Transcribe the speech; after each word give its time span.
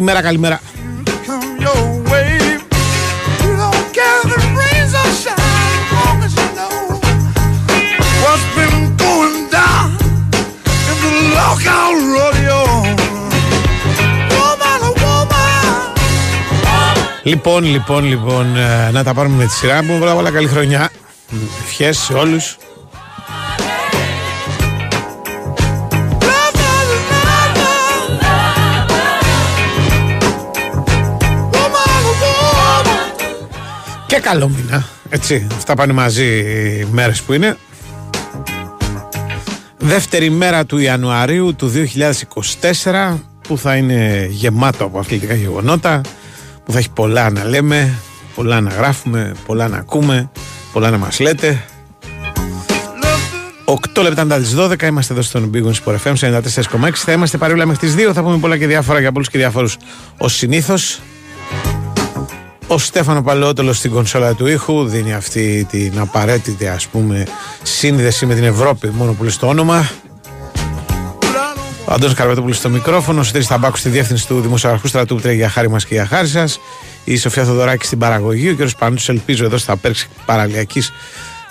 Καλημέρα, 0.00 0.22
καλημέρα. 0.22 0.60
Λοιπόν, 17.22 17.64
λοιπόν, 17.64 18.04
λοιπόν, 18.04 18.56
ε, 18.56 18.90
να 18.92 19.04
τα 19.04 19.14
πάρουμε 19.14 19.36
με 19.36 19.44
τη 19.44 19.52
σειρά 19.52 19.82
μου. 19.82 19.98
Πρώτα 19.98 20.14
όλα 20.14 20.30
καλή 20.30 20.46
χρονιά. 20.46 20.90
Ευχές 21.64 21.98
σε 21.98 22.12
όλους. 22.12 22.56
Καλό 34.30 34.48
μήνα. 34.48 34.86
Έτσι, 35.08 35.46
αυτά 35.56 35.74
πάνε 35.74 35.92
μαζί 35.92 36.24
οι 36.24 36.86
μέρες 36.92 37.22
που 37.22 37.32
είναι. 37.32 37.56
Δεύτερη 39.78 40.30
μέρα 40.30 40.66
του 40.66 40.78
Ιανουαρίου 40.78 41.54
του 41.54 41.72
2024 42.90 43.18
που 43.48 43.58
θα 43.58 43.76
είναι 43.76 44.26
γεμάτο 44.30 44.84
από 44.84 44.98
αθλητικά 44.98 45.34
γεγονότα 45.34 46.00
που 46.64 46.72
θα 46.72 46.78
έχει 46.78 46.90
πολλά 46.90 47.30
να 47.30 47.44
λέμε, 47.44 47.98
πολλά 48.34 48.60
να 48.60 48.70
γράφουμε, 48.70 49.34
πολλά 49.46 49.68
να 49.68 49.76
ακούμε, 49.76 50.30
πολλά 50.72 50.90
να 50.90 50.98
μας 50.98 51.20
λέτε. 51.20 51.64
8 53.64 54.02
λεπτά 54.02 54.24
μετά 54.24 54.40
τις 54.40 54.54
12 54.56 54.82
είμαστε 54.82 55.12
εδώ 55.12 55.22
στον 55.22 55.50
Big 55.54 55.64
Wings 55.64 55.84
Sport 55.84 55.96
FM 56.04 56.14
94,6. 56.14 56.90
Θα 56.94 57.12
είμαστε 57.12 57.38
παρόλα 57.38 57.66
μέχρι 57.66 57.86
τις 57.86 58.08
2. 58.08 58.12
Θα 58.12 58.22
πούμε 58.22 58.38
πολλά 58.38 58.58
και 58.58 58.66
διάφορα 58.66 59.00
για 59.00 59.12
πολλούς 59.12 59.28
και 59.28 59.38
διάφορου 59.38 59.68
ως 60.18 60.34
συνήθως. 60.34 61.00
Ο 62.72 62.78
Στέφανο 62.78 63.22
Παλαιότολο 63.22 63.72
στην 63.72 63.90
κονσόλα 63.90 64.34
του 64.34 64.46
ήχου 64.46 64.84
δίνει 64.84 65.14
αυτή 65.14 65.66
την 65.70 65.98
απαραίτητη 65.98 66.68
ας 66.68 66.86
πούμε 66.86 67.26
σύνδεση 67.62 68.26
με 68.26 68.34
την 68.34 68.44
Ευρώπη 68.44 68.88
μόνο 68.88 69.12
που 69.12 69.22
λέει 69.22 69.32
το 69.40 69.46
όνομα. 69.46 69.90
Ο 71.84 71.92
Αντώνης 71.92 72.14
Καρπετόπουλος 72.14 72.56
στο 72.56 72.68
μικρόφωνο, 72.68 73.20
ο 73.20 73.22
Σωτήρης 73.22 73.46
Ταμπάκου 73.46 73.76
στη 73.76 73.88
διεύθυνση 73.88 74.26
του 74.26 74.40
Δημοσιογραφικού 74.40 74.88
Στρατού 74.88 75.14
που 75.14 75.20
τρέχει 75.20 75.36
για 75.36 75.48
χάρη 75.48 75.70
μας 75.70 75.86
και 75.86 75.94
για 75.94 76.06
χάρη 76.06 76.28
σας. 76.28 76.60
Η 77.04 77.16
Σοφία 77.16 77.44
Θοδωράκη 77.44 77.86
στην 77.86 77.98
παραγωγή, 77.98 78.50
ο 78.50 78.56
κ. 78.56 78.70
Πανούτσος 78.78 79.08
ελπίζω 79.08 79.44
εδώ 79.44 79.58
στα 79.58 79.76
πέρξη 79.76 80.08
παραλιακής 80.26 80.92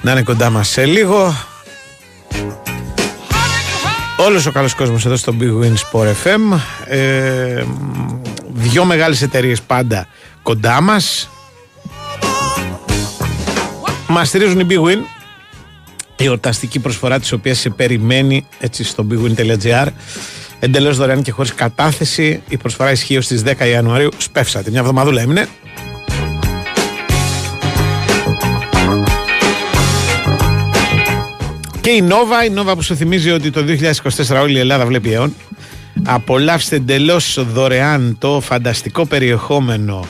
να 0.02 0.12
είναι 0.12 0.22
κοντά 0.22 0.50
μας 0.50 0.70
σε 0.70 0.86
λίγο. 0.86 1.36
Όλος 4.18 4.46
ο 4.46 4.52
καλός 4.52 4.76
κόσμος 4.76 5.06
εδώ 5.06 5.16
στο 5.16 5.34
Big 5.40 5.64
Win 5.64 5.74
Sport 5.74 6.08
FM. 6.24 6.60
Ε, 6.88 7.64
δυο 8.54 8.86
μεγάλες 8.86 9.22
εταιρείες 9.22 9.62
πάντα 9.62 10.08
κοντά 10.50 10.82
μας. 10.82 11.30
Μας 14.08 14.28
στηρίζουν 14.28 14.60
οι 14.60 14.66
Big 14.70 14.88
Win. 14.88 14.98
Η 16.18 16.30
ορταστική 16.30 16.80
προσφορά 16.80 17.20
της 17.20 17.32
οποίας 17.32 17.60
σε 17.60 17.70
περιμένει 17.70 18.46
έτσι 18.60 18.84
στο 18.84 19.08
bigwin.gr 19.12 19.88
εντελώς 20.60 20.98
δωρεάν 20.98 21.22
και 21.22 21.32
χωρίς 21.32 21.54
κατάθεση. 21.54 22.42
Η 22.50 22.58
προσφορά 22.58 22.92
ισχύει 22.92 23.18
ως 23.18 23.28
τις 23.28 23.44
10 23.46 23.68
Ιανουαρίου. 23.68 24.10
Σπεύσατε, 24.18 24.70
μια 24.70 24.80
εβδομαδούλα 24.80 25.22
έμεινε. 25.22 25.48
Και 31.82 31.90
η 31.90 32.02
Νόβα, 32.02 32.46
η 32.46 32.50
Νόβα 32.50 32.76
που 32.76 32.82
σου 32.82 32.96
θυμίζει 32.96 33.32
ότι 33.32 33.52
το 33.52 33.66
2024 34.28 34.42
όλη 34.42 34.56
η 34.56 34.60
Ελλάδα 34.60 34.86
βλέπει 34.86 35.14
αιών. 35.14 35.36
Απολαύστε 36.04 36.76
εντελώς 36.76 37.46
δωρεάν 37.54 38.16
το 38.20 38.40
φανταστικό 38.42 39.06
περιεχόμενο 39.06 40.08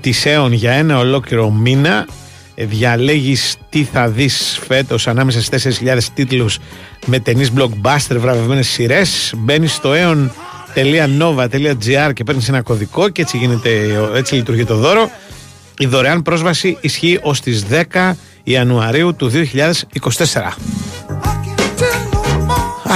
της 0.00 0.26
αίων 0.26 0.52
για 0.52 0.72
ένα 0.72 0.98
ολόκληρο 0.98 1.50
μήνα. 1.50 2.06
Ε, 2.54 2.64
διαλέγεις 2.64 3.56
τι 3.68 3.84
θα 3.84 4.08
δεις 4.08 4.60
φέτος 4.66 5.08
ανάμεσα 5.08 5.42
στις 5.42 5.80
4.000 5.80 5.98
τίτλους 6.14 6.58
με 7.06 7.18
ταινίες 7.18 7.52
blockbuster 7.56 8.16
βραβευμένες 8.16 8.68
σειρές. 8.68 9.34
Μπαίνεις 9.36 9.72
στο 9.72 9.92
aeon.nova.gr 10.74 12.10
και 12.12 12.24
παίρνεις 12.24 12.48
ένα 12.48 12.62
κωδικό 12.62 13.08
και 13.08 13.22
έτσι, 13.22 13.36
γίνεται, 13.36 13.70
έτσι 14.14 14.34
λειτουργεί 14.34 14.64
το 14.64 14.76
δώρο. 14.76 15.10
Η 15.78 15.86
δωρεάν 15.86 16.22
πρόσβαση 16.22 16.78
ισχύει 16.80 17.18
ως 17.22 17.40
τις 17.40 17.64
10 17.92 18.16
Ιανουαρίου 18.42 19.14
του 19.16 19.30
2024. 19.30 20.56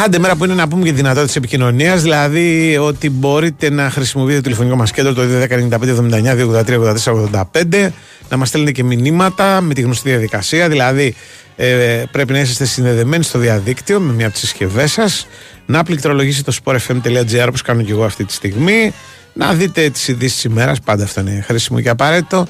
Άντε 0.04 0.18
μέρα 0.18 0.36
που 0.36 0.44
είναι 0.44 0.54
να 0.54 0.68
πούμε 0.68 0.84
και 0.84 0.92
δυνατότητες 0.92 1.36
επικοινωνίας, 1.36 2.02
δηλαδή 2.02 2.76
ότι 2.76 3.10
μπορείτε 3.10 3.70
να 3.70 3.90
χρησιμοποιείτε 3.90 4.36
το 4.36 4.42
τηλεφωνικό 4.42 4.76
μας 4.76 4.90
κέντρο 4.90 5.12
το 5.12 5.22
2.195.79.283.84.85 5.22 7.88
να 8.28 8.36
μας 8.36 8.48
στέλνετε 8.48 8.72
και 8.72 8.84
μηνύματα 8.84 9.60
με 9.60 9.74
τη 9.74 9.80
γνωστή 9.80 10.08
διαδικασία, 10.08 10.68
δηλαδή 10.68 11.14
ε, 11.56 12.02
πρέπει 12.10 12.32
να 12.32 12.40
είστε 12.40 12.64
συνδεδεμένοι 12.64 13.24
στο 13.24 13.38
διαδίκτυο 13.38 14.00
με 14.00 14.12
μία 14.12 14.24
από 14.24 14.34
τις 14.34 14.42
συσκευές 14.42 14.92
σας, 14.92 15.26
να 15.66 15.82
πληκτρολογήσετε 15.82 16.50
το 16.50 16.56
sportfm.gr 16.64 17.44
όπως 17.48 17.62
κάνω 17.62 17.82
και 17.82 17.92
εγώ 17.92 18.04
αυτή 18.04 18.24
τη 18.24 18.32
στιγμή, 18.32 18.92
να 19.32 19.54
δείτε 19.54 19.90
τις 19.90 20.08
ειδήσεις 20.08 20.34
της 20.34 20.44
ημέρας, 20.44 20.80
πάντα 20.80 21.04
αυτό 21.04 21.20
είναι 21.20 21.44
χρήσιμο 21.46 21.80
και 21.80 21.88
απαραίτητο. 21.88 22.46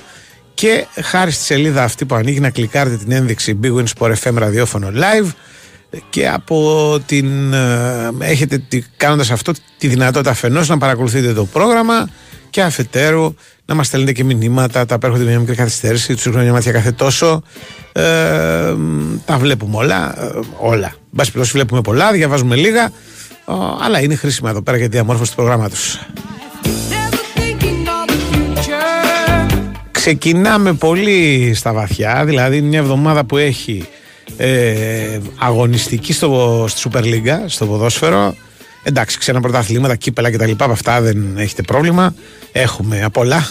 Και 0.55 0.87
χάρη 1.03 1.31
στη 1.31 1.44
σελίδα 1.44 1.83
αυτή 1.83 2.05
που 2.05 2.15
ανοίγει 2.15 2.41
να 2.41 2.50
κλικάρετε 2.50 2.97
την 2.97 3.12
ένδειξη 3.12 3.59
Big 3.62 3.75
Win 3.75 3.84
Sport 3.99 4.12
FM 4.22 4.34
ραδιόφωνο 4.34 4.93
live 4.94 5.28
και 6.11 6.28
από 6.28 6.99
την 7.06 7.53
ε, 7.53 8.11
έχετε 8.21 8.62
κάνοντας 8.97 9.31
αυτό 9.31 9.53
τη 9.78 9.89
δυνατότητα 9.89 10.31
αφενός 10.31 10.69
να 10.69 10.78
παρακολουθείτε 10.78 11.33
το 11.33 11.45
πρόγραμμα 11.45 12.09
και 12.51 12.62
αφετέρου 12.62 13.34
να 13.65 13.75
μας 13.75 13.87
στέλνετε 13.87 14.12
και 14.12 14.25
μηνύματα 14.25 14.87
τα 14.87 14.95
απέρχονται 14.95 15.25
με 15.25 15.31
μια 15.31 15.39
μικρή 15.39 15.55
καθυστέρηση 15.55 16.15
τους 16.15 16.23
χρόνια 16.23 16.53
μάτια 16.53 16.73
κάθε 16.73 16.93
τόσο. 16.93 17.43
Ε, 17.93 18.03
τα 19.25 19.39
βλέπουμε 19.39 19.77
όλα 19.77 20.23
ε, 20.23 20.39
όλα, 20.59 20.95
μπας 21.11 21.31
βλέπουμε 21.31 21.81
πολλά 21.81 22.12
διαβάζουμε 22.12 22.57
λίγα 22.57 22.93
αλλά 23.84 24.01
είναι 24.01 24.15
χρήσιμα 24.15 24.51
εδώ 24.51 24.62
πέρα 24.62 24.77
για 24.77 24.89
τη 24.89 24.93
διαμόρφωση 24.93 25.31
του 25.31 25.37
προγράμματος. 25.37 26.01
Ξεκινάμε 29.91 30.72
πολύ 30.72 31.53
στα 31.55 31.72
βαθιά, 31.72 32.25
δηλαδή 32.25 32.61
μια 32.61 32.78
εβδομάδα 32.78 33.25
που 33.25 33.37
έχει 33.37 33.89
ε, 34.43 35.19
αγωνιστική 35.39 36.12
στο, 36.12 36.65
στη 36.69 36.91
Super 36.93 37.03
League, 37.03 37.45
στο 37.47 37.67
ποδόσφαιρο. 37.67 38.34
Εντάξει, 38.83 39.19
ξένα 39.19 39.41
πρωταθλήματα, 39.41 39.97
κύπελα 39.97 40.31
κτλ. 40.31 40.51
Από 40.59 40.72
αυτά 40.72 41.01
δεν 41.01 41.37
έχετε 41.37 41.63
πρόβλημα. 41.63 42.15
Έχουμε 42.53 43.03
απ' 43.04 43.16
όλα. 43.16 43.51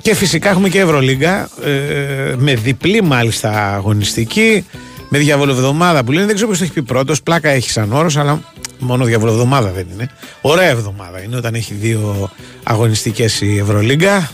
Και 0.00 0.14
φυσικά 0.14 0.50
έχουμε 0.50 0.68
και 0.68 0.80
Ευρωλίγκα 0.80 1.48
ε, 1.64 2.34
με 2.36 2.54
διπλή 2.54 3.02
μάλιστα 3.02 3.74
αγωνιστική. 3.74 4.64
Με 5.08 5.18
διαβολοβδομάδα 5.18 6.04
που 6.04 6.12
λένε, 6.12 6.26
δεν 6.26 6.34
ξέρω 6.34 6.50
ποιο 6.50 6.58
το 6.58 6.64
έχει 6.64 6.72
πει 6.72 6.82
πρώτος. 6.82 7.22
Πλάκα 7.22 7.48
έχει 7.48 7.70
σαν 7.70 7.92
όρος, 7.92 8.16
αλλά 8.16 8.42
μόνο 8.78 9.04
διαβολοβδομάδα 9.04 9.70
δεν 9.70 9.86
είναι. 9.92 10.08
Ωραία 10.40 10.68
εβδομάδα 10.68 11.22
είναι 11.22 11.36
όταν 11.36 11.54
έχει 11.54 11.74
δύο 11.74 12.30
αγωνιστικές 12.62 13.40
η 13.40 13.58
Ευρωλίγκα. 13.58 14.30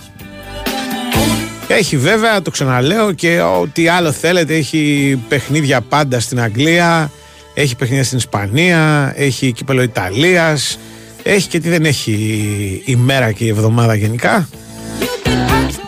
Έχει 1.69 1.97
βέβαια, 1.97 2.43
το 2.43 2.50
ξαναλέω 2.50 3.12
και 3.12 3.41
ό,τι 3.41 3.88
άλλο 3.88 4.12
θέλετε, 4.12 4.55
έχει 4.55 5.23
παιχνίδια 5.29 5.81
πάντα 5.81 6.20
στην 6.20 6.41
Αγγλία, 6.41 7.11
έχει 7.55 7.76
παιχνίδια 7.76 8.05
στην 8.05 8.19
Ισπανία, 8.19 9.12
έχει 9.17 9.53
κύπελο 9.53 9.82
Ιταλίας, 9.82 10.79
έχει 11.23 11.49
και 11.49 11.61
τι 11.61 11.69
δεν 11.69 11.85
έχει 11.85 12.12
η 12.85 12.97
μέρα 12.97 13.32
και 13.32 13.44
η 13.44 13.49
εβδομάδα 13.49 13.94
γενικά. 13.94 14.49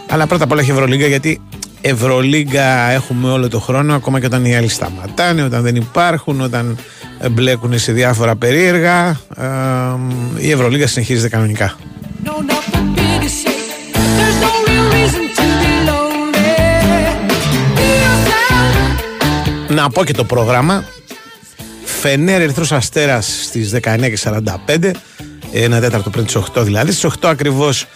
Αλλά 0.08 0.26
πρώτα 0.26 0.44
απ' 0.44 0.50
όλα 0.50 0.60
έχει 0.60 0.70
Ευρωλίγκα 0.70 1.06
γιατί 1.06 1.40
Ευρωλίγκα 1.80 2.90
έχουμε 2.90 3.30
όλο 3.30 3.48
το 3.48 3.60
χρόνο, 3.60 3.94
ακόμα 3.94 4.20
και 4.20 4.26
όταν 4.26 4.44
οι 4.44 4.56
άλλοι 4.56 4.68
σταματάνε, 4.68 5.42
όταν 5.42 5.62
δεν 5.62 5.76
υπάρχουν, 5.76 6.40
όταν 6.40 6.76
μπλέκουν 7.30 7.78
σε 7.78 7.92
διάφορα 7.92 8.36
περίεργα. 8.36 9.20
η 10.38 10.50
Ευρωλίγκα 10.50 10.86
συνεχίζεται 10.86 11.28
κανονικά. 11.28 11.76
Να 19.70 19.90
πω 19.90 20.04
και 20.04 20.12
το 20.12 20.24
πρόγραμμα. 20.24 20.84
Φενέρ 21.84 22.40
Ερυθρός 22.40 22.72
Αστέρας 22.72 23.44
στις 23.44 23.72
19.45. 23.82 24.90
Ένα 25.52 25.80
τέταρτο 25.80 26.10
πριν 26.10 26.24
τις 26.24 26.36
8 26.54 26.62
δηλαδή. 26.62 26.92
Στις 26.92 27.10
8 27.20 27.28
ακριβώς 27.28 27.86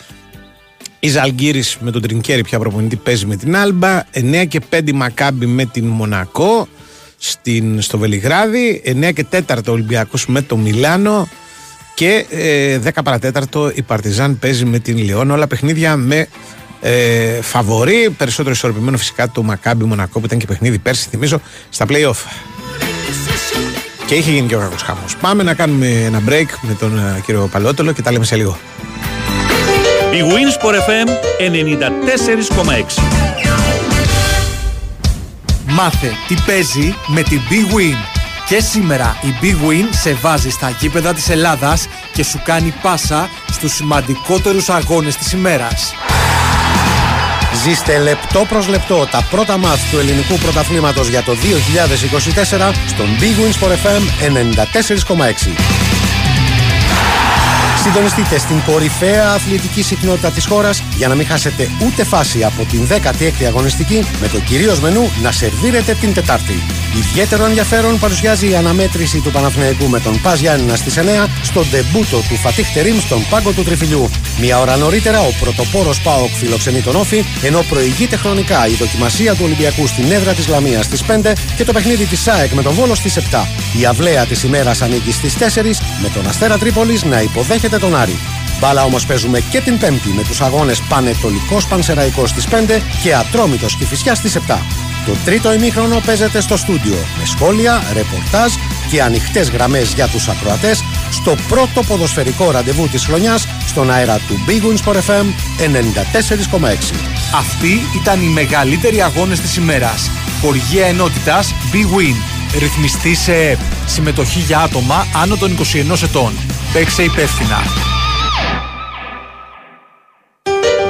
η 0.98 1.08
Ζαλγκύρης 1.08 1.76
με 1.80 1.90
τον 1.90 2.02
Τρινκέρι 2.02 2.42
πια 2.42 2.58
προπονητή 2.58 2.96
παίζει 2.96 3.26
με 3.26 3.36
την 3.36 3.56
Άλμπα. 3.56 4.02
9 4.12 4.44
και 4.48 4.60
5 4.70 4.92
Μακάμπι 4.92 5.46
με 5.46 5.64
την 5.64 5.86
Μονακό 5.86 6.68
στην, 7.18 7.80
στο 7.80 7.98
Βελιγράδι. 7.98 8.82
9 8.84 9.12
και 9.14 9.26
4 9.46 9.58
Ολυμπιακός 9.68 10.26
με 10.26 10.42
το 10.42 10.56
Μιλάνο. 10.56 11.28
Και 11.94 12.26
ε, 12.30 12.78
10 12.84 12.88
παρατέταρτο 13.04 13.72
η 13.74 13.82
Παρτιζάν 13.82 14.38
παίζει 14.38 14.64
με 14.64 14.78
την 14.78 14.98
Λιόν. 14.98 15.30
Όλα 15.30 15.46
παιχνίδια 15.46 15.96
με 15.96 16.28
ε, 16.86 17.40
φαβορή. 17.42 18.14
Περισσότερο 18.16 18.54
ισορροπημένο 18.54 18.96
φυσικά 18.96 19.30
το 19.30 19.42
Μακάμπι 19.42 19.84
Μονακό 19.84 20.20
που 20.20 20.26
ήταν 20.26 20.38
και 20.38 20.46
παιχνίδι 20.46 20.78
πέρσι, 20.78 21.08
θυμίζω, 21.10 21.40
στα 21.68 21.86
playoff. 21.88 22.16
Και 24.06 24.14
είχε 24.14 24.30
γίνει 24.30 24.48
και 24.48 24.56
ο 24.56 24.58
κακός 24.58 24.82
χάμο. 24.82 25.00
Πάμε 25.20 25.42
να 25.42 25.54
κάνουμε 25.54 25.86
ένα 25.86 26.22
break 26.28 26.46
με 26.60 26.74
τον 26.78 26.98
uh, 26.98 27.20
κύριο 27.24 27.48
Παλότολο 27.52 27.92
και 27.92 28.02
τα 28.02 28.12
λέμε 28.12 28.24
σε 28.24 28.36
λίγο. 28.36 28.58
Η 30.12 30.20
Winsport 30.20 30.74
FM 30.74 31.08
94,6 31.40 33.02
Μάθε 35.66 36.12
τι 36.28 36.34
παίζει 36.46 36.94
με 37.06 37.22
την 37.22 37.40
Big 37.50 37.74
Win. 37.74 37.96
Και 38.48 38.60
σήμερα 38.60 39.16
η 39.22 39.34
Big 39.42 39.70
Win 39.70 39.88
σε 39.90 40.12
βάζει 40.12 40.50
στα 40.50 40.70
γήπεδα 40.80 41.14
της 41.14 41.28
Ελλάδας 41.28 41.88
και 42.12 42.24
σου 42.24 42.40
κάνει 42.44 42.74
πάσα 42.82 43.28
στους 43.52 43.72
σημαντικότερους 43.72 44.68
αγώνες 44.68 45.16
της 45.16 45.32
ημέρας. 45.32 45.94
Ζήστε 47.62 47.98
λεπτό 47.98 48.44
προς 48.48 48.68
λεπτό 48.68 49.06
τα 49.10 49.26
πρώτα 49.30 49.58
μάθ 49.58 49.90
του 49.90 49.98
ελληνικού 49.98 50.34
πρωταθλήματος 50.34 51.08
για 51.08 51.22
το 51.22 51.32
2024 51.32 52.72
στον 52.86 53.06
Big 53.20 53.40
Wins 53.40 53.64
for 53.64 53.70
FM 53.70 54.02
94,6. 55.16 55.74
Συντονιστείτε 57.82 58.38
στην 58.38 58.62
κορυφαία 58.66 59.30
αθλητική 59.30 59.82
συχνότητα 59.82 60.30
της 60.30 60.46
χώρας 60.46 60.82
για 60.96 61.08
να 61.08 61.14
μην 61.14 61.26
χάσετε 61.26 61.70
ούτε 61.84 62.04
φάση 62.04 62.44
από 62.44 62.64
την 62.64 62.86
16η 62.90 63.44
αγωνιστική 63.46 64.06
με 64.20 64.28
το 64.28 64.38
κυρίως 64.38 64.80
μενού 64.80 65.10
να 65.22 65.32
σερβίρετε 65.32 65.94
την 65.94 66.14
Τετάρτη. 66.14 66.83
Ιδιαίτερο 66.96 67.44
ενδιαφέρον 67.44 67.98
παρουσιάζει 67.98 68.50
η 68.50 68.56
αναμέτρηση 68.56 69.20
του 69.20 69.30
Παναθηναϊκού 69.30 69.88
με 69.88 70.00
τον 70.00 70.20
Πας 70.20 70.40
Γιάννηνα 70.40 70.76
στις 70.76 70.98
9 70.98 71.00
στο 71.42 71.64
ντεμπούτο 71.64 72.16
του 72.28 72.36
Φατίχ 72.36 72.72
Τερίμ 72.72 72.98
στον 72.98 73.26
πάγκο 73.30 73.52
του 73.52 73.62
Τριφυλιού. 73.62 74.10
Μια 74.40 74.60
ώρα 74.60 74.76
νωρίτερα 74.76 75.20
ο 75.20 75.30
πρωτοπόρος 75.40 76.00
ΠΑΟΚ 76.00 76.28
φιλοξενεί 76.28 76.80
τον 76.80 76.96
Όφη 76.96 77.24
ενώ 77.42 77.64
προηγείται 77.68 78.16
χρονικά 78.16 78.66
η 78.66 78.72
δοκιμασία 78.72 79.34
του 79.34 79.40
Ολυμπιακού 79.44 79.86
στην 79.86 80.12
έδρα 80.12 80.32
της 80.32 80.48
Λαμίας 80.48 80.84
στις 80.84 81.02
5 81.02 81.32
και 81.56 81.64
το 81.64 81.72
παιχνίδι 81.72 82.04
της 82.04 82.20
ΣΑΕΚ 82.20 82.52
με 82.52 82.62
τον 82.62 82.74
Βόλος 82.74 82.98
στις 82.98 83.16
7. 83.16 83.46
Η 83.80 83.84
αυλαία 83.86 84.26
της 84.26 84.42
ημέρας 84.42 84.82
ανήκει 84.82 85.12
στις 85.12 85.34
4 85.34 85.80
με 86.02 86.08
τον 86.08 86.26
Αστέρα 86.26 86.58
Τρίπολης 86.58 87.04
να 87.04 87.20
υποδέχεται 87.20 87.78
τον 87.78 87.96
Άρη. 87.96 88.18
Μπάλα 88.60 88.84
όμως 88.84 89.06
παίζουμε 89.06 89.40
και 89.40 89.60
την 89.60 89.78
Πέμπτη 89.78 90.08
με 90.08 90.22
τους 90.22 90.40
αγώνες 90.40 90.80
Πανετολικός 90.88 91.66
Πανσεραϊκός 91.66 92.30
στις 92.30 92.46
5 92.46 92.80
και 93.02 93.14
Ατρόμητος 93.14 93.76
Κυφυσιά 93.76 94.14
στις 94.14 94.36
7. 94.36 94.58
Το 95.06 95.16
τρίτο 95.24 95.52
ημίχρονο 95.52 96.00
παίζεται 96.06 96.40
στο 96.40 96.56
στούντιο 96.56 96.96
με 97.18 97.26
σχόλια, 97.26 97.82
ρεπορτάζ 97.92 98.52
και 98.90 99.02
ανοιχτές 99.02 99.50
γραμμές 99.50 99.92
για 99.92 100.08
τους 100.08 100.28
ακροατές 100.28 100.84
στο 101.10 101.36
πρώτο 101.48 101.82
ποδοσφαιρικό 101.82 102.50
ραντεβού 102.50 102.88
της 102.88 103.04
χρονιάς 103.04 103.48
στον 103.66 103.90
αέρα 103.90 104.20
του 104.28 104.44
Big 104.48 104.62
Wins 104.62 104.90
for 104.90 104.94
FM 104.94 105.24
94,6. 105.58 106.94
Αυτοί 107.34 107.80
ήταν 108.00 108.22
οι 108.22 108.28
μεγαλύτεροι 108.28 109.02
αγώνες 109.02 109.40
της 109.40 109.56
ημέρας. 109.56 110.10
Χοργία 110.40 110.86
ενότητας 110.86 111.54
Big 111.72 111.98
Win. 111.98 112.16
Ρυθμιστή 112.58 113.14
σε 113.14 113.34
ΕΠ. 113.34 113.58
Συμμετοχή 113.86 114.38
για 114.38 114.58
άτομα 114.58 115.06
άνω 115.22 115.36
των 115.36 115.50
21 115.50 116.02
ετών. 116.02 116.32
Παίξε 116.72 117.02
υπεύθυνα. 117.02 117.62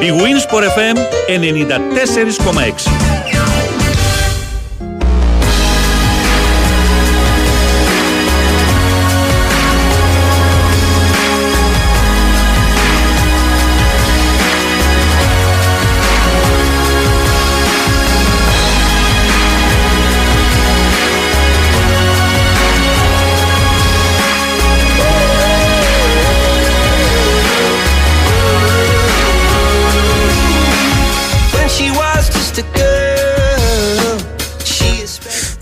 Η 0.00 0.10
Winsport 0.10 0.62
FM 0.62 0.96
94,6 1.26 2.88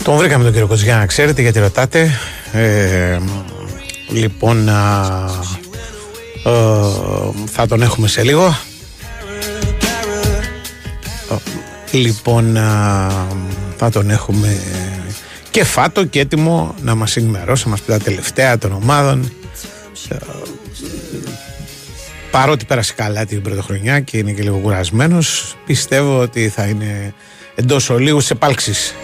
Τον 0.02 0.16
βρήκαμε 0.16 0.42
τον 0.44 0.52
κύριο 0.52 0.66
Κοτσιά, 0.66 0.96
να 0.96 1.06
ξέρετε 1.06 1.42
γιατί 1.42 1.58
ρωτάτε. 1.58 2.10
Ε, 2.52 3.18
λοιπόν, 4.08 4.68
α, 4.68 5.28
ε, 6.44 6.50
θα 7.46 7.66
τον 7.66 7.82
έχουμε 7.82 8.08
σε 8.08 8.22
λίγο. 8.22 8.56
Λοιπόν, 11.90 12.54
θα 13.76 13.90
τον 13.92 14.10
έχουμε 14.10 14.60
και 15.50 15.64
φάτο 15.64 16.04
και 16.04 16.20
έτοιμο 16.20 16.74
να 16.82 16.94
μας 16.94 17.16
ενημερώσει, 17.16 17.64
να 17.64 17.70
μας 17.70 17.80
πει 17.80 17.92
τα 17.92 17.98
τελευταία 17.98 18.58
των 18.58 18.72
ομάδων. 18.72 19.32
Ε, 20.08 20.16
παρότι 22.30 22.64
πέρασε 22.64 22.92
καλά 22.96 23.26
την 23.26 23.42
πρωτοχρονιά 23.42 24.00
και 24.00 24.18
είναι 24.18 24.32
και 24.32 24.42
λίγο 24.42 24.56
κουρασμένος, 24.56 25.56
πιστεύω 25.66 26.18
ότι 26.18 26.48
θα 26.48 26.64
είναι 26.64 27.14
εντός 27.54 27.90
ολίγου 27.90 28.20
σε 28.20 28.34
πάλξεις. 28.34 28.94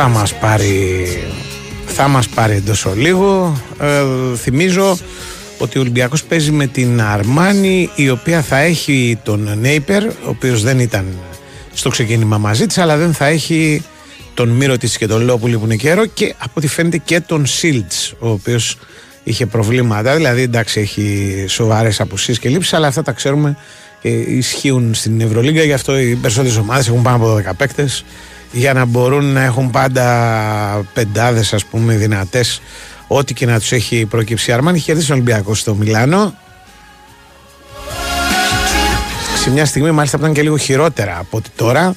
Θα 0.00 0.08
μας 0.08 0.34
πάρει 0.34 1.06
θα 1.86 2.08
μας 2.08 2.28
πάρει 2.28 2.54
εντός 2.54 2.86
λίγο 2.94 3.56
ε, 3.80 4.02
θυμίζω 4.36 4.98
ότι 5.58 5.78
ο 5.78 5.80
Ολυμπιακός 5.80 6.24
παίζει 6.24 6.50
με 6.50 6.66
την 6.66 7.00
Αρμάνη 7.00 7.90
η 7.94 8.10
οποία 8.10 8.42
θα 8.42 8.56
έχει 8.58 9.18
τον 9.22 9.58
Νέιπερ 9.60 10.06
ο 10.06 10.12
οποίος 10.24 10.62
δεν 10.62 10.78
ήταν 10.78 11.04
στο 11.72 11.88
ξεκίνημα 11.88 12.38
μαζί 12.38 12.66
της 12.66 12.78
αλλά 12.78 12.96
δεν 12.96 13.12
θα 13.12 13.26
έχει 13.26 13.82
τον 14.34 14.48
Μύρο 14.48 14.76
της 14.76 14.96
και 14.96 15.06
τον 15.06 15.24
Λόπουλη 15.24 15.58
που 15.58 15.64
είναι 15.64 15.76
καιρό 15.76 16.06
και 16.06 16.34
από 16.38 16.52
ό,τι 16.54 16.66
φαίνεται 16.66 16.98
και 16.98 17.20
τον 17.20 17.46
Σίλτς 17.46 18.14
ο 18.18 18.28
οποίος 18.28 18.76
είχε 19.24 19.46
προβλήματα. 19.46 20.14
Δηλαδή 20.14 20.42
εντάξει 20.42 20.80
έχει 20.80 21.44
σοβαρές 21.48 22.00
απουσίες 22.00 22.38
και 22.38 22.48
λήψεις 22.48 22.72
αλλά 22.72 22.86
αυτά 22.86 23.02
τα 23.02 23.12
ξέρουμε 23.12 23.56
και 24.00 24.08
ισχύουν 24.08 24.94
στην 24.94 25.20
Ευρωλίγκα 25.20 25.62
γι' 25.62 25.72
αυτό 25.72 25.98
οι 25.98 26.14
περισσότερες 26.14 26.56
ομάδες 26.56 26.88
έχουν 26.88 27.02
πάνω 27.02 27.16
από 27.16 27.36
12 27.50 27.52
παίκτες 27.56 28.04
για 28.52 28.72
να 28.72 28.84
μπορούν 28.84 29.24
να 29.24 29.42
έχουν 29.42 29.70
πάντα 29.70 30.86
πεντάδες 30.94 31.52
ας 31.52 31.64
πούμε 31.64 31.94
δυνατές 31.94 32.60
ό,τι 33.06 33.34
και 33.34 33.46
να 33.46 33.58
τους 33.58 33.72
έχει 33.72 34.06
προκύψει. 34.06 34.52
Αρμάν 34.52 34.74
είχε 34.74 34.84
κερδίσει 34.84 35.10
ο 35.10 35.14
Ολυμπιακός 35.14 35.58
στο 35.58 35.74
Μιλάνο 35.74 36.34
σε 39.42 39.50
μια 39.50 39.64
στιγμή 39.64 39.90
μάλιστα 39.90 40.16
που 40.16 40.22
ήταν 40.22 40.34
και 40.34 40.42
λίγο 40.42 40.56
χειρότερα 40.56 41.18
από 41.18 41.36
ότι 41.36 41.48
τώρα 41.56 41.94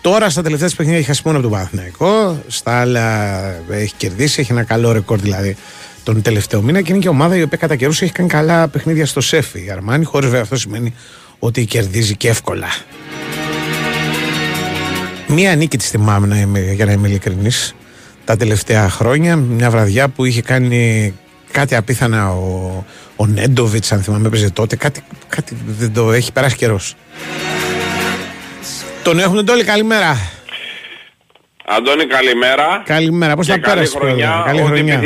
Τώρα 0.00 0.30
στα 0.30 0.42
τελευταία 0.42 0.68
παιχνίδια 0.68 0.96
έχει 0.96 1.06
χάσει 1.06 1.22
μόνο 1.24 1.38
από 1.38 1.48
τον 1.48 1.56
Παναθηναϊκό. 1.56 2.42
Στα 2.46 2.80
άλλα 2.80 3.40
έχει 3.70 3.94
κερδίσει, 3.96 4.40
έχει 4.40 4.52
ένα 4.52 4.62
καλό 4.62 4.92
ρεκόρ 4.92 5.18
δηλαδή 5.18 5.56
τον 6.02 6.22
τελευταίο 6.22 6.62
μήνα 6.62 6.80
και 6.80 6.92
είναι 6.92 7.00
και 7.00 7.08
ομάδα 7.08 7.36
η 7.36 7.42
οποία 7.42 7.58
κατά 7.58 7.76
καιρούς 7.76 8.02
έχει 8.02 8.12
κάνει 8.12 8.28
καλά 8.28 8.68
παιχνίδια 8.68 9.06
στο 9.06 9.20
Σέφι. 9.20 9.64
Η 9.64 9.70
Αρμάνη, 9.70 10.04
χωρίς 10.04 10.26
βέβαια 10.26 10.42
αυτό 10.42 10.56
σημαίνει 10.56 10.94
ότι 11.38 11.64
κερδίζει 11.64 12.16
και 12.16 12.28
εύκολα. 12.28 12.66
Μία 15.28 15.56
νίκη 15.56 15.76
της 15.76 15.88
θυμάμαι 15.90 16.26
να 16.26 16.40
είμαι, 16.40 16.60
για 16.60 16.84
να 16.84 16.92
είμαι 16.92 17.08
ειλικρινής 17.08 17.74
τα 18.24 18.36
τελευταία 18.36 18.88
χρόνια. 18.88 19.36
Μια 19.36 19.70
βραδιά 19.70 20.08
που 20.08 20.24
είχε 20.24 20.42
κάνει 20.42 21.14
κάτι 21.52 21.74
απίθανα 21.74 22.30
ο, 22.30 22.84
ο 23.16 23.26
Νέντοβιτς, 23.26 23.92
αν 23.92 24.02
θυμάμαι, 24.02 24.26
έπαιζε 24.26 24.50
τότε. 24.50 24.76
Κάτι, 24.76 25.02
κάτι 25.28 25.56
δεν 25.66 25.92
το 25.92 26.12
έχει 26.12 26.32
περάσει 26.32 26.56
καιρός. 26.56 26.94
Τον 29.02 29.18
έχουμε 29.18 29.44
όλοι, 29.50 29.64
καλημέρα. 29.64 30.16
Αντώνη, 31.66 32.06
καλημέρα. 32.06 32.82
Καλημέρα, 32.84 33.36
πώς 33.36 33.46
θα 33.46 33.60
πέρασε 33.60 33.98
χρονιά, 33.98 34.42
καλή 34.46 34.62
χρονιά. 34.62 35.00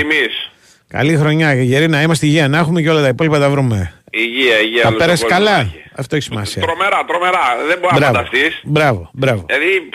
Καλή 0.89 1.17
χρονιά, 1.17 1.55
Γερίνα. 1.55 2.03
Είμαστε 2.03 2.27
υγεία 2.27 2.49
να 2.49 2.59
έχουμε 2.59 2.83
και 2.83 2.91
όλα 2.91 3.03
τα 3.03 3.09
υπόλοιπα 3.09 3.39
τα 3.39 3.51
βρούμε. 3.51 3.93
Υγεία, 4.11 4.59
υγεία. 4.61 4.83
Θα 4.83 4.93
πέρασε 4.95 5.25
καλά. 5.25 5.73
Αυτό 5.97 6.17
έχει 6.17 6.25
σημασία. 6.25 6.63
Τρομερά, 6.63 7.05
τρομερά. 7.05 7.41
Δεν 7.67 7.79
μπορεί 7.79 8.01
να 8.01 8.07
φανταστείς. 8.07 8.61
Μπράβο, 8.63 9.11
μπράβο. 9.13 9.45
Δηλαδή 9.47 9.89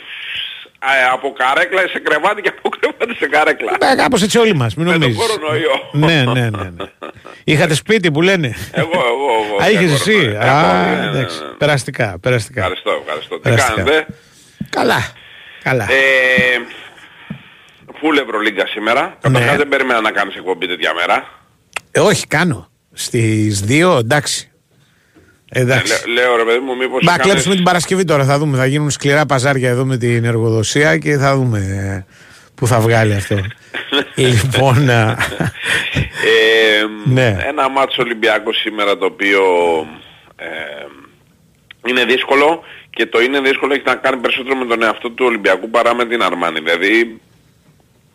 από 1.14 1.34
καρέκλα 1.34 1.82
σε 1.88 2.00
κρεβάτι 2.00 2.42
και 2.42 2.52
από 2.58 2.70
κρεβάτι 2.70 3.16
σε 3.16 3.28
καρέκλα. 3.28 3.78
Ε, 3.92 3.96
κάπως 3.96 4.22
έτσι 4.22 4.38
όλοι 4.38 4.56
μας, 4.56 4.76
μην 4.76 4.86
νομίζεις. 4.86 5.18
Με 5.18 5.24
τον 5.28 5.38
κορονοϊό. 5.40 5.90
ναι, 5.92 6.24
ναι, 6.24 6.50
ναι, 6.50 6.70
ναι. 6.70 6.86
Είχατε 7.44 7.74
σπίτι 7.74 8.12
που 8.12 8.22
λένε; 8.22 8.56
Εγώ, 8.72 8.90
εγώ, 8.92 9.46
εγώ. 9.46 9.58
Α, 9.64 9.70
είχες 9.70 9.92
εσύ; 9.92 10.36
Α, 10.36 10.86
ναι, 10.86 10.96
ναι, 10.96 11.08
εντάξει. 11.08 11.40
Ναι. 11.40 11.48
Περαστικά, 11.48 12.18
περαστικά. 12.22 12.60
Ευχαριστώ, 12.60 13.04
ευχαριστώ. 13.06 13.40
Τι 13.40 13.50
κάνετε; 13.50 14.06
Καλά, 14.70 15.12
καλά. 15.64 15.84
Ε, 15.84 15.96
Φούλ 18.00 18.18
Ευρωλίγκα 18.18 18.68
σήμερα. 18.68 19.18
Καταρχάς 19.22 19.58
δεν 19.58 19.68
περίμενα 19.68 20.02
να 20.02 20.12
κάνεις 20.12 20.36
εκπομπή 20.36 20.68
τέτοια 20.68 20.94
μέρα. 20.94 21.28
Ε, 21.92 22.00
όχι, 22.00 22.28
κάνω. 22.28 22.70
Στις 22.98 23.60
δύο, 23.60 23.98
εντάξει. 23.98 24.50
Εντάξει. 25.50 25.94
Ε, 26.06 26.12
λέω 26.12 26.36
ρε 26.36 26.44
παιδί 26.44 26.60
μου, 26.60 26.76
μήπως... 26.76 27.04
Μπα, 27.04 27.18
κλέψουμε 27.18 27.56
την 27.56 27.64
Παρασκευή 27.64 28.04
τώρα, 28.04 28.24
θα 28.24 28.38
δούμε. 28.38 28.58
Θα 28.58 28.66
γίνουν 28.66 28.90
σκληρά 28.90 29.26
παζάρια 29.26 29.70
εδώ 29.70 29.86
με 29.86 29.98
την 29.98 30.26
εργοδοσία 30.26 30.98
και 30.98 31.18
θα 31.18 31.36
δούμε 31.36 32.06
που 32.56 32.68
θα 32.68 32.80
βγάλει 32.80 33.14
αυτό. 33.14 33.36
λοιπόν, 34.16 34.90
α, 34.90 35.18
Ε, 36.24 36.86
Ναι. 37.06 37.38
Ένα 37.48 37.70
μάτσο 37.70 38.02
Ολυμπιακό 38.02 38.54
σήμερα 38.54 38.98
το 38.98 39.06
οποίο 39.06 39.42
ε, 40.36 40.48
είναι 41.88 42.06
δύσκολο 42.06 42.64
και 42.90 43.06
το 43.06 43.22
είναι 43.22 43.40
δύσκολο 43.40 43.74
έχει 43.74 43.84
να 43.86 43.96
κάνει 43.96 44.18
περισσότερο 44.18 44.56
με 44.56 44.66
τον 44.66 44.84
εαυτό 44.84 45.10
του 45.10 45.26
Ολυμπιακού 45.26 45.70
παρά 45.70 45.96
με 45.96 46.06
την 46.06 46.22
Αρμάνη. 46.22 46.60
Δηλαδή, 46.60 47.20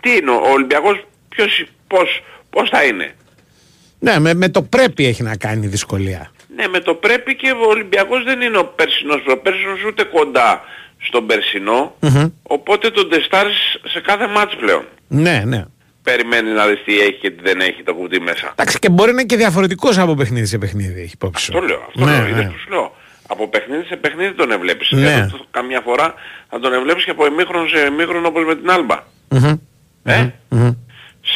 τι 0.02 0.10
είναι, 0.10 0.30
ο 0.30 0.50
Ολυμπιακός 0.52 1.06
ποιος, 1.28 1.64
πώς, 1.86 2.22
πώς 2.50 2.68
θα 2.68 2.84
είναι; 2.84 3.14
Ναι, 4.00 4.18
με, 4.18 4.34
με 4.34 4.48
το 4.48 4.62
πρέπει 4.62 5.06
έχει 5.06 5.22
να 5.22 5.36
κάνει 5.36 5.66
δυσκολία. 5.66 6.30
Ναι, 6.56 6.68
με 6.68 6.80
το 6.80 6.94
πρέπει 6.94 7.36
και 7.36 7.50
ο 7.50 7.68
Ολυμπιακός 7.68 8.24
δεν 8.24 8.40
είναι 8.40 8.58
ο 8.58 8.64
περσινός 8.64 9.22
προπέρσινος 9.24 9.84
ούτε 9.84 10.02
κοντά 10.04 10.60
στον 11.02 11.26
περσινό, 11.26 11.96
οπότε 12.42 12.90
τον 12.90 13.10
τεστάρεις 13.10 13.80
σε 13.84 14.00
κάθε 14.00 14.26
μάτς 14.26 14.56
πλέον. 14.56 14.84
Ναι, 15.08 15.42
ναι. 15.46 15.64
Περιμένει 16.02 16.50
να 16.50 16.66
δεις 16.66 16.82
τι 16.84 17.00
έχει 17.00 17.18
και 17.20 17.30
τι 17.30 17.42
δεν 17.42 17.60
έχει 17.60 17.82
το 17.82 17.94
κουτί 17.94 18.20
μέσα. 18.20 18.48
Εντάξει, 18.52 18.78
και 18.78 18.88
μπορεί 18.88 19.12
να 19.12 19.20
είναι 19.20 19.24
και 19.24 19.36
διαφορετικός 19.36 19.98
από 19.98 20.14
παιχνίδι 20.14 20.46
σε 20.46 20.58
παιχνίδι, 20.58 21.00
έχει 21.00 21.10
υπόψη 21.14 21.44
σου. 21.44 21.52
Αυτό 21.54 21.66
λέω, 21.66 21.84
αυτό 21.88 22.04
Ναι, 22.04 22.10
λέω, 22.10 22.22
ναι. 22.22 22.28
είδες 22.28 22.44
που 22.44 22.58
σου 22.58 22.70
λέω. 22.70 22.94
Από 23.26 23.48
παιχνίδι 23.48 23.84
σε 23.84 23.96
παιχνίδι 23.96 24.32
τον 24.32 24.50
εβλέπεις. 24.50 24.90
Ναι. 24.90 25.12
Εδώ, 25.12 25.46
καμιά 25.50 25.80
φορά 25.80 26.14
θα 26.48 26.58
τον 26.60 26.72
εβλέπεις 26.72 27.04
και 27.04 27.10
από 27.10 27.26
ημίχρονο 27.26 27.68
σε 27.68 27.86
ημίχρονο 27.86 28.28
όπως 28.28 28.44
με 28.44 28.56
την 28.56 28.70
Άλμπα. 28.70 28.98
Μμμ. 29.28 29.54
Ε; 30.04 30.28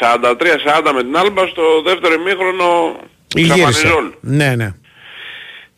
43-40 0.00 0.92
με 0.94 1.02
την 1.02 1.16
Άλμπα 1.16 1.46
στο 1.46 1.82
δεύτερο 1.84 2.14
ημίχρονο 2.14 2.96
Γύρισε. 3.34 3.54
Ξαφανιζόλ. 3.54 4.12
Ναι, 4.20 4.54
ναι. 4.54 4.68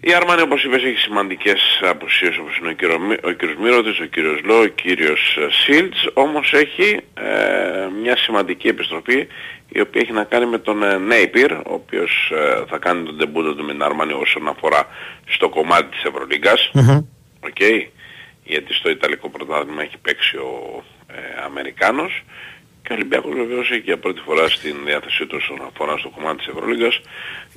Η 0.00 0.14
Αρμάνι 0.14 0.40
όπως 0.42 0.64
είπες 0.64 0.82
έχει 0.82 0.96
σημαντικές 0.96 1.80
απουσίες 1.82 2.38
όπως 2.38 2.56
είναι 2.58 2.68
ο, 2.68 2.73
κύριο, 2.73 2.99
Μι- 2.99 3.25
ο 3.26 3.30
κύριος 3.30 3.56
Μίροτιτς, 3.59 4.00
ο 4.00 4.04
κύριος 4.04 4.40
Λό, 4.44 4.58
ο 4.61 4.66
κύριος 4.66 5.37
ε, 5.40 5.46
Σιλντς 5.50 6.09
όμως 6.12 6.52
έχει 6.52 7.00
ε, 7.14 7.88
μια 8.02 8.16
σημαντική 8.16 8.68
επιστροφή 8.68 9.26
η 9.68 9.80
οποία 9.80 10.00
έχει 10.00 10.12
να 10.12 10.25
κάνει 10.25 10.46
με 10.46 10.58
τον 10.58 10.82
ε, 10.82 10.99
Νέιπιρ 10.99 11.52
ο 11.52 11.62
οποίος 11.64 12.32
ε, 12.35 12.64
θα 12.68 12.78
κάνει 12.78 13.04
τον 13.04 13.18
ντεμπούτο 13.19 13.55
του 13.54 13.64
με 13.64 13.73
την 13.73 13.82
Αρμάνι 13.83 14.12
όσον 14.12 14.49
αφορά 14.49 14.87
στο 15.28 15.49
κομμάτι 15.49 15.85
της 15.90 16.02
Ευρωλίγκας. 16.04 16.70
Οκ. 17.40 17.61
Γιατί 18.44 18.75
στο 18.75 18.90
Ιταλικό 18.90 19.28
πρωτάθλημα 19.28 19.82
έχει 19.82 19.99
παίξει 20.02 20.37
ο 20.37 20.82
ε, 21.06 21.44
Αμερικάνος 21.44 22.23
και 22.87 22.93
ο 22.93 22.95
Ολυμπιακός 22.95 23.35
βεβαίως 23.35 23.71
έχει 23.71 23.81
για 23.81 23.99
πρώτη 23.99 24.21
φορά 24.25 24.49
στην 24.49 24.75
διάθεσή 24.85 25.26
του 25.26 25.37
όσον 25.40 25.59
αφορά 25.73 25.99
στο 25.99 26.09
κομμάτι 26.09 26.37
της 26.37 26.47
Ευρωλίγκας 26.47 27.00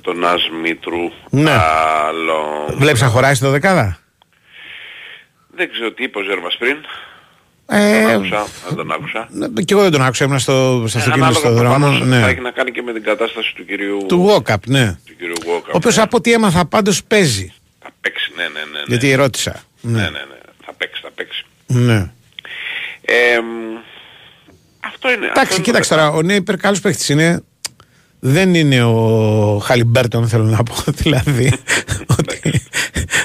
τον 0.02 0.24
Άσ 0.24 0.48
Μήτρου 0.62 1.12
Ναι. 1.30 1.50
Άλλο... 2.08 2.38
Βλέπεις 2.76 3.00
να 3.00 3.08
χωράει 3.08 3.34
στο 3.34 3.50
δεκάδα. 3.50 3.98
Δεν 5.56 5.70
ξέρω 5.70 5.92
τι 5.92 6.02
είπε 6.04 6.18
ο 6.18 6.22
Ζέρβας 6.22 6.56
πριν. 6.58 6.76
Ε, 7.72 8.04
Δεν 8.06 8.10
άκουσα, 8.14 8.46
δεν 8.66 8.76
τον 8.76 8.92
άκουσα. 8.92 9.28
και 9.64 9.72
εγώ 9.74 9.82
δεν 9.82 9.90
τον 9.92 10.02
άκουσα, 10.02 10.24
ήμουν 10.24 10.38
στο, 10.38 10.84
στο 10.86 10.98
αυτοκίνητο 10.98 11.12
Ανάλογα 11.24 11.38
στο 11.38 11.52
δρόμο. 11.52 11.74
προφανώς 11.74 12.00
Ναι. 12.06 12.20
θα 12.20 12.28
έχει 12.28 12.40
να 12.40 12.50
κάνει 12.50 12.70
και 12.70 12.82
με 12.82 12.92
την 12.92 13.02
κατάσταση 13.02 13.54
του 13.54 13.64
κυρίου, 13.64 14.04
Του 14.08 14.26
Walkup, 14.28 14.54
ναι. 14.66 14.98
του 15.06 15.16
κυρίου 15.18 15.34
Walker. 15.40 15.66
Ο 15.72 15.76
οποίος 15.76 15.98
από 15.98 16.16
ό,τι 16.16 16.32
έμαθα 16.32 16.66
πάντως 16.66 17.04
παίζει. 17.04 17.52
Θα 17.82 17.90
παίξει, 18.00 18.30
ναι, 18.36 18.42
ναι, 18.42 18.48
ναι. 18.48 18.60
ναι. 18.78 18.82
Γιατί 18.86 19.14
ρώτησα. 19.14 19.62
ναι, 19.80 19.92
Ναι. 19.92 20.02
ναι, 20.02 20.08
ναι. 20.08 20.38
Θα 20.64 20.72
παίξει, 20.72 21.00
θα 21.04 21.10
παίξει. 21.14 21.44
ναι. 21.66 22.10
Ε, 23.02 23.40
μ, 23.40 23.76
αυτό 25.02 25.12
είναι. 25.12 25.26
αυτό 25.26 25.40
Εντάξει, 25.40 25.54
είναι 25.54 25.64
κοίταξε 25.64 25.90
το 25.90 25.96
τώρα, 25.96 26.10
ο 26.10 26.22
Νέιπιερ 26.22 26.56
καλός 26.56 26.80
παίχτης 26.80 27.08
είναι. 27.08 27.42
Δεν 28.22 28.54
είναι 28.54 28.82
ο 28.82 29.58
Χαλιμπέρτον, 29.64 30.28
θέλω 30.28 30.44
να 30.44 30.62
πω. 30.62 30.74
Δηλαδή, 31.02 31.52
ότι 32.18 32.62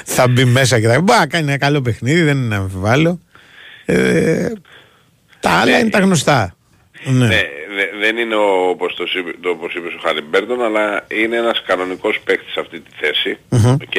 θα 0.04 0.28
μπει 0.28 0.44
μέσα 0.44 0.80
και 0.80 0.86
θα 0.88 1.00
μπορεί 1.00 1.18
να 1.18 1.26
κάνει 1.26 1.48
ένα 1.48 1.58
καλό 1.58 1.82
παιχνίδι, 1.82 2.22
δεν 2.22 2.36
είναι 2.36 2.46
να 2.46 2.56
αμφιβάλλω. 2.56 3.20
Ε, 3.84 4.52
τα 5.40 5.50
άλλα 5.50 5.78
είναι 5.78 5.90
τα 5.90 5.98
γνωστά. 5.98 6.56
Ναι. 7.04 7.26
Ναι, 7.26 7.42
δε- 7.76 7.98
δεν 8.00 8.16
είναι 8.16 8.34
ο, 8.34 8.68
όπως, 8.68 8.94
το, 8.94 9.04
είπε- 9.18 9.42
το, 9.42 9.48
όπως 9.48 9.74
είπες 9.74 9.92
ο 9.94 9.98
Χαλιμπέρτον, 10.06 10.62
αλλά 10.64 11.04
είναι 11.08 11.36
ένας 11.36 11.62
κανονικός 11.66 12.20
παίκτης 12.24 12.52
σε 12.52 12.60
αυτή 12.60 12.80
τη 12.80 12.90
θέση. 13.00 13.38
οκ. 13.82 13.94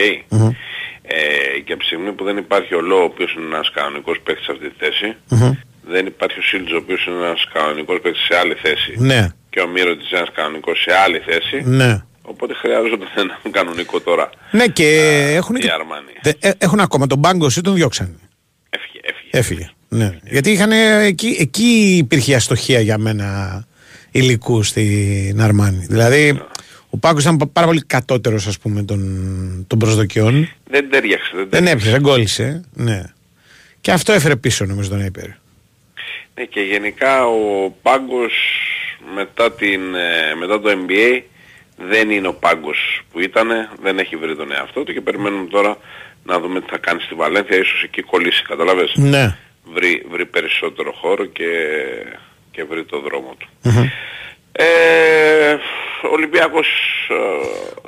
Ε, 1.10 1.60
και 1.64 1.72
από 1.74 1.82
τη 1.82 1.86
στιγμή 1.86 2.12
που 2.12 2.24
δεν 2.24 2.38
υπάρχει 2.38 2.74
ο 2.76 2.82
Λό, 2.82 2.96
ο 3.00 3.04
οποίος 3.04 3.34
είναι 3.34 3.46
ένας 3.56 3.72
κανονικός 3.74 4.20
παίκτης 4.24 4.46
σε 4.46 4.52
αυτή 4.52 4.70
τη 4.70 4.76
θέση, 4.86 5.16
δεν 5.90 6.06
υπάρχει 6.06 6.40
ο 6.40 6.42
Σίλτζ, 6.42 6.72
ο 6.74 6.78
οποίος 6.78 7.06
είναι 7.06 7.16
ένας 7.26 7.48
κανονικός 7.54 8.00
παίκτης 8.02 8.24
σε 8.26 8.36
άλλη 8.38 8.54
θέση, 8.54 8.94
ναι, 8.98 9.28
και 9.50 9.60
ο 9.60 9.68
Μύρωτης 9.68 10.12
ένας 10.12 10.30
κανονικός 10.36 10.82
σε 10.82 10.92
άλλη 11.04 11.20
θέση, 11.26 11.62
ναι. 11.70 12.04
οπότε 12.22 12.54
χρειάζονται 12.54 13.06
έναν 13.16 13.38
κανονικό 13.52 14.00
τώρα. 14.00 14.30
Ναι, 14.52 14.68
και 14.68 14.88
έχουν, 15.36 15.56
η 15.56 15.60
και, 15.60 15.72
Αρμάνι. 15.72 16.12
τε- 16.22 16.46
ε, 16.46 16.52
έχουν 16.58 16.80
ακόμα 16.80 17.08
τον 17.08 17.18
Μπάγκο, 17.20 17.48
ή 17.58 17.62
τον 17.62 17.74
διώξανε. 17.76 18.16
Έφυγε, 18.70 19.00
έφυγε. 19.04 19.30
Έφυγε. 19.32 19.70
Ναι. 19.90 20.20
Γιατί 20.24 20.52
είχαν, 20.52 20.72
εκεί, 21.02 21.36
εκεί 21.40 21.96
υπήρχε 21.98 22.32
η 22.32 22.36
αστοχία 22.36 22.80
για 22.80 22.98
μένα 22.98 23.66
υλικού 24.12 24.64
στην 24.64 25.42
Αρμάνη. 25.42 25.86
Δηλαδή, 25.90 26.42
ο 26.90 26.98
Πάγκος 26.98 27.24
ήταν 27.24 27.38
πα- 27.38 27.48
πάρα 27.48 27.68
πολύ 27.68 27.82
κατώτερος, 27.86 28.48
ας 28.48 28.60
πούμε, 28.60 28.84
των, 28.84 29.00
των 29.68 29.80
προσδοκιών. 29.80 30.50
Δεν 30.70 30.90
τέριαξε, 30.90 31.30
δεν 31.36 31.40
Δεν 31.40 31.50
τέριαξε. 31.50 31.72
έπιασε, 31.74 31.92
δεν 31.92 32.02
κόλλησε. 32.02 32.62
Ναι. 32.74 33.02
Και 33.82 33.92
αυτό 33.92 34.12
έφερε 34.14 34.36
πίσω, 34.36 34.66
νομίζω, 34.66 34.90
τον 34.90 35.02
Έιπερ. 35.02 35.26
Ναι, 36.38 36.44
και 36.46 36.62
γενικά 36.62 37.26
ο 37.28 37.70
πάγκος 37.82 38.34
μετά, 39.16 39.52
την, 39.52 39.96
ε, 39.96 40.36
μετά 40.40 40.60
το 40.62 40.70
NBA 40.70 41.22
δεν 41.90 42.10
είναι 42.10 42.28
ο 42.28 42.34
πάγκος 42.34 43.02
που 43.12 43.20
ήταν, 43.20 43.48
δεν 43.82 44.00
έχει 44.00 44.16
βρει 44.16 44.36
τον 44.36 44.52
εαυτό 44.52 44.84
του 44.84 44.94
και 44.94 45.02
περιμένουμε 45.02 45.48
τώρα 45.50 45.78
να 46.24 46.40
δούμε 46.40 46.62
τι 46.62 46.68
θα 46.70 46.78
κάνει 46.78 47.02
στη 47.02 47.16
Βαλένθια, 47.16 47.58
ίσως 47.58 47.84
εκεί 47.84 48.02
κολλήσει, 48.02 48.44
καταλαβες. 48.44 48.92
Ναι. 48.96 49.38
Βρει, 49.74 50.06
βρει 50.12 50.26
περισσότερο 50.26 50.92
χώρο 50.92 51.26
και, 51.26 51.46
και 52.52 52.64
βρει 52.64 52.84
το 52.86 53.00
δρόμο 53.00 53.36
του. 53.38 53.48
Ε, 54.52 55.54
ο 56.04 56.12
Ολυμπιακός... 56.12 56.68
ε, 57.10 57.14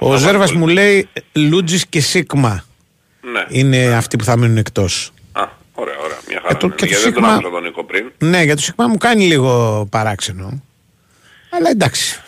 Ο 0.05 0.11
θα 0.11 0.17
Ζέρβας 0.17 0.47
βάλει- 0.51 0.59
μου 0.63 0.67
λέει 0.67 1.09
Λούτζης 1.33 1.87
και 1.87 1.99
Σίγμα 1.99 2.63
Ναι. 3.21 3.45
είναι 3.49 3.95
αυτοί 3.95 4.15
που 4.17 4.23
θα 4.23 4.37
μείνουν 4.37 4.57
εκτός. 4.57 5.11
Α, 5.79 5.81
ωραία, 5.81 5.97
ωραία. 6.05 6.17
Μια 6.27 6.39
χαρά. 6.41 6.57
το- 6.57 6.65
είναι. 6.65 6.75
και 6.75 6.81
το 6.85 6.87
Γιατί 6.87 7.03
δεν 7.03 7.13
τον 7.13 7.23
Σίγμα- 7.23 7.33
άκουσα 7.37 7.49
τον 7.49 7.63
Νίκο 7.63 7.83
πριν. 7.83 8.11
Ναι, 8.17 8.43
για 8.43 8.55
το 8.55 8.61
Σίγμα 8.61 8.87
μου 8.87 8.97
κάνει 8.97 9.23
λίγο 9.25 9.51
παράξενο. 9.91 10.63
Αλλά 11.49 11.69
εντάξει. 11.69 12.21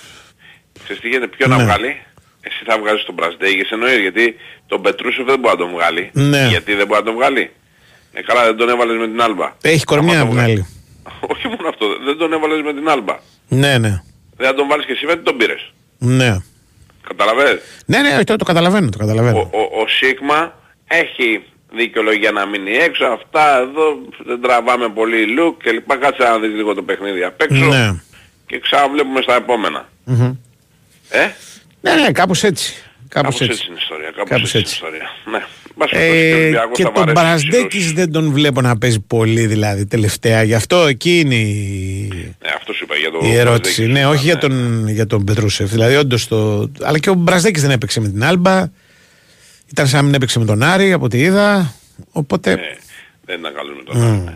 Ξέρεις 0.84 1.02
τι 1.02 1.08
γίνεται, 1.08 1.28
ποιο 1.36 1.48
Ναι. 1.48 1.56
να 1.56 1.64
βγάλει; 1.64 2.02
Εσύ 2.42 2.64
θα 2.66 2.80
βγάλεις 2.80 3.04
τον 3.06 3.14
Μπρασδέγης 3.16 3.70
εννοείς, 3.72 3.98
γιατί 4.00 4.36
τον 4.68 4.82
Πετρούσεφ 4.82 5.26
δεν 5.26 5.40
μπορεί 5.40 5.54
να 5.58 5.64
τον 5.66 5.72
βγάλει. 5.76 6.10
Ναι. 6.14 6.48
Γιατί 6.48 6.74
δεν 6.74 6.88
μπορεί 6.88 7.00
να 7.00 7.06
τον 7.06 7.16
βγάλει; 7.16 7.52
Ε, 8.14 8.22
καλά 8.22 8.44
δεν 8.44 8.56
τον 8.58 8.70
έβαλες 8.70 8.98
με 8.98 9.08
την 9.08 9.22
Άλμπα. 9.22 9.56
Έχει 9.62 9.84
κορμιά 9.84 10.14
Άμα 10.14 10.22
από 10.22 10.30
τον 10.36 10.38
την 10.38 10.46
βγάλει. 10.46 10.52
άλλη. 10.52 10.68
Όχι 11.34 11.48
μόνο 11.48 11.68
αυτό, 11.70 11.86
δεν 12.06 12.18
τον 12.18 12.34
έβαλες 12.34 12.62
με 12.62 12.74
την 12.74 12.90
Άλμπα. 12.90 13.16
Ναι, 13.48 13.78
ναι. 13.78 14.02
Δεν 14.38 14.48
θα 14.48 14.54
τον 14.56 14.68
βάλεις 14.68 14.86
και 14.86 14.92
εσύ, 14.92 15.06
γιατί 15.06 15.22
τον 15.24 15.38
πήρες. 15.38 15.72
Ναι. 15.98 16.38
Καταλαβαίνεις; 17.08 17.62
Ναι, 17.86 18.00
ναι, 18.02 18.16
όχι, 18.16 18.24
το, 18.24 18.36
το 18.36 18.46
καταλαβαίνω, 18.46 18.90
το 18.90 18.98
Ο, 19.02 19.06
καταλαβαίνω. 19.06 19.38
ο, 19.40 19.82
ο 19.82 19.88
Σίγμα 19.88 20.54
έχει 20.88 21.44
δικαιολογία 21.76 22.32
να 22.32 22.46
μείνει 22.48 22.72
έξω. 22.72 23.06
Αυτά 23.06 23.60
εδώ 23.60 23.86
δεν 24.26 24.42
τραβάμε 24.42 24.90
πολύ 24.90 25.26
look 25.40 25.56
και 25.64 25.72
λοιπά. 25.72 25.98
Κάτσε 25.98 26.24
να 26.24 26.40
δεις 26.40 26.54
λίγο 26.54 26.74
το 26.74 26.82
παιχνίδι 26.84 27.24
απ' 27.24 27.42
έξω 27.42 27.66
Ναι. 27.66 28.02
και 28.46 28.60
ξαναβλέπουμε 28.60 29.22
στα 29.22 29.36
επόμενα. 29.36 29.90
Μμμ. 30.04 30.34
Ε; 31.10 31.26
Ναι, 31.82 31.94
ναι, 31.94 32.12
κάπως 32.12 32.44
έτσι. 32.44 32.74
Κάπως, 33.08 33.38
Κάπως 33.38 33.42
έτσι 33.42 33.52
έτσι. 33.54 33.66
είναι 33.70 33.78
η 33.80 33.82
ιστορία. 33.84 34.12
Κάπως, 34.16 34.30
Κάπως 34.30 34.56
έτσι. 34.56 34.58
έτσι. 34.58 34.80
είναι 34.88 34.96
η 34.96 35.00
ιστορία. 35.00 35.40
Ναι. 35.40 35.46
Μπας 35.76 35.90
περιπτώσει, 35.90 36.22
ο 36.22 36.38
Ε, 36.38 36.42
Ολυμπιακός 36.42 36.78
και 36.78 36.84
θα 36.84 36.92
τον 36.92 37.04
βαρέσει 37.14 37.22
Μπρασδέκης 37.48 37.68
ψηλούς. 37.80 37.94
δεν 37.94 38.12
τον 38.12 38.32
βλέπω 38.32 38.62
να 38.62 38.78
παίζει 38.78 39.00
πολύ 39.00 39.46
δηλαδή 39.46 39.86
τελευταία. 39.86 40.44
Γι' 40.44 40.54
αυτό 40.54 40.78
εκεί 40.88 41.20
είναι 41.20 41.36
η, 41.36 42.08
Ναι, 42.42 42.50
αυτός 42.58 42.76
σου 42.76 42.84
είπα 42.84 42.96
για 42.96 43.12
το 43.12 43.20
η 43.24 43.36
ερώτηση. 43.36 43.82
Μπραζδέκη. 43.82 44.06
Ναι, 44.06 44.08
όχι 44.14 44.24
για 44.24 44.34
Ναι. 44.34 44.40
τον, 44.40 44.88
για 44.88 45.08
τον 45.08 45.24
Πετρούσεφ. 45.24 45.70
Δηλαδή, 45.70 45.96
όντως 45.96 46.28
το. 46.28 46.70
Αλλά 46.82 47.00
και 47.00 47.10
ο 47.10 47.14
Μπρασδέκης 47.14 47.62
δεν 47.62 47.72
έπαιξε 47.72 48.00
με 48.00 48.08
την 48.10 48.24
Άλμπα. 48.24 48.66
Ήταν 49.72 49.88
σαν 49.88 50.00
να 50.00 50.06
μην 50.06 50.14
έπαιξε 50.14 50.40
με 50.40 50.46
τον 50.46 50.64
Άρη 50.64 50.94
από 50.94 51.06
ό,τι 51.06 51.18
είδα. 51.20 51.74
Οπότε. 52.12 52.56
Ναι, 52.56 52.76
δεν 53.26 53.40
ήταν 53.40 53.54
καλό 53.54 53.74
με 53.76 53.84
τον 53.84 54.02
Άρη, 54.02 54.18
ναι. 54.18 54.34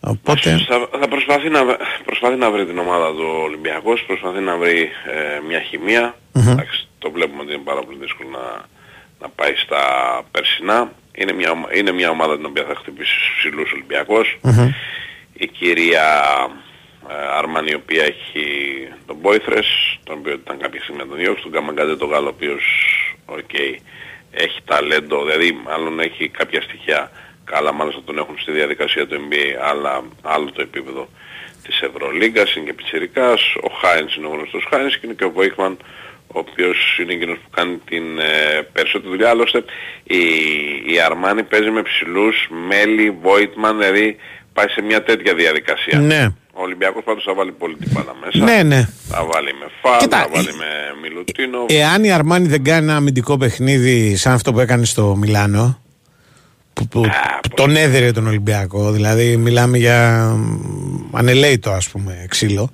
οπότε 0.00 0.58
Θα, 0.68 0.88
θα 1.00 1.08
προσπαθεί, 1.08 1.48
να, 1.48 1.60
προσπαθεί 2.04 2.36
να 2.36 2.50
βρει 2.50 2.66
την 2.66 2.78
ομάδα 2.78 3.10
του 3.10 3.40
Ολυμπιακός, 3.44 4.04
προσπαθεί 4.06 4.40
να 4.40 4.56
βρει 4.56 4.80
ε, 4.80 5.40
μια 5.48 5.60
χημεία. 5.60 6.14
Εντάξει, 6.34 6.88
το 6.98 7.10
βλέπουμε 7.10 7.42
ότι 7.42 7.52
είναι 7.52 7.62
πάρα 7.64 7.80
πολύ 7.82 7.98
δύσκολο 8.00 8.28
να, 8.30 8.64
να 9.20 9.28
πάει 9.28 9.54
στα 9.56 9.82
περσινά. 10.30 10.92
Είναι 11.14 11.32
μια, 11.32 11.50
ομα- 11.50 11.74
είναι 11.76 11.92
μια 11.92 12.10
ομάδα 12.10 12.36
την 12.36 12.44
οποία 12.46 12.64
θα 12.68 12.74
χτυπήσει 12.74 13.14
στους 13.14 13.34
ψηλούς 13.38 13.72
Ολυμπιακός. 13.72 14.38
Η 15.32 15.46
κυρία 15.46 16.04
ε, 17.10 17.14
Αρμάνη 17.38 17.70
η 17.70 17.74
οποία 17.74 18.02
έχει 18.04 18.44
τον 19.06 19.16
Πόιθρες, 19.20 19.66
τον 20.04 20.18
οποίο 20.18 20.32
ήταν 20.32 20.58
κάποια 20.58 20.80
στιγμή 20.82 21.00
να 21.02 21.06
τον 21.08 21.16
διώξει, 21.18 21.42
τον 21.42 21.52
Καμαγκάτε 21.52 21.96
τον 21.96 22.08
Γάλλο 22.10 22.26
ο 22.26 22.32
οποίος 22.36 22.64
οκ, 23.38 23.54
έχει 24.30 24.60
ταλέντο, 24.64 25.24
δηλαδή 25.24 25.60
μάλλον 25.64 26.00
έχει 26.00 26.28
κάποια 26.28 26.62
στοιχεία 26.62 27.10
καλά 27.44 27.72
μάλιστα 27.72 28.02
τον 28.04 28.18
έχουν 28.18 28.38
στη 28.38 28.52
διαδικασία 28.52 29.06
του 29.06 29.16
NBA, 29.28 29.46
αλλά 29.70 30.02
άλλο 30.22 30.50
το 30.52 30.62
επίπεδο 30.62 31.08
της 31.62 31.80
Ευρωλίγκας, 31.80 32.54
είναι 32.54 32.64
και 32.64 32.72
πιτσιρικάς, 32.72 33.54
ο 33.54 33.70
Χάινς 33.80 34.16
είναι 34.16 34.26
ο 34.26 34.30
γνωστός 34.30 34.66
Χάινς 34.70 34.98
και 34.98 35.06
είναι 35.06 35.14
και 35.14 35.24
ο 35.24 35.30
Φόιγκτμαν 35.30 35.76
ο 36.34 36.38
οποίος 36.38 36.98
είναι 37.00 37.12
εκείνος 37.12 37.38
που 37.38 37.50
κάνει 37.50 37.76
την 37.84 38.18
ε, 38.18 38.62
περισσότερη 38.72 39.10
δουλειά. 39.10 39.28
Άλλωστε 39.30 39.64
η, 40.04 40.18
η 40.86 41.00
Αρμάνη 41.00 41.42
παίζει 41.42 41.70
με 41.70 41.82
ψηλούς, 41.82 42.48
Μέλι, 42.68 43.10
Βόιτμαν, 43.22 43.78
δηλαδή 43.78 44.16
πάει 44.52 44.68
σε 44.68 44.82
μια 44.82 45.02
τέτοια 45.02 45.34
διαδικασία. 45.34 45.98
Ναι. 45.98 46.28
Ο 46.60 46.62
Ολυμπιακός 46.62 47.02
πάντως 47.04 47.22
θα 47.24 47.34
βάλει 47.34 47.52
πολύ 47.52 47.76
την 47.76 47.90
μπάλα 47.92 48.14
μέσα. 48.24 48.44
Ναι, 48.44 48.62
ναι. 48.62 48.88
Θα 49.08 49.24
βάλει 49.32 49.48
με 49.60 49.66
Φαλ, 49.82 49.98
Κοίτα, 49.98 50.16
θα 50.18 50.28
βάλει 50.32 50.48
ε- 50.48 50.52
με 50.52 50.66
Μιλουτίνο. 51.02 51.58
Εάν 51.68 52.04
η 52.04 52.12
Αρμάνι 52.12 52.48
δεν 52.48 52.64
κάνει 52.64 52.82
ένα 52.84 52.96
αμυντικό 52.96 53.36
παιχνίδι 53.36 54.16
σαν 54.16 54.32
αυτό 54.32 54.52
που 54.52 54.60
έκανε 54.60 54.84
στο 54.84 55.16
Μιλάνο, 55.16 55.80
που, 56.72 56.88
που, 56.88 57.00
που 57.42 57.48
τον 57.54 57.76
έδερε 57.76 58.12
τον 58.12 58.26
Ολυμπιακό, 58.26 58.90
δηλαδή 58.90 59.36
μιλάμε 59.36 59.78
για 59.78 60.24
μ, 60.36 61.16
ανελέητο 61.16 61.70
ας 61.70 61.88
πούμε 61.88 62.26
ξύλο, 62.28 62.70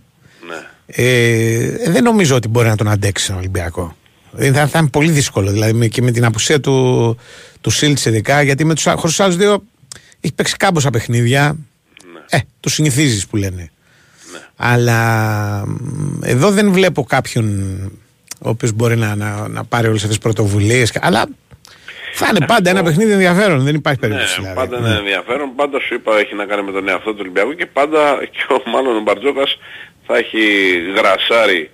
Ναι. 0.48 0.54
ε, 0.86 1.90
δεν 1.90 2.02
νομίζω 2.02 2.36
ότι 2.36 2.48
μπορεί 2.48 2.68
να 2.68 2.76
τον 2.76 2.88
αντέξει 2.88 3.26
τον 3.26 3.36
Ολυμπιακό. 3.36 3.96
Ε, 4.36 4.52
Θα, 4.52 4.66
θα 4.66 4.78
είναι 4.78 4.88
πολύ 4.88 5.10
δύσκολο 5.10 5.50
δηλαδή 5.50 5.72
με- 5.72 5.86
και 5.86 6.02
με 6.02 6.10
την 6.10 6.24
απουσία 6.24 6.60
του, 6.60 7.16
του 7.60 7.70
Σίλτς 7.70 8.04
ειδικά, 8.04 8.42
γιατί 8.42 8.64
με 8.64 8.74
τους, 8.74 8.82
χωρίς 8.84 9.00
τους 9.02 9.20
άλλους 9.20 9.36
δύο 9.36 9.62
έχει 10.20 10.34
παίξει 10.34 10.56
κάμποσα 10.56 10.90
παιχνίδια. 10.90 11.56
Ε, 12.30 12.38
το 12.60 12.68
συνηθίζεις 12.68 13.26
που 13.26 13.36
λένε. 13.36 13.70
Αλλά 14.56 15.00
μ, 15.66 16.22
εδώ 16.24 16.50
δεν 16.50 16.72
βλέπω 16.72 17.04
κάποιον 17.04 17.46
ο 18.40 18.48
οποίος 18.48 18.72
μπορεί 18.72 18.96
να, 18.96 19.14
να, 19.14 19.48
να 19.48 19.64
πάρει 19.64 19.86
όλες 19.86 20.02
αυτές 20.02 20.16
τις 20.16 20.24
πρωτοβουλίες. 20.24 20.90
και- 20.90 20.98
Αλλά 21.02 21.26
θα 22.12 22.26
είναι 22.30 22.46
πάντα 22.46 22.70
ένα 22.70 22.82
παιχνίδι 22.82 23.12
ενδιαφέρον, 23.12 23.60
δεν 23.64 23.74
υπάρχει 23.74 24.00
περίπτωση. 24.00 24.40
Ναι, 24.40 24.48
δηλαδή. 24.48 24.68
πάντα 24.68 24.86
είναι 24.88 24.96
ενδιαφέρον. 24.98 25.54
Πάντα 25.56 25.80
σου 25.80 25.94
είπα 25.94 26.18
έχει 26.18 26.34
να 26.34 26.44
κάνει 26.44 26.62
με 26.62 26.72
τον 26.72 26.88
εαυτό 26.88 27.10
του 27.10 27.16
Ολυμπιακού 27.20 27.52
και 27.54 27.66
πάντα 27.66 28.18
και 28.30 28.44
ο, 28.54 28.70
μάλλον 28.70 28.96
ο 28.96 29.00
Μπαρτζόκας 29.00 29.58
θα 30.06 30.16
έχει 30.16 30.40
γρασάρει 30.96 31.70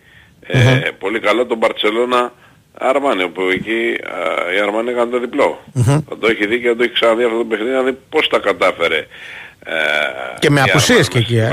ε, 0.46 0.88
πολύ 0.98 1.20
καλά 1.20 1.46
τον 1.46 1.58
Μπαρτσελώνα 1.58 2.32
Αρμάνι, 2.78 3.22
όπου 3.22 3.42
εκεί 3.42 3.96
α, 4.04 4.54
η 4.56 4.60
Αρμάνι 4.62 4.90
έκανε 4.90 5.10
το 5.10 5.18
διπλο 5.20 5.64
Θα 6.08 6.18
το 6.20 6.26
έχει 6.28 6.46
δει 6.46 6.60
και 6.60 6.68
θα 6.68 6.76
το 6.76 6.82
έχει 6.82 6.92
ξαναδεί 6.92 7.24
αυτό 7.24 7.36
το 7.38 7.44
παιχνίδι 7.44 7.70
να 7.74 7.82
δει 7.82 7.98
πώς 8.08 8.28
τα 8.28 8.38
κατάφερε. 8.38 8.96
Ε, 9.64 9.72
Και 10.38 10.50
με 10.50 10.60
η 10.60 10.62
απουσίες 10.62 11.06
Αρμάνι 11.06 11.08
και 11.08 11.18
εκεί, 11.18 11.26
στη 11.26 11.38
ε. 11.38 11.48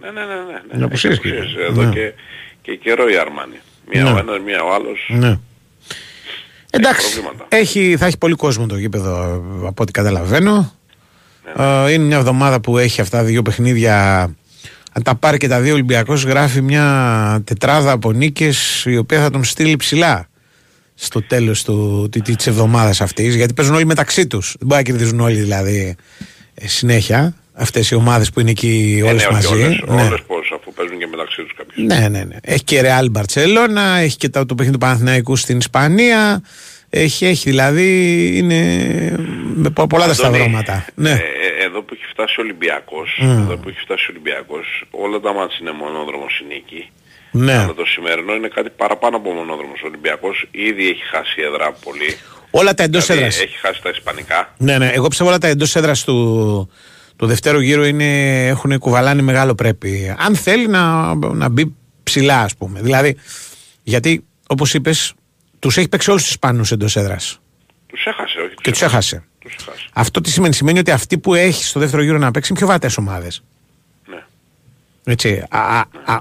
Βαρκελόνη. 0.00 0.26
Ναι, 0.28 0.34
ναι, 0.34 0.34
ναι. 0.34 0.52
ναι, 0.52 0.60
ναι. 0.72 0.78
Με 0.78 0.84
απουσίες 0.84 1.12
Έχει 1.12 1.22
και 1.22 1.28
εκεί. 1.28 1.38
απουσίες 1.38 1.68
Εδώ 1.68 1.82
Ναι. 1.82 1.92
και, 1.92 2.12
και 2.62 2.74
καιρό 2.76 3.08
η 3.08 3.16
Αρμάνι. 3.16 3.58
Μία 3.92 4.02
Ναι. 4.02 4.10
ο 4.10 4.18
ένας, 4.18 4.38
μία 4.44 4.62
ο 4.62 4.74
άλλος. 4.74 5.06
Ναι. 5.08 5.38
Εντάξει, 6.70 7.12
προβλήματα. 7.12 7.46
έχει, 7.56 7.96
θα 7.98 8.06
έχει 8.06 8.18
πολύ 8.18 8.34
κόσμο 8.34 8.66
το 8.66 8.76
γήπεδο 8.76 9.22
ε, 9.62 9.66
από 9.66 9.82
ό,τι 9.82 9.92
καταλαβαίνω. 9.92 10.72
Ναι, 11.56 11.64
Ε, 11.86 11.92
είναι 11.92 12.04
μια 12.04 12.16
εβδομάδα 12.16 12.60
που 12.60 12.78
έχει 12.78 13.00
αυτά 13.00 13.22
δύο 13.22 13.42
παιχνίδια. 13.42 14.22
Αν 14.92 15.02
τα 15.02 15.14
πάρει 15.14 15.36
και 15.38 15.48
τα 15.48 15.60
δύο 15.60 15.72
Ολυμπιακός 15.72 16.24
γράφει 16.24 16.60
μια 16.62 17.40
τετράδα 17.44 17.90
από 17.92 18.12
νίκες 18.12 18.84
η 18.86 18.96
οποία 18.96 19.20
θα 19.20 19.30
τον 19.30 19.44
στείλει 19.44 19.76
ψηλά 19.76 20.28
στο 20.94 21.22
τέλος 21.22 21.64
του, 21.64 22.08
τη, 22.10 22.20
της 22.20 22.46
εβδομάδας 22.46 23.00
αυτής 23.00 23.34
γιατί 23.34 23.54
παίζουν 23.54 23.74
όλοι 23.74 23.86
μεταξύ 23.86 24.26
τους. 24.26 24.54
Δεν 24.58 24.66
μπορεί 24.68 24.82
να 24.82 24.90
κερδίζουν 24.90 25.20
όλοι 25.20 25.34
δηλαδή 25.40 25.96
ε, 26.54 26.68
συνέχεια 26.68 27.34
αυτές 27.56 27.90
οι 27.90 27.94
ομάδες 27.94 28.30
που 28.30 28.40
είναι 28.40 28.50
εκεί 28.50 28.96
Ε, 29.04 29.08
όλες 29.08 29.22
ναι, 29.22 29.26
όχι 29.26 29.32
μαζί. 29.34 29.62
Όλες, 29.64 29.80
Ναι. 29.86 30.02
όλες 30.06 30.20
πώς, 30.26 30.52
αφού 30.60 30.72
παίζουν 30.72 30.98
και 30.98 31.06
μεταξύ 31.06 31.42
τους 31.42 31.52
κάποιους. 31.56 31.86
Ναι, 31.86 32.08
ναι, 32.08 32.24
ναι. 32.24 32.36
Έχει 32.42 32.64
και 32.64 32.80
Real 32.84 33.20
Barcelona, 33.20 33.98
έχει 34.00 34.16
και 34.16 34.28
το, 34.28 34.46
το 34.46 34.54
παιχνίδι 34.54 34.78
του 34.78 34.84
Παναθηναϊκού 34.86 35.36
στην 35.36 35.56
Ισπανία. 35.58 36.42
Έχει, 36.90 37.26
έχει 37.26 37.48
δηλαδή. 37.50 37.88
Είναι 38.38 38.60
με 39.54 39.70
πο- 39.70 39.86
πολλά 39.86 40.04
τα 40.06 40.10
Αντώνη, 40.12 40.28
σταυρώματα. 40.36 40.84
Ναι. 40.94 41.10
ε, 41.10 41.14
ε, 41.14 41.64
εδώ 41.66 41.82
που 41.82 41.94
έχει 41.94 42.04
φτάσει 42.12 42.34
ο 42.38 42.42
Ολυμπιακός, 42.42 43.18
εδώ 43.20 43.56
που 43.56 43.68
έχει 43.68 43.78
φτάσει 43.80 44.04
ο 44.08 44.10
Ολυμπιακός, 44.10 44.66
όλα 44.90 45.20
τα 45.20 45.32
μάτια 45.34 45.56
είναι 45.60 45.72
μονόδρομος 45.72 46.38
η 46.42 46.44
νίκη. 46.54 46.90
ναι. 47.30 47.52
Αλλά 47.58 47.74
το 47.74 47.84
σημερινό 47.86 48.34
είναι 48.34 48.48
κάτι 48.48 48.70
παραπάνω 48.76 49.16
από 49.16 49.30
μονόδρομος. 49.30 49.80
Ο 49.84 49.86
Ολυμπιακός 49.86 50.46
ήδη 50.50 50.88
έχει 50.88 51.02
χάσει 51.12 51.36
έδρα 51.48 51.72
πολύ. 51.84 52.10
Όλα 52.50 52.74
τα 52.74 52.82
εντός 52.82 53.06
Δηλαδή, 53.06 53.22
έδρας. 53.24 53.40
έχει 53.42 53.56
χάσει 53.64 53.82
τα 53.82 53.90
ισπανικά. 53.96 54.54
Ναι, 54.56 54.78
ναι. 54.78 54.90
Εγώ 54.94 55.08
πιστεύω 55.08 55.28
όλα 55.30 55.38
τα 55.38 55.46
εντός 55.48 55.76
έδρας 55.76 56.04
του, 56.04 56.16
του 57.16 57.26
δευτέρου 57.26 57.60
γύρου 57.60 57.82
είναι, 57.84 58.46
έχουν 58.46 58.78
κουβαλάνει 58.78 59.22
μεγάλο 59.22 59.54
πρέπει. 59.54 60.14
Αν 60.18 60.36
θέλει 60.36 60.68
να, 60.68 61.14
να 61.14 61.48
μπει 61.48 61.74
ψηλά, 62.02 62.40
ας 62.40 62.56
πούμε. 62.56 62.80
Δηλαδή, 62.80 63.16
γιατί 63.82 64.24
όπως 64.46 64.74
είπες, 64.74 65.14
τους 65.58 65.76
έχει 65.76 65.88
παίξει 65.88 66.10
όλους 66.10 66.22
τους 66.22 66.30
Ισπανούς 66.30 66.72
εντός 66.72 66.96
έδρας. 66.96 67.40
Τους 67.86 68.04
έχασε, 68.06 68.38
όχι. 68.40 68.54
Και 68.54 68.70
τους 68.70 68.82
έχασε. 68.82 69.24
Τους 69.38 69.54
έχασε. 69.60 69.88
Αυτό 69.92 70.20
τι 70.20 70.30
σημαίνει, 70.30 70.54
σημαίνει 70.54 70.78
ότι 70.78 70.90
αυτοί 70.90 71.18
που 71.18 71.34
έχει 71.34 71.64
στο 71.64 71.80
δεύτερο 71.80 72.02
γύρο 72.02 72.18
να 72.18 72.30
παίξει 72.30 72.48
είναι 72.50 72.58
πιο 72.58 72.68
βατέ 72.68 72.90
ομάδες. 72.98 73.42
Ναι. 74.06 74.24
Έτσι. 75.04 75.42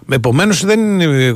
Επομένως, 0.09 0.65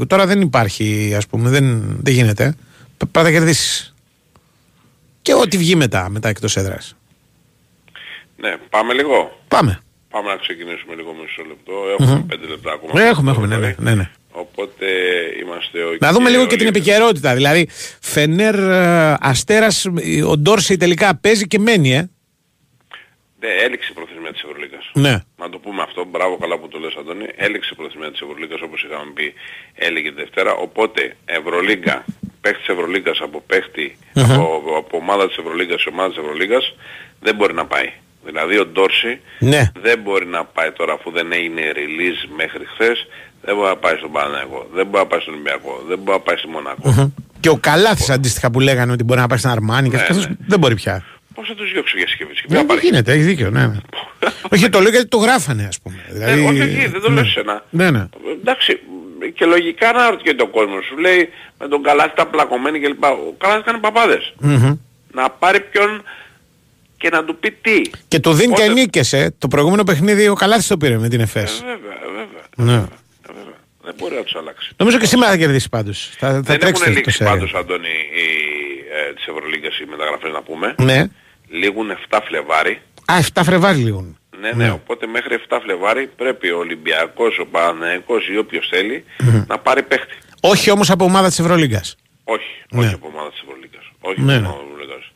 τώρα 0.07 0.25
δεν 0.25 0.41
υπάρχει, 0.41 1.13
ας 1.17 1.27
πούμε, 1.27 1.49
δεν, 1.49 1.97
δεν 2.01 2.13
γίνεται. 2.13 2.55
Π- 2.97 3.05
Πρέπει 3.05 3.27
να 3.27 3.33
κερδίσεις. 3.33 3.93
Και 5.21 5.33
ό,τι 5.33 5.57
βγει 5.57 5.75
μετά, 5.75 6.09
μετά 6.09 6.29
εκτός 6.29 6.57
έδρας. 6.57 6.95
ναι, 8.37 8.57
πάμε 8.69 8.93
λίγο. 8.93 9.38
Πάμε. 9.49 9.79
Πάμε 10.09 10.29
να 10.29 10.35
ξεκινήσουμε 10.37 10.95
λίγο 10.95 11.13
μισό 11.21 11.43
λεπτό. 11.47 11.73
Έχουμε 11.99 12.25
πέντε 12.27 12.47
λεπτά 12.47 12.71
ακόμα. 12.71 12.93
Ναι, 13.01 13.07
έχουμε, 13.07 13.31
έχουμε, 13.31 13.47
ναι, 13.47 13.57
ναι, 13.57 13.75
ναι, 13.77 13.93
ναι. 13.95 14.09
Οπότε 14.31 14.85
είμαστε 15.41 15.83
ο 15.83 15.95
Να 15.99 16.11
δούμε 16.11 16.29
λίγο 16.29 16.45
και 16.47 16.55
την 16.55 16.67
όλοι- 16.67 16.77
επικαιρότητα. 16.77 17.33
Δηλαδή, 17.33 17.69
Φενέρ 18.01 18.55
Αστέρας, 19.19 19.85
ο 20.27 20.37
Ντόρσεϊ 20.37 20.77
τελικά 20.77 21.15
παίζει 21.15 21.47
και 21.47 21.59
μένει, 21.59 21.93
ε. 21.95 22.09
Ναι, 23.41 23.47
έληξε 23.47 23.87
η 23.91 23.93
προθεσμία 23.93 24.31
της 24.31 24.41
Ευρωλίγας. 24.43 24.91
Ναι. 24.93 25.15
Να 25.37 25.49
το 25.49 25.57
πούμε 25.59 25.81
αυτό, 25.81 26.05
μπράβο 26.05 26.37
καλά 26.37 26.57
που 26.57 26.67
το 26.67 26.79
λες 26.79 26.95
Αντώνη, 26.99 27.25
έληξε 27.35 27.69
η 27.73 27.75
προθεσμία 27.75 28.11
της 28.11 28.21
Ευρωλίγας 28.21 28.61
όπως 28.61 28.83
είχαμε 28.83 29.11
πει, 29.13 29.33
έλεγε 29.75 30.09
τη 30.09 30.15
Δευτέρα, 30.15 30.53
οπότε 30.53 31.15
Ευρωλίγκα, 31.25 32.05
παίχτης 32.41 32.67
Ευρωλίγκας 32.67 33.19
από 33.21 33.41
παίχτη, 33.47 33.97
από, 34.13 34.61
από 34.77 34.97
ομάδα 34.97 35.27
της 35.27 35.37
Ευρωλίγκας 35.37 35.81
σε 35.81 35.89
ομάδα 35.89 36.09
της 36.09 36.17
Ευρωλίγκας, 36.17 36.75
δεν 37.19 37.35
μπορεί 37.35 37.53
να 37.53 37.65
πάει. 37.65 37.91
Δηλαδή 38.29 38.57
ο 38.59 38.65
Ντόρση 38.65 39.19
Ναι. 39.39 39.71
δεν 39.81 39.99
μπορεί 40.03 40.25
να 40.25 40.45
πάει 40.45 40.71
τώρα 40.71 40.93
αφού 40.93 41.11
δεν 41.11 41.31
έγινε 41.31 41.61
release 41.75 42.21
μέχρι 42.37 42.63
χθες, 42.73 43.07
δεν 43.41 43.55
μπορεί 43.55 43.67
να 43.67 43.75
πάει 43.75 43.95
στον 43.97 44.11
Παναγό, 44.11 44.67
δεν 44.73 44.85
μπορεί 44.85 45.03
να 45.03 45.09
πάει 45.09 45.19
στον 45.19 45.33
Ολυμπιακό, 45.33 45.83
δεν 45.87 45.97
μπορεί 45.99 46.17
να 46.17 46.23
πάει 46.23 46.37
στη 46.37 46.47
Μονακό. 46.47 47.11
Και 47.39 47.49
ο 47.49 47.57
Καλάθης 47.57 48.09
αντίστοιχα 48.09 48.51
που 48.51 48.59
λέγανε 48.59 48.91
ότι 48.91 49.03
μπορεί 49.03 49.19
να 49.19 49.27
πάει 49.27 49.37
στην 49.37 49.49
Αρμάνι 49.49 49.89
και 49.89 49.95
Ναι, 49.95 50.01
αυτός 50.01 50.27
ναι. 50.27 50.35
δεν 50.47 50.59
μπορεί 50.59 50.75
πια. 50.75 51.03
Πώς 51.33 51.47
θα 51.47 51.55
τους 51.55 51.71
διώξεις 51.71 51.97
για 51.97 52.07
Σκεβίσκη, 52.07 52.45
Ναι, 52.47 52.47
ποια 52.47 52.57
δεν 52.57 52.65
πάρει. 52.65 52.79
γίνεται, 52.87 53.11
έχει 53.11 53.21
δίκιο. 53.21 53.49
Ναι, 53.49 53.67
ναι. 53.67 53.77
όχι, 54.53 54.69
το 54.69 54.79
λέω 54.79 54.89
γιατί 54.91 55.07
το 55.07 55.17
γράφανε, 55.17 55.65
ας 55.67 55.79
πούμε. 55.81 56.05
Δηλαδή, 56.11 56.41
Ε, 56.41 56.47
όχι, 56.49 56.61
όχι, 56.61 56.87
δεν 56.87 57.01
το 57.01 57.09
ναι. 57.09 57.15
λέω 57.15 57.23
σε 57.23 57.31
σένα. 57.31 57.63
Ναι, 57.69 57.91
ναι. 57.91 58.05
Εντάξει, 58.41 58.79
και 59.33 59.45
λογικά 59.45 59.91
να 59.91 60.09
ρωτιέται 60.09 60.43
ο 60.43 60.47
κόσμος. 60.47 60.85
Σου 60.85 60.97
λέει 60.97 61.29
με 61.59 61.67
τον 61.67 61.83
Καλάθι 61.83 62.15
τα 62.15 62.25
πλακωμένοι 62.27 62.79
κλπ. 62.79 63.03
Ο 63.03 63.35
Καλάθι 63.37 63.63
κάνει 63.63 63.79
παπάδες. 63.79 64.33
Μμμ. 64.39 64.75
Να 65.13 65.29
πάρει 65.29 65.59
ποιον 65.61 66.03
και 66.99 67.09
να 67.09 67.23
του 67.25 67.35
πει 67.39 67.51
τι. 67.51 67.81
Και 68.07 68.19
το 68.19 68.31
δίνει 68.33 68.53
και 68.53 68.61
Πότε- 68.61 68.73
νίκες, 68.73 69.13
ε. 69.13 69.35
Το 69.37 69.47
προηγούμενο 69.47 69.83
παιχνίδι 69.83 70.27
ο 70.27 70.33
Καλάθης 70.33 70.67
το 70.67 70.77
πήρε 70.77 70.97
με 70.97 71.07
την 71.09 71.19
Ε, 71.19 71.23
ΕΦΕΣ. 71.23 71.63
βέβαια, 71.65 71.97
βέβαια. 72.03 72.43
Ναι. 72.55 72.73
Ε, 72.73 72.87
βέβαια. 73.33 73.57
Δεν 73.83 73.93
μπορεί 73.97 74.15
να 74.15 74.23
τους 74.23 74.35
αλλάξει. 74.35 74.71
Νομίζω 74.77 74.97
και 74.97 75.05
σήμερα 75.05 75.31
θα 75.31 75.37
κερδίσει 75.37 75.69
πάντως. 75.69 76.09
Θα, 76.17 76.27
θα 76.27 76.33
Δεν 76.41 76.59
τρέξει 76.59 76.65
έχουν 76.69 76.79
το, 76.79 76.85
το 76.85 76.91
λήξει 76.91 77.11
σέρι. 77.11 77.29
πάντως, 77.29 77.53
Αντώνη, 77.53 77.87
οι, 77.87 78.25
ε, 79.09 79.13
τις 79.13 79.25
Ευρωλίγκες 79.27 79.79
οι 79.79 79.85
μεταγραφές 79.89 80.31
να 80.31 80.41
πούμε. 80.41 80.75
Ναι. 80.77 81.03
Λήγουν 81.49 81.91
7 81.91 82.19
Φλεβάρι. 82.27 82.81
Α, 83.05 83.15
7 83.33 83.41
Φρεβάρι 83.43 83.77
λίγουν. 83.77 84.17
Ναι, 84.41 84.51
ναι, 84.51 84.71
οπότε 84.71 85.07
μέχρι 85.07 85.33
7 85.35 85.59
Φλεβάρι 85.63 86.07
πρέπει 86.15 86.49
ο 86.51 86.57
Ολυμπιακός, 86.57 87.39
ο 87.39 87.45
Παναθηναϊκός 87.45 88.27
ή 88.27 88.37
όποιος 88.37 88.67
θέλει 88.71 89.03
να 89.47 89.57
πάρει 89.59 89.83
παίχτη. 89.83 90.15
Όχι 90.41 90.71
όμως 90.71 90.89
από 90.89 91.03
ομάδα 91.05 91.27
της 91.27 91.39
Ευρωλίγκας. 91.39 91.95
Όχι, 92.23 92.45
Ναι. 92.71 92.85
όχι 92.85 92.93
από 92.93 93.07
ομάδα 93.07 93.29
της 93.29 93.41
Ευρωλίγκας. 93.45 93.83
Όχι 93.99 94.21
Ναι, 94.21 94.33
από 94.35 94.41
ναι. 94.41 94.47
ομάδα 94.47 94.61
της 94.63 94.71
Ευρωλίγκας. 94.73 95.08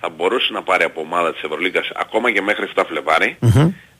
Θα 0.00 0.08
μπορούσε 0.16 0.52
να 0.52 0.62
πάρει 0.62 0.84
από 0.84 1.00
ομάδα 1.00 1.32
της 1.32 1.42
Ευρωλίγκας 1.42 1.90
ακόμα 1.94 2.32
και 2.32 2.42
μέχρι 2.42 2.68
7 2.74 2.82
Φλεβάρη 2.88 3.38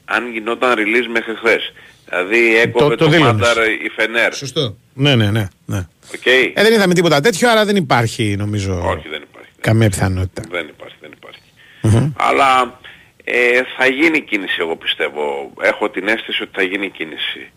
αν 0.04 0.32
γινόταν 0.32 0.74
release 0.76 1.08
μέχρι 1.12 1.34
χθες. 1.34 1.72
Δηλαδή 2.08 2.56
έκοβε 2.56 2.96
το 2.96 3.04
το, 3.04 3.10
δήλωνες. 3.10 3.48
Μάνταρ 3.48 3.68
η 3.68 3.90
Φενέρ. 3.96 4.34
Σωστό. 4.34 4.76
Ναι, 4.94 5.14
ναι, 5.14 5.30
ναι. 5.30 5.48
ναι. 5.66 5.86
Οκ. 6.14 6.26
Ε, 6.26 6.62
δεν 6.62 6.72
είδαμε 6.72 6.94
τίποτα 6.94 7.20
τέτοιο, 7.20 7.50
άρα 7.50 7.64
δεν 7.64 7.76
υπάρχει 7.76 8.36
νομίζω 8.38 8.72
Όχι, 8.72 9.08
δεν 9.08 9.22
υπάρχει. 9.30 9.50
καμία 9.60 9.88
πιθανότητα. 9.88 10.42
Δεν 10.50 10.68
υπάρχει, 10.68 10.96
δεν 11.00 11.10
υπάρχει. 11.16 12.12
Αλλά 12.16 12.80
ε, 13.24 13.60
θα 13.76 13.86
γίνει 13.86 14.20
κίνηση 14.20 14.56
εγώ 14.58 14.76
πιστεύω. 14.76 15.52
Έχω 15.62 15.90
την 15.90 16.08
αίσθηση 16.08 16.42
ότι 16.42 16.52
θα 16.54 16.62
γίνει 16.62 16.90
κίνηση 16.90 17.50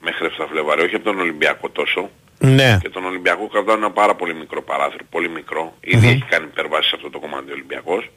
μέχρι 0.00 0.28
7 0.38 0.46
Φλεβάρι. 0.50 0.82
Όχι 0.82 0.94
από 0.94 1.04
τον 1.04 1.18
Ολυμπιακό 1.18 1.68
τόσο. 1.68 2.10
Ναι. 2.42 2.78
Και 2.82 2.88
τον 2.88 3.04
Ολυμπιακό 3.04 3.46
κρατάω 3.46 3.76
ένα 3.76 3.90
πάρα 3.90 4.14
πολύ 4.14 4.34
μικρό 4.34 4.62
παράθυρο, 4.62 5.04
πολύ 5.10 5.28
μικρό. 5.28 5.74
Ήδη 5.80 6.08
έχει 6.08 6.24
κάνει 6.28 6.46
υπερβάσεις 6.50 6.88
σε 6.88 6.96
αυτό 6.96 7.10
το 7.10 7.18
κομμάτι 7.18 7.50
ο 7.50 7.52
Ολυμπιακός. 7.52 8.10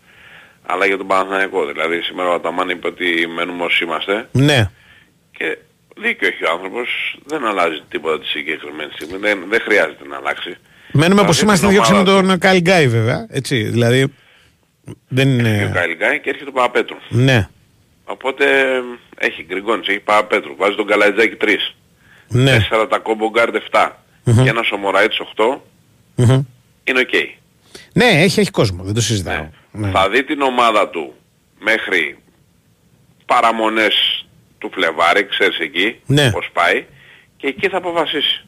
Αλλά 0.65 0.85
για 0.85 0.97
τον 0.97 1.07
Παναθηναϊκό. 1.07 1.65
Δηλαδή 1.65 2.01
σήμερα 2.01 2.29
ο 2.29 2.33
Αταμάν 2.33 2.69
είπε 2.69 2.87
ότι 2.87 3.27
μένουμε 3.35 3.63
όσοι 3.63 3.83
είμαστε. 3.83 4.29
Ναι. 4.31 4.69
Και 5.37 5.57
δίκιο 5.95 6.27
έχει 6.27 6.43
ο 6.45 6.51
άνθρωπος. 6.51 7.17
Δεν 7.25 7.45
αλλάζει 7.45 7.81
τίποτα 7.89 8.19
τη 8.19 8.25
συγκεκριμένη 8.25 8.91
στιγμή. 8.93 9.17
Δεν, 9.17 9.43
δεν 9.49 9.61
χρειάζεται 9.61 10.07
να 10.07 10.15
αλλάξει. 10.17 10.57
Μένουμε 10.91 11.21
όπω 11.21 11.29
αυτή 11.29 11.43
είμαστε, 11.43 11.65
την 11.65 11.75
διώξαμε 11.75 11.99
ομάδα 11.99 12.27
τον 12.27 12.39
Καλγκάι 12.39 12.87
βέβαια. 12.87 13.27
Έτσι, 13.29 13.63
δηλαδή. 13.63 14.13
Δεν 15.07 15.37
Και 15.37 15.43
ο 15.43 15.47
είναι. 15.47 15.71
Καηλγκάη 15.73 16.19
και 16.19 16.29
έρχεται 16.29 16.49
ο 16.49 16.51
Παπαπέτρου. 16.51 16.97
Ναι. 17.09 17.49
Οπότε 18.03 18.45
έχει 19.17 19.43
Γκριγκόνης, 19.43 19.87
έχει 19.87 19.99
Παπαπέτρου. 19.99 20.55
Βάζει 20.55 20.75
τον 20.75 20.87
Καλατζάκη 20.87 21.37
3. 21.41 21.47
Ναι. 22.27 22.67
4 22.71 22.87
τα 22.89 22.97
combo 22.97 23.29
guard 23.29 23.55
7. 23.71 23.89
Και 24.25 24.49
ένα 24.49 24.63
Σομοράιτς 24.63 25.19
8. 25.35 25.57
Μμμ. 26.15 26.41
Είναι 26.83 26.99
οκ. 26.99 27.13
Ναι, 27.93 28.05
έχει, 28.05 28.39
έχει 28.39 28.51
κόσμο, 28.51 28.83
δεν 28.83 28.93
το 28.93 29.01
συζητάω. 29.01 29.35
Ναι. 29.37 29.49
Ναι. 29.71 29.91
Θα 29.91 30.09
δει 30.09 30.23
την 30.23 30.41
ομάδα 30.41 30.89
του 30.89 31.13
μέχρι 31.59 32.17
παραμονές 33.25 34.25
του 34.57 34.69
Φλεβάρι, 34.73 35.25
ξέρεις 35.25 35.59
εκεί 35.59 35.99
Ναι. 36.05 36.31
πώς 36.31 36.49
πάει 36.53 36.85
και 37.37 37.47
εκεί 37.47 37.69
θα 37.69 37.77
αποφασίσει. 37.77 38.45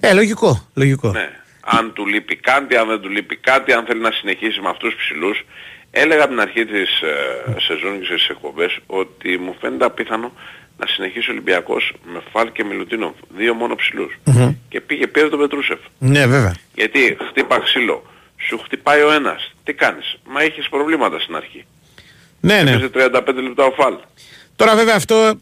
Ε, 0.00 0.12
λογικό, 0.12 0.68
λογικό. 0.74 1.10
Ναι. 1.10 1.28
Αν 1.60 1.92
του 1.92 2.06
λείπει 2.06 2.36
κάτι, 2.36 2.76
αν 2.76 2.88
δεν 2.88 3.00
του 3.00 3.08
λείπει 3.08 3.36
κάτι, 3.36 3.72
αν 3.72 3.84
θέλει 3.84 4.00
να 4.00 4.10
συνεχίσει 4.10 4.60
με 4.60 4.68
αυτούς 4.68 4.94
τους 4.94 5.04
ψηλούς. 5.04 5.44
Έλεγα 5.90 6.20
από 6.22 6.30
την 6.32 6.40
αρχή 6.40 6.64
της 6.64 7.00
ε, 7.00 7.60
σεζόν 7.60 8.00
και 8.00 8.04
στις 8.06 8.28
εκπομπές 8.28 8.78
ότι 8.86 9.38
μου 9.38 9.56
φαίνεται 9.60 9.84
απίθανο 9.84 10.32
να 10.80 10.86
συνεχίσει 10.86 11.30
ο 11.30 11.32
Ολυμπιακός 11.32 11.92
με 12.12 12.20
Φάλ 12.32 12.52
και 12.52 12.64
Μιλουτίνο. 12.64 13.14
Δύο 13.36 13.54
μόνο 13.54 13.74
ψηλούς. 13.74 14.12
Και 14.68 14.80
πήγε 14.80 15.06
πήρε 15.06 15.28
τον 15.28 15.38
Πετρούσεφ. 15.38 15.78
Ναι, 15.98 16.26
βέβαια. 16.26 16.54
Γιατί 16.74 17.16
χτύπα 17.28 17.60
ξύλο. 17.60 18.02
Σου 18.48 18.58
χτυπάει 18.64 19.00
ο 19.02 19.10
ένας. 19.12 19.52
Τι 19.64 19.72
κάνεις; 19.72 20.18
Μα 20.24 20.44
είχες 20.44 20.66
προβλήματα 20.70 21.18
στην 21.20 21.34
αρχή. 21.36 21.64
Ναι, 22.40 22.62
ναι. 22.62 22.70
Έπαιζε 22.70 22.90
35 22.92 23.42
λεπτά 23.42 23.64
ο 23.64 23.70
Φάλ. 23.70 23.94
Τώρα 24.56 24.74
βέβαια 24.74 24.94
αυτό 24.94 25.34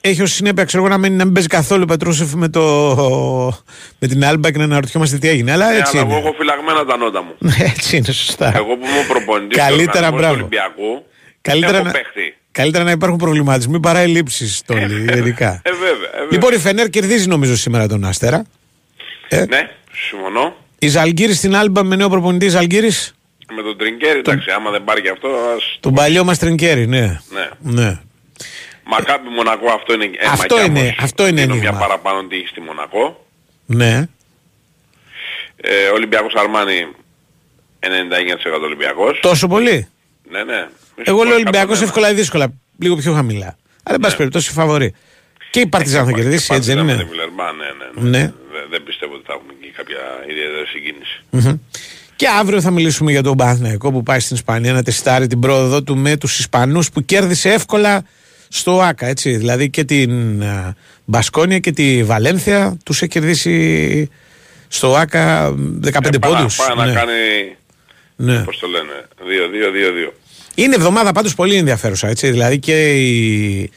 έχει 0.00 0.22
ως 0.22 0.32
συνέπεια 0.32 0.64
ξέρω 0.64 0.82
εγώ 0.84 0.92
να 0.92 0.98
μην, 0.98 1.16
να 1.16 1.24
μην 1.24 1.32
παίζει 1.34 1.48
καθόλου 1.48 1.82
ο 1.82 1.86
Πετρούσεφ 1.86 2.32
με, 2.32 2.48
το, 2.48 2.62
με 3.98 4.08
την 4.08 4.24
Άλμπα 4.24 4.50
και 4.50 4.58
να 4.58 4.64
αναρωτιόμαστε 4.64 5.18
τι 5.18 5.28
έγινε. 5.28 5.52
Αλλά 5.52 5.70
Ναι, 5.70 5.76
έτσι 5.76 5.96
αλλά 5.98 6.06
εγώ 6.06 6.18
είναι. 6.18 6.26
έχω 6.28 6.36
φυλαγμένα 6.38 6.84
τα 6.84 6.96
νότα 6.96 7.22
μου. 7.22 7.34
Ναι, 7.38 7.54
έτσι 7.58 7.96
είναι, 7.96 8.12
σωστά. 8.12 8.52
Εγώ 8.56 8.76
που 8.76 8.86
είμαι 8.86 8.98
ο 8.98 9.06
προπονητής 9.08 9.58
Καλύτερα, 9.58 10.08
του 10.08 10.14
οργανισμού 10.14 10.42
του 10.42 10.48
μπράβο. 10.48 10.72
Ολυμπιακού 10.82 11.06
Καλύτερα 11.40 11.76
έχω 11.76 11.86
να, 11.86 11.90
παίχτη. 11.92 12.36
Καλύτερα 12.58 12.84
να 12.84 12.90
υπάρχουν 12.90 13.18
προβληματισμοί 13.18 13.80
παρά 13.80 13.98
ελλείψεις 13.98 14.62
Τόλι, 14.66 15.04
γενικά. 15.12 15.60
Ε, 15.64 15.70
βέβαια. 15.70 15.92
Ε, 15.92 16.18
βέβαια. 16.18 16.28
Λοιπόν, 16.30 16.52
η 16.52 16.58
Φενέρ 16.58 16.88
κερδίζει 16.90 17.26
νομίζω 17.28 17.56
σήμερα 17.56 17.86
τον 17.88 18.04
Αστέρα. 18.04 18.44
Ε, 19.28 19.44
Ναι, 19.48 19.70
συμφωνώ. 20.08 20.56
Η 20.78 20.88
Ζαλγκύρη 20.88 21.34
στην 21.34 21.56
Άλμπα 21.56 21.82
με 21.84 21.96
νέο 21.96 22.08
προπονητή 22.08 22.48
Ζαλγκύρης; 22.48 23.14
Με 23.56 23.62
τον 23.62 23.78
Τρινκέρι, 23.78 24.18
εντάξει, 24.18 24.50
άμα 24.50 24.70
δεν 24.70 24.84
πάρει 24.84 25.02
και 25.02 25.10
αυτό, 25.10 25.28
ας... 25.28 25.76
Τον 25.80 25.94
παλιό 25.94 26.24
μας 26.24 26.38
Τρινκέρι, 26.38 26.86
ναι. 26.86 27.20
Ναι. 27.30 27.48
ναι. 27.60 27.98
Μακάμπι 28.84 29.28
Μονακό 29.28 29.70
αυτό 29.70 29.92
είναι... 29.94 30.04
Ε, 30.04 30.26
Αυτό 30.26 30.54
μακιά 30.56 30.64
είναι- 30.70 30.80
όμως, 30.80 30.94
αυτό 31.00 31.26
είναι 31.26 31.40
δίνω 31.40 31.52
ένιγμα. 31.54 31.70
μια 31.70 31.80
παραπάνω 31.80 32.22
τύχη 32.28 32.46
στη 32.46 32.60
Μονακό. 32.60 33.26
Ναι. 33.66 34.08
Ε, 35.56 35.88
Ολυμπιακός 35.94 36.34
Αρμάνι 36.34 36.86
99% 37.80 38.62
Ολυμπιακός. 38.62 39.18
Τόσο 39.22 39.46
πολύ; 39.48 39.88
Ναι, 40.30 40.42
ναι. 40.44 40.68
Μη 40.98 41.04
σου 41.04 41.10
Εγώ 41.10 41.18
πω 41.18 41.24
λέω 41.24 41.34
Ολυμπιακός 41.34 41.78
101. 41.80 41.82
εύκολα 41.82 42.10
ή 42.10 42.14
δύσκολα. 42.14 42.46
Λίγο 42.78 42.96
πιο 42.96 43.12
χαμηλά. 43.12 43.56
Αλλά 43.82 43.94
εν 43.94 44.00
πάση 44.00 44.16
περιπτώσει 44.16 44.50
φαβορεί. 44.52 44.94
Και 45.50 45.60
η 45.60 45.66
Παρτιζάν 45.66 46.04
θα 46.04 46.12
Και 46.12 46.20
κερδίσει, 46.20 46.54
έτσι 46.54 46.74
δεν 46.74 46.76
Παρτιζάν 46.76 46.84
με 46.84 46.92
είναι; 46.92 47.02
τη 47.02 47.08
Βιλερμπάν, 47.08 47.56
ναι, 47.56 47.64
ναι, 47.64 48.10
ναι. 48.10 48.18
Ναι. 48.18 48.24
Δεν, 48.52 48.64
δεν 48.70 48.82
πιστεύω 48.82 49.14
ότι 49.14 49.22
θα 49.26 49.32
έχουμε 49.32 49.52
εκεί 49.60 49.70
κάποια 49.76 49.98
ιδιαίτερη 50.30 50.66
συγκίνηση. 50.66 51.22
Μμμ. 51.30 51.58
Και 52.16 52.26
αύριο 52.28 52.60
θα 52.60 52.70
μιλήσουμε 52.70 53.10
για 53.10 53.22
τον 53.22 53.36
Παναθηναϊκό 53.36 53.92
που 53.92 54.02
πάει 54.02 54.20
στην 54.20 54.36
Ισπανία 54.36 54.72
να 54.72 54.82
τεστάρει 54.82 55.26
την 55.26 55.40
πρόοδο 55.40 55.82
του 55.82 55.96
με 55.96 56.16
τους 56.16 56.38
Ισπανούς 56.38 56.90
που 56.90 57.04
κέρδισε 57.04 57.48
εύκολα 57.52 58.02
στο 58.48 58.80
ΆΚΑ. 58.80 59.06
Έτσι. 59.06 59.36
Δηλαδή 59.36 59.70
και 59.70 59.84
την 59.84 60.42
α, 60.42 60.74
Μπασκόνια 61.04 61.58
και 61.58 61.72
τη 61.72 62.04
Βαλένθια 62.04 62.76
τους 62.84 63.02
έχει 63.02 63.10
κερδίσει 63.10 64.08
στο 64.68 64.94
ΆΚΑ 64.96 65.50
15 65.50 66.14
Ε, 66.14 66.18
πάει 66.18 66.32
να- 66.32 66.36
πόντους. 66.36 66.56
Πάει 66.56 66.76
να 66.86 66.92
κάνει, 66.92 67.12
ναι. 68.16 68.42
πώς 68.42 68.58
το 68.58 68.66
λένε, 68.66 69.06
2-2-2-2. 69.18 70.12
Είναι 70.62 70.74
εβδομάδα 70.74 71.12
πάντως 71.12 71.34
πολύ 71.34 71.54
ενδιαφέρουσα. 71.54 72.08
Έτσι. 72.08 72.30
Δηλαδή 72.30 72.58
και 72.58 72.94
οι, 73.06 73.70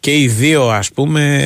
και 0.00 0.16
οι 0.16 0.28
δύο 0.28 0.68
ας 0.68 0.92
πούμε 0.92 1.36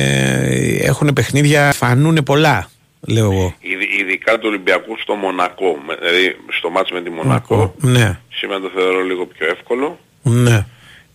έχουν 0.81 1.13
παιχνίδια, 1.13 1.71
φανούν 1.73 2.23
πολλά. 2.25 2.69
Λέω 3.07 3.31
εγώ. 3.31 3.55
Ειδι- 3.59 3.99
Ειδικά 3.99 4.33
του 4.39 4.45
Ολυμπιακού 4.47 4.97
στο 4.99 5.13
Μονακό. 5.13 5.77
Με- 5.87 5.95
Δηλαδή 5.95 6.35
στο 6.57 6.69
μάτς 6.69 6.91
με 6.91 7.01
τη 7.01 7.09
Μονακό. 7.09 7.75
Ναι, 7.77 8.19
Σήμερα 8.33 8.59
το 8.59 8.71
θεωρώ 8.75 9.01
λίγο 9.01 9.25
πιο 9.25 9.47
εύκολο. 9.47 9.99
ναι. 10.23 10.65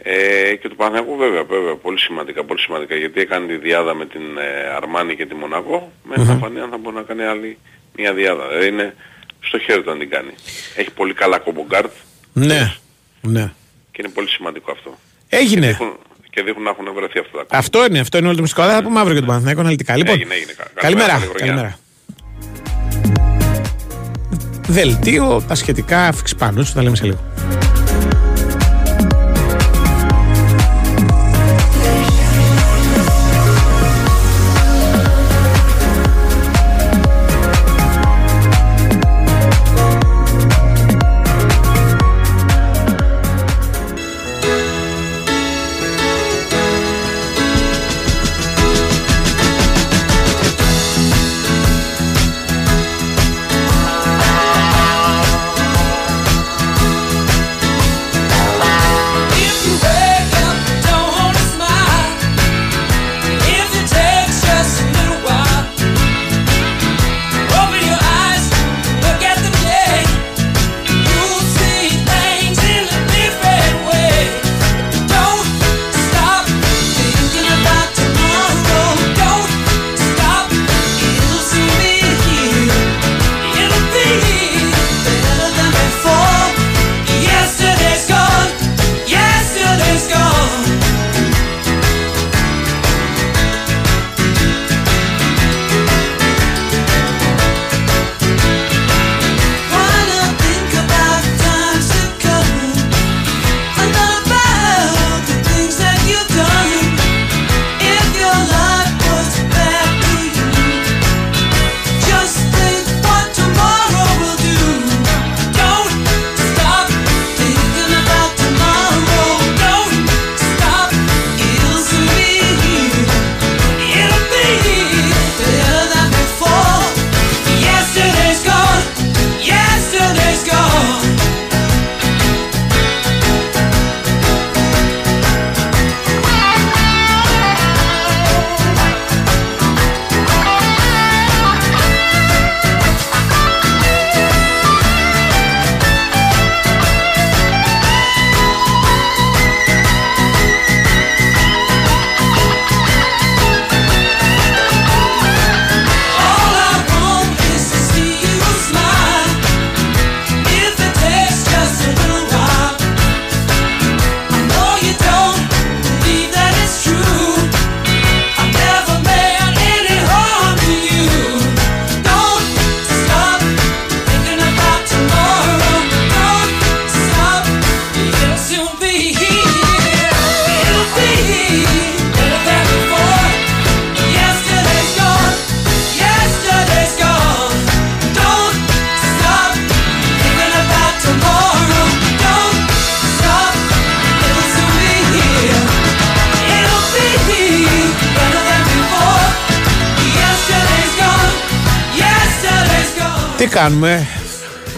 Ε, 0.02 0.54
και 0.60 0.68
του 0.68 0.76
Παναθηναϊκού 0.76 1.16
βέβαια, 1.16 1.44
βέβαια, 1.44 1.74
πολύ 1.74 1.98
σημαντικά, 1.98 2.44
πολύ 2.44 2.60
σημαντικά 2.60 2.94
γιατί 2.94 3.20
έκανε 3.20 3.46
τη 3.46 3.56
διάδα 3.56 3.94
με 3.94 4.06
την 4.06 4.20
ε, 4.20 4.74
Αρμάνη 4.76 5.16
και 5.16 5.26
τη 5.26 5.34
Μονακό. 5.34 5.92
Μέχρι 6.08 6.24
να 6.24 6.34
φανεί 6.36 6.60
αν 6.60 6.70
θα 6.70 6.76
μπορεί 6.78 6.96
να 6.96 7.02
κάνει 7.02 7.22
άλλη 7.22 7.58
μια 7.96 8.12
διάδα. 8.12 8.48
Δηλαδή 8.48 8.68
είναι 8.68 8.94
στο 9.40 9.58
χέρι 9.58 9.82
του 9.82 9.90
αν 9.90 9.98
την 9.98 10.10
κάνει. 10.10 10.30
Έχει 10.76 10.90
πολύ 10.90 11.14
καλά 11.14 11.38
κομπογκάρτ 11.38 11.90
Ναι, 12.32 12.74
ναι. 13.20 13.52
Και 13.98 14.04
είναι 14.06 14.14
πολύ 14.14 14.28
σημαντικό 14.28 14.70
αυτό. 14.72 14.98
Έγινε. 15.28 15.66
Δείχνουν- 15.66 15.98
και 16.30 16.42
δείχνουν 16.42 16.62
να 16.64 16.70
έχουν 16.70 16.84
βρεθεί 16.94 17.18
αυτά 17.18 17.30
τα 17.30 17.36
κόμματα. 17.36 17.58
Αυτό 17.58 17.84
είναι, 17.84 17.98
αυτό 17.98 18.18
είναι 18.18 18.26
όλο 18.26 18.36
το 18.36 18.42
μυστικό. 18.42 18.62
Αλλά 18.62 18.72
θα 18.74 18.82
πούμε 18.82 18.96
αύριο 18.98 19.12
για 19.12 19.20
τον 19.20 19.28
Παναθηναϊκό 19.28 19.60
αναλυτικά. 19.60 19.96
Λοιπόν, 19.96 20.14
Έγινε, 20.14 20.34
έγινε. 20.34 20.52
Κα- 20.52 20.64
καλημέρα. 20.74 21.12
καλή 21.12 21.24
χρονιά. 21.24 21.46
καλημέρα. 21.46 21.78
Δελτίο, 24.68 25.42
τα 25.48 25.54
σχετικά, 25.54 26.12
φυξπάνους, 26.12 26.72
τα 26.72 26.82
λέμε 26.82 26.96
σε 26.96 27.04
λίγο. 27.04 27.18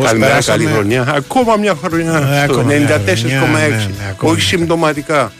Καλημέρα, 0.04 0.30
περάσαμε; 0.30 0.64
καλή 0.64 0.74
χρονιά. 0.76 1.02
Ακόμα 1.08 1.56
μια 1.56 1.74
χρονιά. 1.84 2.16
Ε, 2.16 2.44
στο 2.44 2.52
ακόμα 2.52 2.62
μια 2.62 2.78
94,6. 3.04 3.16
χρονιά, 3.16 3.40
ναι, 3.40 3.66
ναι, 3.68 4.08
ακόμα 4.10 4.32
όχι 4.32 4.40
μια 4.40 4.48
συμπτωματικά. 4.48 5.32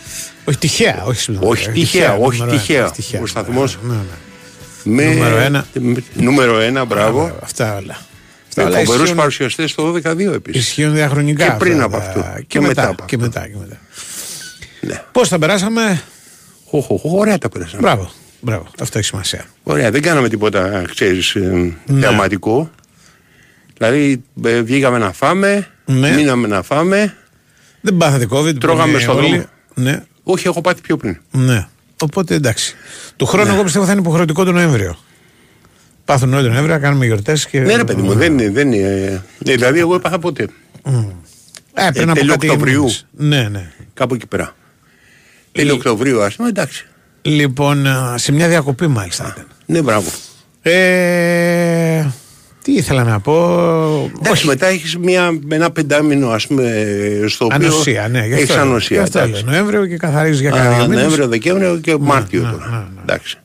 Όχι 0.44 0.58
τυχαία, 0.58 1.02
όχι 1.04 1.20
συμπτωματικά. 1.20 1.70
Όχι 1.70 1.80
τυχαία, 1.80 2.14
όχι 2.14 2.38
νούμερο 2.38 2.42
ένα, 2.42 2.52
τυχαία. 2.52 2.90
τυχαία. 2.90 3.20
Ο 3.22 3.26
σταθμός 3.26 3.78
Ναι, 3.82 3.94
ναι. 3.94 4.00
Με... 4.82 5.04
Νούμερο 5.14 5.36
ένα. 5.38 5.66
με- 5.72 6.02
Νούμερο 6.14 6.60
ένα, 6.60 6.84
μπράβο. 6.84 7.36
Αυτά 7.42 7.76
όλα. 7.76 7.96
Αυτά 8.48 8.62
Με 8.62 8.68
όλα 8.68 8.78
φοβερού 8.78 8.98
ισχύουν- 9.02 9.18
παρουσιαστές 9.18 9.70
στο 9.70 9.92
12-2 10.02 10.32
επίσης. 10.32 10.62
Ισχύουν 10.62 10.94
διαχρονικά. 10.94 11.44
Και 11.44 11.52
πριν 11.58 11.72
αυτά 11.72 11.84
από 11.84 11.96
τα- 11.96 12.02
αυτό. 12.02 12.20
Και, 12.36 12.44
Και 12.46 12.60
μετά, 12.60 12.68
μετά 12.68 12.88
από 12.88 13.04
και 13.06 13.14
αυτό. 13.14 13.26
μετά. 13.26 13.40
Και 13.48 13.56
μετά. 13.58 13.78
Ναι. 14.80 15.02
Πώς 15.12 15.28
τα 15.28 15.38
περάσαμε; 15.38 16.02
Οχ, 16.70 16.90
οχ, 16.90 17.00
Ωραία 17.04 17.38
τα 17.38 17.48
πέρασαμε. 17.48 17.82
Μπράβο. 17.82 18.10
Μπράβο. 18.40 18.66
Αυτό 18.80 18.98
έχει 18.98 19.06
σημασία. 19.06 19.44
Ωραία, 19.62 19.90
δεν 19.90 20.02
κάναμε 20.02 20.28
τίποτα, 20.28 20.82
ξέρεις, 20.94 21.34
ε, 21.34 21.40
Ναι. 21.86 22.00
θεαματικό. 22.00 22.70
Δηλαδή, 23.82 24.22
ε, 24.44 24.60
βγήκαμε 24.62 24.98
να 24.98 25.12
φάμε, 25.12 25.66
Ναι. 25.84 26.10
μείναμε 26.14 26.46
να 26.48 26.62
φάμε. 26.62 27.14
Δεν 27.80 27.96
πάθατε 27.96 28.26
COVID. 28.30 28.54
Τρώγαμε 28.60 28.82
που 28.84 28.88
είναι 28.88 28.98
στον 28.98 29.16
όλοι. 29.16 29.28
δρόμο. 29.28 29.44
Ναι. 29.74 30.02
Όχι, 30.22 30.46
έχω 30.46 30.60
πάθει 30.60 30.80
πιο 30.80 30.96
πριν. 30.96 31.18
ναι. 31.30 31.66
Οπότε 32.02 32.34
εντάξει. 32.34 32.74
Του 33.16 33.24
Ναι. 33.24 33.30
χρόνου 33.30 33.52
εγώ 33.54 33.62
πιστεύω 33.62 33.84
θα 33.84 33.92
είναι 33.92 34.00
υποχρεωτικό 34.00 34.44
τον 34.44 34.54
Νοέμβριο. 34.54 34.96
Πάθουν 36.04 36.32
όλοι 36.34 36.42
τον 36.42 36.52
Νοέμβριο, 36.52 36.74
να 36.74 36.80
κάνουμε 36.80 37.06
γιορτές 37.06 37.46
και. 37.46 37.60
Ναι, 37.60 37.76
ρε 37.76 37.84
παιδί 37.84 38.02
μου, 38.02 38.12
δεν 38.14 38.32
είναι. 38.32 38.50
Δεν 38.50 38.72
είναι 38.72 38.86
ε, 38.88 39.20
δηλαδή, 39.38 39.78
εγώ 39.78 39.94
έπαθα 39.94 40.18
ποτέ. 40.18 40.42
Ε, 41.74 41.88
πριν 41.92 42.10
από 42.10 42.18
τέλη 42.18 42.30
κάτι 42.30 42.48
Οκτωβρίου. 42.48 42.78
μήνες. 42.80 43.06
Ναι, 43.10 43.48
ναι. 43.48 43.70
Κάπου 43.94 44.14
εκεί 44.14 44.26
πέρα. 44.26 44.54
Τέλειο 45.52 45.74
Οκτωβρίου, 45.74 46.22
ας 46.22 46.34
πούμε, 46.36 46.48
εντάξει. 46.48 46.86
Λοιπόν, 47.22 47.86
α, 47.86 48.18
σε 48.18 48.32
μια 48.32 48.48
διακοπή 48.48 48.86
μάλιστα 48.86 49.32
ήταν. 49.34 49.46
Ναι, 49.66 49.82
μπράβο. 49.82 50.10
Ε, 50.62 52.06
τι 52.72 52.76
ήθελα 52.76 53.04
να 53.04 53.20
πω; 53.20 54.10
Εντάξει, 54.18 54.46
μετά 54.46 54.66
έχεις 54.66 54.96
ένα 55.48 55.70
πεντάμινο, 55.70 56.28
ας 56.30 56.46
πούμε, 56.46 56.72
στο 57.28 57.44
οποίο. 57.44 57.56
Ανοσία, 57.66 58.08
ναι. 58.08 58.26
γι' 58.26 58.32
Έχεις 58.32 58.50
αυτό- 58.50 58.60
ανοσία. 58.62 58.96
γι' 58.96 59.02
αυτό 59.02 59.18
εντάξει. 59.18 59.44
λέω. 59.44 59.52
Νοέμβριο 59.52 59.86
και 59.86 59.96
καθαρίζεις 59.96 60.40
για 60.40 60.50
Α, 60.52 60.56
κανένα 60.56 60.74
δύο 60.76 60.82
μήνες. 60.84 60.98
Νοέμβριο, 61.02 61.28
Δεκέμβριο 61.28 61.76
και 61.76 61.96
Μάρτιο 62.00 62.42
ναι, 62.42 62.50
τώρα. 62.50 62.66
ναι, 62.70 62.76
ναι. 62.76 62.84
Εντάξει. 63.02 63.38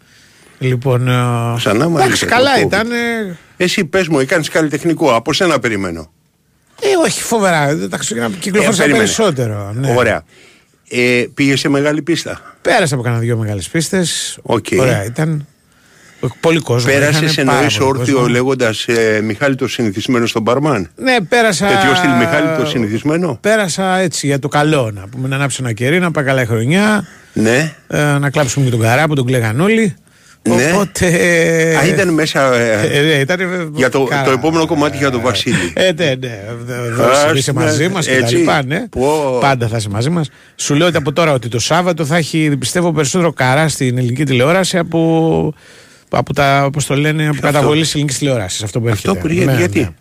Λοιπόν. 0.59 1.09
α, 1.09 1.53
Ξανά 1.57 1.88
μου 1.89 1.95
Εντάξει, 1.97 2.11
έρχεται 2.11 2.31
καλά 2.31 2.53
το 2.53 2.59
COVID. 2.61 2.65
ήταν. 2.65 2.91
ε, 2.91 3.38
Εσύ 3.57 3.85
πες 3.85 4.07
μου, 4.07 4.19
έκανες 4.19 4.49
καλλιτεχνικό. 4.49 5.15
Από 5.15 5.33
σένα 5.33 5.59
περιμένω. 5.59 6.11
Ε, 6.81 6.88
όχι 7.05 7.21
φοβερά. 7.21 7.77
Τα 7.89 7.95
Χριστούγεννα 7.97 8.29
κυκλοφόρησα 8.39 8.83
Ε, 8.83 8.85
περίμενε. 8.85 9.03
περισσότερο. 9.05 9.71
Ναι. 9.75 9.93
Ωραία. 9.97 10.23
Ε, 10.89 11.25
πήγες 11.33 11.59
σε 11.59 11.69
μεγάλη 11.69 12.01
πίστα. 12.01 12.55
Πέρασα 12.61 12.93
από 12.93 13.03
κανένα 13.03 13.21
δύο 13.21 13.38
μεγάλες 13.38 13.69
πίστες. 13.69 14.38
Οκ. 14.41 14.65
Ωραία 14.79 15.05
ήταν. 15.05 15.47
Πολύ 16.39 16.59
κόσμο. 16.59 16.91
Πέρασες 16.91 17.31
είχανε 17.31 17.47
πάρα 17.47 17.57
εννοεί 17.59 17.77
πολύ 17.77 17.89
όρθιο 17.99 18.13
κόσμο. 18.15 18.29
λέγοντας 18.29 18.85
ε, 18.88 19.21
Μιχάλη 19.23 19.55
το 19.55 19.67
συνηθισμένο 19.67 20.25
στον 20.25 20.41
μπάρμαν. 20.41 20.89
Ναι, 20.95 21.15
πέρασα. 21.29 21.67
Τέτοιο 21.67 21.95
στυλ 21.95 22.09
Μιχάλη 22.19 22.47
το 22.59 22.65
συνηθισμένο. 22.65 23.38
Πέρασα 23.41 23.97
έτσι 23.97 24.27
για 24.27 24.39
το 24.39 24.47
καλό. 24.47 24.91
Να 24.93 25.07
πούμε 25.11 25.27
να 25.27 25.35
ανάψω 25.35 25.57
ένα 25.63 25.73
κερί, 25.73 25.99
να 25.99 26.11
πάει 26.11 26.23
καλά 26.25 26.41
η 26.41 26.45
χρονιά. 26.45 27.07
Ναι. 27.33 27.73
ε, 27.88 28.03
να 28.03 28.29
κλάψουμε 28.29 28.65
και 28.65 28.71
τον 28.71 28.79
καρά 28.79 29.07
που 29.07 29.15
τον 29.15 29.25
κλαίγαν 29.25 29.59
όλοι. 29.59 29.95
Ναι. 30.49 30.71
Οπότε. 30.73 31.05
Α, 31.81 31.85
ήταν 31.88 32.13
μέσα. 32.13 32.53
ε, 32.53 32.97
Ε, 32.97 33.01
ναι, 33.01 33.13
ήταν, 33.13 33.39
ε, 33.39 33.45
για 33.73 33.89
το, 33.89 34.03
καρά. 34.03 34.23
το 34.23 34.31
επόμενο 34.31 34.65
κομμάτι 34.65 34.97
για 34.97 35.11
τον 35.11 35.21
Βασίλη. 35.21 35.73
Ε, 35.73 35.91
ναι, 35.95 36.13
ναι. 36.19 36.39
Ας, 37.11 37.19
Θα 37.23 37.31
είσαι 37.35 37.51
ναι, 37.51 37.63
μαζί 37.63 37.88
μας 37.89 38.05
και 38.05 38.11
τα 38.11 38.17
έτσι. 38.17 38.35
λοιπά, 38.35 38.63
ναι. 38.65 38.88
Πω. 38.89 39.38
Πάντα 39.41 39.67
θα 39.67 39.77
είσαι 39.77 39.89
μαζί 39.89 40.09
μας. 40.09 40.29
Σου 40.55 40.73
λέω 40.75 40.88
ότι 40.88 40.97
από 40.97 41.11
τώρα 41.11 41.31
ότι 41.33 41.47
το 41.47 41.59
Σάββατο 41.59 42.05
θα 42.05 42.17
έχει 42.17 42.55
πιστεύω 42.59 42.91
περισσότερο 42.93 43.33
καρά 43.33 43.67
στην 43.67 43.97
ελληνική 43.97 44.23
τηλεόραση 44.23 44.77
από, 44.77 45.53
από 46.17 46.34
τα, 46.34 46.69
πώς 46.73 46.86
το 46.86 46.95
λένε, 46.95 47.28
από 47.28 47.39
καταβολή 47.41 47.82
της 47.82 47.93
ελληνικής 47.93 48.17
τηλεόρασης. 48.17 48.63
Αυτό 48.63 48.80
που 48.82 48.89
Αυτό 48.89 49.10
έρχεται. 49.10 49.28
που 49.28 49.34
γιατί; 49.34 49.58
γιατί; 49.58 49.95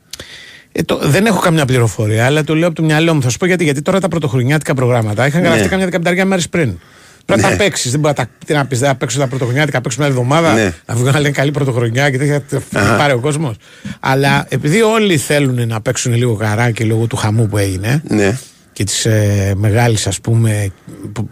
Ε, 0.73 0.83
το, 0.83 0.99
δεν 1.03 1.27
έχω 1.27 1.39
καμιά 1.41 1.65
πληροφορία, 1.65 2.27
αλλά 2.27 2.45
το 2.45 2.55
λέω 2.55 2.67
από 2.67 2.77
το 2.77 2.83
μυαλό 2.83 3.15
μου. 3.15 3.23
Θα 3.23 3.29
σου 3.29 3.39
πω 3.39 3.47
γιατί. 3.47 3.65
Γιατί 3.65 3.83
τώρα 3.83 4.01
τα 4.01 4.09
πρωτοχρονιάτικα 4.09 4.75
προγράμματα 4.75 5.27
είχαν 5.27 5.43
Ναι. 5.43 5.49
γραφτεί 5.49 5.69
καμιά 5.69 5.85
δεκαπενταριά 5.85 6.25
μέρες 6.25 6.49
πριν. 6.49 6.79
Πρέπει 7.27 7.41
να 7.43 7.49
Ναι. 7.51 7.57
τα 7.57 7.63
παίξεις. 7.65 7.91
Δεν 7.91 8.01
μπορεί 8.01 8.15
να, 8.19 8.25
τα, 8.25 8.31
τι 8.47 8.53
να 8.53 8.67
πεις, 8.67 8.79
δεν 8.79 8.89
θα 8.89 8.95
παίξω 8.95 9.19
τα 9.19 9.27
πρωτοχρονιάτικα, 9.27 9.77
θα 9.77 9.81
παίξω 9.83 9.99
μια 10.01 10.09
εβδομάδα. 10.09 10.53
Ναι. 10.53 10.73
Να 10.87 10.95
βγουν 10.95 11.13
να 11.13 11.21
λένε 11.21 11.31
καλή 11.35 11.51
πρωτοχρονιά 11.51 12.11
και 12.11 12.19
τέτοια. 12.19 12.43
Θα 12.71 12.95
πάρει 12.99 13.13
ο 13.13 13.19
κόσμος. 13.19 13.57
Αλλά 14.01 14.47
επειδή 14.49 14.83
όλοι 14.83 15.17
θέλουν 15.17 15.67
να 15.69 15.81
παίξουν 15.81 16.15
λίγο 16.15 16.35
καράκι 16.35 16.85
λόγω 16.85 17.07
του 17.07 17.17
χαμού 17.17 17.47
που 17.49 17.59
έγινε 17.59 18.03
Ναι. 18.09 18.39
και 18.73 18.85
της 18.85 19.05
ε, 19.07 19.53
μεγάλης, 19.57 20.07
ας 20.07 20.21
πούμε, 20.21 20.73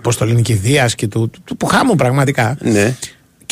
πώς 0.03 0.17
το 0.17 0.27
λένε, 0.27 0.41
κηδεία 0.41 0.87
και 0.95 1.07
του, 1.07 1.31
του, 1.31 1.41
του, 1.45 1.57
του 1.57 1.67
χάμου 1.67 1.95
πραγματικά. 1.95 2.57
Ναι. 2.61 2.95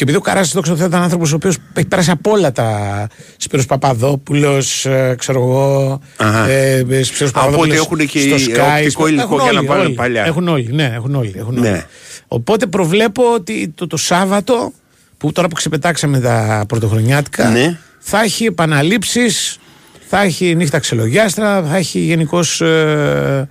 Και 0.01 0.07
επειδή 0.07 0.19
ο 0.19 0.25
Καράσης, 0.25 0.53
δόξα 0.53 0.71
τω 0.71 0.77
Θεώ, 0.79 0.87
ήταν 0.87 1.03
άνθρωπος 1.03 1.33
ο 1.33 1.35
οποίος 1.35 1.57
έχει 1.75 1.87
περάσει 1.87 2.11
από 2.11 2.31
όλα 2.31 2.53
τα. 2.53 3.07
Σπύρος 3.37 3.67
Παπαδόπουλος, 3.67 4.87
ξέρω 5.17 5.41
εγώ. 5.41 6.01
Αχα. 6.17 6.49
Ε, 6.49 6.79
Σπύρος 6.79 7.01
Α, 7.21 7.25
οπότε 7.27 7.31
Παπαδόπουλος 7.33 7.77
έχουν 7.77 7.99
και 8.07 8.21
στο 8.21 8.35
οι- 8.35 8.55
Sky, 8.57 8.71
οπτικό 8.77 8.91
στο- 8.91 9.07
υλικό 9.07 9.23
έχουν 9.23 9.41
για 9.43 9.53
να 9.53 9.59
όλοι, 9.59 9.67
πάνε 9.69 9.81
όλοι. 9.83 9.95
παλιά. 9.95 10.25
Έχουν 10.25 10.49
όλοι, 10.49 10.69
ναι, 10.73 10.93
έχουν 10.95 11.15
όλοι. 11.15 11.35
Έχουν 11.37 11.59
όλοι. 11.59 11.69
Ναι. 11.71 11.85
Οπότε 12.29 12.67
προβλέπω 12.67 13.23
ότι 13.35 13.73
το, 13.75 13.87
το 13.87 13.97
Σάββατο, 13.97 14.73
που 15.19 15.33
τώρα 15.33 15.49
που 15.49 15.55
ξεπετάξαμε 15.55 16.21
τα 16.21 16.65
πρωτοχρονιάτικα, 16.69 17.49
Ναι. 17.49 17.79
θα 17.99 18.23
έχει 18.23 18.45
επαναλήψεις, 18.45 19.59
θα 20.09 20.23
έχει 20.23 20.55
νύχτα 20.55 20.79
ξελογιάστρα, 20.79 21.63
θα 21.63 21.77
έχει 21.77 21.99
γενικώς. 21.99 22.61
Ε, 22.61 23.49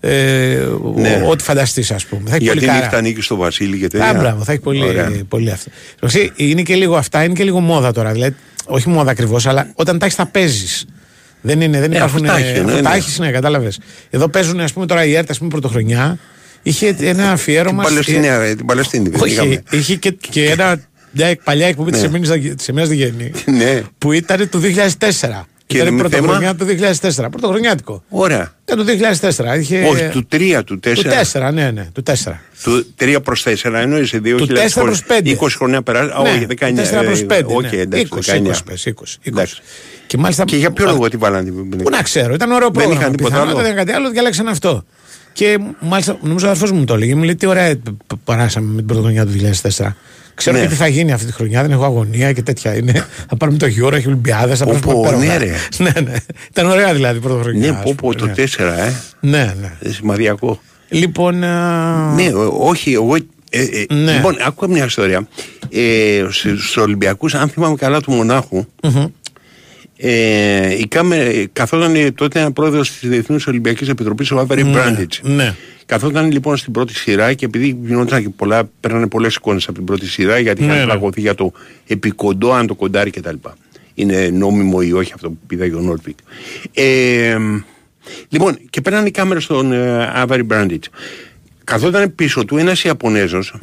ε, 0.00 0.58
Ναι. 0.94 1.22
ό,τι 1.28 1.42
φανταστείς, 1.44 1.90
ας 1.90 2.06
πούμε. 2.06 2.22
Θα 2.30 2.34
έχει 2.34 2.44
Γιατί 2.44 2.58
πολύ 2.58 2.70
χαρά. 2.70 2.80
νύχτα 2.82 2.98
ανήκει 2.98 3.20
στο 3.20 3.36
Βασίλη 3.36 3.78
και 3.78 3.86
τέτοια. 3.88 4.08
Α, 4.08 4.14
μπράβο, 4.14 4.44
θα 4.44 4.52
έχει 4.52 4.60
πολύ, 4.60 4.82
Ωραία. 4.84 5.12
πολύ 5.28 5.50
αυτό. 5.50 5.70
Εντάξει, 5.96 6.32
Είναι 6.36 6.62
και 6.62 6.74
λίγο 6.74 6.96
αυτά, 6.96 7.24
είναι 7.24 7.34
και 7.34 7.44
λίγο 7.44 7.60
μόδα 7.60 7.92
τώρα. 7.92 8.12
Δηλαδή, 8.12 8.34
όχι 8.66 8.88
μόδα 8.88 9.10
ακριβώς, 9.10 9.46
αλλά 9.46 9.70
όταν 9.74 9.98
τα 9.98 10.04
έχεις, 10.04 10.16
τα 10.16 10.26
παίζεις. 10.26 10.84
Δεν 11.40 11.60
είναι, 11.60 11.80
δεν 11.80 11.92
Ε, 11.92 11.96
υπάρχουν. 11.96 12.26
αφού 12.26 12.36
τα 12.42 12.46
έχει, 12.46 12.60
ναι, 12.60 12.72
αφού 12.72 12.82
τα 12.82 12.90
ναι. 12.90 12.96
έχεις, 12.96 13.18
ναι, 13.18 13.30
κατάλαβες. 13.30 13.78
Εδώ 14.10 14.28
παίζουν, 14.28 14.60
ας 14.60 14.72
πούμε, 14.72 14.86
τώρα 14.86 15.04
η 15.04 15.14
ΕΡΤ, 15.14 15.30
ας 15.30 15.38
πούμε, 15.38 15.50
πρωτοχρονιά. 15.50 16.18
Είχε 16.62 16.86
ένα 16.86 16.96
Την 17.12 17.20
αφιέρωμα. 17.20 17.82
Παλαιστίνη, 17.82 18.26
ε, 18.26 18.54
την 18.54 18.66
Παλαιστίνη 18.66 19.08
δεν 19.08 19.20
Όχι, 19.20 19.32
είχαμε. 19.32 19.62
είχε 19.70 19.94
και, 19.94 20.10
και 20.10 20.50
ένα, 20.50 20.80
μια 21.10 21.36
παλιά 21.44 21.66
εκπομπή 21.66 21.90
της 22.56 22.68
Εμένα 22.68 22.86
Διγέννη. 22.86 23.30
Ναι. 23.44 23.82
Που 23.98 24.12
ήταν 24.12 24.48
το 24.48 24.58
2004. 24.58 25.46
Και 25.66 25.76
ήταν 25.76 25.88
η 25.88 25.90
με 25.96 26.08
πρωτοχρονιά 26.08 26.54
του 26.54 26.66
2004. 26.66 27.26
Πρωτοχρονιάτικο. 27.30 28.02
Ωραία. 28.08 28.52
Ήταν 28.64 28.86
το 28.86 28.92
2004. 29.54 29.58
Είχε... 29.60 29.82
Όχι, 29.84 30.08
του 30.08 30.26
3, 30.32 30.60
του 30.64 30.80
4. 30.86 30.92
Του 30.94 31.02
4, 31.32 31.50
ναι, 31.52 31.70
ναι, 31.70 31.88
του 31.92 32.02
4. 32.06 32.12
Του 32.62 32.94
3 33.00 33.16
προς 33.22 33.44
4 33.46 33.54
εννοείς 33.74 34.08
σε 34.08 34.20
2000 34.24 34.34
Του 34.36 34.46
4 34.46 34.52
προς 34.74 35.02
5. 35.08 35.36
20 35.40 35.48
χρόνια 35.56 35.82
περάσει. 35.82 36.10
Α, 36.16 36.22
Ναι, 36.22 36.28
όχι, 36.30 36.46
19. 36.58 37.00
4 37.00 37.04
προς 37.04 37.24
5. 37.28 37.44
Όχι, 37.44 37.76
ναι. 37.76 37.82
εντάξει, 37.82 38.08
20, 38.10 38.18
19. 38.18 38.46
20, 38.46 38.52
πες, 38.64 38.86
20, 38.86 38.90
20. 38.90 39.18
Εντάξει. 39.22 39.56
Και 40.06 40.16
μάλιστα. 40.18 40.44
Και 40.44 40.56
για 40.56 40.70
ποιο 40.70 40.86
λόγο 40.86 41.08
τη 41.08 41.16
βάλανε 41.16 41.44
την 41.50 41.68
Πού 41.82 41.90
να 41.90 42.02
ξέρω, 42.02 42.34
ήταν 42.34 42.50
ωραίο 42.50 42.70
Δεν 42.70 42.72
πρόγραμμα. 42.72 43.00
είχαν 43.00 43.16
τίποτα 43.16 43.28
πιθανότατα 43.34 43.58
άλλο. 43.60 43.66
Δεν 43.68 43.72
είχαν 43.76 43.86
κάτι 43.86 43.98
άλλο, 43.98 44.10
διαλέξαν 44.10 44.48
αυτό. 44.48 44.84
Και 45.32 45.58
μάλιστα, 45.80 46.18
νομίζω 46.22 46.46
ο 46.46 46.50
αδερφός 46.50 46.72
μου 46.72 46.84
το 46.84 46.94
έλεγε. 46.94 47.14
Μου 47.14 47.22
λέει 47.22 47.34
τι 47.36 47.46
ωραία 47.46 47.76
π- 47.76 47.88
π- 48.06 48.18
περάσαμε 48.24 48.66
με 48.70 48.76
την 48.76 48.86
πρωτοχρονιά 48.86 49.26
του 49.26 49.32
2004. 49.32 49.86
Ξέρω 50.36 50.56
Ναι. 50.56 50.62
και 50.62 50.68
τι 50.68 50.74
θα 50.74 50.86
γίνει 50.86 51.12
αυτή 51.12 51.26
τη 51.26 51.32
χρονιά, 51.32 51.62
δεν 51.62 51.70
έχω 51.70 51.84
αγωνία 51.84 52.32
και 52.32 52.42
τέτοια 52.42 52.76
είναι. 52.76 53.06
θα 53.28 53.36
πάρουμε 53.36 53.58
το 53.58 53.66
γύρο, 53.66 53.96
έχει 53.96 54.06
Ολυμπιάδες. 54.06 54.58
Θα 54.58 54.64
Πω, 54.64 54.70
περάσουμε 54.70 54.92
πω, 54.94 55.00
υπέροχα. 55.00 55.24
ναι, 55.26 55.36
ρε. 55.36 55.52
ναι, 55.84 56.00
ναι. 56.10 56.16
Ήταν 56.50 56.66
ωραία 56.70 56.94
δηλαδή 56.94 57.18
η 57.18 57.20
πρωτοχρονιά. 57.20 57.70
Ναι, 57.70 57.76
ας 57.76 57.82
πω, 57.82 57.94
πω, 57.96 58.08
πούμε, 58.08 58.14
το 58.14 58.26
ναι. 58.26 58.32
4, 58.32 58.60
ε. 58.86 58.92
Ναι, 59.20 59.54
ναι. 59.60 59.72
Ε, 59.80 59.90
Σημαδιακό. 59.90 60.60
Λοιπόν. 60.88 61.44
α, 61.44 62.12
Ναι, 62.14 62.28
ο- 62.32 62.56
όχι, 62.68 62.92
εγώ. 62.92 63.14
ε, 63.16 63.22
ε, 63.50 63.94
Ναι. 63.94 64.12
Λοιπόν, 64.12 64.36
άκουγα 64.46 64.72
μια 64.72 64.84
ιστορία. 64.84 65.28
Ε, 65.70 66.24
Στους 66.30 66.76
Ολυμπιακούς, 66.76 67.34
αν 67.34 67.48
θυμάμαι 67.48 67.74
καλά 67.76 68.00
του 68.00 68.12
μοναχου 68.12 68.64
ε, 69.96 70.78
η 70.78 70.86
κάμερα, 70.88 71.46
καθόταν 71.52 71.94
ε, 71.94 72.10
τότε 72.10 72.40
ένα 72.40 72.52
πρόεδρος 72.52 72.90
της 72.90 73.08
Διεθνούς 73.08 73.46
Ολυμπιακής 73.46 73.88
Επιτροπής, 73.88 74.30
ο 74.30 74.38
Άβερη 74.38 74.64
Μπράντιτς. 74.64 75.20
ναι. 75.24 75.54
Καθόταν 75.86 76.30
λοιπόν 76.32 76.56
στην 76.56 76.72
πρώτη 76.72 76.94
σειρά 76.94 77.32
και 77.32 77.44
επειδή 77.44 77.78
γινόταν 77.84 78.22
και 78.22 78.28
πολλά, 78.28 78.70
παίρνανε 78.80 79.06
πολλές 79.06 79.34
εικόνες 79.34 79.64
από 79.64 79.72
την 79.76 79.84
πρώτη 79.84 80.06
σειρά 80.06 80.38
γιατί 80.38 80.60
Ναι, 80.60 80.66
είχαν 80.66 80.78
ναι. 80.78 80.84
πλακωθεί 80.84 81.20
για 81.20 81.34
το 81.34 81.52
επί 81.86 82.08
κοντώ, 82.08 82.52
αν 82.52 82.66
το 82.66 82.74
κοντάρι 82.74 83.10
κτλ. 83.10 83.34
Είναι 83.94 84.28
νόμιμο 84.32 84.78
ή 84.82 84.92
όχι 84.92 85.12
αυτό 85.14 85.28
που 85.28 85.38
πήδαγε 85.46 85.76
ο 85.76 85.80
Νόρντβιγκ. 85.80 86.18
Ε, 86.74 87.36
λοιπόν, 88.28 88.58
και 88.70 88.80
παίρνανε 88.80 89.08
η 89.08 89.10
κάμερα 89.10 89.40
στον 89.40 89.72
ε, 89.72 90.10
Έιβερι 90.14 90.42
Μπράντιτς. 90.42 90.88
Καθόταν 91.64 92.14
πίσω 92.14 92.44
του 92.44 92.56
ένας 92.56 92.84
Ιαπωνέζος, 92.84 93.54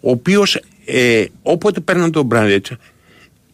ο 0.00 0.10
οποίος 0.10 0.60
ε, 0.86 1.24
όποτε 1.42 1.80
παίρναν 1.80 2.10
τον 2.12 2.24
Μπράντιτς, 2.24 2.70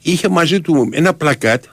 είχε 0.03 0.29
μαζί 0.29 0.61
του 0.61 0.89
ένα 0.93 1.15
πλακάτ 1.15 1.65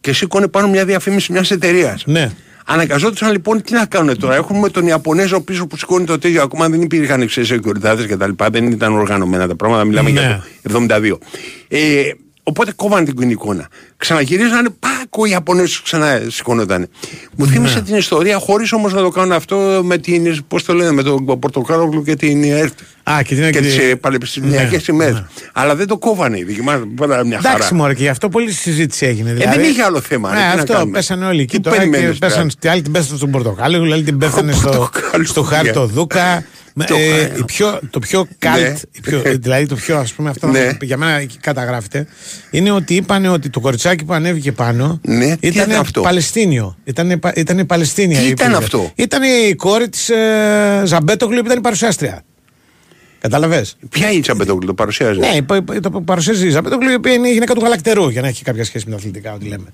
και 0.00 0.12
σήκωνε 0.12 0.48
πάνω 0.48 0.68
μια 0.68 0.84
διαφήμιση 0.84 1.32
μιας 1.32 1.50
εταιρείας. 1.50 2.02
Ναι. 2.06 2.30
Αναγκαζόντουσαν 2.66 3.32
λοιπόν 3.32 3.62
τι 3.62 3.72
να 3.72 3.86
κάνουν 3.86 4.18
τώρα; 4.18 4.34
Έχουμε 4.34 4.68
τον 4.68 4.86
Ιαπωνέζο 4.86 5.40
πίσω 5.40 5.66
που 5.66 5.76
σηκώνει 5.76 6.04
το 6.04 6.18
τέτοιο. 6.18 6.42
Ακόμα 6.42 6.68
δεν 6.68 6.82
υπήρχαν 6.82 7.20
εξαίσιο 7.20 7.58
και 8.06 8.16
τα 8.16 8.26
λοιπά. 8.26 8.50
Δεν 8.50 8.66
ήταν 8.66 8.92
οργανωμένα 8.92 9.48
τα 9.48 9.56
πράγματα. 9.56 9.84
Μιλάμε 9.84 10.10
Ναι. 10.10 10.20
για 10.20 10.44
το 10.62 10.86
72. 10.88 11.18
Ε, 11.68 12.02
Οπότε 12.46 12.72
κόβανε 12.76 13.12
την 13.12 13.30
εικόνα. 13.30 13.68
Ξαναγυρίζανε, 13.96 14.68
πάκ, 14.78 15.16
ο 15.18 15.26
Ιαπωνέζος 15.26 15.82
ξανά 15.82 16.20
σηκώνονταν. 16.28 16.88
Μου 17.36 17.46
θύμισε 17.46 17.80
την 17.82 17.96
ιστορία, 17.96 18.38
χωρίς 18.38 18.72
όμως 18.72 18.92
να 18.92 19.00
το 19.02 19.08
κάνουν 19.08 19.32
αυτό 19.32 19.80
με 19.84 19.98
την, 19.98 20.44
πώς 20.48 20.64
το 20.64 20.74
λένε, 20.74 20.90
με 20.92 21.02
τον 21.02 21.24
Πορτοκάλογλου 21.38 22.02
και 22.02 22.16
την 22.16 22.44
ΕΡΤ. 22.44 22.72
Α, 23.10 23.22
και 23.22 23.34
την 23.34 23.52
Και 23.52 23.60
τις 23.60 23.74
και- 23.74 23.82
ε, 23.82 23.94
πανεπιστημιακές 23.94 24.88
Ναι, 24.88 24.94
ημέρες. 24.94 25.14
ναι. 25.14 25.24
Αλλά 25.52 25.74
δεν 25.74 25.86
το 25.86 25.98
κόβανε 25.98 26.38
οι 26.38 26.44
δικοί 26.44 26.62
μας, 26.62 26.80
πάντα 26.96 27.24
μια 27.26 27.36
χαρά. 27.40 27.54
Εντάξει, 27.54 27.74
μωρέ, 27.74 27.94
και 27.94 28.02
γι' 28.02 28.08
αυτό 28.08 28.28
πολλή 28.28 28.52
συζήτηση 28.52 29.06
έγινε. 29.06 29.32
Δηλαδή, 29.32 29.56
δεν 29.56 29.70
είχε 29.70 29.82
άλλο 29.82 30.00
θέμα, 30.00 30.28
ρε, 30.30 30.34
Ναι, 30.34 30.40
τι 30.50 30.54
να 30.56 30.60
αυτό 30.62 30.72
κάνουμε. 30.72 30.92
πέσανε 30.96 31.26
όλοι 31.26 31.40
εκεί 31.40 31.56
Τι 31.56 31.62
τώρα 31.62 31.76
και 31.76 31.88
περιμένεις, 31.88 32.18
πέσανε. 32.18 32.40
τώρα; 32.42 32.54
Τη 32.58 32.68
άλλη 32.68 32.82
την 32.82 32.92
πέσανε 32.92 33.16
στον 33.16 33.30
Πορτοκάλο, 33.30 33.86
η 33.86 33.92
άλλη 33.92 34.02
την 34.02 34.18
πέθανε 34.18 34.52
στο, 34.52 34.68
Πορτοκάλο, 34.68 35.24
στο 35.24 35.42
Χάρτο 35.42 35.82
yeah. 35.82 35.88
Δούκα. 35.88 36.44
Με, 36.76 36.84
Το 36.84 36.94
ε, 36.96 37.18
Χάρτο. 37.18 37.38
η 37.38 37.44
πιο, 37.44 37.80
το 37.90 37.98
πιο 37.98 38.26
cult, 38.42 38.60
Ναι. 38.60 38.76
η 38.92 39.00
πιο, 39.00 39.22
δηλαδή 39.38 39.66
το 39.66 39.74
πιο 39.74 39.98
ας 39.98 40.12
πούμε 40.12 40.30
αυτό 40.30 40.46
Ναι. 40.48 40.76
για 40.80 40.96
μένα 40.96 41.12
εκεί 41.12 41.38
καταγράφεται, 41.38 42.06
είναι 42.50 42.70
ότι 42.70 42.94
είπαν 42.94 43.24
ότι 43.24 43.50
το 43.50 43.60
κοριτσάκι 43.60 44.04
που 44.04 44.12
ανέβηκε 44.12 44.52
πάνω 44.52 45.00
Ναι, 45.06 45.36
τι 45.36 45.46
ήταν 45.46 45.68
ήταν 45.68 45.80
αυτό; 45.80 46.00
Παλαιστίνιο. 46.00 46.76
Ήταν, 46.84 47.20
ήταν 47.34 47.66
Παλαιστίνια. 47.66 48.18
Τι 48.18 48.24
η 48.24 48.28
ήταν 48.28 48.50
υπήρχε. 48.50 48.64
αυτό; 48.64 48.92
Ήταν 48.94 49.22
η 49.22 49.54
κόρη 49.54 49.88
της 49.88 50.08
ε, 50.10 50.82
Ζαμπέτογλου 50.84 51.38
που 51.40 51.46
ήταν 51.46 51.58
η 51.58 51.60
παρουσιάστρια. 51.60 52.22
Κατάλαβες; 53.20 53.76
Ποια 53.88 54.06
είναι 54.06 54.16
η 54.16 54.20
Τσαμπετόγλου, 54.20 54.66
το 54.66 54.74
παρουσιάζει; 54.74 55.18
Ναι, 55.18 55.26
υπο- 55.36 55.54
υπο- 55.54 55.80
το 55.80 55.90
παρουσιάζει 55.90 56.46
η 56.46 56.50
Ζαμπέτογλου, 56.50 56.90
η 56.90 56.94
οποία 56.94 57.12
είναι 57.12 57.28
η 57.28 57.32
γυναίκα 57.32 57.54
του 57.54 57.60
γαλακτερού, 57.62 58.08
για 58.08 58.20
να 58.20 58.28
έχει 58.28 58.42
κάποια 58.44 58.64
σχέση 58.64 58.84
με 58.84 58.90
τα 58.90 58.96
αθλητικά, 58.96 59.32
ό,τι 59.32 59.46
λέμε. 59.46 59.66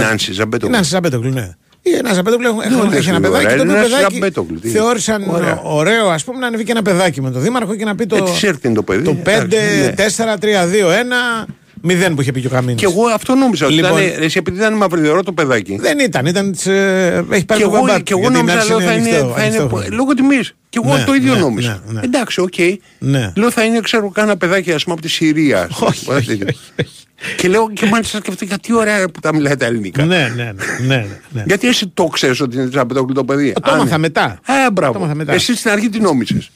Νάνση 0.00 0.32
Ζαμπέτογλου. 0.32 0.74
Η 0.74 0.76
Νάνση 0.76 0.90
Ζαμπέτογλου, 0.90 1.30
ναι. 1.30 1.50
Η 1.86 1.90
Νάνση 2.02 2.14
Ζαμπέτογλου 2.14 2.46
έχουν- 2.46 2.58
Ναι, 2.58 2.64
έχουν- 2.76 2.88
ναι, 2.88 2.96
έχει 2.96 3.08
ένα 3.08 3.18
ναι, 3.18 3.26
παιδάκι. 3.26 3.44
ωραία, 3.44 3.56
Το 3.56 3.62
οποίο 3.62 3.74
Νάνση 3.74 3.90
παιδάκι 3.90 4.14
Ζαμπέτογλου, 4.14 4.58
τι. 4.58 4.68
θεώρησαν 4.68 5.24
Ωραία. 5.28 5.60
ωραίο, 5.62 6.08
ας 6.08 6.24
πούμε, 6.24 6.38
να 6.38 6.46
ανέβει 6.46 6.64
και 6.64 6.70
ένα 6.72 6.82
παιδάκι 6.82 7.20
με 7.22 7.30
τον 7.30 7.42
Δήμαρχο 7.42 7.74
και 7.74 7.84
να 7.84 7.94
πει 7.94 8.06
το. 8.06 8.16
Ε, 8.16 8.20
της 8.22 8.42
ΕΡΤ 8.42 8.64
είναι 8.64 8.74
το 8.74 8.82
παιδί. 8.82 9.04
Το 9.04 9.14
5, 9.14 9.56
Εντάξει, 9.56 9.80
ναι. 9.80 9.92
4, 9.92 10.38
3, 10.38 10.66
2, 10.66 10.90
1, 10.90 11.46
0 11.88 12.12
που 12.14 12.20
είχε 12.20 12.32
πει 12.32 12.40
και 12.40 12.46
ο 12.46 12.50
Καμίνη. 12.50 12.74
Και 12.74 12.84
εγώ 12.84 13.06
αυτό 13.06 13.34
νόμιζα. 13.34 13.66
ότι 13.66 13.74
Λοιπόν. 13.74 14.02
ήταν, 14.02 14.22
εσύ 14.22 14.38
επειδή 14.38 14.56
ήταν 14.56 14.74
μαυριδερό 14.74 15.22
το 15.22 15.32
παιδάκι. 15.32 15.76
Δεν 15.80 15.98
ήταν, 15.98 16.26
ήταν 16.26 16.52
της, 16.52 16.66
ε, 16.66 17.24
έχει 17.30 17.44
πάρει 17.44 17.60
Και 17.60 17.66
το 17.66 17.74
εγώ, 17.76 17.84
μπαμπά 17.86 18.00
και 18.00 18.14
του, 18.14 18.18
εγώ 18.18 18.20
γιατί 18.20 18.34
η 18.34 18.38
νόμιζα 18.38 18.54
Νάνση 18.56 18.70
λέω, 18.70 18.80
θα 18.80 18.92
είναι, 18.92 19.08
ανοιχτό- 19.08 19.32
θα 19.36 19.44
είναι 19.44 19.56
ανοιχτό 19.56 19.76
χρόνο. 19.76 19.96
λόγω 19.96 20.14
τιμής. 20.14 20.54
Και 20.68 20.80
εγώ 20.84 20.96
Ναι, 20.96 21.04
το 21.04 21.14
ίδιο 21.14 21.34
ναι, 21.34 21.40
νόμιζα. 21.40 21.82
ναι, 21.86 21.92
ναι. 21.92 22.00
Εντάξει, 22.04 22.40
οκ. 22.40 22.54
Ναι. 22.98 23.32
Λέω 23.36 23.50
θα 23.50 23.64
είναι, 23.64 23.80
ξέρω, 23.80 24.10
κάνα 24.10 24.36
παιδάκι 24.36 24.72
ας 24.72 24.82
πούμε 24.82 24.94
από 24.94 25.02
τη 25.06 25.10
Συρία. 25.10 25.68
Όχι, 25.80 26.10
όχι, 26.10 26.32
όχι, 26.32 26.42
όχι. 26.42 26.90
Και 27.36 27.48
λέω 27.48 27.70
και 27.72 27.86
μάλιστα 27.86 28.18
σκεφτήκα 28.18 28.58
τι 28.58 28.74
ωραία 28.74 29.08
που 29.08 29.20
τα 29.20 29.34
μιλάει 29.34 29.56
τα 29.56 29.66
ελληνικά. 29.66 30.04
Ναι, 30.04 30.32
ναι, 30.36 30.42
ναι, 30.44 30.52
ναι, 30.96 31.06
ναι. 31.30 31.42
Γιατί 31.46 31.68
εσύ 31.68 31.90
το 31.94 32.04
ξέρεις 32.04 32.40
ότι 32.40 32.56
είναι 32.56 32.68
Τζαμπετόγλου 32.68 33.14
το 33.14 33.24
παιδί; 33.24 33.52
Το 33.62 33.70
Α, 33.70 33.74
έμαθα 33.74 33.90
ναι. 33.90 33.98
μετά. 33.98 34.22
Ε, 34.22 34.26
Το 34.46 34.52
έμαθα 34.52 34.70
μπράβο. 34.70 35.10
μετά. 35.14 35.32
Εσύ 35.32 35.56
στην 35.56 35.70
αρχή 35.70 35.88
τι 35.88 36.00
νόμιζες; 36.00 36.50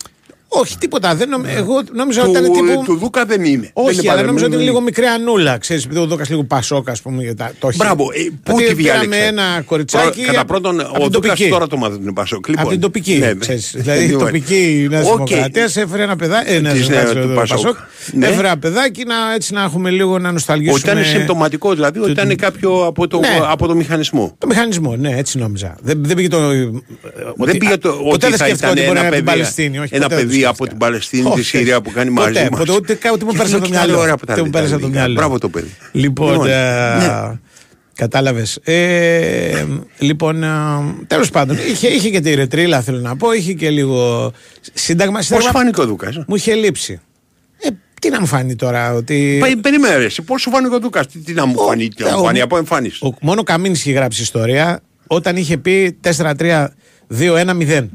Όχι, 0.51 0.79
τίποτα. 0.79 1.15
Δεν 1.15 1.29
νομ... 1.29 1.43
Εγώ 1.47 1.83
νόμιζα 1.93 2.23
ότι 2.23 2.33
Του, 2.33 2.39
ήταν 2.39 2.53
τύπου. 2.53 2.83
του 2.85 2.97
Δούκα 2.97 3.25
δεν 3.25 3.45
είναι. 3.45 3.71
Όχι, 3.73 3.95
δεν 3.95 4.05
είναι 4.05 4.13
αλλά 4.13 4.23
νόμιζα 4.23 4.45
ότι 4.47 4.55
είναι 4.55 4.65
παρεμβαίνει. 4.65 4.65
λίγο 4.65 4.81
μικρή 4.81 5.05
ανούλα. 5.05 5.59
Ξέρεις, 5.59 5.85
επειδή 5.85 6.01
ο 6.01 6.07
Δόκα 6.07 6.25
λίγο 6.29 6.45
πασόκα, 6.45 6.93
ας 6.93 7.01
πούμε. 7.03 7.23
Για 7.23 7.35
τα... 7.35 7.53
το 7.59 7.69
έχει. 7.69 7.77
Μπράβο, 7.77 8.05
ε, 8.15 8.21
πού 8.43 8.53
Ότι 8.55 8.65
τη 8.67 8.75
διάλεξε; 8.75 9.09
πήραμε 9.09 9.27
ένα 9.27 9.63
κοριτσάκι. 9.65 10.21
Πρω- 10.21 10.27
Κατά 10.33 10.45
πρώτον, 10.45 10.81
από 10.81 10.91
ο 10.91 10.99
την 10.99 11.11
Δούκας 11.11 11.31
τοπική. 11.31 11.49
τώρα 11.51 11.67
το 11.67 11.77
μάθει 11.77 11.99
την 11.99 12.13
Πασόκ. 12.13 12.47
Λοιπόν, 12.49 12.63
Από 12.63 12.71
την 12.73 12.81
τοπική. 12.81 13.15
ναι, 13.19 13.27
ναι. 13.27 13.35
ξέρεις. 13.35 13.73
Δηλαδή 13.77 14.05
η 14.05 14.07
Λοιπόν, 14.07 14.27
τοπική 14.27 14.87
Νέας 14.91 15.07
οκ. 15.11 15.15
Δημοκρατίας 15.15 15.77
έφερε 15.77 16.03
ένα 16.03 16.17
παιδάκι. 16.17 16.53
Ε, 16.53 16.59
Νέας 16.61 16.75
Της 16.75 16.89
Νέα- 16.89 16.99
Δημοκρατίας, 17.05 17.27
του 17.27 17.33
ε, 17.33 17.35
Πασόκ. 17.35 17.57
Πασόκ. 17.63 17.77
Ναι. 18.13 18.27
Έφερε 18.27 18.47
ένα 18.47 18.59
παιδάκι 18.59 19.05
να, 19.05 19.15
έτσι, 19.35 19.53
να 19.53 19.63
έχουμε 19.63 19.91
λίγο 19.91 20.19
να 20.19 20.25
Ότι 20.25 20.33
νοσταλγήσουμε. 20.33 20.79
ήταν 20.93 21.05
συμπτωματικό, 21.05 21.75
δηλαδή 21.75 21.99
ότι 21.99 22.15
το- 22.15 22.23
ήταν 22.23 22.37
κάποιο 22.37 22.85
από 22.87 23.09
το, 23.09 23.19
Ναι. 23.19 23.29
από 23.51 23.67
το 23.67 23.75
μηχανισμό. 23.75 24.35
Το 24.39 24.47
μηχανισμό, 24.47 24.97
ναι, 24.97 25.17
έτσι 25.17 25.39
νόμιζα. 25.39 25.77
Δεν, 25.83 26.05
δεν 26.05 26.17
πήγε 26.17 26.29
το. 26.29 26.39
δεν 27.37 27.57
πήγε 27.59 27.77
το 27.77 27.89
ποτέ 27.93 28.09
ότι 28.11 28.19
δεν 28.27 28.31
θα 28.31 28.45
σκέφτηκα 28.45 28.53
ήταν 28.67 28.71
ότι 28.71 28.81
μπορεί 28.81 28.93
να 28.95 29.07
ένα 29.07 29.17
είναι 29.97 30.05
από 30.05 30.15
την 30.15 30.27
παιδί, 30.27 30.38
Παλαιστίνη. 30.45 30.47
Όχι, 30.47 30.47
ένα 30.47 30.47
ποτέ 30.47 30.47
δεν 30.47 30.47
παιδί 30.47 30.47
το 30.47 30.49
από 30.49 30.55
σκέφτηκα. 30.55 30.69
την 30.69 30.79
Παλαιστίνη, 30.79 31.23
τη 31.23 31.29
Όχι, 31.29 31.43
Συρία 31.43 31.75
όχι. 31.77 31.83
που 31.83 31.91
κάνει 31.91 32.11
Ποτέ, 32.11 32.21
μαζί 32.31 32.49
ποτέ, 32.49 32.65
μας. 32.67 32.77
Ούτε, 32.77 32.99
ούτε 33.13 33.25
μου 33.25 33.31
Και 33.31 33.37
πέρασε 33.37 33.55
από 33.57 33.65
το 33.65 33.71
λέω, 33.71 33.79
μυαλό. 33.85 33.99
ωραία 34.01 34.17
που 34.17 34.25
τα 34.27 34.33
Ούτε 34.33 34.43
μου 34.43 34.51
λέει 34.51 34.53
τα 34.53 34.59
πέρασε 34.59 34.75
από 34.75 34.83
το 34.83 34.87
ελληνικά. 34.89 34.99
μυαλό. 35.07 35.15
Μπράβο 35.15 35.39
το 35.39 35.49
παιδί. 35.49 35.75
Λοιπόν, 35.93 36.33
Λοιπόν, 36.33 36.49
ε, 36.51 36.97
ναι. 36.99 37.39
Κατάλαβες. 37.95 38.59
Ε, 38.65 39.65
λοιπόν, 39.99 40.45
τέλος 41.07 41.31
πάντων, 41.31 41.57
είχε, 41.71 41.89
είχε 41.89 42.11
και 42.11 42.21
τη 42.21 42.35
ρετρίλα, 42.35 42.81
θέλω 42.81 42.99
να 42.99 43.17
πω. 43.17 43.33
Είχε 43.33 43.53
και 43.53 43.71
λίγο 43.71 44.33
σύνταγμα. 44.73 45.17
Πώς 45.17 45.25
σύνταγμα 45.27 45.51
φάνηκε 45.51 45.81
ο 45.81 45.87
Δούκας. 45.87 46.17
Μου 46.27 46.35
είχε 46.35 46.55
λείψει. 46.55 47.01
Ε, 47.59 47.69
τι 48.01 48.09
να 48.09 48.21
μου 48.21 48.27
φάνει 48.27 48.55
τώρα, 48.57 48.95
ότι. 48.95 49.39
Πε- 49.41 49.57
Περίμενε 49.57 49.97
ρε, 49.97 50.05
εσύ, 50.05 50.23
πώς 50.23 50.41
σου 50.41 50.51
φάνηκε 50.51 50.75
ο 50.75 50.79
Δούκας, 50.79 51.07
τι, 51.07 51.19
τι 51.19 51.33
να 51.33 51.47
μου 51.47 51.55
Ο- 51.57 51.63
φανεί, 51.67 51.89
τι 51.89 52.03
να 52.03 52.11
μου 52.11 52.21
ο- 52.21 52.25
φανεί 52.25 52.41
από 52.41 52.57
εμφάνιση. 52.57 53.05
Ο, 53.07 53.15
μόνο 53.21 53.43
Καμίνης 53.43 53.81
είχε 53.81 53.93
γράψει 53.93 54.23
ιστορία 54.23 54.81
όταν 55.07 55.37
είχε 55.37 55.57
πει 55.59 55.99
4-3-2-1-0. 56.03 57.87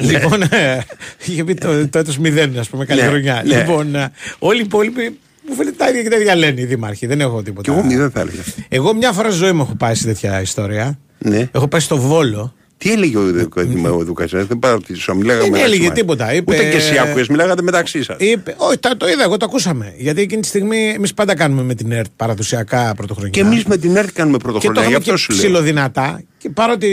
Λοιπόν, 0.00 0.42
ε, 0.42 0.80
είχε 1.26 1.44
πει 1.44 1.54
το, 1.54 1.88
το 1.88 1.98
έτος 1.98 2.18
0, 2.24 2.48
ας 2.58 2.68
πούμε, 2.68 2.84
καλή 2.84 3.00
Ναι, 3.00 3.06
χρονιά. 3.06 3.42
ναι. 3.46 3.56
Λοιπόν, 3.56 3.94
ε, 3.94 4.10
όλοι 4.38 4.58
οι 4.58 4.64
υπόλοιποι 4.64 5.18
μου 5.48 5.54
φαίνεται 5.54 5.76
τα 5.76 5.88
ίδια 5.88 6.02
και 6.02 6.08
τα 6.08 6.16
ίδια 6.16 6.34
λένε 6.36 6.60
οι 6.60 6.64
δήμαρχοι. 6.64 7.06
Δεν 7.06 7.20
έχω 7.20 7.42
τίποτα. 7.42 7.72
Κι 7.72 7.78
εγώ 7.78 7.86
μηδέν 7.86 8.10
θα 8.10 8.20
έλεγα. 8.20 8.42
Εγώ 8.68 8.94
μια 8.94 9.12
φορά 9.12 9.28
στη 9.30 9.38
ζωή 9.38 9.52
μου 9.52 9.62
έχω 9.62 9.74
πάει 9.74 9.94
σε 9.94 10.04
τέτοια 10.04 10.40
ιστορία. 10.40 10.98
Ναι. 11.18 11.48
Έχω 11.52 11.68
πάει 11.68 11.80
στο 11.80 11.96
Βόλο. 11.96 12.54
Τι 12.82 12.92
έλεγε 12.92 13.16
ο, 13.18 13.22
Δούκα- 13.22 13.66
ο 13.92 14.04
Δούκας, 14.04 14.32
ε, 14.32 14.44
δεν 14.44 14.58
παρατηρήσω, 14.58 15.14
μιλάγαμε 15.14 15.42
Δεν 15.42 15.50
μεταξύ 15.52 15.72
έλεγε 15.74 15.88
μας. 15.88 15.98
τίποτα, 15.98 16.34
είπε- 16.34 16.54
Ούτε 16.54 16.70
και 16.70 16.76
εσύ 16.76 16.98
άκουγες, 16.98 17.28
μιλάγατε 17.28 17.62
μεταξύ 17.62 18.02
σας. 18.02 18.16
Είπε, 18.18 18.54
όχι, 18.56 18.78
τα- 18.78 18.96
το 18.96 19.08
είδα, 19.08 19.22
εγώ 19.22 19.36
το 19.36 19.44
ακούσαμε. 19.44 19.94
Γιατί 19.96 20.20
εκείνη 20.20 20.40
τη 20.40 20.46
στιγμή 20.48 20.92
εμείς 20.96 21.14
πάντα 21.14 21.34
κάνουμε 21.36 21.62
με 21.62 21.74
την 21.74 21.92
ΕΡΤ 21.92 22.10
παραδοσιακά 22.16 22.94
πρωτοχρονιά. 22.96 23.30
Και 23.30 23.40
εμείς 23.40 23.64
με 23.64 23.76
την 23.76 23.96
ΕΡΤ 23.96 24.08
κάνουμε 24.12 24.36
και 24.36 24.42
το 24.42 24.48
πρωτοχρονιά, 24.50 24.80
γι' 24.82 24.88
είχαμε 24.88 24.96
αυτό 24.96 25.10
και 25.12 25.18
σου 25.18 25.32
λέω. 25.32 25.40
ψηλοδυνατά. 25.40 26.22
Και 26.38 26.50
παρότι 26.50 26.88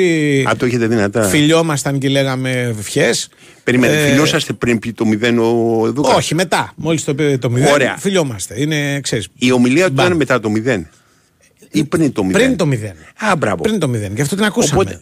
Α, 0.50 0.56
το 0.56 0.66
έχετε 0.66 0.88
δυνατά. 0.88 1.24
φιλιόμασταν 1.24 1.98
και 2.00 2.10
λέγαμε 2.10 2.76
ευχές. 2.80 3.30
Περίμενε, 3.64 3.98
φιλόσαστε 4.10 4.54
πριν 4.54 4.80
πει 4.80 4.94
το 4.94 5.06
μηδέν 5.06 5.40
ο 5.40 5.46
Δούκας; 5.94 6.16
Όχι, 6.16 6.36
μετά. 6.36 6.74
Μόλις 6.76 7.04
το 7.04 7.16
πει 7.16 7.38
το 7.38 7.50
0, 7.50 7.72
Ωραία. 7.72 7.96
φιλιόμαστε. 7.98 8.62
Είναι, 8.62 9.00
ξέρεις, 9.00 9.28
Η 9.38 9.52
ομιλία 9.52 9.88
του 9.88 9.94
Μπαμ. 9.94 10.06
ήταν 10.06 10.18
μετά 10.18 10.40
το 10.40 10.50
μηδέν. 10.50 10.88
Ή 11.72 11.84
πριν 11.84 12.12
το 12.12 12.24
μηδέν. 12.24 12.42
πριν 12.42 12.58
το 12.58 12.66
0. 12.66 12.96
Α, 13.32 13.36
μπράβο. 13.36 13.62
Πριν 13.64 13.80
το 13.80 13.88
0. 13.88 14.12
Γι' 14.16 14.22
αυτό 14.22 14.36
την 14.36 14.46
ακούσαμε. 14.46 14.82
Οπότε, 14.82 15.02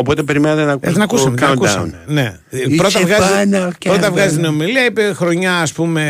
οπότε 0.00 0.22
περιμένατε 0.22 0.64
να 0.64 0.70
Ε, 0.70 0.72
ακούσετε 0.72 0.92
την 0.92 1.02
ακούσαμε, 1.02 1.36
το 1.36 1.36
την 1.36 1.46
countdown. 1.46 1.52
ακούσαμε. 1.52 1.98
Ναι. 2.06 2.34
Είσαι 2.50 2.76
πρώτα 2.76 3.00
βγάζει, 3.00 3.48
πάνω 3.50 3.72
και 3.78 3.88
πρώτα 3.88 4.00
πάνω. 4.02 4.14
βγάζει 4.14 4.36
την 4.36 4.44
ομιλία, 4.44 4.84
είπε 4.84 5.12
χρονιά 5.14 5.54
ας 5.60 5.72
πούμε 5.72 6.02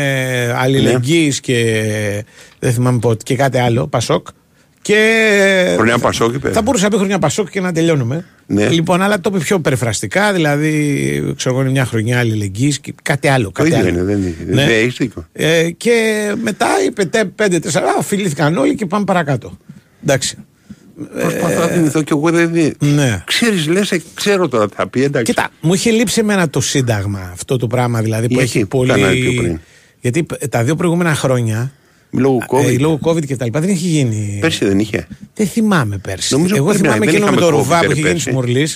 αλληλεγγύης 0.57 1.39
και 1.39 2.25
δεν 2.59 2.73
θυμάμαι 2.73 2.99
πότε 2.99 3.23
και 3.23 3.35
κάτι 3.35 3.57
άλλο, 3.57 3.87
Πασόκ. 3.87 4.27
Και 4.83 5.73
Χρονιά 5.75 5.97
Πασόκ 5.97 6.33
είπε. 6.33 6.49
Θα 6.51 6.61
μπορούσε 6.61 6.83
να 6.83 6.89
πει 6.89 6.97
χρονιά 6.97 7.19
Πασόκ 7.19 7.49
και 7.49 7.61
να 7.61 7.71
τελειώνουμε. 7.71 8.25
Ναι. 8.45 8.67
Λοιπόν, 8.69 9.01
αλλά 9.01 9.19
το 9.19 9.29
είπε 9.33 9.43
πιο 9.43 9.59
περιφραστικά, 9.59 10.33
δηλαδή 10.33 11.33
ξέρω 11.35 11.53
εγώ 11.55 11.63
είναι 11.63 11.71
μια 11.71 11.85
χρονιά 11.85 12.19
αλληλεγγύης 12.19 12.79
και 12.79 12.93
κάτι 13.03 13.27
άλλο. 13.27 13.45
Το 13.45 13.51
Κάτι 13.51 13.67
ίδιο 13.69 13.79
άλλο. 13.79 13.89
είναι, 13.89 14.03
δεν 14.03 14.17
είναι. 14.17 14.35
Ναι. 14.45 14.65
Δεν 14.65 14.69
έχεις 14.79 14.95
δίκιο. 14.97 15.25
Ε, 15.33 15.69
και 15.77 15.91
μετά 16.43 16.67
είπε 16.87 17.09
5-4, 17.35 17.47
οφειλήθηκαν 17.99 18.57
όλοι 18.57 18.75
και 18.75 18.85
πάμε 18.85 19.03
παρακάτω. 19.05 19.57
Εντάξει. 20.03 20.37
Προσπαθώ 21.21 21.59
να 21.59 21.65
θυμηθώ 21.67 22.01
και 22.01 22.13
εγώ 22.13 22.29
δεν 22.31 22.55
είναι. 22.55 22.73
Ναι. 22.79 23.23
Ξέρεις, 23.25 23.67
λες, 23.67 23.91
ε, 23.91 24.01
ξέρω 24.13 24.47
τώρα 24.47 24.67
τι 24.69 24.75
θα 24.75 24.87
πει, 24.87 25.03
εντάξει. 25.03 25.33
Κοίτα, 25.33 25.49
μου 25.61 25.73
είχε 25.73 25.91
λείψει 25.91 26.19
εμένα 26.19 26.49
το 26.49 26.61
σύνταγμα 26.61 27.29
αυτό 27.33 27.57
το 27.57 27.67
πράγμα 27.67 28.01
δηλαδή 28.01 28.27
που 28.27 28.33
Γιατί, 28.33 28.45
έχει 28.49 28.59
που 28.65 28.77
πολύ. 28.77 28.89
κάνανε 28.91 29.13
πιο 29.13 29.33
πριν. 29.41 29.59
Γιατί 30.01 30.23
π- 30.23 30.47
τα 30.49 30.63
δύο 30.63 30.75
προηγούμενα 30.75 31.15
χρόνια. 31.15 31.71
Λόγω 32.11 32.37
ε, 32.41 32.45
COVID. 32.73 32.79
λόγω 32.79 32.99
COVID 33.03 33.25
και 33.25 33.35
τα 33.35 33.45
λοιπά 33.45 33.59
δεν 33.59 33.69
έχει 33.69 33.87
γίνει. 33.87 34.37
Πέρσι 34.41 34.65
δεν 34.65 34.79
είχε. 34.79 35.07
Δεν 35.33 35.47
θυμάμαι 35.47 35.97
πέρσι. 35.97 36.33
Νομίζω 36.33 36.55
Εγώ 36.55 36.65
πρέπει 36.65 36.81
να- 36.81 36.87
θυμάμαι 36.93 37.05
δεν 37.11 37.15
εκείνο 37.15 37.31
με 37.31 37.37
είχαμε 37.37 37.51
το 37.51 37.57
COVID, 37.57 37.59
Ρουβά 37.61 37.79
που 37.79 37.85
ρε, 37.85 37.91
είχε 37.91 37.95
γίνει 37.99 38.07
πέρσι. 38.11 38.21
στη 38.21 38.33
Μορλή. 38.33 38.67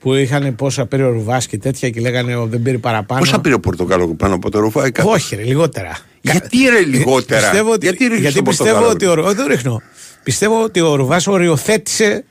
Που 0.00 0.14
είχαν 0.14 0.54
πόσα 0.54 0.86
πήρε 0.86 1.02
ο 1.02 1.10
Ρουβάς 1.12 1.46
και 1.46 1.58
τέτοια 1.58 1.90
και 1.90 2.00
λέγανε 2.00 2.36
«Ο, 2.36 2.46
δεν 2.46 2.62
πήρε 2.62 2.78
παραπάνω. 2.78 3.20
Πόσα 3.20 3.40
πήρε 3.40 3.54
ο 3.54 3.60
Πορτοκάλο 3.60 4.14
πάνω 4.14 4.34
από 4.34 4.50
το 4.50 4.58
ρουφάι. 4.60 4.90
κα- 4.92 5.04
Όχι, 5.04 5.36
ρε, 5.36 5.42
λιγότερα. 5.42 5.98
Γιατί, 6.20 6.58
ρε, 6.72 6.80
λιγότερα; 6.80 7.40
Πιστεύω 7.40 7.72
ότι, 7.72 7.86
Γιατί 7.86 8.02
ρίχνεις 8.04 8.20
γιατί 8.20 8.36
το 8.36 8.42
πιστεύω 8.42 8.78
Πορτοκάλο, 8.80 9.14
ότι. 9.14 9.20
Ο, 9.20 9.24
όχι, 9.26 9.34
δεν 9.36 9.46
ρίχνω. 9.46 9.82
Πιστεύω 10.24 10.62
ότι 10.62 10.80
ο 10.80 10.94
Ρουβάς 10.94 11.26
οριοθέτησε 11.26 12.24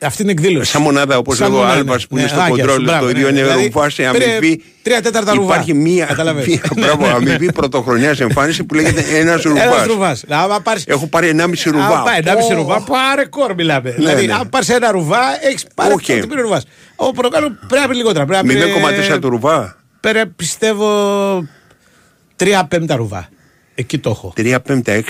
αυτή 0.00 0.16
την 0.22 0.28
εκδήλωση. 0.28 0.70
Σαν 0.70 0.82
μονάδα 0.82 1.16
όπως 1.18 1.36
Σαν 1.36 1.48
λέει 1.50 1.56
ο 1.56 1.60
μονάδα, 1.60 1.78
Άλβας 1.78 2.06
που 2.06 2.14
ναι. 2.14 2.20
είναι 2.20 2.30
στο 2.30 2.40
Άγια 2.40 2.54
σου, 2.54 2.60
κοντρόλ, 2.60 2.82
μπράβο, 2.84 3.04
το 3.04 3.08
ίδιο 3.10 3.22
ναι. 3.22 3.28
είναι 3.28 3.42
Δηλαδή, 3.42 3.64
ρουβάς 3.64 3.94
σε 3.94 4.02
πήρε 4.12 4.24
αμοιβή. 4.36 4.62
τρία 4.82 5.02
τέταρτα 5.02 5.32
ρουβάς. 5.34 5.54
Υπάρχει 5.54 5.74
μία, 5.74 6.04
Καταλαβες. 6.06 6.46
μία 6.48 6.60
μπράβο, 6.76 7.02
Ναι, 7.02 7.08
ναι. 7.08 7.14
αμοιβή 7.14 7.52
πρωτοχρονιάς 7.52 8.20
εμφάνιση 8.20 8.64
που 8.64 8.74
λέγεται 8.74 9.00
ένας 9.18 9.44
Ένας 9.44 9.44
ρουβάς. 9.44 9.86
ρουβάς. 9.86 10.24
Άμα 10.28 10.60
πάρεις- 10.60 10.86
Έχω 10.86 11.06
πάρει 11.06 11.28
1,5 11.28 11.70
ρουβά. 11.70 11.84
άμα 11.86 12.02
πάρεις 12.02 12.18
1,5 12.26 12.48
Πω. 12.48 12.54
ρουβά, 12.54 12.80
πάρε 12.80 13.24
κόρ 13.24 13.54
μιλάμε. 13.54 13.90
δηλαδή, 13.90 14.26
ναι. 14.26 14.32
αν 14.32 14.48
πάρεις 14.48 14.68
ένα 14.68 14.90
ρουβά, 14.90 15.20
έχεις 15.48 15.66
πάρει 15.74 15.92
Οκ. 15.92 16.00
okay. 16.00 16.24
πήρε 16.28 16.40
ρουβάς. 16.40 16.64
Ο 16.96 17.10
Πορτοκάλο 17.12 17.56
πρέπει 17.68 17.82
να 17.82 17.88
πει 17.88 17.96
λιγότερα. 17.96 18.24
Πρέπει 18.24 18.46
να 18.46 18.52
πει, 18.52 18.60
0,4 19.14 19.18
του 19.20 19.28
ρουβά. 19.28 19.76
Πρέπει, 20.00 20.28
πιστεύω, 20.36 20.88
3 22.36 22.62
πέμπτα 22.68 22.96
ρουβά. 22.96 23.28
Εκεί 23.74 23.98
το 23.98 24.10
έχω. 24.10 24.32
3 24.36 24.56
πέμπτα 24.64 24.92
6. 24.92 25.00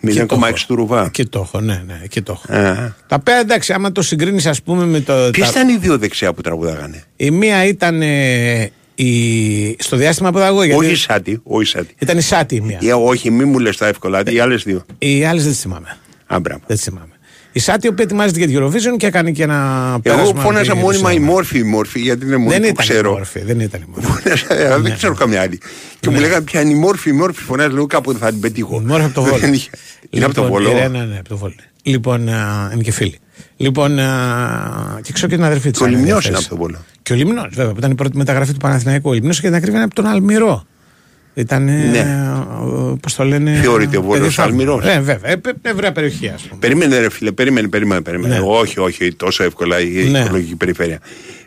Εκεί 0.00 0.24
το 0.26 0.36
0,6 0.36 0.42
έχω. 0.42 0.54
του 0.66 0.74
ρουβά. 0.74 1.04
Εκεί 1.04 1.24
το 1.26 1.40
έχω, 1.40 1.60
ναι, 1.60 1.82
ναι, 1.86 2.00
εκεί 2.02 2.22
το 2.22 2.32
έχω. 2.48 2.60
Α. 2.60 2.94
Τα 3.06 3.18
πέρα 3.20 3.38
εντάξει, 3.38 3.72
άμα 3.72 3.92
το 3.92 4.02
συγκρίνεις, 4.02 4.46
ας 4.46 4.62
πούμε 4.62 4.84
με 4.84 5.00
το. 5.00 5.28
Ποιες 5.32 5.50
τα- 5.52 5.60
ήταν 5.60 5.74
οι 5.74 5.78
δύο 5.78 5.98
δεξιά 5.98 6.32
που 6.32 6.40
τραγουδάγανε; 6.40 7.04
Η 7.16 7.30
μία 7.30 7.64
ήταν 7.64 8.02
ε, 8.02 8.70
η... 8.94 9.76
στο 9.82 9.96
διάστημα 9.96 10.32
που 10.32 10.38
εγώ. 10.38 10.62
Γιατί... 10.62 10.84
Όχι 10.84 10.92
η 10.92 10.96
Σάτι, 10.96 11.40
όχι 11.42 11.62
η 11.62 11.66
Σάτι. 11.66 11.94
Ήταν 11.98 12.18
η 12.18 12.20
Σάτι 12.20 12.54
η 12.54 12.60
μία. 12.60 12.78
Ε, 12.82 12.92
όχι, 12.92 13.30
μη 13.30 13.44
μου 13.44 13.58
λες 13.58 13.76
τα 13.76 13.86
εύκολα. 13.86 14.22
Οι 14.26 14.38
άλλες 14.38 14.62
δύο. 14.62 14.84
Οι 14.98 15.24
άλλες 15.24 15.42
δεν 15.42 15.52
τις 15.52 15.60
θυμάμαι. 15.60 15.96
Α, 16.26 16.40
μπράβο. 16.40 16.60
Δεν 16.66 16.76
τις 16.76 16.84
θυμάμαι. 16.84 17.13
Η 17.56 17.60
Σάτι, 17.60 17.86
η 17.86 17.88
οποία 17.90 18.04
ετοιμάζεται 18.04 18.38
για 18.38 18.46
την 18.46 18.58
Eurovision 18.62 18.96
και 18.96 19.06
έκανε 19.06 19.30
και 19.30 19.42
ένα 19.42 19.86
Εγώ 19.90 19.98
πέρασμα 20.16 20.40
φώναζα 20.40 20.72
από 20.72 20.80
τη 20.80 20.86
μόνιμα 20.86 21.12
η 21.12 21.16
Eurovision. 21.16 21.20
μόρφη, 21.24 21.58
η 21.58 21.62
μόρφη, 21.62 22.00
γιατί 22.00 22.26
είναι 22.26 22.36
μόνη 22.36 22.50
Δεν 22.50 22.60
που 22.60 22.66
ήταν 22.66 22.84
η 22.84 22.88
ξέρω. 22.88 23.10
μόρφη. 23.12 23.40
Δεν 23.40 23.60
ήταν 23.60 23.80
η 23.80 23.84
μόρφη. 23.88 24.06
Φώναζα, 24.36 24.78
Δεν 24.80 24.94
ξέρω 24.96 25.14
καμιά 25.14 25.40
άλλη. 25.40 25.60
Και 26.00 26.10
μου 26.10 26.20
λέγανε 26.20 26.44
πια 26.44 26.60
είναι 26.60 26.70
η 26.70 26.74
μόρφη, 26.74 27.08
η 27.08 27.12
μόρφη 27.12 27.42
φωνάζει, 27.42 27.74
λέω 27.74 27.86
κάπου 27.86 28.10
δεν 28.10 28.20
θα 28.20 28.30
την 28.30 28.40
πετύχω. 28.40 28.80
Η 28.80 28.84
μόρφη 28.84 29.04
από 29.04 29.14
το 29.14 29.22
Βόλο. 29.22 29.36
Δεν 29.38 29.52
είχε- 29.52 29.70
Είναι 30.10 30.24
από 30.24 30.34
το 30.34 30.42
Λοιπόν, 30.42 30.62
Βόλο. 30.62 30.76
η 30.76 30.80
Ρένα, 30.80 31.04
ναι, 31.04 31.18
από 31.18 31.28
το 31.28 31.36
Βόλο. 31.36 31.54
Λοιπόν, 31.82 32.28
α, 32.28 32.70
είναι 32.74 32.82
και 32.82 32.92
φίλοι. 32.92 33.18
Λοιπόν, 33.56 33.98
α, 33.98 34.98
και 35.02 35.12
ξέρω 35.12 35.28
και 35.28 35.34
την 35.36 35.44
αδερφή 35.44 35.70
της. 35.70 35.78
Και 35.78 35.84
ο 35.84 35.86
Λιμνιός 35.86 36.26
είναι 36.26 36.36
από 36.36 36.48
το 36.48 36.56
Βόλο. 36.56 36.84
Και 37.02 37.12
ο 37.12 37.16
Λιμνό, 37.16 37.46
βέβαια, 37.50 37.72
που 37.72 37.78
ήταν 37.78 37.90
η 37.90 37.94
πρώτη 37.94 38.16
μεταγραφή 38.16 38.52
του 38.52 38.58
Παναθηναϊκού. 38.58 39.10
Ο 39.10 39.12
Λιμνό 39.12 39.32
και 39.32 39.40
την 39.40 39.54
ακρίβεια 39.54 39.74
είναι 39.74 39.84
από 39.84 39.94
τον 39.94 40.06
Αλμυρό. 40.06 40.64
Ήταν. 41.34 41.64
Ναι. 41.64 42.06
Πώς 43.02 43.14
το 43.14 43.24
λένε. 43.24 43.58
Θεωρείται 43.62 43.96
ο 43.96 44.02
Βόλος 44.02 44.18
παιδί 44.20 44.30
θαύμα. 44.32 44.50
Αλμυρός. 44.50 44.84
Ναι, 44.84 45.00
βέβαια. 45.00 45.30
Ε, 45.30 45.36
πε- 45.36 45.54
ευρεία 45.62 45.92
περιοχή, 45.92 46.28
ας 46.28 46.42
πούμε. 46.42 46.58
Περίμενε 46.60 46.98
ρε 46.98 47.10
φίλε, 47.10 47.32
περίμενε, 47.32 47.68
περίμενε, 47.68 48.00
περίμενε. 48.00 48.34
Ναι. 48.38 48.44
Όχι, 48.46 48.80
όχι, 48.80 49.14
τόσο 49.14 49.42
εύκολα 49.44 49.80
η 49.80 50.08
Ναι. 50.10 50.18
οικολογική 50.18 50.56
περιφέρεια. 50.56 50.98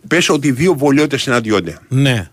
Πες 0.07 0.29
ότι 0.29 0.51
δύο 0.51 0.73
βολιώτες 0.73 1.21
συναντιόνται. 1.21 1.77
Ναι. 1.87 2.27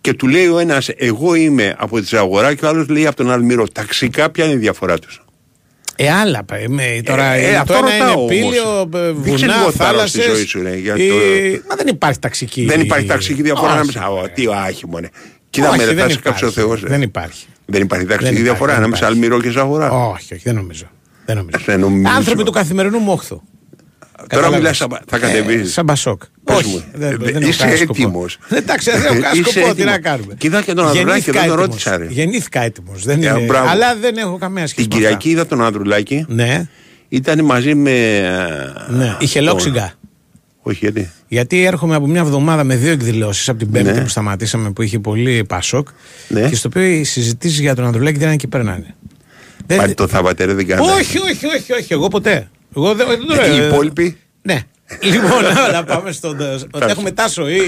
Και 0.00 0.14
του 0.14 0.28
λέει 0.28 0.46
ο 0.46 0.58
ένας 0.58 0.88
εγώ 0.96 1.34
είμαι 1.34 1.74
από 1.78 2.00
τη 2.00 2.06
Ζαγορά 2.06 2.54
και 2.54 2.64
ο 2.64 2.68
άλλος 2.68 2.88
λέει 2.88 3.06
από 3.06 3.16
τον 3.16 3.30
Αλμυρό. 3.30 3.66
Ταξικά 3.68 4.30
ποια 4.30 4.44
είναι 4.44 4.54
η 4.54 4.56
διαφορά 4.56 4.98
τους; 4.98 5.22
Ε, 5.96 6.10
άλλα. 6.10 6.44
παι- 6.44 6.68
με- 6.68 7.00
τώρα 7.04 7.32
Ε, 7.32 7.48
ε, 7.48 7.52
το 7.54 7.58
αυτό 7.60 7.72
ένα 7.74 7.82
ρωτάω 7.82 7.98
είναι 8.06 8.10
όμως. 8.10 8.28
πήλιο, 8.30 8.90
ε, 9.08 9.12
Δείξε 9.12 9.46
βουνά, 9.46 9.56
λίγο 9.56 9.70
θάρρος 9.70 9.70
στη 9.70 10.18
θάλασσες. 10.18 10.24
ζωής 10.24 10.48
σου, 10.48 10.62
ρε, 10.62 10.76
για 10.76 10.96
ή- 10.96 11.08
το- 11.08 11.14
Μα 11.68 11.74
δεν 11.76 11.86
υπάρχει 11.86 12.18
ταξική. 12.18 12.64
Δεν 12.64 12.80
υπάρχει 12.80 13.06
ταξική 13.06 13.42
διαφορά 13.42 13.66
Όχι. 13.70 13.76
ανάμεσα. 13.78 14.00
Α, 14.24 14.28
Τι 14.34 14.44
άχι 14.66 14.86
μόνε. 14.86 15.10
Κοίτα 15.50 15.68
Όχι, 15.68 15.78
με 15.78 15.84
ρε, 15.84 15.92
δεν 15.94 16.04
θα 16.04 16.10
σε 16.10 16.18
κάψει 16.20 16.44
ο 16.44 16.48
υπάρχει. 16.48 16.68
Θεός. 16.68 16.82
ρε. 16.82 16.88
Δεν 16.88 17.02
υπάρχει. 17.02 17.46
Δεν 17.66 17.82
υπάρχει 17.82 18.04
ταξική 18.06 18.24
Δεν 18.24 18.32
υπάρχει, 18.32 18.42
διαφορά 18.42 18.72
δεν 18.72 18.80
ανάμεσα 18.80 19.04
υπάρχει. 19.06 19.24
Αλμυρό 19.24 19.42
και 19.42 19.50
Ζαγορά. 19.50 19.90
Όχι, 19.90 20.34
όχι, 20.34 20.42
δεν 20.44 20.54
νομίζω. 20.54 20.84
Δεν 21.26 21.36
νομίζω. 21.36 21.58
Δεν 21.66 21.80
νομίζω. 21.80 22.12
Άνθρωποι 22.16 22.42
του 22.42 22.52
καθημερινού 22.52 22.98
μόχθου. 22.98 23.40
Τώρα 24.16 24.26
Κατάλαβες. 24.42 24.58
μιλάς, 24.58 24.76
σαν- 24.76 24.98
θα 25.06 25.18
κατεβείς. 25.18 25.60
Ε, 25.60 25.64
σαν 25.70 25.84
μπασόκ. 25.84 26.22
Πες 26.44 26.56
Όχι, 26.56 26.68
μου. 26.68 26.84
δεν, 26.94 27.10
Ε, 27.12 27.16
δεν 27.16 27.36
έχω 27.36 27.48
είσαι 27.48 27.58
κανένα 27.58 27.76
σκοπό. 27.78 28.02
έτοιμος. 28.02 28.38
Ε, 28.48 28.56
Εντάξει, 28.56 28.90
δεν 28.90 29.00
έχω 29.00 29.08
κανένα 29.08 29.30
Είσαι 29.32 29.42
σκοπό, 29.50 29.60
τι 29.66 29.70
έτοιμος. 29.70 29.90
να 29.92 29.98
κάνουμε. 29.98 30.34
Κοίτα 30.38 30.62
και 30.62 30.72
τον 30.74 30.86
Ανδρουλάκη, 30.86 31.08
Γεννήθηκα 31.08 31.40
δεν 31.40 31.48
τον 31.48 31.58
έτοιμος. 31.58 31.84
ρώτησα, 31.84 31.96
ρε. 31.96 32.06
Γεννήθηκα 32.08 32.60
έτοιμος. 32.62 33.04
Δεν 33.04 33.22
Ε, 33.22 33.26
είναι... 33.26 33.38
μπράβο. 33.38 33.68
Αλλά 33.68 33.94
δεν 33.96 34.16
έχω 34.16 34.38
καμία 34.38 34.66
σχέση. 34.66 34.88
Την 34.88 34.98
με 34.98 35.04
αυτά. 35.06 35.16
Κυριακή 35.18 35.30
είδα 35.30 35.46
τον 35.46 35.62
Ανδρουλάκη. 35.64 36.24
Ναι, 36.28 36.68
Ήταν 37.08 37.44
μαζί 37.44 37.74
με. 37.74 38.20
ναι. 38.88 39.16
Είχε 39.18 39.38
τον- 39.38 39.48
λόξιγκα. 39.48 39.92
Όχι, 40.62 40.78
γιατί. 40.82 41.10
Γιατί 41.32 41.64
έρχομαι 41.64 41.94
από 41.94 42.06
μια 42.06 42.20
εβδομάδα 42.20 42.64
με 42.64 42.76
δύο 42.76 42.90
εκδηλώσεις 42.92 43.48
από 43.48 43.58
την 43.58 43.70
Πέμπτη 43.70 43.90
Ναι. 43.92 44.00
που 44.00 44.08
σταματήσαμε 44.08 44.70
που 44.72 44.82
είχε 44.82 44.98
πολύ 44.98 45.44
Πασόκ 45.48 45.88
Ναι. 46.28 46.48
και 46.48 46.54
στο 46.54 46.68
οποίο 46.68 46.82
οι 46.82 47.04
συζητήσεις 47.04 47.60
για 47.60 47.74
τον 47.74 47.84
Ανδρουλάκη 47.84 48.18
δεν 48.18 48.26
είναι 48.28 48.36
και 48.36 48.46
περνάνε. 48.46 48.94
Δεν- 49.66 49.78
Πάλι 49.78 49.94
το 49.94 50.06
Θαβατέρε 50.06 50.52
δεν 50.54 50.66
κάνει. 50.66 50.88
όχι, 50.88 51.18
όχι, 51.18 51.46
όχι, 51.46 51.72
όχι, 51.72 51.92
εγώ 51.92 52.08
ποτέ. 52.08 52.48
Εγώ 52.76 52.94
δεν, 52.94 53.06
δεν 53.06 53.26
το 53.36 53.42
Ε, 53.42 53.48
λέω. 53.48 53.64
Οι 53.64 53.66
υπόλοιποι; 53.66 54.16
Ναι. 54.42 54.60
λοιπόν, 55.02 55.30
να 55.74 55.84
πάμε 55.84 56.12
στον. 56.12 56.36
Ότι 56.70 56.86
έχουμε 56.90 57.10
τάσο 57.10 57.48
ή. 57.48 57.58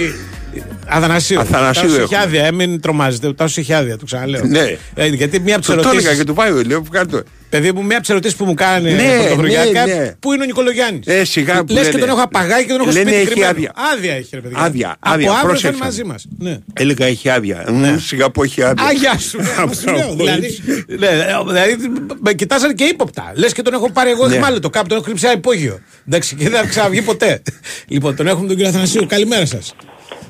Αθανασίου. 0.87 1.41
Αθανασίου 1.41 1.83
Τάσο 1.83 2.01
έχουμε. 2.01 2.05
είχε 2.17 2.17
άδεια, 2.27 2.45
ε, 2.47 2.53
μην 2.53 2.81
τρομάζετε. 2.81 3.27
Ο 3.27 3.35
Τάσος 3.35 3.57
είχε 3.57 3.75
άδεια, 3.75 3.97
το 3.99 4.05
ξαναλέω. 4.05 4.45
Ναι. 4.45 4.77
Ε, 4.95 5.07
γιατί 5.07 5.41
μία 5.41 5.57
από 5.57 5.65
τις 5.67 5.75
Το 5.75 5.81
το 5.83 5.89
έλεγα 5.89 6.01
και 6.01 6.07
ερωτήσει. 6.07 6.25
του 6.25 6.35
πάει, 6.35 6.65
λέω, 6.65 6.83
κάτω. 6.91 7.23
Παιδί 7.53 7.73
μου, 7.73 7.81
μία 7.85 7.93
από 7.93 8.01
τις 8.01 8.11
ερωτήσεις 8.11 8.37
που 8.37 8.45
μου 8.45 8.55
κάνανε 8.55 8.91
Ναι, 8.91 9.17
πρωτοβουλιακά, 9.19 9.87
ναι, 9.87 9.95
ναι. 9.95 10.15
Πού 10.21 10.33
είναι 10.33 10.43
ο 10.43 10.47
Νικολογιάννης; 10.47 11.07
Ε, 11.07 11.25
σιγά 11.25 11.65
που 11.65 11.73
Λες 11.73 11.85
και 11.85 11.91
λένε. 11.93 11.99
τον 12.01 12.09
έχω 12.09 12.21
απαγάει 12.23 12.63
και 12.65 12.73
τον 12.73 12.81
έχω 12.81 12.91
Λένε 12.91 13.01
σπίτι 13.01 13.17
έχει 13.17 13.27
κρυμμένο. 13.27 13.51
άδεια. 13.51 13.73
Άδεια 13.93 14.15
έχει, 14.15 14.29
ρε 14.33 14.41
παιδί. 14.41 14.55
Άδεια, 14.59 14.97
Από 14.99 15.15
άδεια, 15.15 15.31
αύριο 15.31 15.41
θα 15.41 15.47
πρόσεξε. 15.47 15.67
είναι 15.69 15.85
μαζί 15.85 16.05
μας. 16.05 16.27
Ναι. 16.39 16.59
Έλεγα 16.73 17.07
έχει 17.07 17.29
άδεια. 17.31 17.65
Μμ, 17.69 17.97
Σιγά 17.99 18.31
που 18.31 18.43
έχει 18.43 18.63
άδεια. 18.63 18.85
Αγιά 18.87 19.19
σου, 19.19 19.39
ναι, 19.41 19.49
Από 19.59 19.73
σου 19.75 19.85
λέω. 19.93 20.07
το 20.09 20.15
Δηλαδή, 20.15 20.59
ναι, 20.87 21.09
δηλαδή 21.47 21.77
με 22.21 22.33
κοιτάζανε 22.33 22.73
και 22.73 22.85
ύποπτα. 22.85 23.33
Λες 23.35 23.53
και 23.53 23.63
τον 23.63 23.73
έχω 23.75 23.91
πάρει 23.93 24.11
εγώ 24.11 24.29
Ναι. 24.29 24.35
εχμάλωτο 24.37 24.71
κάπου, 24.71 24.87
τον 24.89 24.97
έχω 24.97 25.07
κρύψει 25.07 25.27
ένα 25.27 25.35
υπόγειο. 25.35 25.81
Εντάξει, 26.09 26.35
και 26.37 26.49
δεν 26.49 26.61
θα 26.61 26.67
ξαναβγεί 26.67 27.03
ποτέ. 27.03 27.43
λοιπόν, 27.89 28.17
τον 28.17 28.27
έχουμε 28.27 28.47
τον 28.47 28.57
κύριο 28.57 28.71
Αθανασίου. 28.71 29.07
Καλημέρα 29.07 29.47
σας. 29.47 29.75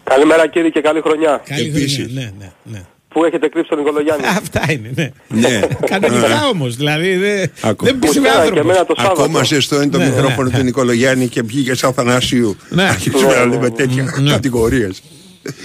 Καλημέρα 0.05 0.49
κύριε 0.49 0.69
και 0.71 0.81
καλή 0.81 1.01
χρονιά. 1.01 1.43
Καλή 1.49 1.69
Επίσης. 1.69 1.97
χρονιά. 1.97 2.33
Ναι, 2.39 2.51
ναι, 2.63 2.83
ναι. 3.15 3.21
Πού 3.21 3.25
έχετε 3.25 3.49
κρύψει 3.49 3.69
τον 3.71 3.79
Νικολογιάννη. 3.79 4.25
Αυτά 4.41 4.61
είναι, 4.73 4.91
ναι. 4.95 5.11
Ναι. 5.29 5.61
Κανονικά 5.87 6.47
όμως. 6.53 6.77
Δηλαδή 6.77 7.17
δεν, 7.17 7.51
Ακόμα. 7.61 7.91
δεν 7.91 7.99
πείσουμε 7.99 8.29
Μου 8.29 8.35
στέλνανε 8.35 8.51
και 8.55 8.59
εμένα 8.61 8.79
άνθρωπο. 8.79 8.95
το 8.95 9.01
Σάββατο. 9.01 9.23
Ακόμα 9.23 9.45
ζεστό 9.45 9.77
είναι 9.83 9.91
το 9.91 9.99
Ναι, 9.99 10.07
μικρόφωνο 10.09 10.49
ναι. 10.49 10.59
του 10.59 10.65
Νικολογιάννη 10.65 11.29
και 11.29 11.43
βγήκε 11.43 11.75
σαν 11.75 11.93
Θανάσιου. 11.93 12.57
Ναι. 12.69 12.83
Αρχίσουμε 12.95 13.35
να 13.35 13.45
Ναι, 13.45 13.55
λέμε 13.55 13.69
ναι, 13.69 13.71
τέτοια 13.71 14.05
κατηγορίες. 14.31 15.03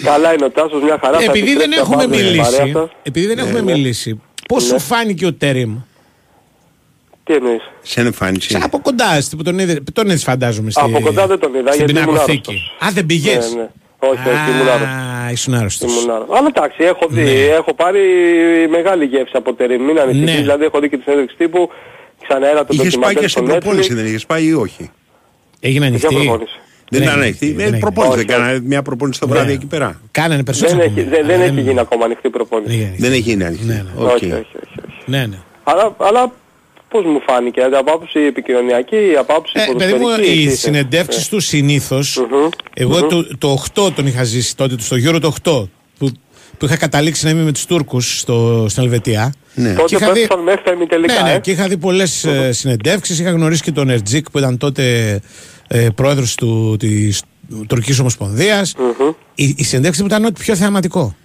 Καλά 0.04 0.34
είναι 0.34 0.46
ο 0.46 0.50
Τάσος, 0.50 0.82
μια 0.84 0.98
χαρά. 1.04 1.18
θα 1.20 1.24
Επειδή 1.24 1.54
δεν 1.54 1.72
επιστρέψει 1.72 1.80
έχουμε 1.80 2.04
από 2.04 2.14
αύριο 2.14 2.28
στην 2.30 2.42
παρέα 2.42 2.64
μιλήσει, 2.66 2.72
σας. 2.80 2.90
επειδή 3.04 3.26
δεν 3.28 3.38
έχουμε 3.38 3.62
ναι. 3.62 3.72
μιλήσει, 3.72 4.22
πώς 4.48 4.64
σου 4.64 4.80
φάνηκε 4.80 5.26
ο 5.26 5.34
Τέριμ; 5.34 5.76
Τι 7.24 7.34
εννοείς; 7.34 7.62
Σε 7.82 8.02
εμφάνιση. 8.02 8.50
Σαν 8.52 8.64
από 8.64 8.80
κοντά, 8.80 9.16
εσύ 9.16 9.36
που 9.36 9.44
τον 9.44 9.60
είδε, 9.60 9.80
τον 9.94 10.06
είδες 10.08 10.24
φαντάζομαι. 10.24 10.72
Στη, 10.72 10.82
Από 10.84 11.00
κοντά 11.00 11.28
δεν 11.28 11.40
τον 11.40 11.54
είδα, 11.56 11.72
στην 11.72 11.86
γιατί 11.86 11.92
ήμουν 12.02 12.06
πινακοθήκη. 12.14 12.50
άρρωστος. 12.50 12.88
Α, 12.88 12.92
δεν 12.94 13.06
πηγές. 13.06 13.54
Ναι, 13.54 13.62
ναι. 13.62 13.68
Όχι, 14.00 14.12
όχι, 14.30 14.52
ήμουν 14.52 14.68
άρρωστος. 14.70 14.96
Α, 15.28 15.32
ήσουν 15.32 15.54
άρρωστος. 15.54 15.92
Ήμουν 15.96 16.10
άρρωστος. 16.12 16.38
Αλλά 16.38 16.48
εντάξει, 16.56 16.84
έχω 16.84 17.06
δει, 17.10 17.22
Ναι. 17.24 17.30
έχω 17.32 17.74
πάρει 17.74 18.00
μεγάλη 18.70 19.06
γεύση 19.06 19.34
από 19.36 19.54
τερίμ. 19.54 19.84
Μην 19.84 20.00
ανησυχείς, 20.00 20.34
Ναι. 20.34 20.40
δηλαδή 20.42 20.64
έχω 20.66 20.80
δει 20.80 20.90
και 20.90 20.98
τη 20.98 21.04
συνέντευξη 21.04 21.36
τύπου, 21.38 21.70
ξαναέρα 22.28 22.60
το 22.66 22.68
Είχες 22.70 22.78
πάει 22.78 22.90
ντοκιμαντέρ 22.90 23.22
και 23.22 23.28
σε 23.28 23.28
στο 23.30 23.44
προπόνηση, 23.44 23.90
Netflix. 23.92 23.96
δεν 23.96 24.06
είχες 24.06 24.26
πάει 24.26 24.46
ή 24.46 24.54
όχι; 24.54 24.92
Έγινε 25.60 25.80
Ποια 25.86 25.88
ανοιχτή. 25.88 26.16
προπόνηση. 26.26 26.56
Δεν 26.90 27.00
Δεν 27.00 27.02
ήταν 27.02 27.14
έγινε, 27.14 27.26
ανοιχτή. 27.26 27.48
δεν 27.52 27.60
Ε, 27.60 27.64
έγινε. 27.64 27.80
προπόνηση 27.80 28.14
Όχι, 28.18 28.26
δεν 28.26 28.36
κάνανε 28.38 28.60
μια 28.64 28.82
προπόνηση 28.82 29.20
το 29.20 29.28
Ναι. 29.28 29.34
βράδυ 29.34 29.52
εκεί 29.52 29.66
πέρα. 29.66 30.02
Κάνανε 30.12 30.44
περισσότερο. 30.44 30.78
Δεν 30.78 30.88
από 30.88 31.00
έχει, 31.00 31.10
μένα. 31.10 31.18
δεν, 31.18 31.26
δεν 31.28 31.36
Αλλά 31.36 31.44
έχει 31.52 31.62
γίνει 31.62 31.80
ακόμα 31.80 32.06
ανοιχτή 32.06 32.30
προπόνηση. 32.30 32.70
Δεν 32.78 32.80
έγινε. 32.82 32.96
Δεν 33.00 33.12
έχει 33.12 33.22
γίνει 33.22 33.44
ανοιχτή. 33.44 33.66
Ναι, 33.66 33.74
ναι. 33.74 34.04
Οκ. 34.04 34.08
Όχι, 34.10 34.26
όχι, 34.26 34.32
όχι. 34.34 34.48
όχι. 34.88 35.02
Ναι, 35.06 35.26
ναι. 35.26 35.38
Αλλά, 35.64 35.96
αλλά 35.98 36.32
πώς 36.90 37.06
μου 37.06 37.22
φάνηκε, 37.28 37.62
από 37.62 37.78
άποψη 37.94 38.20
επικοινωνιακή, 38.20 38.96
από 39.20 39.34
άποψη 39.34 39.54
Ε, 39.56 39.74
παιδί 39.78 39.94
μου, 39.94 40.00
ποδοσφαιρική, 40.00 40.32
οι 40.32 40.36
τι 40.36 40.42
ήθελες. 40.42 40.60
συνεντεύξεις 40.60 41.28
του 41.28 41.40
συνήθως, 41.40 42.18
Μμμ. 42.32 42.48
εγώ 42.74 43.06
το, 43.08 43.38
το 43.38 43.64
8 43.76 43.92
τον 43.96 44.08
είχα 44.08 44.24
ζήσει 44.24 44.56
τότε, 44.56 44.76
στο 44.80 44.96
Euro 44.96 45.20
το 45.22 45.34
8, 45.44 45.68
που, 45.98 46.12
που 46.58 46.66
είχα 46.66 46.76
καταλήξει 46.78 47.26
να 47.26 47.32
είμαι 47.32 47.44
με 47.44 47.52
τους 47.52 47.66
Τούρκους 47.66 48.20
στο, 48.20 48.66
στην 48.70 48.84
Ελβετία. 48.84 49.34
Ναι. 49.54 49.70
Και 49.70 49.76
Τότε 49.76 49.96
είχα 49.96 50.12
δει- 50.12 50.20
πέφτουν 50.28 50.44
μέχρι 50.44 50.62
τα 50.64 50.72
ημιτελικά, 50.72 51.14
ναι, 51.14 51.22
ναι, 51.30 51.34
ε. 51.36 51.40
και 51.40 51.52
είχα 51.52 51.68
δει 51.68 51.78
πολλές 51.78 52.24
ε, 52.26 52.52
συνεντεύξεις. 52.52 53.20
Είχα 53.20 53.30
γνωρίσει 53.32 53.62
και 53.64 53.72
τον 53.72 53.90
Ερτζίκ 53.90 54.30
που 54.32 54.38
ήταν 54.38 54.58
τότε 54.58 55.20
ε, 55.68 55.88
πρόεδρος 55.96 56.36
της 56.80 57.22
Τουρκικής 57.68 58.00
Ομοσπονδίας. 58.00 58.74
Η, 59.36 59.54
η 59.58 59.64
συνέντευξη 59.64 60.00
του 60.00 60.06
ήταν 60.06 60.26
ό,τι 60.26 60.42
πιο 60.42 60.56
θεαματικό. 60.56 61.16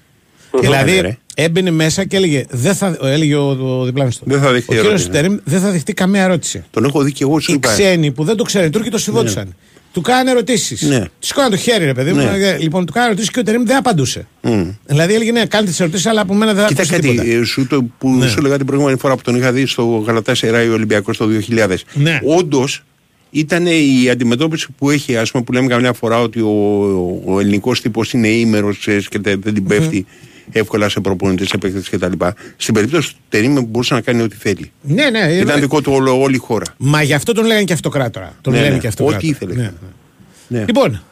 Δηλαδή 0.60 1.00
ρε. 1.00 1.18
έμπαινε 1.34 1.70
μέσα 1.70 2.04
και 2.04 2.16
έλεγε, 2.16 2.44
δεν 2.50 2.74
θα, 2.74 2.98
έλεγε 3.02 3.34
ο, 3.34 3.48
ο 3.80 3.84
διπλάνος 3.84 4.18
του. 4.18 4.24
Δεν 4.26 4.40
θα 4.40 4.52
δεχτεί 4.52 4.72
Ο 4.72 4.80
κύριος 4.80 4.86
ερώτηση, 4.86 5.08
ναι. 5.08 5.14
Στερήμ 5.18 5.36
δεν 5.44 5.60
θα 5.60 5.70
δεχτεί 5.70 5.92
καμία 5.94 6.22
ερώτηση. 6.22 6.64
Τον 6.70 6.84
έχω 6.84 7.02
δει 7.02 7.12
και 7.12 7.22
εγώ 7.24 7.40
σου 7.40 7.50
Οι 7.50 7.54
είπα. 7.54 7.68
ξένοι 7.72 8.10
που 8.12 8.24
δεν 8.24 8.36
το 8.36 8.44
ξέρουν, 8.44 8.66
οι 8.66 8.70
Τούρκοι 8.70 8.90
το 8.90 8.98
σεβόντουσαν. 8.98 9.54
Του 9.92 10.00
κάνανε 10.00 10.30
ερωτήσεις. 10.30 10.82
Ναι. 10.82 11.00
Του 11.00 11.10
σηκώναν 11.18 11.50
το 11.50 11.56
χέρι, 11.56 11.84
ρε 11.84 11.94
παιδί 11.94 12.12
μου. 12.12 12.16
Ναι. 12.16 12.48
Ε, 12.48 12.58
Λοιπόν, 12.58 12.86
του 12.86 12.92
κάνανε 12.92 13.10
ερωτήσεις 13.10 13.30
και 13.34 13.38
ο 13.40 13.42
Τερήμ 13.42 13.62
δεν 13.64 13.76
απαντούσε. 13.76 14.26
Μμ. 14.42 14.62
Δηλαδή 14.86 15.14
έλεγε, 15.14 15.32
ναι, 15.32 15.46
κάντε 15.46 15.66
τις 15.70 15.80
ερωτήσεις, 15.80 16.06
αλλά 16.06 16.20
από 16.20 16.34
μένα 16.34 16.52
δεν 16.54 16.62
θα 16.62 16.68
Κοίτα 16.68 16.82
ακούσει 16.82 17.00
κάτι, 17.00 17.08
τίποτα. 17.16 17.28
ε, 17.30 17.44
σου, 17.44 17.66
το, 17.66 17.84
που 17.98 18.10
Ναι. 18.10 18.26
σου 18.28 18.36
έλεγα 18.38 18.56
την 18.56 18.66
προηγούμενη 18.66 18.98
φορά 18.98 19.16
που 19.16 19.22
τον 19.22 19.36
είχα 19.36 19.52
δει 19.52 19.66
στο 19.66 19.84
Γαλατά 20.06 20.34
Σεράι 20.34 20.68
Ολυμπιακός 20.68 21.16
το 21.16 21.28
2000. 21.48 21.76
Ναι. 21.94 22.20
Όντως 22.24 22.82
ήταν 23.30 23.66
η 23.66 24.08
αντιμετώπιση 24.10 24.66
που 24.78 24.90
έχει, 24.90 25.16
ας 25.16 25.30
πούμε, 25.30 25.44
που 25.44 25.52
λέμε 25.52 25.66
καμιά 25.66 25.92
φορά 25.92 26.20
ότι 26.20 26.40
ο, 26.40 27.22
ο 27.26 27.40
ελληνικός 27.40 27.80
τύπος 27.80 28.12
είναι 28.12 28.28
ήμερος 28.28 28.78
και 29.08 29.18
τε- 29.18 29.42
δεν 29.42 29.54
την 29.54 29.66
πέφτει 29.66 30.06
εύκολα 30.52 30.88
σε 30.88 31.00
προπονητές, 31.00 31.48
σε 31.48 31.58
παίκτες 31.58 31.88
κτλ. 31.88 32.12
Στην 32.56 32.74
περίπτωση 32.74 33.12
του 33.14 33.20
Τερήμ 33.28 33.58
μπορούσε 33.68 33.94
να 33.94 34.00
κάνει 34.00 34.22
ό,τι 34.22 34.36
θέλει. 34.36 34.72
Ναι, 34.80 35.10
ναι. 35.10 35.18
ε, 35.20 35.38
Ήταν 35.38 35.60
δικό 35.60 35.80
του 35.80 35.92
όλο, 35.92 36.20
όλη 36.20 36.34
η 36.34 36.38
χώρα. 36.38 36.64
Μα 36.78 37.02
γι' 37.02 37.14
αυτό 37.14 37.32
τον 37.32 37.44
λέγανε 37.46 37.64
και 37.64 37.72
αυτοκράτορα. 37.72 38.34
Τον 38.40 38.52
Ναι, 38.52 38.60
λένε 38.60 38.72
ναι. 38.72 38.78
και 38.78 38.86
αυτοκράτορα. 38.86 39.18
Ό,τι 39.18 39.28
ήθελε. 39.28 39.54
Ναι, 39.54 39.62
ναι. 39.62 40.58
Ναι. 40.58 40.64
Λοιπόν, 40.66 41.02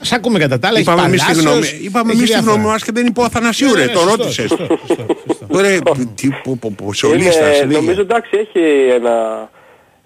σ' 0.00 0.12
ακούμε 0.12 0.38
κατά 0.38 0.58
τα 0.58 0.68
άλλα. 0.68 0.78
Είπαμε 0.78 1.00
έχει 1.00 1.08
εμείς 1.08 1.20
τη 1.24 1.26
Παλάσιος, 1.26 1.70
γνώμη, 1.70 1.84
είπαμε 1.84 2.10
έχει 2.12 2.18
εμείς 2.18 2.30
τη 2.30 2.36
διάφορα. 2.36 2.54
γνώμη 2.56 2.70
μας 2.72 2.82
και 2.84 2.90
δεν 2.94 3.06
είπε 3.06 3.20
ο 3.20 3.24
Αθανασίου, 3.24 3.66
Ναι, 3.66 3.72
ναι, 3.74 3.80
ρε, 3.80 3.86
ναι, 3.86 3.92
το 3.92 3.98
σωστό, 3.98 4.16
ρώτησε. 4.16 4.46
σωστό, 4.48 4.66
σωστό, 4.86 5.06
σωστό. 5.26 5.46
Ωραία, 5.58 5.78
τι 6.14 6.28
πω, 6.42 6.56
πω, 6.60 6.72
πω, 6.76 6.92
σολίστα, 6.92 7.44
Είναι, 7.46 7.54
συνέχεια. 7.54 7.80
νομίζω 7.80 8.00
εντάξει 8.00 8.30
έχει 8.36 8.88
ένα, 8.94 9.14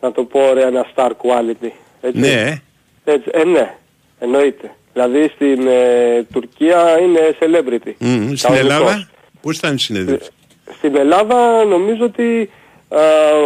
να 0.01 0.13
το 0.13 0.23
πω 0.23 0.41
ωραία, 0.41 0.67
ένα 0.67 0.87
star 0.95 1.09
quality. 1.11 1.71
Έτσι. 2.01 2.19
Ναι, 2.21 2.61
Έτσι, 3.05 3.31
ε, 3.33 3.45
ναι, 3.45 3.75
εννοείται. 4.19 4.71
Δηλαδή 4.93 5.31
στην 5.35 5.67
ε, 5.67 6.23
Τουρκία 6.33 6.99
είναι 7.01 7.21
celebrity. 7.41 7.93
Μμ, 7.99 8.35
στην 8.35 8.55
Κανονικός. 8.55 8.59
Ελλάδα, 8.59 9.09
πώς 9.43 9.57
ήταν 9.57 9.75
η 9.75 9.79
συνέντευξη; 9.79 10.31
Στην 10.77 10.97
Ελλάδα 10.97 11.65
νομίζω 11.65 12.05
ότι 12.05 12.51
α, 12.89 13.01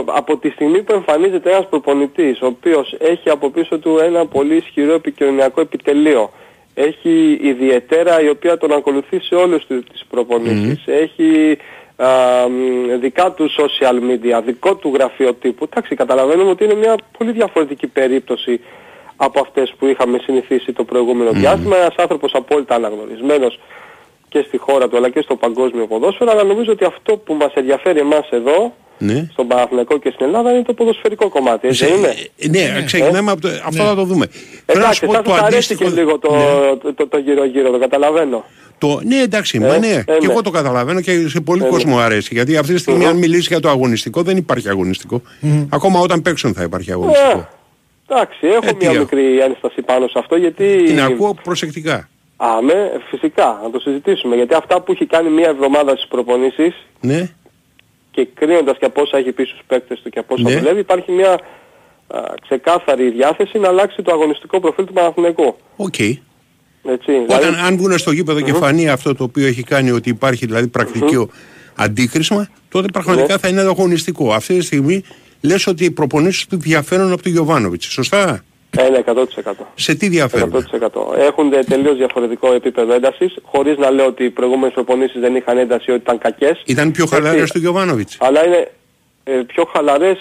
από 0.05 0.37
τη 0.37 0.49
στιγμή 0.51 0.83
που 0.83 0.93
εμφανίζεται 0.93 1.51
ένας 1.51 1.69
προπονητής 1.69 2.41
ο 2.41 2.47
οποίος 2.47 2.97
έχει 2.99 3.31
από 3.31 3.51
πίσω 3.51 3.79
του 3.79 3.99
ένα 3.99 4.27
πολύ 4.27 4.57
ισχυρό 4.57 4.95
επικοινωνιακό 4.95 5.61
επιτελείο 5.61 6.31
έχει 6.75 7.39
ιδιαίτερα 7.43 8.23
η 8.23 8.29
οποία 8.29 8.59
τον 8.59 8.73
ακολουθεί 8.73 9.21
σε 9.21 9.35
όλες 9.35 9.65
τους 9.67 9.85
τις 9.93 10.05
προπονήσεις 10.11 10.83
έχει 10.87 11.59
α, 11.97 12.09
μ, 12.49 13.01
δικά 13.01 13.33
του 13.33 13.51
social 13.51 13.95
media, 13.95 14.43
δικό 14.45 14.75
του 14.75 14.91
γραφείο 14.95 15.35
τύπου 15.35 15.65
εντάξει 15.71 15.95
καταλαβαίνουμε 15.95 16.51
ότι 16.51 16.65
είναι 16.65 16.75
μια 16.75 16.95
πολύ 17.19 17.33
διαφορετική 17.33 17.87
περίπτωση 17.87 18.61
από 19.17 19.41
αυτές 19.41 19.75
που 19.79 19.87
είχαμε 19.87 20.19
συνηθίσει 20.23 20.73
το 20.73 20.85
προηγούμενο 20.85 21.31
διάστημα 21.33 21.77
ένας 21.77 21.95
άνθρωπος 21.97 22.33
απόλυτα 22.35 22.75
αναγνωρισμένος 22.75 23.59
και 24.29 24.45
στη 24.47 24.59
χώρα 24.59 24.89
του 24.89 24.97
αλλά 24.97 25.11
και 25.11 25.21
στο 25.21 25.37
παγκόσμιο 25.37 25.87
ποδόσφαιρο 25.87 26.31
αλλά 26.31 26.43
νομίζω 26.43 26.73
ότι 26.73 26.85
αυτό 26.85 27.17
που 27.17 27.35
μας 27.35 27.53
ενδιαφέρει 27.55 27.99
εμάς 27.99 28.29
εδώ 28.31 28.73
Ναι. 28.99 29.29
στον 29.33 29.47
Παναθηναϊκό 29.47 29.99
και 29.99 30.11
στην 30.15 30.27
Ελλάδα 30.27 30.51
είναι 30.53 30.63
το 30.63 30.73
ποδοσφαιρικό 30.75 31.29
κομμάτι, 31.29 31.69
έτσι 31.69 31.85
δεν 31.87 31.95
είναι; 31.97 32.15
Ε, 32.39 32.49
Ναι, 32.77 32.83
ξεκινάμε 32.85 33.31
από 33.31 33.41
το, 33.41 33.49
αυτό 33.65 33.83
θα 33.85 33.95
το 33.95 34.05
δούμε. 34.05 34.27
Θέλω 34.67 34.85
να 34.87 34.93
σου 34.93 35.05
Εντάξει, 35.05 35.07
πω 35.07 35.13
σας 35.13 35.23
το 35.25 35.33
αρέσει 35.47 35.75
και 35.77 35.85
αντίστοιχο. 35.85 35.91
λίγο 35.91 36.19
το, 36.19 36.35
Ναι. 36.35 36.77
το, 36.77 36.95
το, 36.95 37.07
το 37.09 37.19
γύρω-γύρω, 37.19 37.71
το 37.71 37.79
καταλαβαίνω. 37.79 38.45
Το, 38.79 39.01
ναι, 39.05 39.17
εντάξει, 39.21 39.59
μα 39.59 39.75
Ε, 39.75 39.79
ναι. 39.79 39.87
ε, 39.87 40.03
και 40.03 40.27
ναι. 40.27 40.33
εγώ 40.33 40.43
το 40.43 40.51
καταλαβαίνω 40.51 41.01
και 41.01 41.29
σε 41.29 41.41
πολύ 41.41 41.61
Ε, 41.61 41.65
ναι. 41.65 41.71
κόσμο 41.71 41.99
αρέσει. 41.99 42.35
Γιατί 42.35 42.57
αυτή 42.57 42.73
τη 42.75 42.79
στιγμή, 42.81 43.01
Μμμ. 43.05 43.09
αν 43.09 43.17
μιλήσεις 43.17 43.47
για 43.47 43.61
το 43.61 43.69
αγωνιστικό, 43.69 44.23
δεν 44.23 44.37
υπάρχει 44.37 44.69
αγωνιστικό. 44.69 45.23
Ακόμα 45.69 46.01
όταν 46.01 46.23
παίξουν 46.23 46.55
θα 46.55 46.63
υπάρχει 46.63 46.93
αγωνιστικό. 46.93 47.49
Ε, 48.09 48.15
εντάξει, 48.15 48.47
έχω 48.47 48.67
Ε, 48.67 48.71
τι 48.71 48.77
μια 48.81 48.91
έχω. 48.91 48.99
μικρή 48.99 49.39
ένσταση 49.41 49.83
πάνω 49.83 50.07
σε 50.07 50.19
αυτό 50.19 50.37
γιατί... 50.37 50.83
Την 50.85 51.01
ακούω 51.01 51.35
προσεκτικά. 51.43 52.09
Α, 52.37 52.61
ναι, 52.65 52.91
φυσικά, 53.11 53.61
να 53.63 53.71
το 53.71 53.79
συζητήσουμε. 53.81 54.37
Γιατί 54.37 54.55
αυτά 54.55 54.81
που 54.81 54.93
έχει 54.93 55.07
κάνει 55.07 55.29
μία 55.31 55.49
εβδομάδα 55.49 55.91
στις 55.91 56.07
προπονήσεις 56.09 56.75
Ναι, 57.01 57.31
και 58.11 58.29
κρίνοντας 58.35 58.79
και 58.79 58.85
από 58.85 59.01
όσα 59.03 59.17
έχει 59.19 59.33
πει 59.33 59.45
στους 59.45 59.61
παίκτες 59.67 60.01
του 60.03 60.11
και 60.11 60.19
από 60.19 60.35
όσα 60.35 60.49
Ναι. 60.49 60.57
δουλεύει, 60.59 60.81
υπάρχει 60.81 61.13
μια 61.13 61.33
α, 62.09 62.21
ξεκάθαρη 62.43 63.11
διάθεση 63.11 63.59
να 63.59 63.69
αλλάξει 63.69 64.03
το 64.03 64.13
αγωνιστικό 64.13 64.61
προφίλ 64.61 64.85
του 64.85 64.93
Παναθηναϊκού. 64.93 65.57
οκ. 65.77 65.99
Έτσι, 65.99 67.11
Όταν 67.11 67.39
δηλαδή, 67.41 67.57
αν 67.67 67.77
βγουν 67.77 67.99
στο 67.99 68.11
γήπεδο 68.13 68.41
και 68.41 68.53
φανεί 68.53 68.89
αυτό 68.89 69.15
το 69.15 69.25
οποίο 69.25 69.47
έχει 69.47 69.63
κάνει 69.63 69.91
ότι 69.91 70.09
υπάρχει 70.09 70.47
δηλαδή 70.47 70.67
πρακτικό 70.69 71.29
αντίκρισμα, 71.77 72.49
τότε 72.69 72.87
πραγματικά 72.93 73.33
Ναι. 73.33 73.39
θα 73.39 73.49
είναι 73.49 73.61
αγωνιστικό. 73.61 74.33
Αυτή 74.33 74.55
τη 74.59 74.65
στιγμή 74.65 75.03
λες 75.45 75.67
ότι 75.67 75.85
οι 75.85 75.91
προπονήσεις 75.91 76.47
του 76.47 76.57
διαφέρουν 76.57 77.13
από 77.13 77.23
τον 77.23 77.33
Γιωβάνοβιτς. 77.33 77.87
Σωστά; 77.87 78.45
ε, 78.77 78.89
ναι, 78.89 79.03
100%. 79.07 79.23
Σε 79.75 79.95
τι 79.95 80.09
διαφέρουν; 80.09 80.51
100%. 80.51 81.19
Έχουν 81.19 81.51
τελείως 81.69 81.97
διαφορετικό 81.97 82.53
επίπεδο 82.53 82.93
έντασης, 82.93 83.35
χωρίς 83.43 83.77
να 83.77 83.91
λέω 83.91 84.07
ότι 84.07 84.25
οι 84.25 84.31
προηγούμενες 84.31 84.75
προπονήσεις 84.75 85.21
δεν 85.21 85.37
είχαν 85.37 85.59
ένταση, 85.59 85.91
ότι 85.91 86.01
ήταν 86.01 86.19
κακές. 86.19 86.63
Ήταν 86.67 86.91
πιο 86.91 87.05
Έτσι. 87.05 87.15
χαλαρές 87.15 87.51
του 87.51 87.59
Γιωβάνοβιτς. 87.59 88.17
Αλλά 88.21 88.47
είναι 88.47 88.71
ε, 89.25 89.33
πιο 89.33 89.65
χαλαρές 89.73 90.19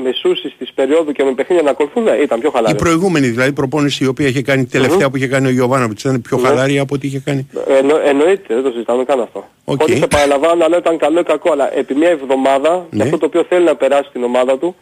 μεσούσεις 0.00 0.54
της 0.58 0.72
περίοδου 0.72 1.12
και 1.12 1.24
με 1.24 1.32
παιχνίδια 1.32 1.64
να 1.64 1.70
ακολουθούν, 1.70 2.02
ναι, 2.02 2.10
ήταν 2.10 2.40
πιο 2.40 2.48
Η 2.48 2.56
χαλαρές. 2.56 2.82
προηγούμενη 2.82 3.26
δηλαδή 3.26 3.52
προπόνηση 3.52 4.04
η 4.04 4.06
οποία 4.06 4.26
είχε 4.26 4.42
κάνει 4.42 4.64
τελευταία 4.66 5.10
που 5.10 5.16
είχε 5.16 5.26
κάνει 5.26 5.46
ο 5.46 5.50
Γιωβάνοβιτς 5.50 6.02
ήταν 6.04 6.20
πιο 6.20 6.38
Ναι. 6.38 6.46
χαλαρή 6.48 6.78
από 6.78 6.94
ό,τι 6.94 7.06
είχε 7.06 7.18
κάνει; 7.24 7.48
Ε, 7.68 7.76
εννο, 7.78 7.96
εννοείται, 8.04 8.54
δεν 8.54 8.62
το 8.62 8.70
συζητάμε 8.70 9.04
καν 9.04 9.20
αυτό. 9.20 9.48
Οκ. 9.64 9.80
Ότι 9.80 9.96
σε 9.96 10.06
παραλαμβάνω 10.06 10.54
να 10.54 10.68
λέω 10.68 10.78
ήταν 10.78 10.98
καλό 10.98 11.20
ή 11.20 11.22
κακό, 11.22 11.52
αλλά 11.52 11.76
επί 11.78 11.94
μια 11.94 12.08
εβδομάδα 12.08 12.86
Ναι. 12.90 12.96
και 12.96 13.02
αυτό 13.02 13.18
το 13.18 13.26
οποίο 13.26 13.44
θέλει 13.48 13.64
να 13.64 13.74
περάσει 13.76 14.08
στην 14.08 14.22
ομάδα 14.24 14.58
του, 14.58 14.76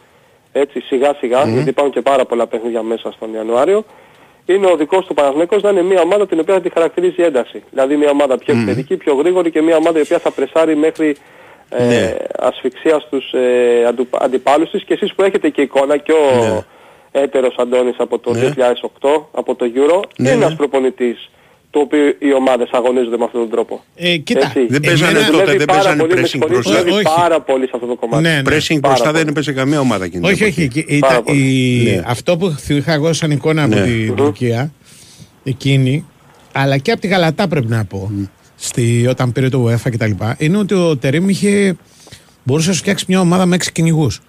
έτσι 0.51 0.79
σιγά 0.81 1.13
σιγά, 1.19 1.43
γιατί 1.45 1.69
υπάρχουν 1.69 1.93
και 1.93 2.01
πάρα 2.01 2.25
πολλά 2.25 2.47
παιχνίδια 2.47 2.81
μέσα 2.83 3.11
στον 3.11 3.33
Ιανουάριο, 3.33 3.83
είναι 4.45 4.67
ο 4.67 4.75
δικός 4.75 5.05
του 5.05 5.13
Παναθηναϊκός 5.13 5.61
να 5.61 5.69
είναι 5.69 5.81
μια 5.81 6.01
ομάδα 6.01 6.27
την 6.27 6.39
οποία 6.39 6.53
θα 6.53 6.61
τη 6.61 6.69
χαρακτηρίζει 6.69 7.21
ένταση. 7.21 7.63
Δηλαδή 7.69 7.95
μια 7.95 8.09
ομάδα 8.09 8.37
πιο 8.37 8.53
επιθετική, 8.53 8.97
πιο 8.97 9.13
γρήγορη 9.15 9.51
και 9.51 9.61
μια 9.61 9.75
ομάδα 9.77 9.99
η 9.99 10.01
οποία 10.01 10.19
θα 10.19 10.31
πρεσάρει 10.31 10.75
μέχρι 10.75 11.15
ε, 11.69 11.85
Ναι. 11.85 12.15
ασφυξίας 12.39 13.01
στους 13.03 13.31
ε, 13.31 13.85
αντου, 13.87 14.07
αντιπάλους 14.19 14.69
της 14.69 14.83
και 14.83 14.93
εσείς 14.93 15.13
που 15.15 15.23
έχετε 15.23 15.49
και 15.49 15.61
εικόνα 15.61 15.97
και 15.97 16.11
ο 16.11 16.43
Ναι. 16.43 16.61
έτερος 17.21 17.55
Αντώνης 17.57 17.95
από 17.97 18.19
το 18.19 18.31
Ναι. 18.33 18.39
2008, 18.39 19.29
από 19.31 19.55
το 19.55 19.65
Euro, 19.75 20.01
Ναι, 20.17 20.29
είναι 20.29 20.37
ναι. 20.37 20.43
ένας 20.45 20.55
προπονητής 20.55 21.29
το 21.71 21.79
οποίο 21.79 22.05
οι 22.19 22.33
ομάδες 22.33 22.69
αγωνίζονται 22.71 23.17
με 23.17 23.23
αυτόν 23.23 23.39
τον 23.41 23.49
τρόπο. 23.49 23.83
Ε, 23.95 24.17
κοίτα, 24.17 24.39
Έτσι. 24.45 24.65
Δεν 24.69 24.81
παίζανε 24.81 25.09
εμένα- 25.11 25.25
τότε, 25.25 25.37
Δουλεύει 25.39 25.57
δεν 25.57 25.65
πάρα 25.67 25.79
παίζανε 25.81 26.01
πολύ, 26.01 26.13
με 26.13 26.21
pressing 26.21 26.27
συγχωρείτε, 26.27 26.59
μπροστά. 26.59 26.79
δουλεύει 26.79 26.91
Όχι. 27.07 27.15
πάρα 27.15 27.41
πολύ 27.41 27.65
σε 27.65 27.71
αυτό 27.73 27.85
το 27.87 27.95
κομμάτι. 27.95 28.21
Ναι, 28.23 28.29
ναι. 28.29 28.41
Pressing 28.41 28.67
Πάρα 28.67 28.79
μπροστά 28.93 29.05
πολύ. 29.05 29.17
δεν 29.17 29.27
έπαιζε 29.27 29.51
καμία 29.53 29.79
ομάδα 29.79 30.05
εκείνη. 30.05 30.21
την 30.23 30.31
Όχι, 30.33 30.43
εποχή. 30.43 30.59
όχι. 30.61 30.83
και 30.83 30.97
Πάρα 30.99 31.13
Ήταν, 31.13 31.23
πολύ. 31.23 31.39
η, 31.39 31.83
Ναι. 31.95 32.03
Αυτό 32.07 32.37
που 32.37 32.55
είχα 32.67 32.93
εγώ 32.93 33.13
σαν 33.13 33.31
εικόνα 33.31 33.67
Ναι. 33.67 33.75
από 33.75 33.83
την 33.85 34.15
Τουρκία, 34.15 34.71
εκείνη, 35.43 36.05
αλλά 36.53 36.77
και 36.77 36.91
από 36.91 37.01
τη 37.01 37.07
Γαλατά 37.07 37.47
πρέπει 37.47 37.67
να 37.67 37.85
πω, 37.85 38.11
στη, 38.59 39.07
όταν 39.07 39.31
πήρε 39.31 39.49
το 39.49 39.67
UEFA 39.67 39.91
κτλ. 39.91 40.11
Είναι 40.37 40.57
ότι 40.57 40.73
ο 40.73 40.97
Τερήμ 40.97 41.29
είχε, 41.29 41.75
μπορούσε 42.43 42.67
να 42.67 42.73
σου 42.73 42.79
φτιάξει 42.79 43.05
μια 43.07 43.19
ομάδα 43.19 43.45
με 43.45 43.55
έξι 43.55 43.71
κυνηγούς. 43.71 44.21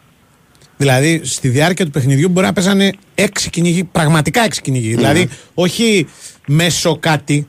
Δηλαδή 0.77 1.21
στη 1.25 1.49
διάρκεια 1.49 1.85
του 1.85 1.91
παιχνιδιού 1.91 2.29
μπορεί 2.29 2.47
να 2.47 2.53
παίζανε 2.53 2.93
έξι 3.15 3.51
κυνηγοί, 3.51 3.85
πραγματικά 3.85 4.45
έξι 4.45 4.61
κυνηγοί. 4.61 4.95
Δηλαδή 4.95 5.29
όχι 5.55 6.07
μέσω 6.47 6.97
κάτι, 7.01 7.47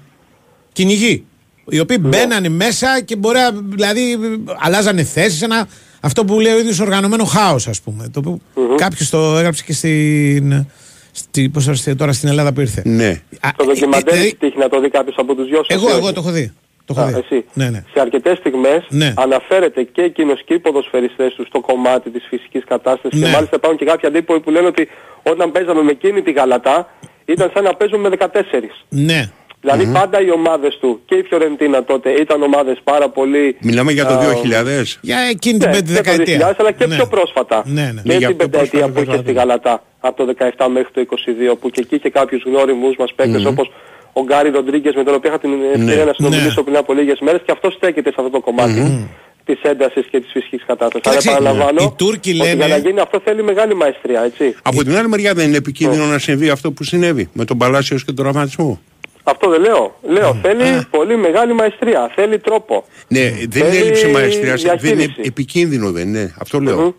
κυνηγοί. 0.72 1.26
Οι 1.70 1.80
οποίοι 1.80 1.98
μπαίνανε 2.00 2.50
μέσα 2.50 3.02
και 3.02 3.16
μπορεί 3.16 3.38
να, 3.38 3.52
δηλαδή 3.52 4.18
αλλάζανε 4.60 5.04
θέσεις. 5.04 5.42
Ένα, 5.42 5.68
αυτό 6.00 6.26
που 6.26 6.40
λέει 6.40 6.54
ο 6.54 6.60
ίδιος 6.60 6.80
οργανωμένο 6.80 7.24
χάος, 7.24 7.68
ας 7.68 7.82
πούμε. 7.82 8.10
Το 8.10 8.22
που 8.22 8.42
κάποιος 8.76 9.10
το 9.10 9.38
έγραψε 9.38 9.64
και 9.64 9.74
στην. 9.74 10.66
Στη, 11.12 11.50
πώς 11.50 11.66
το 11.66 11.74
λένε, 11.86 11.98
τώρα 11.98 12.14
στην 12.14 12.30
Ελλάδα 12.30 12.54
που 12.54 12.62
ήρθε. 12.62 12.82
Ναι. 12.86 13.22
Α, 13.40 13.50
Το 13.56 13.64
ε, 13.64 13.66
ντοκιμαντέρ 13.66 14.14
ε, 14.14 14.20
έχει 14.20 14.36
τύχει 14.36 14.58
να 14.58 14.70
το 14.70 14.80
δει 14.82 14.90
κάποιος 14.90 15.16
από 15.18 15.36
τους 15.36 15.48
δυο 15.48 15.64
σας. 15.68 15.78
εγώ, 15.78 15.88
ή 15.88 15.92
εγώ 15.92 16.06
όχι; 16.06 16.14
το 16.14 16.22
έχω 16.22 16.32
δει. 16.32 16.52
Το 16.86 16.94
έχω 16.98 17.02
Α, 17.08 17.12
δει. 17.12 17.20
εσύ. 17.30 17.46
Ναι, 17.54 17.70
ναι. 17.70 17.84
Σε 17.94 18.00
αρκετές 18.00 18.38
στιγμές 18.38 18.86
Ναι. 18.90 19.14
αναφέρεται 19.18 19.84
και 19.84 20.02
εκείνος 20.02 20.44
και 20.46 20.54
οι 20.54 20.60
ποδοσφαιριστές 20.60 21.34
τους 21.34 21.48
στο 21.48 21.60
κομμάτι 21.62 22.10
της 22.10 22.26
φυσικής 22.30 22.64
κατάστασης 22.68 23.20
Ναι. 23.20 23.26
και 23.26 23.32
μάλιστα 23.32 23.56
υπάρχουν 23.56 23.80
και 23.80 23.86
κάποιοι 23.86 24.08
αντίπολοι 24.10 24.40
που 24.40 24.50
λένε 24.50 24.68
ότι 24.68 24.88
όταν 25.24 25.52
παίζαμε 25.52 25.82
με 25.82 25.92
εκείνη 25.92 26.22
τη 26.22 26.32
Γαλατά 26.32 26.90
ήταν 27.26 27.52
σαν 27.54 27.64
να 27.64 27.74
παίζουμε 27.74 28.10
με 28.10 28.10
14. 28.10 28.86
Ναι. 28.90 29.30
δηλαδη 29.62 29.86
πάντα 29.94 30.22
οι 30.22 30.32
ομάδες 30.32 30.78
του 30.82 31.02
και 31.06 31.16
η 31.16 31.24
Φιωρεντίνα 31.24 31.84
τότε 31.84 32.10
ήταν 32.12 32.42
ομάδες 32.44 32.78
πάρα 32.84 33.10
πολύ... 33.10 33.58
Μιλάμε 33.62 33.92
για 33.92 34.06
το 34.06 34.14
α, 34.14 34.20
2000. 34.20 34.98
Για 35.02 35.18
εκείνη 35.20 35.60
την 35.60 35.70
Ναι, 35.70 35.76
πέντε 35.76 35.92
και 35.92 35.98
το 35.98 36.04
δεκαετία. 36.04 36.50
2000, 36.52 36.56
αλλά 36.60 36.72
και 36.72 36.86
Ναι. 36.86 36.96
πιο 36.96 37.08
πρόσφατα. 37.08 37.64
Ναι, 37.66 37.82
ναι. 37.82 37.92
Ναι, 37.92 38.02
Και 38.02 38.14
για 38.18 38.28
την 38.28 38.38
πιο 38.38 38.48
πενταετία 38.50 38.80
πρόσφατα 38.80 38.94
που 38.94 39.02
είχε 39.02 39.12
στη 39.18 39.26
βέβαια. 39.26 39.42
Γαλατά 39.44 39.84
από 40.00 40.26
το 40.26 40.34
17 40.58 40.68
μέχρι 40.70 40.92
το 40.94 41.02
22 41.02 41.56
που 41.60 41.70
και 41.70 41.82
εκεί 41.82 41.96
είχε 41.96 42.10
κάποιους 42.10 42.44
γνώριμους 42.46 42.96
μας 42.98 43.14
παίκτες 43.16 43.46
όπως 43.46 43.72
ο 44.14 44.22
Γκάρι 44.24 44.50
Ροντρίγκες 44.50 44.94
με 44.96 45.04
τον 45.04 45.14
οποίο 45.16 45.30
είχα 45.30 45.40
την 45.40 45.50
ευκαιρία 45.74 45.96
Ναι. 45.96 46.04
να 46.04 46.14
συνομιλήσω 46.14 46.54
Ναι. 46.60 46.64
πριν 46.64 46.78
από 46.78 46.94
λίγες 46.94 47.20
μέρες 47.20 47.42
και 47.46 47.52
αυτός 47.52 47.74
στέκεται 47.74 48.10
σε 48.10 48.16
αυτό 48.18 48.30
το 48.32 48.40
κομμάτι 48.40 49.08
της 49.46 49.60
έντασης 49.62 50.06
και 50.12 50.20
της 50.20 50.32
φυσικής 50.32 50.64
κατάστασης. 50.66 51.08
Αλλά 51.08 51.18
Κοίταξε, 51.18 51.40
επαναλαμβάνω 51.42 51.82
οι 51.84 51.94
Τούρκοι 51.98 52.30
ότι 52.30 52.38
λένε- 52.40 52.56
για 52.56 52.68
να 52.68 52.78
γίνει 52.78 53.00
αυτό 53.00 53.22
θέλει 53.24 53.44
μεγάλη 53.44 53.74
μαεστρία, 53.76 54.22
έτσι. 54.24 54.56
Από 54.62 54.84
την 54.84 54.98
άλλη 54.98 55.08
μεριά 55.08 55.34
δεν 55.34 55.48
είναι 55.48 55.58
επικίνδυνο 55.58 56.06
να 56.06 56.18
συμβεί 56.20 56.50
αυτό 56.50 56.72
που 56.72 56.84
συνέβη 56.84 57.30
με 57.34 57.46
τον 57.46 57.58
Παλάσιος 57.58 58.06
και 58.06 58.12
τον 58.12 58.26
τραυματισμό. 58.26 58.80
Αυτό 59.24 59.50
δεν 59.50 59.62
λέω. 59.62 59.96
Λέω, 60.08 60.40
θέλει 60.42 60.86
πολύ 60.90 61.18
μεγάλη 61.18 61.54
μαεστρία, 61.54 62.12
θέλει 62.16 62.40
τρόπο. 62.40 62.86
Ναι, 63.08 63.20
δεν 63.20 63.32
είναι 63.40 63.48
Θέλει 63.52 63.78
έλλειψη 63.78 64.08
μαεστρίας, 64.08 64.62
δεν 64.62 64.72
είναι 64.74 64.94
διαχείριση. 64.94 65.22
επικίνδυνο 65.24 65.92
δεν 65.92 66.08
είναι. 66.08 66.36
Αυτό 66.40 66.60
λέω. 66.60 66.96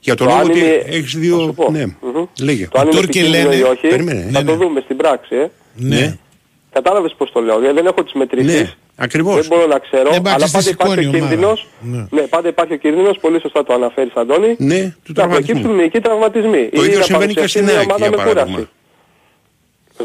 Για 0.00 0.14
τον 0.14 0.26
Το 0.26 0.32
λόγο 0.32 0.36
αν 0.44 0.50
ότι 0.50 0.58
είναι- 0.58 0.82
έχεις 0.86 1.12
θα 1.12 1.18
δύο... 1.18 1.38
σου 1.38 1.54
πω. 1.54 1.70
Ναι, 1.70 1.84
Μμμ. 1.86 2.24
λέγε. 2.40 2.68
Το 2.70 2.78
αν 2.80 2.86
είναι 2.86 2.94
Τούρκοι 3.00 3.18
επικίνδυνο 3.18 3.48
λένε- 3.50 3.60
ή 3.60 3.62
όχι, 3.70 3.86
Περίμενε, 3.88 4.28
θα 4.32 4.42
ναι, 4.42 4.46
το 4.50 4.56
ναι. 4.56 4.64
δούμε 4.64 4.80
στην 4.84 4.96
πράξη. 4.96 5.34
Ε. 5.36 5.46
Ναι. 5.74 6.16
Κατάλαβες 6.78 7.14
πώς 7.18 7.32
το 7.32 7.40
λέω. 7.40 7.58
Δηλαδή 7.58 7.76
δεν 7.76 7.86
έχω 7.86 8.02
τις 8.04 8.12
μετρήσεις. 8.12 8.60
Ναι, 8.60 8.72
ακριβώς. 8.96 9.34
Δεν 9.36 9.46
μπορώ 9.48 9.66
να 9.66 9.78
ξέρω. 9.78 10.10
Δεν 10.10 10.22
πάει 10.22 10.34
αλλά 10.34 10.46
στη 10.46 10.56
πάντα 10.56 10.70
υπάρχει 10.70 10.92
σηκώνει 10.92 10.98
ο 10.98 11.02
η 11.02 11.06
ομάδα. 11.06 11.18
κίνδυνος. 11.28 11.66
Ναι. 11.80 12.06
Ναι. 12.10 12.22
πάντα 12.34 12.48
υπάρχει 12.48 12.72
ο 12.72 12.76
κίνδυνος. 12.76 13.18
Πολύ 13.20 13.40
σωστά 13.40 13.64
το 13.64 13.72
αναφέρεις 13.74 14.12
Αντώνη. 14.14 14.54
Ναι, 14.58 14.80
του 15.04 15.12
να 15.12 15.14
τραυματισμού. 15.14 15.46
προκύψουν 15.52 15.74
μυϊκοί 15.76 16.00
τραυματισμοί. 16.00 16.68
Το 16.74 16.82
Ή 16.82 16.86
ίδιο 16.86 16.98
να 16.98 17.04
συμβαίνει 17.04 17.32
και 17.32 17.38
παρουσιαστεί 17.40 17.48
στην 17.48 17.64
μια 17.64 17.74
ΑΕΚ, 17.78 17.88
ομάδα 17.88 18.06
για 18.06 18.10
με 18.10 18.16
παράδειγμα. 18.16 18.44
κούραση. 18.58 18.70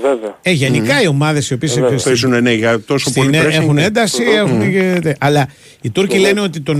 Βέβαια. 0.02 0.38
Ε, 0.42 0.52
γενικά 0.52 1.02
οι 1.02 1.08
ομάδες 1.08 1.50
οι 1.50 1.54
οποίες 1.54 1.80
Παίζουν 2.04 2.42
ναι, 2.42 2.52
για 2.54 2.80
τόσο 2.82 3.12
πολύ 3.12 3.28
στην, 3.36 3.42
pressing. 3.48 3.52
έχουν 3.62 3.78
ένταση, 3.78 4.24
έχουν 4.24 4.72
και, 4.72 5.00
τε- 5.02 5.16
Αλλά 5.20 5.48
οι 5.82 5.90
Τούρκοι 5.90 6.16
Ναι. 6.16 6.22
λένε 6.22 6.42
ότι 6.42 6.62
τον, 6.62 6.80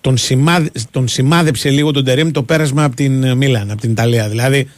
τον, 0.00 0.16
σημάδε, 0.16 0.70
τον 0.90 1.08
σημάδεψε 1.08 1.68
λίγο 1.70 1.90
τον 1.90 2.04
Τερήμ 2.04 2.30
το 2.30 2.42
πέρασμα 2.42 2.84
από 2.84 2.96
την 2.96 3.22
ε, 3.24 3.34
Μίλαν, 3.34 3.70
από 3.70 3.80
την 3.80 3.90
Ιταλία. 3.90 4.28
Δηλαδή 4.28 4.70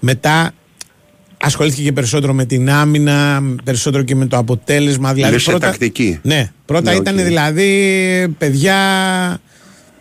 μετά 0.00 0.50
ασχολήθηκε 1.40 1.82
και 1.82 1.92
περισσότερο 1.92 2.32
με 2.32 2.44
την 2.44 2.70
άμυνα, 2.70 3.42
περισσότερο 3.64 4.02
και 4.02 4.14
με 4.14 4.26
το 4.26 4.36
αποτέλεσμα. 4.36 5.12
Δηλαδή 5.12 5.32
Λες 5.32 5.42
σε 5.42 5.58
τακτική. 5.58 6.18
Ναι, 6.22 6.50
πρώτα 6.64 6.90
Ναι, 6.90 6.96
ήταν 6.96 7.18
οκ. 7.18 7.24
δηλαδή 7.24 8.34
παιδιά. 8.38 8.76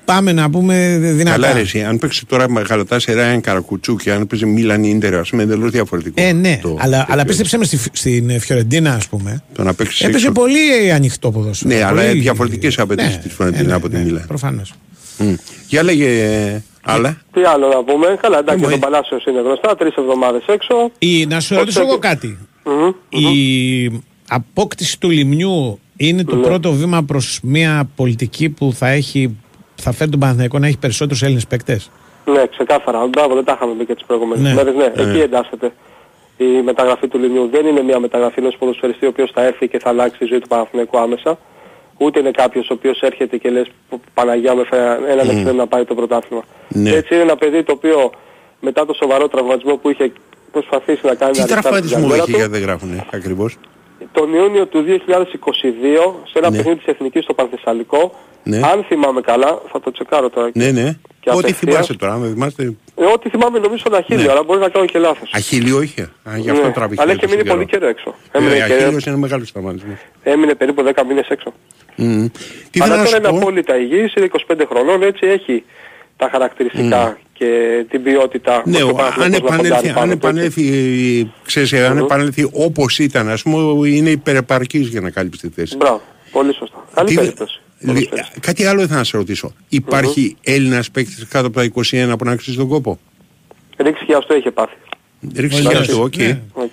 Πάμε 0.06 0.32
να 0.32 0.50
πούμε 0.50 0.98
δυνατά. 1.02 1.32
Καλά 1.40 1.54
ρε 1.54 1.60
εσύ, 1.60 1.82
αν 1.84 1.98
παίξεις 1.98 2.24
τώρα 2.28 2.50
με 2.50 2.62
γαλατά 2.62 3.00
σε 3.00 3.12
ένα 3.12 3.40
καρακουτσού 3.40 3.96
και 3.96 4.12
αν 4.12 4.28
παίζει 4.28 4.46
Μίλαν 4.46 4.84
ή 4.84 4.90
Ίντερ, 4.94 5.16
ας 5.16 5.30
πούμε, 5.30 5.44
εντελώς 5.44 5.72
διαφορετικό. 5.72 6.22
Ε, 6.22 6.32
ναι, 6.32 6.60
το 6.62 6.78
αλλά, 6.80 6.98
τέτοιο. 6.98 7.14
αλλά 7.14 7.26
πίστεψέ 7.26 7.58
με 7.58 7.66
στη, 7.66 7.80
στην 7.92 8.30
ε, 8.30 8.40
Φιωρεντίνα, 8.40 8.94
ας 8.94 9.08
πούμε. 9.08 9.44
Το 9.54 9.64
να 9.64 9.74
παίξεις 9.74 10.02
Έπαιζε 10.02 10.18
έξω. 10.28 10.32
πολύ 10.32 10.92
ανοιχτό 10.94 11.32
ποδόσφαιρο. 11.32 11.76
Ναι, 11.76 11.84
αλλά 11.84 12.02
Πολύ- 12.02 12.20
διαφορετικές 12.20 12.80
απαιτήσεις 12.80 13.18
της 13.20 13.34
Φιωρεντίνα 13.34 13.76
από 13.76 13.90
τη 13.90 13.98
Μίλαν. 13.98 14.24
Προφανώς. 14.28 14.74
Μμ. 15.18 15.34
Για 15.68 15.84
λέγε 15.84 16.12
ε, 16.88 16.92
άλλα. 16.92 17.22
Τι 17.34 17.44
άλλο 17.44 17.68
να 17.68 17.84
πούμε; 17.84 18.18
Καλά, 18.22 18.38
εντάξει, 18.40 18.64
μου, 18.64 18.70
τον 18.70 18.78
ε. 18.78 18.82
Παλάσιος 18.82 19.26
είναι 19.26 19.40
γνωστά. 19.42 19.76
Τρεις 19.76 19.96
εβδομάδες 19.96 20.44
έξω. 20.48 20.92
Η, 21.00 21.26
να 21.26 21.40
σου 21.40 21.56
ρωτήσω 21.56 21.80
Ωστόσο- 21.80 21.82
εγώ 21.82 21.98
κάτι. 22.00 22.38
Μμμ. 22.66 22.92
Η 23.10 24.02
απόκτηση 24.30 25.00
του 25.00 25.10
λιμνιού 25.10 25.80
είναι 25.98 26.24
το 26.24 26.36
Ναι. 26.36 26.42
πρώτο 26.48 26.72
βήμα 26.72 27.04
προς 27.04 27.40
μια 27.44 27.90
πολιτική 27.96 28.50
που 28.50 28.72
θα, 28.74 28.88
έχει, 28.88 29.38
θα 29.76 29.92
φέρει 29.92 30.10
τον 30.10 30.20
Παναθηναϊκό 30.20 30.60
να 30.60 30.68
έχει 30.68 30.78
περισσότερους 30.78 31.22
Έλληνες 31.22 31.48
παίκτες; 31.48 31.92
Ναι, 32.26 32.44
ξεκάθαρα. 32.48 33.08
Μπράβο, 33.08 33.36
δεν 33.36 33.44
τα 33.44 33.54
είχαμε 33.56 33.74
πει 33.74 33.86
και 33.86 33.94
τις 33.96 34.04
προηγούμενες 34.06 34.44
Ναι. 34.44 34.54
μέρες. 34.54 34.76
Ναι, 34.76 34.92
εκεί 35.04 35.20
εντάσσεται 35.20 35.72
η 36.38 36.46
μεταγραφή 36.64 37.08
του 37.08 37.18
Λιμιού. 37.20 37.50
Δεν 37.52 37.66
είναι 37.66 37.82
μια 37.82 38.00
μεταγραφή 38.00 38.40
ενός 38.40 38.56
ποδοσφαιριστή 38.60 39.06
ο 39.06 39.08
οποίος 39.10 39.32
θα 39.34 39.42
έρθει 39.44 39.68
και 39.68 39.80
θα 39.80 39.90
αλλάξει 39.90 40.20
τη 40.20 40.26
ζωή 40.26 40.40
του 40.40 40.48
Παναθηναϊκού 40.48 40.98
άμεσα. 41.00 41.38
Ούτε 42.02 42.20
είναι 42.20 42.32
κάποιος 42.32 42.70
ο 42.70 42.74
οποίος 42.74 43.00
έρχεται 43.02 43.38
και 43.38 43.50
λες 43.50 43.68
«Π- 43.90 43.94
Παναγιά 44.14 44.56
με 44.56 44.64
φέρα 44.70 45.00
έναν 45.10 45.28
Mm. 45.28 45.32
εξτρέμ 45.32 45.56
να 45.56 45.68
πάρει 45.68 45.86
το 45.86 45.96
πρωτάθλημα. 45.96 46.44
Ναι. 46.68 46.90
Έτσι 46.90 47.14
είναι 47.14 47.24
ένα 47.24 47.36
παιδί 47.38 47.64
το 47.64 47.72
οποίο 47.72 48.12
μετά 48.60 48.86
το 48.86 48.94
σοβαρό 48.94 49.28
τραυματισμό 49.28 49.76
που 49.76 49.90
είχε 49.90 50.12
προσπαθήσει 50.52 51.02
να 51.06 51.16
κάνει 51.16 51.32
Τι 51.32 51.40
να 51.40 51.46
ριστάρει 51.46 51.62
την 51.62 51.90
τραυματισμό 51.90 52.00
καριέρα 52.00 52.24
έχει 52.24 52.32
του, 52.32 52.38
γιατί 52.38 52.52
δεν 52.52 52.62
γράφουνε 52.62 53.06
ακριβώς; 53.14 53.58
τον 54.12 54.34
Ιούνιο 54.34 54.66
του 54.66 54.82
2022 54.82 56.16
σε 56.32 56.38
ένα 56.40 56.50
Ναι. 56.50 56.56
παιχνίδι 56.56 56.78
της 56.78 56.88
Εθνικής 56.88 57.24
στο 57.24 57.34
Πανθεσσαλικό. 57.34 58.16
Ναι. 58.44 58.58
Αν 58.64 58.84
θυμάμαι 58.88 59.22
καλά, 59.22 59.62
θα 59.72 59.80
το 59.80 59.92
τσεκάρω 59.92 60.30
τώρα. 60.30 60.50
Ναι, 60.54 60.72
ναι. 60.72 60.98
Και 61.20 61.30
Ό,τι 61.30 61.40
απευθείας. 61.40 61.58
θυμάσαι 61.74 61.94
τώρα, 61.94 62.14
αν 62.14 62.22
δεν 62.22 62.32
θυμάστε. 62.34 62.74
Ε, 62.96 63.06
ό,τι 63.06 63.30
θυμάμαι 63.30 63.60
νομίζω 63.60 63.80
στον 63.80 63.96
Αχίλιο, 63.96 64.24
Ναι. 64.26 64.32
αλλά 64.32 64.44
μπορείς 64.44 64.62
να 64.62 64.70
κάνω 64.70 64.86
και 64.86 65.00
λάθος. 65.00 65.32
Αχίλιο 65.34 65.82
είχε. 65.82 66.02
Α, 66.02 66.38
γι' 66.38 66.50
αυτό 66.50 66.66
Ναι. 66.66 66.72
τράβηχε. 66.74 67.02
Αλλά 67.02 67.12
έχει 67.12 67.22
τόσο 67.22 67.36
μείνει 67.36 67.50
πολύ 67.50 67.66
καιρό 67.66 67.88
έξω. 67.88 68.16
Έμεινε, 68.32 68.54
Ε, 68.54 68.68
και- 68.68 68.74
Αχίλιος 68.74 69.06
είναι 69.06 69.16
μεγάλος 69.18 69.52
τραυματισμός. 69.52 69.98
έμεινε 70.24 70.56
περίπου 70.56 70.84
10 70.84 71.04
μήνες 71.04 71.28
έξω. 71.28 71.54
Μμμ. 71.96 72.28
Τι 72.72 72.80
Αλλά 72.82 72.84
θέλω 72.84 72.96
να 72.96 72.96
τώρα 72.96 73.08
σου 73.08 73.16
είναι 73.18 73.30
πω; 73.30 73.38
απόλυτα 73.38 73.78
υγιής, 73.78 74.14
είναι 74.14 74.28
25 74.48 74.66
χρονών, 74.70 75.02
έτσι 75.04 75.26
έχει 75.28 75.64
τα 76.18 76.30
χαρακτηριστικά 76.32 77.18
και 77.34 77.46
την 77.90 78.04
ποιότητα. 78.04 78.62
Ναι, 78.66 78.78
ώστε 78.78 78.84
ο 78.84 78.88
ο- 78.88 78.90
αν 78.90 78.96
Παναθηναϊκός 78.98 79.50
να 79.50 79.56
επανέλθει, 79.56 79.70
ποντάρει 79.70 79.88
αν 79.90 79.94
πάνω 79.94 80.16
του, 80.16 80.46
έτσι. 80.46 80.62
επανέλθει, 80.62 81.32
ξέρεις, 81.46 81.74
αν 81.74 81.98
επανέλθει 81.98 82.50
όπως 82.54 83.00
ήταν, 83.00 83.30
ας 83.30 83.42
πούμε, 83.42 83.88
είναι 83.90 84.10
υπερεπαρκής 84.10 84.88
για 84.88 85.02
να 85.02 85.10
κάλυψει 85.10 85.42
τη 85.48 85.50
θέση. 85.56 85.76
Μπράβο, 85.78 86.02
πολύ 86.32 86.54
σωστά. 86.54 86.86
Καλή 86.94 87.10
Τι- 87.10 87.16
περίπτωση. 87.16 87.60
Πολύ 87.86 88.00
Λι- 88.00 88.10
περίπτωση. 88.10 88.40
Κάτι 88.40 88.66
άλλο 88.66 88.82
ήθελα 88.82 88.98
να 88.98 89.04
σε 89.04 89.18
ρωτήσω. 89.18 89.54
Υπάρχει 89.70 90.38
Έλληνας 90.44 90.92
παίκτης 90.92 91.26
κάτω 91.30 91.48
από 91.48 91.56
τα 91.56 91.64
21 91.64 92.18
που 92.18 92.26
να 92.26 92.32
αξίζει 92.32 92.58
τον 92.58 92.68
κόπο; 92.68 93.00
Ρίξη 93.78 94.06
και 94.06 94.14
αυτό 94.14 94.36
είχε 94.36 94.52
πάθει. 94.52 94.76
Ρίξε 95.36 95.62
Βολιός, 95.62 95.72
για 95.72 95.80
αυτό, 95.94 96.02
οκ. 96.04 96.16
ναι. 96.16 96.40
Οκ. 96.54 96.72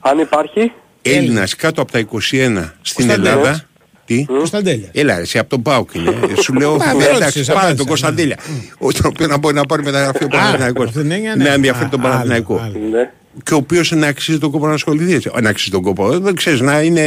Αν 0.00 0.18
υπάρχει, 0.18 0.72
Έλληνας 1.02 1.56
κάτω 1.56 1.82
από 1.82 1.92
τα 1.92 1.98
21 1.98 2.74
στην 2.82 3.06
Κωνσταντέλια. 3.06 3.30
Ελλάδα; 3.30 3.64
Τι; 4.06 4.24
Κωνσταντέλια. 4.24 4.88
Έλα, 4.92 5.18
εσύ 5.20 5.38
από 5.38 5.48
τον 5.50 5.62
ΠΑΟΚ 5.62 5.94
είναι. 5.94 6.10
Ε, 6.10 6.40
Σου 6.42 6.52
λέω, 6.54 6.76
Μα, 6.76 6.84
με 6.84 7.04
εντάξει, 7.04 7.18
ρώτησες, 7.20 7.46
πάρε 7.46 7.58
απάντησα, 7.58 7.74
τον 7.76 7.84
ναι. 7.84 7.90
Κωνσταντέλια. 7.90 8.36
Ο 8.78 8.92
τον 8.92 9.06
οποίο 9.06 9.26
να 9.26 9.38
μπορεί 9.38 9.54
να 9.54 9.64
πάρει 9.66 9.82
μεταγραφή 9.82 10.24
ο 10.24 10.28
Παναθηναϊκός. 10.28 10.86
αυτή 10.88 11.00
την 11.00 11.10
έννοια, 11.10 11.36
ναι. 11.36 11.44
Να 11.44 11.52
ενδιαφέρει 11.52 11.88
τον 11.90 12.00
Α, 12.00 12.02
άλλο, 12.04 12.12
Παναθηναϊκό. 12.12 12.60
άλλο. 12.64 12.78
ναι. 12.90 13.10
Και 13.42 13.54
ο 13.54 13.56
οποίος 13.56 13.90
να 13.90 14.06
αξίζει 14.06 14.38
τον 14.38 14.50
κόπο 14.50 14.66
να 14.66 14.72
ασχοληθεί. 14.72 15.14
έτσι. 15.14 15.30
Ε, 15.36 15.40
Να 15.40 15.48
αξίζει 15.50 15.70
τον 15.70 15.82
κόπο. 15.82 16.12
Ε, 16.12 16.18
Δεν 16.18 16.34
ξέρεις, 16.34 16.60
να 16.60 16.80
είναι, 16.82 17.02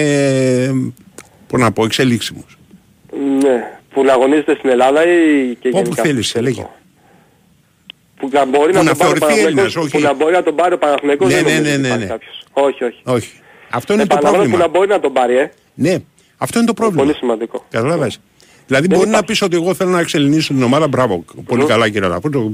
πώς 1.48 1.60
να 1.62 1.72
πω, 1.72 1.84
εξελίξιμος. 1.86 2.58
Ναι. 3.42 3.64
Που 3.94 4.04
να 4.04 4.14
αγωνίζεται 4.14 4.56
στην 4.58 4.70
Ελλάδα 4.70 5.02
ή 5.08 5.56
και 5.60 5.68
Όπου 5.68 5.78
γενικά. 5.78 6.02
θέλεις, 6.04 6.28
στο 6.30 6.42
λέγε. 6.42 6.60
εξωτερικό. 6.60 6.76
Που 8.20 8.30
να 8.32 8.46
μπορεί 8.46 8.72
Που 8.72 8.78
να, 8.78 8.84
να 8.84 8.90
τον 8.90 8.98
πάρει 8.98 9.12
ο 9.12 9.16
θεωρηθεί 9.16 9.20
Παναθηναϊκός, 9.20 9.46
Έλληνας, 9.46 9.76
όχι. 9.76 9.92
Που 9.92 10.00
να 10.00 10.14
μπορεί 10.14 10.34
να 10.34 10.44
τον 10.44 10.56
πάρει 10.56 10.74
ο 10.74 10.78
Παναθηναϊκός 10.78 11.28
Ναι, 11.34 11.42
δεν 11.42 11.44
ναι, 11.44 11.52
νομίζω 11.52 11.70
ναι, 11.70 11.74
ότι 11.74 11.82
ναι, 11.82 11.88
υπάρχει 11.88 12.04
ναι. 12.04 12.10
κάποιος. 12.12 12.44
Όχι, 12.54 12.84
όχι. 12.84 13.00
Όχι. 13.04 13.30
Αυτό 13.70 13.94
είναι 13.94 14.06
το 14.06 14.16
Επαναλαμβάνω 14.16 14.44
που 14.44 14.50
πρόβλημα. 14.50 14.72
να 14.74 14.80
μπορεί 14.80 14.90
να 14.90 15.00
τον 15.00 15.14
πάρει, 15.14 15.36
ε. 15.38 15.52
Ναι, 15.74 15.96
αυτό 16.38 16.58
είναι 16.58 16.68
το 16.68 16.74
πρόβλημα. 16.74 17.04
Πολύ 17.04 17.16
σημαντικό. 17.16 17.66
Καταλάβες. 17.70 18.20
Δηλαδή 18.68 18.88
Δεν 18.88 18.98
μπορεί 18.98 19.10
να 19.10 19.18
υπάρχει. 19.18 19.26
πεις 19.26 19.42
ότι 19.42 19.56
εγώ 19.56 19.74
θέλω 19.74 19.90
να 19.90 20.00
εξελινήσω 20.00 20.54
την 20.54 20.64
ομάδα, 20.64 20.88
μπράβο, 20.88 21.24
πολύ 21.46 21.66
καλά 21.66 21.90
κύριε 21.90 22.08
Λαπούτο, 22.08 22.54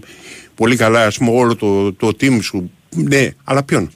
πολύ 0.55 0.75
καλά 0.75 1.05
ας 1.05 1.17
πούμε 1.17 1.31
όλο 1.31 1.55
το, 1.55 1.93
το 1.93 2.07
team 2.07 2.39
σου, 2.41 2.71
ναι, 2.95 3.29
αλλά 3.43 3.63
ποιον; 3.63 3.91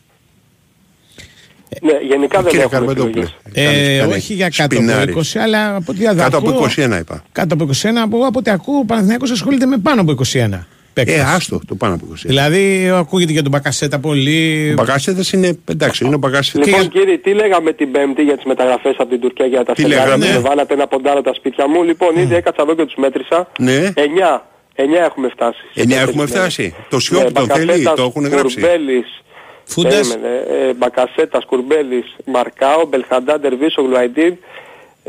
Ναι, 1.81 1.91
γενικά 2.07 2.41
δεν 2.41 2.51
Κύριε 2.51 2.65
έχουμε 2.65 2.79
Καρμετόπουλε. 2.85 3.25
επιλογές. 3.25 3.35
Ε, 3.53 3.63
Κάνεις- 3.63 3.99
κάνεις 3.99 4.15
όχι 4.15 4.33
για 4.33 4.49
κάτω 4.49 4.75
σπινάρι. 4.75 5.11
από 5.11 5.19
20, 5.19 5.39
αλλά 5.39 5.75
από 5.75 5.91
ό,τι 5.91 6.03
Κάτω 6.03 6.37
από 6.37 6.49
ακούω- 6.49 6.63
21 6.67 6.97
είπα. 6.99 7.23
Κάτω 7.31 7.53
από 7.53 7.63
21, 7.63 8.01
από, 8.03 8.25
από 8.25 8.39
ό,τι 8.39 8.49
ακούω, 8.51 8.77
ο 8.79 8.85
Παναθηναϊκός 8.85 9.31
ασχολείται 9.31 9.65
με 9.65 9.77
πάνω 9.77 10.01
από 10.01 10.11
21 10.11 10.67
παίκτες. 10.97 11.15
Ε, 11.15 11.21
άστο 11.35 11.59
το 11.67 11.75
πάνω 11.75 11.93
από 11.93 12.05
21. 12.11 12.15
Δηλαδή, 12.25 12.89
ακούγεται 12.93 13.31
για 13.31 13.41
τον 13.41 13.51
Μπακασέτα 13.51 13.99
πολύ. 13.99 14.69
Ο 14.69 14.73
Μπαγκάσετας 14.73 15.31
είναι, 15.31 15.57
εντάξει, 15.65 16.05
είναι 16.05 16.15
ο 16.15 16.17
Μπαγκάσετας. 16.17 16.67
Λοιπόν 16.67 16.89
κύριε, 16.89 17.17
τι 17.17 17.33
λέγαμε 17.33 17.73
την 17.73 17.91
Πέμπτη 17.91 18.21
για 18.23 18.35
τις 18.35 18.45
μεταγραφές 18.45 18.95
από 18.97 19.09
την 19.09 19.19
Τουρκία 19.19 19.45
για 19.45 19.63
τα 19.65 19.73
Τι 19.73 19.81
σενάρια 19.81 20.17
λέγαμε; 20.17 20.35
που 20.39 20.47
βάλατε 20.47 20.73
ένα 20.73 20.87
ποντάρο 20.87 21.21
τα 21.21 21.33
σπίτια 21.33 21.67
μου. 21.67 21.83
Λοιπόν, 21.83 22.15
ήδη 22.17 22.35
έκατσα 22.35 22.61
εδώ 22.61 22.75
και 22.75 22.85
τους 22.85 22.95
μέτρησα. 22.97 23.47
Ναι. 23.59 23.91
9. 23.95 24.41
9 24.75 24.83
έχουμε 25.05 25.29
φτάσει. 25.29 25.59
Σε 25.73 25.81
Εννιά 25.81 25.95
τέσσερις 25.95 26.09
έχουμε 26.09 26.23
μέρες. 26.23 26.39
φτάσει. 26.53 26.75
Το 26.89 26.99
Σιόπ 26.99 27.23
Ναι, 27.23 27.31
τον 27.31 27.47
θέλει, 27.47 27.65
Μπακασέτας, 27.65 27.95
το 27.95 28.03
έχουν 28.03 28.27
γράψει. 28.27 28.59
Κουρμπέλης, 28.59 29.21
Φούντας. 29.63 30.07
περίμενε, 30.07 30.35
ε, 30.69 30.73
Μπακασέτας, 30.73 31.45
Κουρμπέλης, 31.45 32.15
Μαρκάο, 32.25 32.85
Μπελχαντά, 32.85 33.39
Ντερβίσο, 33.39 33.81
Γλουαϊντίν, 33.81 34.37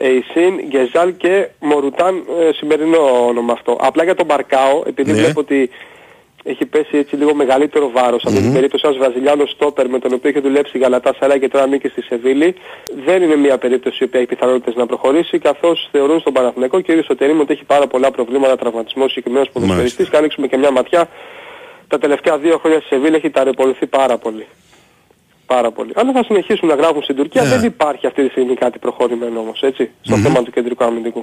Εϊσίν, 0.01 0.61
Γκεζάλ 0.69 1.17
και 1.17 1.49
Μορουτάν, 1.61 2.25
ε, 2.41 2.53
σημερινό 2.53 3.27
όνομα 3.27 3.53
αυτό. 3.53 3.77
Απλά 3.81 4.05
για 4.05 4.15
τον 4.15 4.27
Μαρκάο, 4.27 4.83
επειδή 4.87 5.13
Ναι. 5.13 5.19
βλέπω 5.23 5.41
ότι 5.41 5.71
έχει 6.45 6.67
πέσει 6.67 6.97
έτσι 6.97 7.17
λίγο 7.17 7.35
μεγαλύτερο 7.35 7.91
βάρος 7.91 8.25
αυτή 8.25 8.41
την 8.41 8.53
περίπτωση 8.53 8.85
ένας 8.87 8.99
Βραζιλιάνος 8.99 9.51
στόπερ 9.51 9.89
με 9.89 9.99
τον 9.99 10.13
οποίο 10.13 10.31
είχε 10.31 10.41
δουλέψει 10.41 10.77
η 10.77 10.81
Γαλατά 10.81 11.15
Σαρά 11.21 11.39
και 11.39 11.49
τώρα 11.49 11.65
ανήκει 11.65 11.89
στη 11.89 12.03
Σεβίλη 12.03 12.55
δεν 13.05 13.23
είναι 13.23 13.37
μια 13.37 13.59
περίπτωση 13.59 13.99
η 14.01 14.05
οποία 14.05 14.21
έχει 14.21 14.29
πιθανότητες 14.29 14.75
να 14.75 14.87
προχωρήσει 14.87 15.39
καθώς 15.39 15.89
θεωρούν 15.93 16.21
στον 16.21 16.33
Παναθηναϊκό 16.33 16.81
και 16.81 16.91
ο 16.91 16.95
ίδιος 16.95 17.09
ο 17.11 17.15
Τερίμ 17.17 17.41
ότι 17.41 17.53
έχει 17.53 17.65
πάρα 17.65 17.87
πολλά 17.87 18.11
προβλήματα 18.11 18.57
τραυματισμός 18.57 19.09
συγκεκριμένος 19.09 19.49
ποδοσφαιριστής 19.53 20.05
και 20.09 20.17
αν 20.17 20.19
ανοίξουμε 20.23 20.47
και 20.47 20.57
μια 20.57 20.71
ματιά 20.71 21.09
τα 21.89 21.99
τελευταία 21.99 22.39
δύο 22.39 22.59
χρόνια 22.59 22.79
στη 22.81 22.89
Σεβίλη 22.89 23.17
έχει 23.17 23.31
ταρεπολουθεί 23.31 23.87
πάρα 23.87 24.19
πολύ. 24.19 24.47
Πάρα 25.55 25.71
πολύ. 25.71 25.93
Αλλά 25.95 26.13
θα 26.13 26.25
συνεχίσουν 26.25 26.69
να 26.69 26.75
γράφουν 26.75 27.03
στην 27.03 27.17
Τουρκία. 27.17 27.43
Ναι. 27.43 27.49
Δεν 27.49 27.65
υπάρχει 27.65 28.07
αυτή 28.07 28.25
τη 28.25 28.31
στιγμή 28.31 28.55
κάτι 28.55 28.79
προχωρημένο 28.79 29.39
όμως, 29.41 29.61
έτσι, 29.63 29.91
στο 30.03 30.17
θέμα 30.17 30.43
του 30.43 30.51
κεντρικού 30.51 30.85
αμυντικού. 30.85 31.19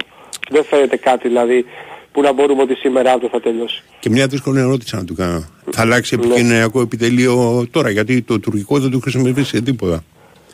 Δεν 0.50 0.64
φαίνεται 0.64 0.96
κάτι 0.96 1.28
δηλαδή 1.28 1.64
που 2.12 2.20
να 2.20 2.32
μπορούμε 2.32 2.62
ότι 2.62 2.74
σήμερα 2.74 3.12
αύριο 3.12 3.28
θα 3.32 3.40
τελειώσει. 3.40 3.82
Και 4.00 4.10
μια 4.10 4.26
δύσκολη 4.26 4.58
ερώτηση 4.58 4.96
να 4.96 5.04
του 5.04 5.14
κάνω. 5.14 5.44
Θα 5.70 5.80
αλλάξει 5.80 6.16
Ναι. 6.16 6.24
επικοινωνιακό 6.24 6.80
επιτελείο 6.80 7.66
τώρα, 7.70 7.90
γιατί 7.90 8.22
το 8.22 8.38
τουρκικό 8.40 8.78
δεν 8.78 8.90
το 8.90 8.98
χρησιμοποιεί 8.98 9.44
σε 9.44 9.60
τίποτα 9.60 10.04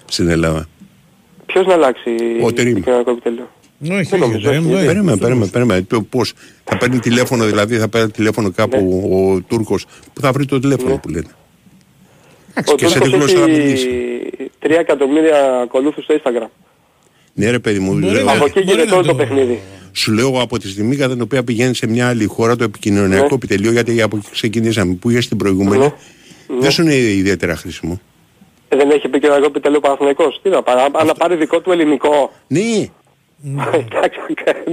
στην 0.04 0.28
Ελλάδα. 0.28 0.68
Ποιος 1.46 1.66
να 1.66 1.72
αλλάξει 1.72 2.10
Ο 2.42 2.52
Τερίμ. 2.52 2.74
το 2.74 2.80
κοινωνικό 2.80 3.10
επιτελείο; 3.10 3.48
Όχι, 3.82 3.90
Δεν 3.90 3.98
όχι, 3.98 4.18
νομίζω, 4.18 4.50
δεν 4.50 4.58
όχι. 4.58 4.68
μου- 4.68 4.84
Περίμενε, 4.86 5.16
περίμενε, 5.16 5.50
περίμενε. 5.50 5.82
Το 5.82 6.02
Πώς; 6.02 6.32
Θα 6.64 6.76
παίρνει 6.78 6.98
τηλέφωνο, 6.98 7.44
δηλαδή 7.44 7.76
θα 7.78 7.88
παίρνει 7.88 8.10
τηλέφωνο 8.10 8.50
κάπου 8.50 8.78
ο 9.12 9.40
Τούρκος 9.48 9.86
που 10.12 10.20
θα 10.20 10.32
βρει 10.32 10.44
το 10.44 10.58
τηλέφωνο 10.60 10.90
Ναι. 10.92 10.98
που 10.98 11.08
λένε. 11.08 11.26
Ο 12.66 12.74
και 12.74 12.86
σε 12.86 12.98
τι 12.98 13.10
Τούρκος 13.10 13.32
γλώσσα 13.32 13.44
θα 13.46 13.50
έχει 13.50 13.60
μιλήσει. 13.60 13.88
3 14.62 14.70
εκατομμύρια 14.78 15.60
ακολούθους 15.60 16.04
στο 16.04 16.14
Instagram. 16.24 16.48
Ναι 17.34 17.50
ρε 17.50 17.58
παιδί 17.58 17.78
μου, 17.78 17.92
Μπορεί 17.92 18.12
λέω, 18.12 18.24
να- 18.24 18.32
Από 18.32 18.44
εκεί 18.44 18.52
μπορεί 18.52 18.64
γίνεται 18.66 18.90
να 18.90 18.96
όλο 18.96 19.02
το 19.06 19.08
το- 19.10 19.14
παιχνίδι. 19.16 19.60
σου 19.92 20.12
λέω 20.12 20.40
από 20.40 20.58
τη 20.58 20.68
στιγμή 20.68 20.96
κατά 20.96 21.12
την 21.12 21.22
οποία 21.22 21.44
πηγαίνει 21.44 21.74
σε 21.74 21.86
μια 21.86 22.08
άλλη 22.08 22.24
χώρα 22.24 22.56
το 22.56 22.64
επικοινωνιακό 22.64 23.26
Ναι. 23.28 23.34
επιτελείο, 23.34 23.72
γιατί 23.72 24.02
από 24.02 24.16
εκεί 24.16 24.26
ξεκινήσαμε, 24.32 24.94
που 24.94 25.10
είχες 25.10 25.28
την 25.28 25.36
προηγούμενη, 25.36 25.82
Ναι. 25.82 25.92
δεν 26.58 26.70
σου 26.70 26.82
είναι 26.82 26.94
ιδιαίτερα 26.94 27.56
χρήσιμο. 27.56 28.00
Ε, 28.68 28.76
Δεν 28.76 28.90
έχει 28.90 29.06
επικοινωνικό 29.06 29.46
επιτελείο 29.46 29.80
Παναθηναϊκός. 29.80 30.40
Τι 30.42 30.48
να 30.48 30.62
πάρει, 30.62 30.80
αν 30.92 31.06
να 31.06 31.14
πάρει 31.14 31.36
δικό 31.36 31.60
του 31.60 31.72
ελληνικό. 31.72 32.32
Ναι, 32.46 32.60
Εντάξει, 33.44 34.18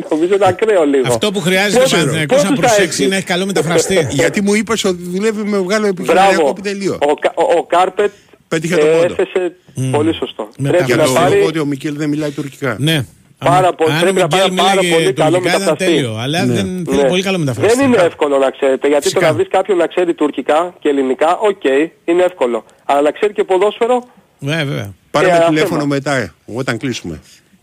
νομίζω 0.09 0.33
είναι 0.35 0.45
ακραίο 0.47 0.85
λίγο. 0.85 1.07
Αυτό 1.07 1.31
που 1.31 1.39
χρειάζεται 1.39 1.77
ο 1.77 1.79
Πόσους- 1.81 1.97
Παναθηναϊκός 1.97 2.43
να 2.43 2.49
πόσους 2.49 2.59
θα 2.61 2.67
προσέξει 2.67 2.89
έχει; 2.93 3.01
είναι 3.01 3.11
να 3.11 3.15
έχει 3.17 3.25
καλό 3.25 3.45
μεταφραστή. 3.45 4.07
γιατί 4.21 4.41
μου 4.41 4.53
είπες 4.53 4.83
ότι 4.83 5.01
δουλεύει 5.03 5.43
με 5.43 5.59
μεγάλο 5.61 5.85
επικοινωνιακό 5.87 6.33
Μπράβο. 6.33 6.49
επιτελείο. 6.49 6.97
Ο, 7.01 7.13
Κα- 7.13 7.33
ο, 7.35 7.43
ο 7.57 7.63
Κάρπετ 7.65 8.11
Πέτυχε 8.47 8.75
τον 8.75 8.87
ε, 8.87 8.91
πόντο. 8.91 9.13
έθεσε 9.13 9.55
πολύ 9.91 10.13
σωστό. 10.13 10.49
Με 10.57 10.69
Πρέπει 10.69 10.83
Για 10.85 10.95
να 10.95 11.03
το 11.03 11.11
πάρει... 11.11 11.35
λόγο 11.35 11.47
ότι 11.47 11.59
ο 11.59 11.65
Μικέλ 11.65 11.95
δεν 11.97 12.09
μιλάει 12.09 12.29
τουρκικά. 12.31 12.75
Ναι. 12.79 13.05
Πάρα 13.37 13.67
Αν- 13.67 13.75
πολύ- 13.75 13.91
αν 13.91 13.99
πρέπει 13.99 14.17
ο 14.19 14.21
να 14.21 14.27
πάρει 14.27 14.49
Μικέλ 14.51 14.65
πάρα 14.65 14.81
μίλαγε 14.81 14.93
πολύ 14.95 15.13
καλό 15.13 15.29
τουρκικά 15.37 15.49
ήταν 15.49 15.61
μεταφραστή. 15.61 15.93
τέλειο. 15.93 16.15
Αλλά 16.17 16.45
δεν 16.45 16.55
θέλει 16.85 17.01
Ναι. 17.01 17.07
πολύ 17.07 17.21
καλό 17.23 17.37
μεταφραστή. 17.37 17.77
Δεν 17.77 17.85
είναι 17.91 18.01
εύκολο 18.01 18.37
να 18.37 18.49
ξέρετε, 18.49 18.87
γιατί 18.87 19.03
το 19.03 19.09
Φυσικά. 19.09 19.27
να 19.27 19.33
βρεις 19.33 19.47
κάποιον 19.49 19.77
να 19.77 19.87
ξέρει 19.87 20.13
τουρκικά 20.13 20.73
και 20.79 20.89
ελληνικά, 20.89 21.37
οκ, 21.37 21.63
είναι 22.05 22.23
εύκολο. 22.23 22.65
Αλλά 22.85 23.01
να 23.01 23.11
ξέρει 23.11 23.33
και 23.33 23.43
ποδόσφαιρο, 23.43 24.07
Ναι, 24.39 24.55
βέβαια. 24.63 24.93
Πάρε 25.11 25.27
Ε, 25.27 25.29
με 25.31 25.35
ένα 25.35 25.45
τηλέφωνο 25.45 25.79
θέμα. 25.81 25.93
μετά, 25.93 26.33
όταν 26.45 26.77
κλείσουμε. 26.77 27.19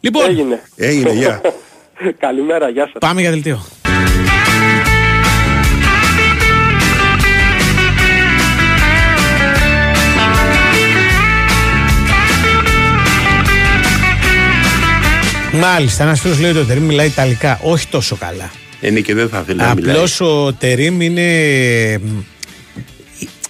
Λοιπόν, 0.07 0.31
έγινε. 0.31 0.63
Έγινε, 0.77 1.13
γεια. 1.13 1.41
Καλημέρα, 2.27 2.69
γεια 2.69 2.85
σας. 2.85 2.95
πάμε 2.99 3.21
για 3.21 3.31
δελτίο. 3.31 3.65
Μάλιστα, 15.53 16.03
ένας 16.05 16.21
φίλος 16.21 16.39
λέει 16.41 16.51
ότι 16.51 16.59
ο 16.59 16.65
Τερήμ 16.65 16.85
μιλάει 16.85 17.07
Ιταλικά. 17.07 17.61
Όχι 17.63 17.89
τόσο 17.89 18.17
καλά. 18.17 18.51
Είναι 18.81 19.01
και 19.01 19.15
δεν 19.15 19.29
θα 19.29 19.43
θέλει 19.43 19.59
να 19.59 19.75
μιλάει. 19.75 19.93
Απλώς 19.95 20.21
ο 20.21 20.53
Τερήμ 20.53 21.01
είναι. 21.01 21.99
μ, 21.99 22.19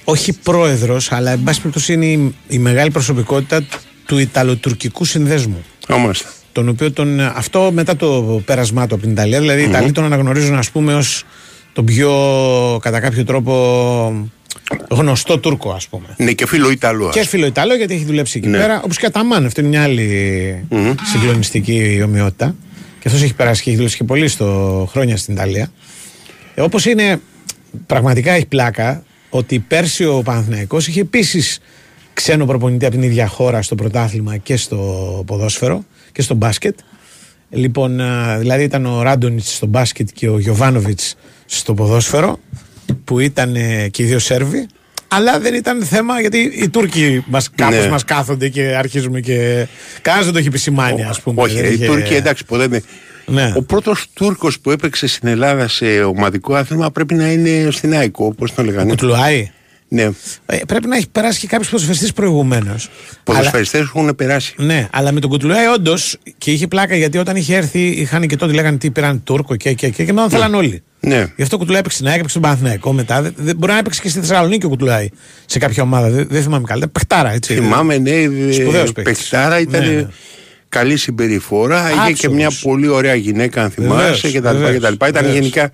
Όχι 0.04 0.32
πρόεδρος, 0.32 1.12
αλλά 1.12 1.30
εν 1.30 1.42
πάση 1.44 1.58
περιπτώσει 1.60 1.92
είναι 1.92 2.06
η, 2.06 2.34
η 2.48 2.58
μεγάλη 2.58 2.90
προσωπικότητα 2.90 3.64
του 4.06 4.18
Ιταλοτουρκικού 4.18 5.04
συνδέσμου. 5.04 5.64
Όμως, 5.88 6.24
Τον 6.56 6.68
οποίο 6.68 6.92
τον, 6.92 7.20
αυτό 7.20 7.70
μετά 7.72 7.96
το 7.96 8.42
πέρασμά 8.44 8.86
του 8.86 8.94
από 8.94 9.02
την 9.02 9.12
Ιταλία, 9.12 9.40
δηλαδή 9.40 9.60
οι 9.60 9.64
Ιταλοί 9.64 9.92
τον 9.92 10.04
αναγνωρίζουν 10.04 10.54
ας 10.54 10.70
πούμε 10.70 10.94
ως 10.94 11.24
τον 11.72 11.84
πιο 11.84 12.10
κατά 12.82 13.00
κάποιο 13.00 13.24
τρόπο 13.24 14.28
γνωστό 14.90 15.38
Τούρκο 15.38 15.70
ας 15.70 15.88
πούμε. 15.88 16.06
είναι 16.16 16.32
και 16.32 16.46
φίλο 16.46 16.70
Ιταλός. 16.70 17.14
Και 17.14 17.24
φίλο 17.26 17.46
Ιταλό 17.46 17.74
γιατί 17.74 17.94
έχει 17.94 18.04
δουλέψει 18.04 18.38
εκεί 18.38 18.48
Ναι. 18.48 18.58
πέρα, 18.58 18.80
όπως 18.84 18.98
και 18.98 19.06
Αταμάν, 19.06 19.46
αυτό 19.46 19.60
είναι 19.60 19.70
μια 19.70 19.82
άλλη 19.82 20.66
συγκλονιστική 21.12 22.00
ομοιότητα. 22.04 22.54
Και 23.00 23.08
αυτός 23.08 23.22
έχει 23.22 23.34
περάσει 23.34 23.58
και 23.62 23.68
έχει 23.68 23.76
δουλέψει 23.76 23.98
και 23.98 24.04
πολύ 24.04 24.28
στο 24.28 24.88
χρόνια 24.90 25.16
στην 25.16 25.34
Ιταλία. 25.34 25.70
Ε, 26.54 26.60
όπως 26.60 26.84
είναι, 26.84 27.20
πραγματικά 27.86 28.32
έχει 28.32 28.46
πλάκα 28.46 29.02
ότι 29.30 29.58
πέρσι 29.58 30.04
ο 30.04 30.22
Παναθηναϊκός 30.24 30.88
είχε 30.88 31.00
επίσης 31.00 31.58
ξένο 32.12 32.46
προπονητή 32.46 32.84
από 32.86 32.94
την 32.94 33.02
ίδια 33.04 33.26
χώρα 33.26 33.62
στο 33.62 33.74
πρωτάθλημα 33.74 34.36
και 34.36 34.56
στο 34.56 34.76
ποδόσφαιρο 35.26 35.84
και 36.16 36.22
στο 36.22 36.34
μπάσκετ. 36.34 36.78
Λοιπόν, 37.50 38.00
α, 38.00 38.36
δηλαδή 38.38 38.62
ήταν 38.62 38.86
ο 38.86 39.02
Ράντονιτς 39.02 39.54
στο 39.54 39.66
μπάσκετ 39.66 40.08
και 40.14 40.28
ο 40.28 40.38
Γιωβάνοβιτς 40.38 41.14
στο 41.46 41.74
ποδόσφαιρο 41.74 42.38
που 43.04 43.18
ήταν 43.18 43.54
ε, 43.56 43.88
και 43.88 44.02
οι 44.02 44.06
δύο 44.06 44.18
Σέρβοι. 44.18 44.66
Αλλά 45.08 45.40
δεν 45.40 45.54
ήταν 45.54 45.82
θέμα 45.84 46.20
γιατί 46.20 46.38
οι 46.38 46.68
Τούρκοι 46.68 47.24
μας, 47.26 47.50
κάπως 47.54 47.76
Ναι. 47.84 47.88
μας 47.88 48.04
κάθονται 48.04 48.48
και 48.48 48.62
αρχίζουμε 48.62 49.20
και. 49.20 49.66
Κανένας 50.02 50.24
δεν 50.24 50.32
το 50.34 50.38
έχει 50.38 50.48
επισημάνει, 50.48 51.02
ας 51.04 51.20
πούμε. 51.20 51.42
Όχι, 51.42 51.54
Δεν 51.60 51.64
οι 51.70 51.74
είχε- 51.74 51.86
Τούρκοι 51.86 52.14
εντάξει 52.14 52.44
ποτέ 52.44 52.66
δεν. 52.66 52.82
Ναι. 53.26 53.52
Ο 53.56 53.62
πρώτος 53.62 54.06
Τούρκος 54.12 54.60
που 54.60 54.70
έπαιξε 54.70 55.06
στην 55.06 55.28
Ελλάδα 55.28 55.68
σε 55.68 56.02
ομαδικό 56.02 56.54
άθλημα 56.54 56.90
πρέπει 56.90 57.14
να 57.14 57.32
είναι 57.32 57.70
στην 57.70 57.92
ΑΕΚ, 57.94 58.18
όπως 58.18 58.54
το 58.54 58.62
λέγανε. 58.64 58.90
Κουτλουάι. 58.90 59.50
Ναι. 59.88 60.02
Ε, 60.46 60.56
πρέπει 60.66 60.86
να 60.88 60.96
έχει 60.96 61.08
περάσει 61.12 61.40
και 61.40 61.46
κάποιος 61.46 61.68
ποδοσφαιριστή 61.70 62.12
προηγουμένως. 62.12 62.88
Ποδοσφαιριστέ 63.24 63.78
έχουν 63.78 64.14
περάσει. 64.16 64.54
Ναι, 64.58 64.88
αλλά 64.92 65.12
με 65.12 65.20
τον 65.20 65.30
Κουτουλουάι 65.30 65.66
όντως 65.66 66.16
και 66.38 66.50
είχε 66.50 66.66
πλάκα 66.66 66.96
γιατί 66.96 67.18
όταν 67.18 67.36
είχε 67.36 67.56
έρθει 67.56 67.80
είχαν 67.86 68.26
και 68.26 68.36
τότε 68.36 68.52
λέγανε 68.52 68.76
τι 68.76 68.90
πήραν 68.90 69.22
Τούρκο 69.24 69.56
και 69.56 69.72
και 69.72 69.88
και 69.88 70.04
και 70.04 70.12
μετά 70.12 70.28
θέλαν 70.28 70.54
όλοι. 70.54 70.82
Ναι. 71.00 71.26
Γι' 71.36 71.42
αυτό 71.42 71.54
ο 71.54 71.58
Κουτουλουάι 71.58 71.80
έπαιξε 71.80 71.96
στην 71.96 72.08
ΑΕΚ, 72.08 72.16
έπαιξε 72.18 72.38
στον 72.38 72.42
Παναθηναϊκό 72.42 72.92
μετά. 72.92 73.22
Δεν, 73.22 73.34
δεν- 73.36 73.56
μπορεί 73.56 73.72
να 73.72 73.78
έπαιξε 73.78 74.00
και 74.02 74.08
στη 74.08 74.20
Θεσσαλονίκη 74.20 74.66
ο 74.66 74.68
Κουτουλουάι 74.68 75.08
σε 75.46 75.58
κάποια 75.58 75.82
ομάδα. 75.82 76.08
Δεν, 76.10 76.26
δεν 76.30 76.42
θυμάμαι 76.42 76.64
καλά. 76.66 76.88
Πεχτάρα, 76.88 77.32
έτσι. 77.32 77.54
Θυμάμαι, 77.54 77.98
ναι, 77.98 78.10
ε, 78.10 78.52
Σπουδαίος 78.52 78.92
παίκτης. 78.92 79.18
παιχτάρα 79.18 79.60
ήταν 79.60 79.84
Ναι, 79.86 79.92
ναι. 79.92 80.06
καλή 80.68 80.96
συμπεριφορά. 80.96 81.80
Είχε 81.90 81.96
και 81.96 82.26
Άψογος. 82.26 82.36
μια 82.36 82.50
πολύ 82.62 82.88
ωραία 82.88 83.14
γυναίκα, 83.14 83.62
αν 83.62 83.70
θυμάσαι 83.70 83.94
Βεβαίως, 83.96 84.20
και 84.20 84.40
τα 84.40 84.52
λοιπά 84.52 84.52
βεβαίως, 84.52 84.72
και 84.74 84.80
τα 84.80 84.90
λοιπά. 84.90 85.08
Ήταν 85.08 85.22
βεβαίως. 85.22 85.38
γενικά 85.40 85.70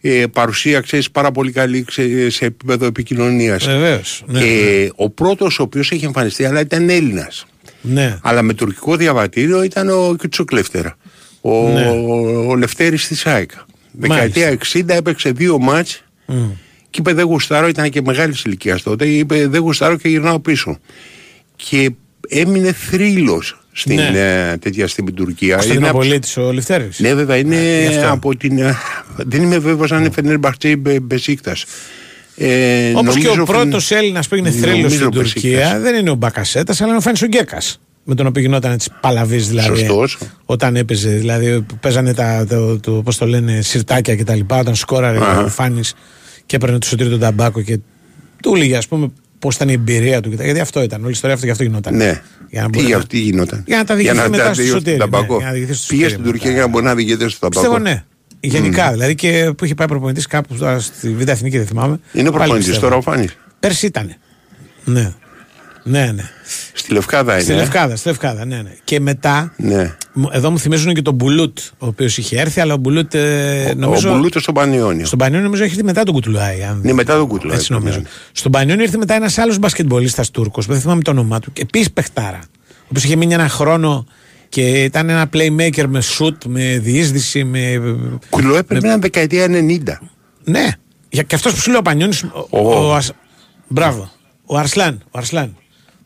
ε, 0.00 0.24
παρουσία, 0.32 0.80
ξέρεις, 0.80 1.10
πάρα 1.10 1.30
πολύ 1.30 1.52
καλή 1.52 1.82
ξε- 1.84 2.30
σε 2.30 2.44
επίπεδο 2.44 2.86
επικοινωνίας. 2.86 3.64
Βεβαίως. 3.64 4.22
Ναι, 4.26 4.40
και 4.40 4.90
ο 4.96 5.10
πρώτος 5.10 5.58
ο 5.58 5.62
οποίος 5.62 5.90
έχει 5.90 6.04
εμφανιστεί, 6.04 6.44
αλλά 6.44 6.60
ήταν 6.60 6.88
Έλληνας. 6.90 7.46
ναι. 7.80 8.18
Αλλά 8.22 8.42
με 8.42 8.54
τουρκικό 8.54 8.96
διαβατήριο 8.96 9.62
ήταν 9.62 9.88
ο 9.88 10.14
Κιτσοκλέφτερα. 10.18 10.96
Ο, 11.40 11.68
Ναι. 11.68 11.88
ο 12.48 12.56
Λευτέρης 12.56 13.06
της 13.06 13.26
ΑΕΚ. 13.26 13.50
Δεκαετία 13.92 14.48
60 14.72 14.94
έπαιξε 14.94 15.30
δύο 15.30 15.58
μάτς 15.58 16.04
και 16.90 17.00
είπε 17.00 17.12
δεν 17.12 17.24
γουστάρω, 17.24 17.68
ήταν 17.68 17.90
και 17.90 18.02
μεγάλης 18.02 18.42
ηλικίας 18.42 18.82
τότε. 18.82 19.06
Είπε 19.06 19.46
δεν 19.46 19.60
γουστάρω 19.60 19.96
και 19.96 20.08
γυρνάω 20.08 20.40
πίσω. 20.40 20.78
Και 21.56 21.90
έμεινε 22.28 22.72
θρύλος 22.72 23.58
στην 23.80 23.94
Ναι. 23.94 24.50
ε, 24.50 24.56
τέτοια 24.56 24.88
στην 24.88 25.14
Τουρκία. 25.14 25.60
Στον 25.60 25.76
Είναι 25.76 25.88
από- 25.88 25.98
Ναπολίτη 25.98 26.40
ο 26.40 26.52
Λευτέρης. 26.52 26.98
ναι, 27.00 27.14
βέβαια 27.14 27.36
είναι 27.36 27.86
γι' 27.90 27.96
αυτό. 27.96 28.12
από 28.12 28.36
την. 28.36 28.58
ε, 28.58 28.76
Δεν 29.16 29.42
είμαι 29.42 29.58
βέβαιος 29.58 29.92
αν 29.92 30.00
είναι 30.00 30.10
Φενέρ 30.10 30.38
Μπαχτσέ 30.38 30.68
ή 30.68 30.76
Μπε- 30.78 31.00
Μπεσίκτας. 31.00 31.64
Ε, 32.36 32.92
Όπως 32.94 33.14
και 33.16 33.22
νομίζω 33.26 33.42
ο 33.42 33.44
πρώτος 33.44 33.86
Φεν- 33.86 34.00
Έλληνας 34.00 34.28
που 34.28 34.34
έγινε 34.34 34.50
θρύλος 34.50 34.76
νομίζω 34.76 34.94
στην 34.96 35.08
Μπεσίκτας. 35.08 35.32
Τουρκία 35.42 35.78
δεν 35.80 35.94
είναι 35.94 36.10
ο 36.10 36.14
Μπακασέτας, 36.14 36.80
αλλά 36.80 36.88
είναι 36.88 36.98
ο 36.98 37.00
Φάνη 37.00 37.18
Γκέκα. 37.26 37.58
Με 38.04 38.14
τον 38.14 38.26
οποίο 38.26 38.42
γινόταν 38.42 38.72
έτσι 38.72 38.90
παλαβής 39.00 39.48
δηλαδή. 39.48 39.68
Σωστός. 39.78 40.18
Όταν 40.44 40.76
έπαιζε, 40.76 41.10
δηλαδή 41.10 41.60
που 41.62 41.78
παίζανε 41.78 42.14
τα, 42.14 42.46
το, 42.48 42.78
το, 42.80 42.92
πώς 42.92 43.16
το 43.16 43.26
λένε, 43.26 43.60
σιρτάκια 43.60 44.14
και 44.16 44.24
τα 44.24 44.34
λοιπά. 44.34 44.58
Όταν 44.58 44.74
σκόραρε 44.74 45.18
Αχα. 45.18 45.42
ο 45.44 45.48
Φάνης 45.48 45.94
και 46.46 46.56
έπαιρνε 46.56 46.78
το 46.78 46.86
σωτήριο 46.86 47.10
τον 47.10 47.20
ταμπάκο 47.20 47.60
και 47.62 47.78
του 48.42 48.52
έλεγε, 48.54 48.76
ας 48.76 48.88
πούμε, 48.88 49.10
πώς 49.38 49.54
ήταν 49.54 49.68
η 49.68 49.72
εμπειρία 49.72 50.20
του. 50.20 50.30
και 50.30 50.36
τα- 50.36 50.44
Γιατί 50.44 50.60
αυτό 50.60 50.82
ήταν. 50.82 50.98
Όλη 51.00 51.08
η 51.08 51.12
ιστορία 51.12 51.34
αυτό 51.34 51.46
γι' 51.46 51.52
αυτό 51.52 51.64
γινόταν. 51.64 51.96
Ναι. 51.96 52.22
Για 52.50 52.62
να 52.62 52.70
τι 52.70 52.72
μπορεί 52.76 52.86
για 52.86 52.94
να- 52.96 53.02
αυτή 53.02 53.18
γινόταν; 53.18 53.62
Για 53.66 53.76
να 53.76 53.84
τα 53.84 53.94
διηγηθεί 53.94 54.16
μετά 54.16 54.30
τα 54.30 54.42
στο 54.44 54.52
διηγηθεί 54.52 54.68
σωτήρι, 54.78 54.96
στον 54.96 55.08
ναι, 55.08 55.12
ταμπακό. 55.16 55.36
για 55.36 55.46
να 55.46 55.52
διηγηθεί 55.52 55.74
στο 55.74 55.86
Πήγες 55.88 56.10
σωτήρι 56.10 56.10
στην 56.10 56.20
μετά. 56.20 56.30
Τουρκία 56.32 56.50
για 56.52 56.60
να 56.60 56.68
μπορεί 56.68 56.84
να 56.84 56.94
διηγηθεί 56.94 57.28
στον 57.28 57.50
ταμπακό; 57.50 57.60
Πιστεύω 57.60 57.78
ναι. 57.78 58.04
Γενικά 58.40 58.90
δηλαδή 58.92 59.14
και 59.14 59.52
που 59.56 59.64
είχε 59.64 59.74
πάει 59.74 59.86
προπονητής 59.88 60.26
κάπου 60.26 60.54
τώρα 60.54 60.78
στη 60.80 61.08
Β' 61.10 61.28
Εθνική, 61.28 61.56
δεν 61.58 61.66
θυμάμαι. 61.66 62.00
Είναι 62.12 62.24
Πάλι 62.24 62.30
προπονητής 62.36 62.64
πιστεύω. 62.66 62.86
τώρα 62.86 62.96
ο 62.96 63.00
Φάνης; 63.00 63.36
Πέρσι 63.60 63.86
ήταν. 63.86 64.14
Ναι. 64.84 65.12
Ναι, 65.82 66.12
ναι. 66.12 66.22
Στη 66.72 66.92
Λευκάδα 66.92 67.32
είναι. 67.32 67.42
Στη 67.42 67.52
ε; 67.52 67.56
Λευκάδα, 67.56 67.96
στη 67.96 68.08
Λευκάδα, 68.08 68.44
ναι, 68.44 68.56
ναι. 68.62 68.72
Και 68.84 69.00
μετά, 69.00 69.52
Ναι. 69.56 69.94
μου- 70.12 70.28
εδώ 70.32 70.50
μου 70.50 70.58
θυμίζουν 70.58 70.94
και 70.94 71.02
τον 71.02 71.14
Μπουλούτ, 71.14 71.58
ο 71.78 71.86
οποίος 71.86 72.18
είχε 72.18 72.40
έρθει, 72.40 72.60
αλλά 72.60 72.74
ο 72.74 72.76
Μπουλούτ 72.76 73.14
ε, 73.14 73.72
νομίζω. 73.76 74.10
Ο 74.10 74.16
Μπουλούτο 74.16 74.40
στον 74.40 74.54
Πανιόνιο. 74.54 75.06
Στον 75.06 75.18
Πανιόνιο 75.18 75.44
νομίζω 75.44 75.62
έχει 75.62 75.72
έρθει 75.72 75.84
μετά 75.84 76.02
τον 76.02 76.14
Κουτουλάι. 76.14 76.62
Αν... 76.64 76.80
Ναι, 76.84 76.92
μετά 76.92 77.16
τον 77.16 77.26
Κουτουλάι, 77.28 77.56
Έτσι 77.56 77.72
νομίζω. 77.72 77.98
ναι. 77.98 78.08
Στον 78.32 78.52
Πανιόνιο 78.52 78.84
ήρθε 78.84 78.96
μετά 78.96 79.14
ένας 79.14 79.38
άλλος 79.38 79.58
μπασκετμπολίστας 79.58 80.30
Τούρκος, 80.30 80.66
που 80.66 80.72
δεν 80.72 80.80
θυμάμαι 80.80 81.02
το 81.02 81.10
όνομά 81.10 81.38
του, 81.40 81.52
και 81.52 81.62
επίσης 81.62 81.90
παιχτάρα. 81.92 82.38
Ο 82.70 82.86
οποίος 82.88 83.04
είχε 83.04 83.16
μείνει 83.16 83.34
ένα 83.34 83.48
χρόνο 83.48 84.06
και 84.48 84.82
ήταν 84.82 85.08
ένα 85.08 85.28
playmaker 85.32 85.84
με 85.88 86.02
shoot, 86.18 86.34
με 86.46 86.78
διείσδυση, 86.78 87.44
με. 87.44 87.80
Κουλό 88.30 88.56
έπρεπε 88.56 88.86
να 88.86 88.92
είναι 88.92 89.00
δεκαετία 89.00 89.46
90. 89.48 90.00
Ναι. 90.44 90.66
Για, 91.08 91.22
και 91.22 91.34
αυτός 91.34 91.52
που 91.54 91.60
σου 91.60 91.70
λέει 91.70 91.78
ο 91.78 91.82
Πανιόνι. 91.82 92.16
Ο, 92.32 92.58
Ο- 92.58 92.88
ο 92.88 92.94
Ασ- 92.94 93.10
Μπράβο. 93.68 94.10
Ο 94.46 94.58
Αρσλάν. 94.58 95.02
Ο 95.10 95.18
Αρσλάν. 95.18 95.56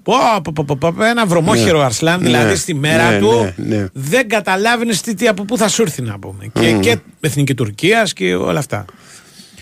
Πω, 0.02 0.14
πω, 0.42 0.52
πω, 0.54 0.64
πω, 0.64 0.92
πω, 0.92 1.04
ένα 1.04 1.26
βρωμόχερο 1.26 1.78
Ναι. 1.78 1.84
Αρσλάν, 1.84 2.20
Ναι. 2.20 2.26
δηλαδή 2.26 2.56
στη 2.56 2.74
μέρα 2.74 3.10
Ναι, 3.10 3.18
του 3.18 3.52
ναι, 3.56 3.76
ναι. 3.76 3.86
δεν 3.92 4.28
καταλάβαινες 4.28 5.00
τι, 5.00 5.14
τι, 5.14 5.28
από 5.28 5.44
πού 5.44 5.56
θα 5.56 5.68
σου 5.68 5.82
έρθει 5.82 6.02
να 6.02 6.18
πούμε. 6.18 6.50
Και, 6.60 6.72
και 6.72 6.98
εθνική 7.20 7.54
Τουρκίας 7.54 8.12
και 8.12 8.34
όλα 8.34 8.58
αυτά. 8.58 8.84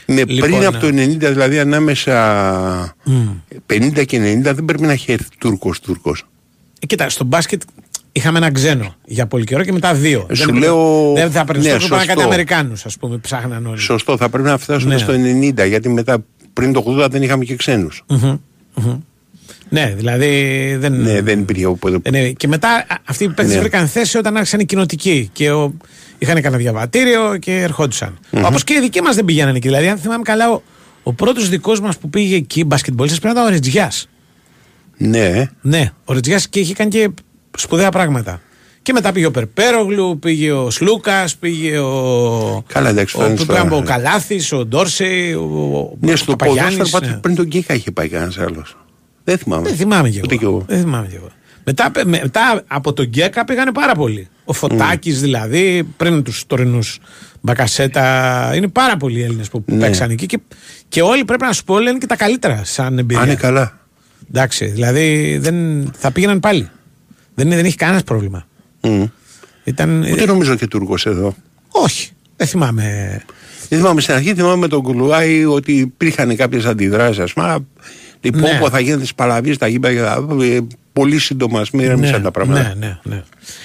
Ναι, 0.06 0.22
Λοιπόν, 0.24 0.48
πριν 0.48 0.58
ναι. 0.60 0.66
από 0.66 0.78
το 0.78 0.86
90, 0.86 0.92
δηλαδή 1.32 1.58
ανάμεσα 1.58 2.96
50 3.66 4.04
και 4.06 4.18
90, 4.18 4.40
δεν 4.42 4.64
πρέπει 4.64 4.82
να 4.82 4.92
έχει 4.92 5.12
έρθει 5.12 5.28
Τούρκος 5.38 5.80
Τούρκος. 5.80 6.24
Ε, 6.80 6.86
κοίτα, 6.86 7.08
στο 7.08 7.24
μπάσκετ 7.24 7.62
είχαμε 8.12 8.38
ένα 8.38 8.52
ξένο 8.52 8.94
για 9.04 9.26
πολύ 9.26 9.44
καιρό 9.44 9.64
και 9.64 9.72
μετά 9.72 9.94
δύο. 9.94 10.26
Ε, 10.30 10.34
σου 10.34 10.44
δεν, 10.46 10.54
λέω- 10.56 11.12
δεν 11.14 11.30
θα 11.30 11.44
παίρνει 11.44 11.62
ναι, 11.62 11.68
ναι, 11.72 11.78
κάτι 11.78 11.86
σωστό. 12.06 12.22
Αμερικάνους, 12.22 12.84
ας 12.86 12.96
πούμε, 12.96 13.16
ψάχναν 13.18 13.66
όλοι. 13.66 13.78
Σωστό, 13.78 14.16
θα 14.16 14.28
πρέπει 14.28 14.48
να 14.48 14.58
φτάσουμε 14.58 14.94
Ναι. 14.94 15.00
στο 15.00 15.12
90, 15.12 15.66
γιατί 15.68 15.88
μετά 15.88 16.24
πριν 16.52 16.72
το 16.72 16.84
80 16.86 17.08
δεν 17.10 17.22
είχαμε 17.22 17.44
και 17.44 17.56
ξένους. 17.56 18.04
Ναι, 19.72 19.94
δηλαδή 19.96 20.26
δεν. 20.78 20.92
Ναι, 20.92 21.20
δεν 21.22 21.40
υπήρχε 21.40 21.66
οπότε. 21.66 21.98
Ε, 22.02 22.10
ναι, 22.10 22.28
και 22.30 22.48
μετά 22.48 22.68
α, 22.68 22.84
αυτοί 23.04 23.24
οι 23.24 23.28
παίκτες 23.28 23.54
Ναι. 23.54 23.60
βρήκαν 23.60 23.86
θέση 23.88 24.18
όταν 24.18 24.36
άρχισαν 24.36 24.60
οι 24.60 24.64
κοινοτικοί. 24.64 25.30
Και 25.32 25.50
ο, 25.50 25.74
είχαν 26.18 26.34
κανένα 26.34 26.56
διαβατήριο 26.56 27.36
και 27.36 27.52
ερχόντουσαν. 27.52 28.18
Όπως 28.44 28.64
και 28.64 28.74
οι 28.74 28.80
δικοί 28.80 29.00
μας 29.00 29.14
δεν 29.14 29.24
πηγαίνανε 29.24 29.56
εκεί. 29.56 29.68
Δηλαδή, 29.68 29.88
αν 29.88 29.98
θυμάμαι 29.98 30.22
καλά, 30.22 30.50
ο, 30.50 30.62
ο 31.02 31.12
πρώτος 31.12 31.48
δικός 31.48 31.80
μας 31.80 31.98
που 31.98 32.10
πήγε 32.10 32.36
εκεί, 32.36 32.64
μπασκετμπολίστα, 32.64 33.20
πρέπει 33.20 33.34
να 33.34 33.40
ήταν 33.40 33.52
ο 33.52 33.54
Ρετζιά. 33.54 33.92
Ναι, 34.96 35.46
Ναι, 35.60 35.90
ο 36.04 36.12
Ρετζιά 36.12 36.40
και 36.50 36.60
είχε 36.60 36.74
κάνει 36.74 36.90
και 36.90 37.10
σπουδαία 37.58 37.90
πράγματα. 37.90 38.40
Και 38.82 38.92
μετά 38.92 39.12
πήγε 39.12 39.26
ο 39.26 39.30
Περπέρογλου, 39.30 40.18
πήγε 40.18 40.52
ο 40.52 40.70
Σλούκας, 40.70 41.36
πήγε 41.36 41.78
ο. 41.78 42.64
Καλά, 42.66 42.88
εντάξει, 42.88 43.16
ο, 43.16 43.20
φτάνει 43.20 43.36
που 43.36 43.46
τώρα. 43.46 43.62
πήγαν 43.62 43.78
ο 43.78 43.82
Καλάθης, 43.82 44.52
ο 44.52 44.64
Ντόρσεϊ, 44.64 45.32
ο, 45.32 45.40
ο 45.42 45.96
ναι 46.00 46.16
στο 46.16 46.36
Παπαγιάννης, 46.36 46.76
ποδόσφαιρο 46.76 47.00
ναι. 47.00 47.06
πάντως 47.06 47.20
πριν 47.22 47.34
τον 47.34 47.48
Κίκα 47.48 47.74
είχε 47.74 47.90
πάει 47.90 48.08
κανένας 48.08 48.38
άλλος. 48.38 48.76
Δεν 49.30 49.38
θυμάμαι. 49.38 49.68
Δεν 49.68 49.76
θυμάμαι 49.76 50.08
κι 50.10 50.20
Ούτε 50.24 50.36
κι 50.36 50.44
εγώ. 50.44 50.52
εγώ. 50.52 50.64
Δεν 50.68 50.78
θυμάμαι 50.80 51.06
κι 51.06 51.14
εγώ. 51.14 51.28
Μετά, 51.64 51.90
μετά 52.06 52.62
από 52.66 52.92
τον 52.92 53.04
Γκέκα 53.06 53.44
πήγανε 53.44 53.72
πάρα 53.72 53.94
πολύ. 53.94 54.28
Ο 54.44 54.52
Φωτάκης 54.52 55.20
δηλαδή, 55.20 55.82
πριν 55.96 56.22
τους 56.22 56.46
τωρινούς 56.46 56.98
Μπακασέτα. 57.40 58.52
Είναι 58.54 58.68
πάρα 58.68 58.96
πολλοί 58.96 59.22
Έλληνες 59.22 59.48
που 59.48 59.64
Ναι. 59.66 59.78
παίξαν 59.78 60.10
εκεί 60.10 60.26
και, 60.26 60.38
και 60.88 61.02
όλοι 61.02 61.24
πρέπει 61.24 61.44
να 61.44 61.52
σου 61.52 61.64
πω 61.64 61.78
λένε 61.80 61.98
και 61.98 62.06
τα 62.06 62.16
καλύτερα 62.16 62.60
σαν 62.64 62.98
εμπειρία. 62.98 63.22
Αν 63.22 63.28
είναι 63.28 63.36
καλά. 63.40 63.78
Εντάξει, 64.28 64.64
δηλαδή 64.66 65.38
δεν, 65.40 65.88
θα 65.98 66.10
πήγαιναν 66.12 66.40
πάλι. 66.40 66.68
Δεν, 67.34 67.46
είναι- 67.46 67.56
δεν 67.56 67.64
έχει 67.64 67.76
κανένας 67.76 68.02
πρόβλημα. 68.02 68.46
Μμ. 68.80 69.04
Ήταν, 69.64 70.00
Ούτε 70.12 70.22
ε, 70.22 70.26
νομίζω 70.26 70.54
και 70.54 70.66
Τούρκος 70.66 71.06
εδώ. 71.06 71.34
όχι, 71.68 72.10
δεν 72.36 72.46
θυμάμαι. 72.46 73.20
Δεν 73.68 73.78
θυμάμαι 73.78 74.00
στην 74.00 74.14
αρχή, 74.14 74.34
θυμάμαι 74.34 74.56
με 74.56 74.68
τον 74.68 74.82
Κουλουάη 74.82 75.44
ότι 75.44 75.72
υπήρχαν 75.72 76.36
κάποιες 76.36 76.64
αντιδράσεις. 76.64 77.18
Α 77.20 77.26
πούμε, 77.34 77.66
λοιπόν, 78.20 78.40
Ναι. 78.40 78.58
που 78.60 78.68
θα 78.70 78.80
γίνεται 78.80 79.00
τις 79.00 79.14
παλαβίε, 79.14 79.56
τα 79.56 79.66
γήπεδα. 79.68 80.26
ε, 80.42 80.58
Πολύ 80.92 81.18
σύντομα, 81.18 81.60
ας 81.60 81.70
μην 81.70 81.84
ηρέμησαν 81.84 82.22
τα 82.22 82.30
πράγματα. 82.30 82.62
Ναι, 82.62 82.86
ναι, 82.86 82.98
ναι. 83.02 83.22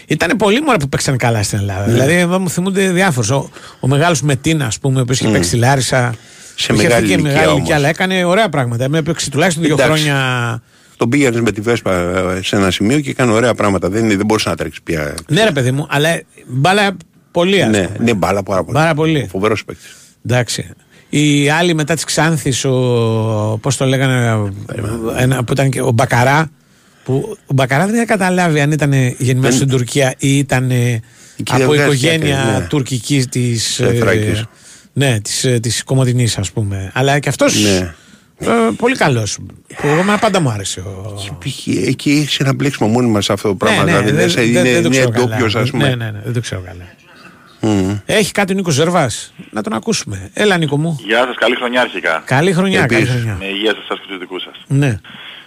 Ήταν 0.08 0.38
πολλοί 0.38 0.62
μόρα 0.62 0.78
που 0.78 0.90
παίξαν 0.90 1.18
καλά 1.18 1.44
στην 1.44 1.58
Ελλάδα. 1.60 1.92
Δηλαδή, 1.92 2.14
εδώ 2.14 2.40
μου 2.40 2.50
θυμούνται 2.50 2.90
διάφορους. 2.92 3.30
Ο, 3.30 3.50
ο 3.80 3.88
μεγάλος 3.88 4.22
Μετίνα, 4.22 4.66
ας 4.66 4.80
πούμε, 4.80 5.06
που 5.06 5.12
είχε 5.12 5.28
παίξει 5.28 5.48
στη 5.50 5.58
Λάρισα. 5.58 6.14
Σε 6.56 6.68
που 6.68 6.74
είχε 6.74 6.84
μεγάλη 6.84 6.94
έρθει 6.94 7.08
και 7.08 7.14
ηλικία 7.14 7.32
μεγάλη 7.32 7.46
όμως. 7.48 7.58
ηλικία, 7.58 7.76
αλλά 7.76 7.88
έκανε 7.88 8.24
ωραία 8.24 8.50
πράγματα. 8.50 8.90
Με 8.90 8.98
έπαιξε 8.98 9.30
τουλάχιστον 9.30 9.64
δύο 9.64 9.74
Εντάξει. 9.74 10.04
χρόνια. 10.04 10.62
Τον 10.98 11.10
πήγαινες 11.10 11.42
με 11.42 11.52
τη 11.52 11.62
Βέσπα 11.62 11.94
ε, 11.96 12.40
σε 12.44 12.56
ένα 12.56 12.72
σημείο 12.72 13.00
και 13.00 13.10
έκανε 13.10 13.32
ωραία 13.32 13.54
πράγματα. 13.54 13.90
Δεν, 13.90 14.08
δεν 14.08 14.26
μπορούσε 14.26 14.50
να 14.50 14.56
τρέξει 14.56 14.80
πια. 14.84 15.14
Ναι, 15.28 15.44
ρε 15.44 15.52
παιδί 15.52 15.72
μου, 15.72 15.88
αλλά 15.90 16.22
μπάλα 16.48 16.98
πολύ, 17.32 17.62
ας 17.62 17.70
ναι, 17.70 17.88
πούμε. 17.88 17.98
ναι, 18.06 18.14
μπάλα 18.14 18.44
πάρα 18.44 18.64
πολύ. 18.64 18.78
Πάρα 18.78 18.94
πολύ. 18.94 19.28
Φοβερός 19.32 19.66
παίκτης. 19.66 19.96
Εντάξει. 20.26 20.70
Οι 21.20 21.50
άλλοι 21.50 21.74
μετά 21.74 21.94
της 21.94 22.04
Ξάνθης, 22.04 22.66
ο. 22.66 22.72
Πώς 23.62 23.78
το 23.78 23.86
λέγανε, 23.86 24.52
ένα, 25.18 25.44
που 25.44 25.52
ήταν 25.54 25.70
και 25.70 25.82
ο 25.82 25.92
Μπακαρά. 25.92 26.50
Που 27.04 27.38
ο 27.46 27.54
Μπακαρά 27.54 27.86
δεν 27.86 27.96
είχα 27.96 28.06
καταλάβει 28.06 28.60
αν 28.60 28.72
ήταν 28.72 28.92
γεννημένος 28.94 29.42
Δεν- 29.42 29.54
στην 29.54 29.68
Τουρκία 29.68 30.14
ή 30.18 30.38
ήταν 30.38 30.72
ε, 30.72 31.02
κυρία 31.44 31.66
από 31.66 31.74
Βγάζια 31.74 31.84
οικογένεια 31.86 32.38
έκανε, 32.40 32.58
ναι. 32.58 32.66
τουρκικής 32.68 33.28
της. 33.28 33.82
Θράκης. 34.00 34.44
ναι, 34.94 35.20
της 35.20 35.48
της 35.62 35.84
Κομωτινής 35.84 36.38
ας 36.38 36.52
πούμε. 36.52 36.92
Αλλά 36.94 37.20
και 37.20 37.30
αυτός 37.30 37.64
Ναι. 37.64 37.94
ε, 38.40 38.52
πολύ 38.78 38.96
καλός. 38.96 39.38
Που 39.82 39.88
εμένα 39.88 40.18
πάντα 40.18 40.40
μου 40.40 40.50
άρεσε. 40.50 40.80
Ο... 40.80 41.14
Εκεί, 41.46 41.84
εκεί 41.88 42.12
έχεις 42.12 42.38
ένα 42.40 42.54
μπλέξιμο 42.54 42.90
μόνιμα 42.90 43.22
σε 43.22 43.34
αυτό 43.34 43.48
το 43.48 43.56
πράγμα. 43.56 43.84
ναι, 43.84 43.92
ναι, 43.92 43.98
δηλαδή, 43.98 44.12
δεν, 44.16 44.26
λες, 44.26 44.34
δεν- 44.34 44.46
είναι, 44.48 44.62
δεν 44.62 44.74
το 44.74 44.88
είναι 44.88 44.90
ξέρω 44.90 45.10
καλά. 45.10 45.26
ντόπιος, 45.26 45.56
ας 45.56 45.70
πούμε. 45.70 45.88
Ναι, 45.88 45.96
ναι, 45.96 46.06
ναι, 46.12 46.22
δεν 46.24 46.34
το 46.34 46.40
ξέρω 46.42 46.62
καλά. 46.62 46.84
Μμμ. 47.68 47.98
Έχει 48.06 48.32
κάτι 48.32 48.52
ο 48.52 48.56
Νίκος 48.56 48.74
Ζερβάς. 48.74 49.34
Να 49.50 49.62
τον 49.62 49.74
ακούσουμε. 49.74 50.30
Έλα 50.34 50.58
Νίκο 50.58 50.78
μου. 50.78 51.00
Γεια 51.06 51.26
σας, 51.26 51.36
καλή 51.36 51.56
χρονιά 51.56 51.82
αρχικά. 51.82 52.24
Καλή 52.26 52.54
χρονιά, 52.54 52.86
καλή 52.86 53.02
Επίσης. 53.02 53.16
χρονιά. 53.22 53.36
Με 53.40 53.46
υγεία 53.46 53.74
σας 53.76 53.86
σας 53.88 54.00
και 54.00 54.06
τους 54.08 54.18
δικούς 54.18 54.42
σας. 54.44 54.64
Ναι. 54.68 55.00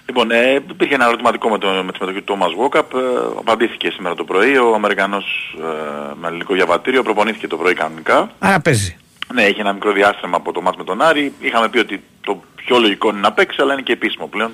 Λοιπόν, 0.06 0.30
ε, 0.30 0.52
υπήρχε 0.70 0.94
ένα 0.94 1.04
ερωτηματικό 1.04 1.48
με, 1.48 1.58
το, 1.58 1.68
με 1.68 1.92
τη 1.92 1.98
συμμετοχή 1.98 2.22
του 2.24 2.38
Thomas 2.38 2.78
Walkup. 2.78 2.94
Ε, 2.94 2.98
απαντήθηκε 3.38 3.90
σήμερα 3.90 4.14
το 4.14 4.24
πρωί. 4.24 4.56
Ο 4.56 4.74
Αμερικανός 4.74 5.56
ε, 5.58 6.14
με 6.20 6.28
ελληνικό 6.28 6.54
διαβατήριο 6.54 7.02
προπονήθηκε 7.02 7.46
το 7.46 7.56
πρωί 7.56 7.74
κανονικά. 7.74 8.30
Άρα 8.38 8.60
παίζει. 8.60 8.96
Ναι, 9.34 9.42
έχει 9.42 9.60
ένα 9.60 9.72
μικρό 9.72 9.92
διάστημα 9.92 10.36
από 10.36 10.52
το 10.52 10.60
μάτς 10.60 10.76
με 10.76 10.84
τον 10.84 11.02
Άρη. 11.02 11.32
Είχαμε 11.40 11.68
πει 11.68 11.78
ότι 11.78 12.02
το 12.20 12.42
πιο 12.54 12.78
λογικό 12.78 13.08
είναι 13.08 13.18
να 13.20 13.32
παίξει, 13.32 13.58
αλλά 13.60 13.72
είναι 13.72 13.82
και 13.82 13.92
επίσημο 13.92 14.26
πλέον. 14.26 14.52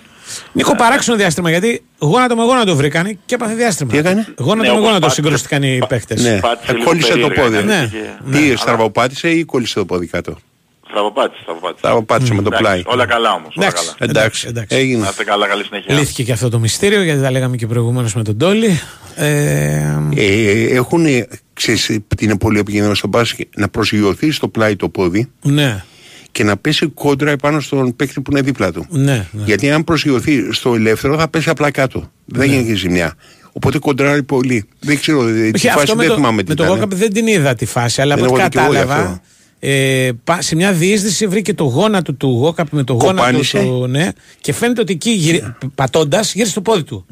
Νίκο, 0.53 0.75
παράξενο 0.75 1.17
διάστημα 1.17 1.51
γιατί 1.51 1.85
γόνατο 1.99 2.37
με 2.37 2.43
γόνατο 2.45 2.77
βρήκανε 2.77 3.19
και 3.27 3.35
έπαθε 3.35 3.55
διάστημα. 3.55 3.91
Τι 3.91 3.99
έκανε; 3.99 4.35
Γόνατο 4.39 4.55
Ναι, 4.63 4.63
με 4.63 4.71
όπως 4.71 4.81
γόνατο 4.85 5.01
πάτησε. 5.01 5.21
συγκρουστήκαν 5.23 5.63
οι 5.63 5.79
παίχτε. 5.89 6.15
Ναι, 6.21 6.41
Πάτησε 6.41 6.71
Ε, 6.71 6.75
λίγο 6.75 6.85
κόλλησε 6.87 7.17
το 7.17 7.29
περίεργα, 7.29 7.43
πόδι. 7.43 7.63
ναι. 7.67 7.91
Ναι. 7.93 8.19
Ναι, 8.25 8.39
Ή 8.39 8.49
αλλά- 8.49 8.57
στραβοπάτησε 8.57 9.31
ή 9.31 9.45
κόλλησε 9.45 9.75
το 9.75 9.85
πόδι 9.85 10.07
κάτω; 10.07 10.37
Στραβοπάτησε, 10.95 11.41
στραβοπάτησε. 11.43 11.79
Στραβοπάτησε 11.79 12.35
με 12.35 12.43
το 12.43 12.49
Εντάξει, 12.53 12.63
πλάι. 12.65 12.83
Όλα 12.87 13.07
καλά 13.07 13.33
όμως, 13.33 13.57
όλα 13.57 13.67
Εντάξει. 13.67 13.85
καλά. 13.97 14.11
Εντάξει, 14.11 14.47
εντάξει. 14.49 14.77
έγινε. 14.77 15.03
Να 15.03 15.09
είστε 15.09 15.25
καλά, 15.25 15.47
καλή 15.47 15.65
συνέχεια. 15.65 15.95
Λύθηκε 15.99 16.23
και 16.23 16.33
αυτό 16.33 16.49
το 16.49 16.59
μυστήριο 16.59 17.03
γιατί 17.03 17.21
τα 17.23 17.31
λέγαμε 17.31 17.57
και 17.57 17.67
προηγουμένως 17.67 18.15
με 18.15 18.23
τον 18.23 18.39
Τόλι. 18.39 18.81
Ε, 19.15 19.99
Ε, 20.17 20.75
έχουν, 20.75 21.05
ξέρεις, 21.53 21.87
τι 22.17 22.25
είναι 22.25 22.37
πολύ 22.39 22.59
επικίνδυνο 22.59 22.95
στο 22.95 23.09
μπάσκετ, 23.09 23.49
να 23.57 23.69
προσγειωθεί 23.69 24.31
στο 24.31 24.49
πλάι 24.49 24.77
το 24.77 24.89
πόδι 24.89 25.31
ναι, 25.43 25.85
και 26.33 26.45
να 26.45 26.57
πέσει 26.57 26.87
κόντρα 26.87 27.31
επάνω 27.31 27.61
στον 27.61 27.97
παίκτη 27.97 28.21
που 28.21 28.31
είναι 28.31 28.41
δίπλα 28.41 28.73
του. 28.73 28.87
ναι, 28.91 29.27
ναι. 29.31 29.45
Γιατί 29.45 29.71
αν 29.71 29.85
προσγειωθεί 29.85 30.53
στο 30.53 30.75
ελεύθερο 30.75 31.19
θα 31.19 31.29
πέσει 31.29 31.51
απλά 31.51 31.71
κάτω. 31.71 32.11
Δεν 32.25 32.49
Ναι. 32.49 32.55
γίνεται 32.55 32.75
ζημιά. 32.75 33.15
Οπότε 33.53 33.79
κοντράρει 33.79 34.23
πολύ. 34.23 34.69
Δεν 34.81 34.99
ξέρω, 35.01 35.29
ε, 35.29 35.33
τη 35.33 35.51
Όχι, 35.55 35.67
φάση 35.69 35.79
αυτό 35.79 35.95
με 35.95 36.01
δεν 36.01 36.09
το, 36.11 36.15
θυμάμαι 36.17 36.37
με 36.37 36.43
τι 36.43 36.55
το 36.55 36.65
ήταν. 36.65 36.75
Γόκαπ 36.77 36.95
δεν 36.95 37.13
την 37.13 37.27
είδα 37.27 37.55
τη 37.55 37.67
φάση, 37.67 38.01
αλλά 38.01 38.15
από 38.15 38.23
Δεν 38.23 38.33
ό,τι 38.33 38.41
έχω 38.41 38.51
δει 38.51 38.57
κι 38.59 38.65
εγώ 38.65 38.73
γι' 38.73 38.79
κατάλαβα. 38.89 39.21
Αυτό. 39.65 39.71
Ε, 39.71 40.13
πα- 40.25 40.43
σε 40.43 40.55
μια 40.57 40.73
διείσδυση 40.73 41.27
βρήκε 41.27 41.55
το 41.55 41.65
γόνατο 41.65 42.13
του 42.13 42.29
Γόκαπ 42.29 42.73
με 42.73 42.83
το 42.85 42.93
γόνατο 42.93 43.15
Κοπάνισε. 43.17 43.59
του. 43.59 43.87
Ναι, 43.87 44.09
και 44.41 44.53
φαίνεται 44.53 44.81
ότι 44.81 44.93
εκεί 44.93 45.11
γυρι... 45.11 45.55
πατώντας 45.75 46.35
γύρισε 46.35 46.55
το 46.55 46.61
πόδι 46.61 46.83
του. 46.83 47.07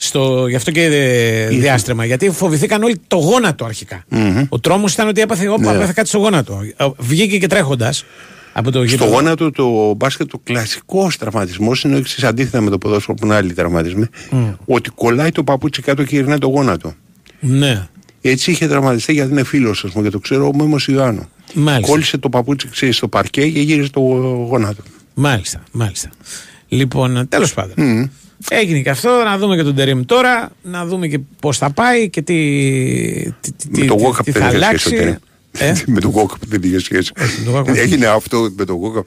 Στο, 0.00 0.46
γι' 0.46 0.56
αυτό 0.56 0.70
και 0.70 0.82
ε, 0.82 1.48
διάστρεμα. 1.48 2.04
Γιατί 2.04 2.30
φοβηθήκαν 2.30 2.82
όλοι 2.82 3.00
το 3.06 3.16
γόνατο 3.16 3.64
αρχικά. 3.64 4.04
Ο 4.48 4.60
τρόμος 4.60 4.92
ήταν 4.92 5.08
ότι 5.08 5.20
έπαθε, 5.20 5.48
όπα, 5.48 5.70
Ναι. 5.70 5.76
έπαθε 5.76 5.92
κάτι 5.94 6.08
στο 6.08 6.18
γόνατο. 6.18 6.60
Ε, 6.76 6.86
Βγήκε 6.98 7.38
και 7.38 7.46
τρέχοντας 7.46 8.04
από 8.52 8.70
το 8.70 8.78
Στο 8.78 8.84
γήπεδο. 8.88 9.10
γόνατο 9.10 9.50
το 9.50 9.94
μπάσκετ, 9.96 10.30
το 10.30 10.38
κλασικό 10.44 11.10
τραυματισμό 11.18 11.72
είναι 11.84 11.94
ο 11.94 11.98
εξής, 11.98 12.24
αντίθετα 12.24 12.60
με 12.60 12.70
το 12.70 12.78
ποδόσφαιρο 12.78 13.14
που 13.16 13.26
είναι 13.26 13.34
άλλοι 13.34 13.52
τραυματισμοί. 13.52 14.04
Ότι 14.64 14.90
κολλάει 14.90 15.30
το 15.30 15.44
παπούτσι 15.44 15.82
κάτω 15.82 16.04
και 16.04 16.16
γυρνάει 16.16 16.38
το 16.38 16.46
γόνατο. 16.48 16.94
Ναι. 17.40 17.86
Έτσι 18.22 18.50
είχε 18.50 18.66
τραυματιστεί 18.68 19.12
γιατί 19.12 19.30
είναι 19.30 19.44
φίλος, 19.44 19.84
ας 19.84 19.90
πούμε, 19.90 20.04
και 20.04 20.10
το 20.10 20.18
ξέρω 20.18 20.46
ο 20.46 20.56
Μέμο 20.56 20.76
Ιωάννου. 20.86 21.28
Μάλιστα. 21.54 21.90
Κόλλησε 21.92 22.18
το 22.18 22.28
παπούτσι 22.28 22.68
ξέρεις, 22.68 22.96
στο 22.96 23.08
παρκέ 23.08 23.48
και 23.50 23.60
γύρισε 23.60 23.90
το 23.90 24.00
γόνατο. 24.50 24.82
Μάλιστα, 25.14 25.62
μάλιστα. 25.72 26.10
Λοιπόν, 26.68 27.28
τέλος 27.28 27.54
πάντων. 27.54 28.10
Έγινε 28.48 28.80
και 28.80 28.90
αυτό, 28.90 29.08
να 29.24 29.38
δούμε 29.38 29.56
και 29.56 29.62
τον 29.62 29.74
Τερήμ 29.74 30.04
τώρα, 30.04 30.50
να 30.62 30.86
δούμε 30.86 31.06
και 31.08 31.18
πώς 31.40 31.58
θα 31.58 31.70
πάει 31.70 32.10
και 32.10 32.22
τι, 32.22 32.34
τι, 33.40 33.52
τι, 33.52 33.80
με 33.80 33.86
το 33.86 33.94
τι- 33.94 34.04
Walkup 34.06 34.24
τι 34.24 34.30
δεν 34.30 34.42
θα 34.42 34.48
είχε 34.48 34.56
σχέση. 34.58 34.64
αλλάξει. 34.64 34.88
ο 34.94 34.98
Τερίμ. 34.98 35.14
Ε, 35.58 35.72
με 35.94 36.00
το 36.00 36.12
Walkup 36.16 36.38
δεν 36.48 36.60
είχε 36.62 36.78
σχέση. 36.78 37.12
το 37.44 37.58
Walkup. 37.58 37.76
Έγινε 37.76 38.06
αυτό 38.06 38.50
με 38.56 38.64
το 38.64 38.80
Walkup. 38.82 39.04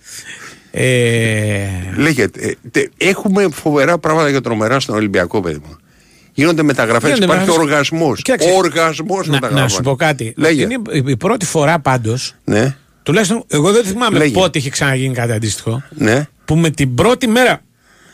ε, 0.71 1.67
Λέγεται, 1.97 2.41
ε, 2.47 2.51
τε- 2.71 2.89
έχουμε 2.97 3.47
φοβερά 3.53 3.97
πράγματα 3.97 4.31
και 4.31 4.39
τρομερά 4.41 4.79
στον 4.79 4.95
Ολυμπιακό, 4.95 5.41
παιδί 5.41 5.59
μου. 5.67 5.75
Γίνονται 6.33 6.63
μεταγραφές, 6.63 7.09
Γίνονται 7.13 7.25
υπάρχει 7.25 7.45
μεταγραφές. 7.45 7.71
οργασμός. 7.71 8.21
Κοίταξε, 8.21 8.49
Οργασμός 8.57 9.27
να, 9.27 9.49
να 9.51 9.67
σου 9.67 9.81
πω 9.81 9.95
κάτι. 9.95 10.33
Λέγε. 10.37 10.61
Είναι 10.63 10.73
η, 10.91 11.03
η 11.05 11.17
πρώτη 11.17 11.45
φορά 11.45 11.79
πάντως, 11.79 12.35
Ναι, 12.43 12.75
τουλάχιστον 13.03 13.43
εγώ 13.47 13.71
δεν 13.71 13.83
θυμάμαι 13.83 14.17
Λέγε. 14.17 14.33
πότε 14.33 14.57
είχε 14.59 14.69
ξαναγίνει 14.69 15.13
κάτι 15.13 15.31
αντίστοιχο, 15.31 15.83
ναι, 15.89 16.27
που 16.45 16.55
με 16.55 16.69
την 16.69 16.95
πρώτη 16.95 17.27
μέρα 17.27 17.61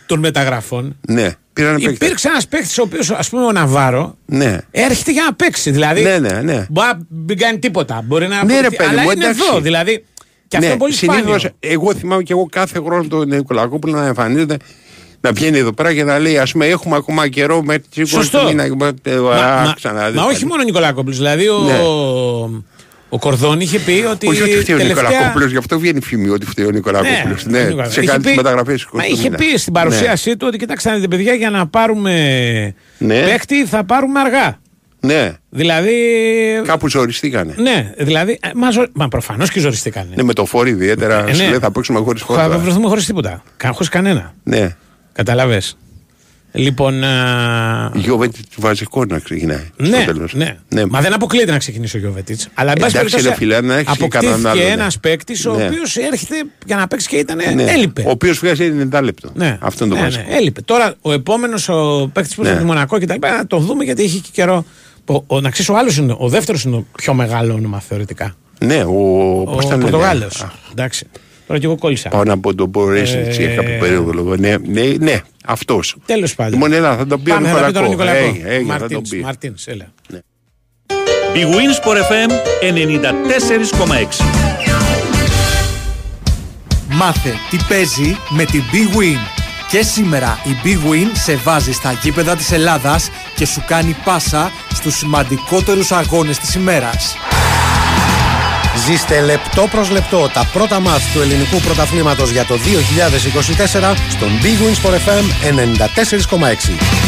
των 0.06 0.20
μεταγραφών 0.20 0.98
ναι. 1.08 1.32
Πήραν 1.54 1.76
παίκτες. 1.76 1.94
υπήρξε 1.94 2.28
ένας 2.28 2.48
παίχτη 2.48 2.80
ο 2.82 2.84
οποίος, 2.84 3.10
ας 3.12 3.30
πούμε, 3.30 3.46
ο 3.46 3.52
Ναβάρο, 3.52 4.18
Ναι. 4.26 4.58
έρχεται 4.72 5.12
για 5.12 5.24
να 5.24 5.34
παίξει. 5.34 5.72
Δηλαδή, 5.72 6.02
Ναι, 6.02 6.20
ναι, 6.20 6.42
ναι. 6.42 6.66
Μπορεί 6.70 6.88
να 6.88 7.00
μην 7.26 7.38
κάνει 7.38 7.60
τίποτα. 7.60 8.02
Μπορεί 8.06 8.28
να 8.28 8.44
Ναι, 8.44 8.54
ρε, 8.54 8.60
αποκτήσει- 8.60 8.78
παιδί 8.78 8.90
αλλά 8.90 9.02
μου, 9.02 9.12
είναι 9.12 9.24
εντάξει. 9.26 9.42
εδώ. 9.50 9.60
Δηλαδή, 9.62 10.06
και 10.48 10.58
αυτό 10.58 10.60
ναι, 10.60 10.66
είναι 10.66 10.78
πολύ 10.78 10.94
συνήθως, 10.94 11.24
σπάνιο. 11.42 11.50
Εγώ 11.60 11.94
θυμάμαι 11.96 12.24
και 12.24 12.34
εγώ 12.34 12.46
κάθε 12.52 12.80
χρόνο 12.86 13.08
τον 13.08 13.28
Νικολακόπουλο 13.28 13.94
να 14.00 14.06
εμφανίζεται 14.06 14.58
να 15.22 15.32
βγαίνει 15.32 15.58
εδώ 15.58 15.74
πέρα 15.74 15.94
και 15.94 16.04
να 16.04 16.20
λέει: 16.20 16.38
Α 16.38 16.48
πούμε, 16.52 16.66
έχουμε 16.66 16.96
ακόμα 16.96 17.28
καιρό 17.28 17.64
με 17.64 17.78
τις 17.78 17.98
20 17.98 18.06
Σωστό. 18.08 18.40
του 18.40 18.46
μήνα. 18.46 18.64
ε, 18.64 18.70
Μα, 18.70 19.30
α, 19.30 19.64
μα- 19.66 19.74
ξαναδείς. 19.76 20.16
μα 20.20 20.24
όχι 20.26 20.46
μόνο 20.46 20.62
ο 20.62 20.66
Νικολάκοπουλο. 20.66 21.16
Δηλαδή, 21.16 21.48
ο, 21.48 21.60
Ναι. 21.60 21.78
ο 23.10 23.20
Κορδόν 23.20 23.60
είχε 23.60 23.80
πει 23.80 24.06
ότι. 24.12 24.28
Όχι 24.28 24.42
ότι 24.42 24.52
φταίει 24.60 24.76
ο 24.76 24.78
τελευταία... 24.78 25.04
Νικολακόπουλο, 25.10 25.46
γι' 25.46 25.58
αυτό 25.58 25.80
βγαίνει 25.80 26.02
φήμη 26.02 26.30
ότι 26.30 26.46
φταίει 26.46 26.66
ο 26.66 26.70
Νικολακόπουλο. 26.72 27.36
ο 27.40 27.50
Ναι, 27.50 27.58
Νικολάκοπουλος. 27.60 27.94
σε 27.94 28.00
Είχε 28.02 28.10
κάνει 28.10 28.22
τις 28.24 28.32
πει- 28.32 28.38
μεταγραφές. 28.38 28.88
Μα 28.92 29.06
είχε 29.06 29.30
πει 29.30 29.58
στην 29.58 29.74
παρουσίασή 29.74 30.38
του 30.38 30.46
ότι 30.50 30.58
κοιτάξτε 30.58 30.90
να 30.90 30.96
δείτε 30.96 31.08
παιδιά 31.08 31.34
για 31.34 31.50
να 31.50 31.68
πάρουμε 31.68 32.14
Ναι. 32.98 33.22
παίχτη 33.22 33.66
θα 33.66 33.84
πάρουμε 33.84 34.20
αργά. 34.20 34.60
Ναι, 35.00 35.34
Δηλαδή. 35.50 35.92
κάπου 36.66 36.90
ζοριστήκανε. 36.90 37.54
Ναι, 37.58 37.92
δηλαδή. 37.98 38.40
ε, 38.42 38.50
Μα, 38.56 38.72
ζω- 38.72 38.88
μα 38.94 39.08
προφανώς 39.08 39.52
και 39.52 39.60
ζοριστήκανε. 39.60 40.10
Ναι, 40.16 40.24
με 40.24 40.34
το 40.34 40.46
φόρο 40.46 40.68
ιδιαίτερα. 40.68 41.26
Ε, 41.28 41.34
Σου 41.34 41.42
ναι. 41.44 41.50
λέει 41.50 41.60
θα 41.60 41.72
παίξουμε 41.72 42.00
χωρίς 42.00 42.22
Θα 42.22 42.34
φόρο. 42.34 42.60
βρεθούμε 42.60 42.88
χωρίς 42.88 43.06
τίποτα. 43.06 43.44
Χωρίς 43.72 43.90
κανένα. 43.90 44.34
Ναι. 44.44 44.76
Καταλαβέ. 45.18 45.62
Λοιπόν. 46.52 47.04
α, 47.04 47.92
Γιώβετ 47.96 48.36
βασικό 48.56 49.06
να 49.06 49.20
ξεκινάει. 49.20 49.70
στο 49.82 49.90
Ναι, 49.90 50.04
τέλος. 50.06 50.34
ναι. 50.34 50.58
ναι. 50.70 50.86
Μα 50.86 51.02
δεν 51.02 51.14
αποκλείεται 51.14 51.52
να 51.52 51.58
ξεκινήσει 51.58 51.96
ο 51.98 52.00
Γιώβετιτς. 52.00 52.48
Αλλά 52.54 52.72
εν 52.72 52.78
πάση 52.80 52.98
Εντάξει, 52.98 53.16
περιπτώσει, 53.16 53.28
ρε 53.28 53.46
φίλε, 53.46 53.62
να 53.68 53.74
έχεις 53.78 53.98
και 53.98 54.08
κανέναν 54.08 54.34
αποκτήθηκε 54.36 54.64
άλλο, 54.64 54.76
ναι. 54.76 54.82
ένας 54.82 55.00
παίκτης 55.00 55.46
ο 55.46 55.54
Ναι. 55.56 55.66
οποίος 55.66 55.96
έρχεται 55.98 56.36
για 56.66 56.76
να 56.76 56.88
παίξει 56.88 57.08
και 57.08 57.16
ήταν. 57.18 57.38
Ναι. 57.56 57.64
Έλειπε. 57.64 58.02
Ο 58.08 58.10
οποίος 58.10 58.40
βγάζει 58.40 58.74
90 58.94 59.02
λεπτό. 59.04 59.30
Ναι. 59.34 59.58
Αυτό 59.62 59.86
είναι 59.86 59.94
το 59.94 60.00
ναι, 60.00 60.06
βασικό. 60.08 60.30
ναι, 60.30 60.36
έλειπε. 60.36 60.62
Τώρα 60.62 60.94
ο 61.02 61.12
επόμενος 61.14 61.70
ο 61.70 62.10
παίκτης 62.14 62.36
που 62.36 62.42
Ναι. 62.44 62.50
είναι 62.50 62.58
τη 62.58 62.64
Μονακό 62.66 63.00
κτλ. 63.00 63.14
Να 63.20 63.48
το 63.48 63.58
δούμε 63.58 63.84
γιατί 63.84 64.04
έχει 64.04 64.20
και 64.20 64.30
καιρό. 64.32 64.66
Ο, 65.06 65.24
ο, 65.28 65.42
να 65.42 65.50
ξέρεις, 65.50 65.70
ο 65.70 65.78
άλλος 65.78 65.98
είναι, 65.98 66.16
ο 66.18 66.30
δεύτερος 66.30 66.64
είναι 66.64 66.76
το 66.76 66.86
πιο 66.98 67.14
μεγάλο 67.14 67.54
όνομα 67.54 67.80
θεωρητικά. 67.80 68.36
Ναι, 68.60 68.84
ο, 68.84 68.92
Ο, 69.42 69.44
πώς 69.44 69.66
τα 69.66 69.70
λένε, 69.78 69.82
Πορτογάλος. 69.90 70.42
α, 70.42 70.52
Εντάξει. 70.72 71.06
Τώρα 71.48 71.60
και 71.60 71.66
εγώ 71.66 71.76
κόλλησα. 71.78 72.10
Πάω 72.10 72.24
να 72.24 72.40
πω 72.40 72.56
τον 72.56 72.70
Μπορέσιν 72.70 73.20
Ε, 73.20 73.44
ε... 73.44 73.56
κάποιο 73.56 73.78
περίοδο 73.80 74.12
λόγο. 74.12 74.36
Ναι, 74.36 74.56
ναι, 74.66 74.82
ναι 75.00 75.22
αυτός. 75.46 75.96
Τέλος 76.06 76.36
πάντων. 76.36 76.54
Λοιπόν, 76.54 76.74
έλα, 76.74 76.98
θα 76.98 77.08
τον 77.08 77.24
πει 77.24 77.32
ο 77.32 77.34
Πάμε, 77.34 77.48
θα 77.50 77.60
τα 77.60 77.66
πει 77.66 77.72
τώρα 77.72 77.86
ο 77.86 77.90
Νικολακό. 77.90 78.20
Νικολακό. 78.20 78.38
Έγινε, 78.38 78.54
έγινε, 78.56 78.72
θα 78.74 78.80
τον 78.80 78.90
Μαρτίνς, 78.90 79.10
πει. 79.10 79.18
Μαρτίνς, 79.18 79.68
έλα. 79.68 79.94
Big 81.34 81.46
Wins 81.46 81.78
for 81.86 81.96
FM 81.96 82.32
94,6. 82.62 84.22
Μάθε 86.90 87.34
τι 87.50 87.58
παίζει 87.70 88.18
με 88.30 88.46
την 88.46 88.62
Big 88.72 88.98
Win. 88.98 89.18
Και 89.72 89.82
σήμερα 89.82 90.40
η 90.44 90.56
Big 90.64 90.92
Win 90.92 91.12
σε 91.14 91.36
βάζει 91.36 91.72
στα 91.72 91.92
γήπεδα 91.92 92.36
της 92.36 92.52
Ελλάδας 92.52 93.10
και 93.36 93.46
σου 93.46 93.64
κάνει 93.68 93.96
πάσα 94.04 94.52
στους 94.74 94.96
σημαντικότερους 94.96 95.92
αγώνες 95.92 96.38
της 96.38 96.56
ημέρας. 96.56 97.16
Ζήστε 98.88 99.22
λεπτό 99.22 99.68
προς 99.72 99.90
λεπτό 99.90 100.30
τα 100.34 100.50
πρώτα 100.54 100.80
μάτς 100.80 101.12
του 101.12 101.22
ελληνικού 101.22 101.60
πρωταθλήματος 101.60 102.32
για 102.32 102.46
το 102.46 102.56
2024 102.56 103.96
στον 104.10 104.30
Big 104.42 104.46
Wins 104.46 104.90
for 104.90 104.94
FM 104.94 105.26
94,6. 106.38 107.07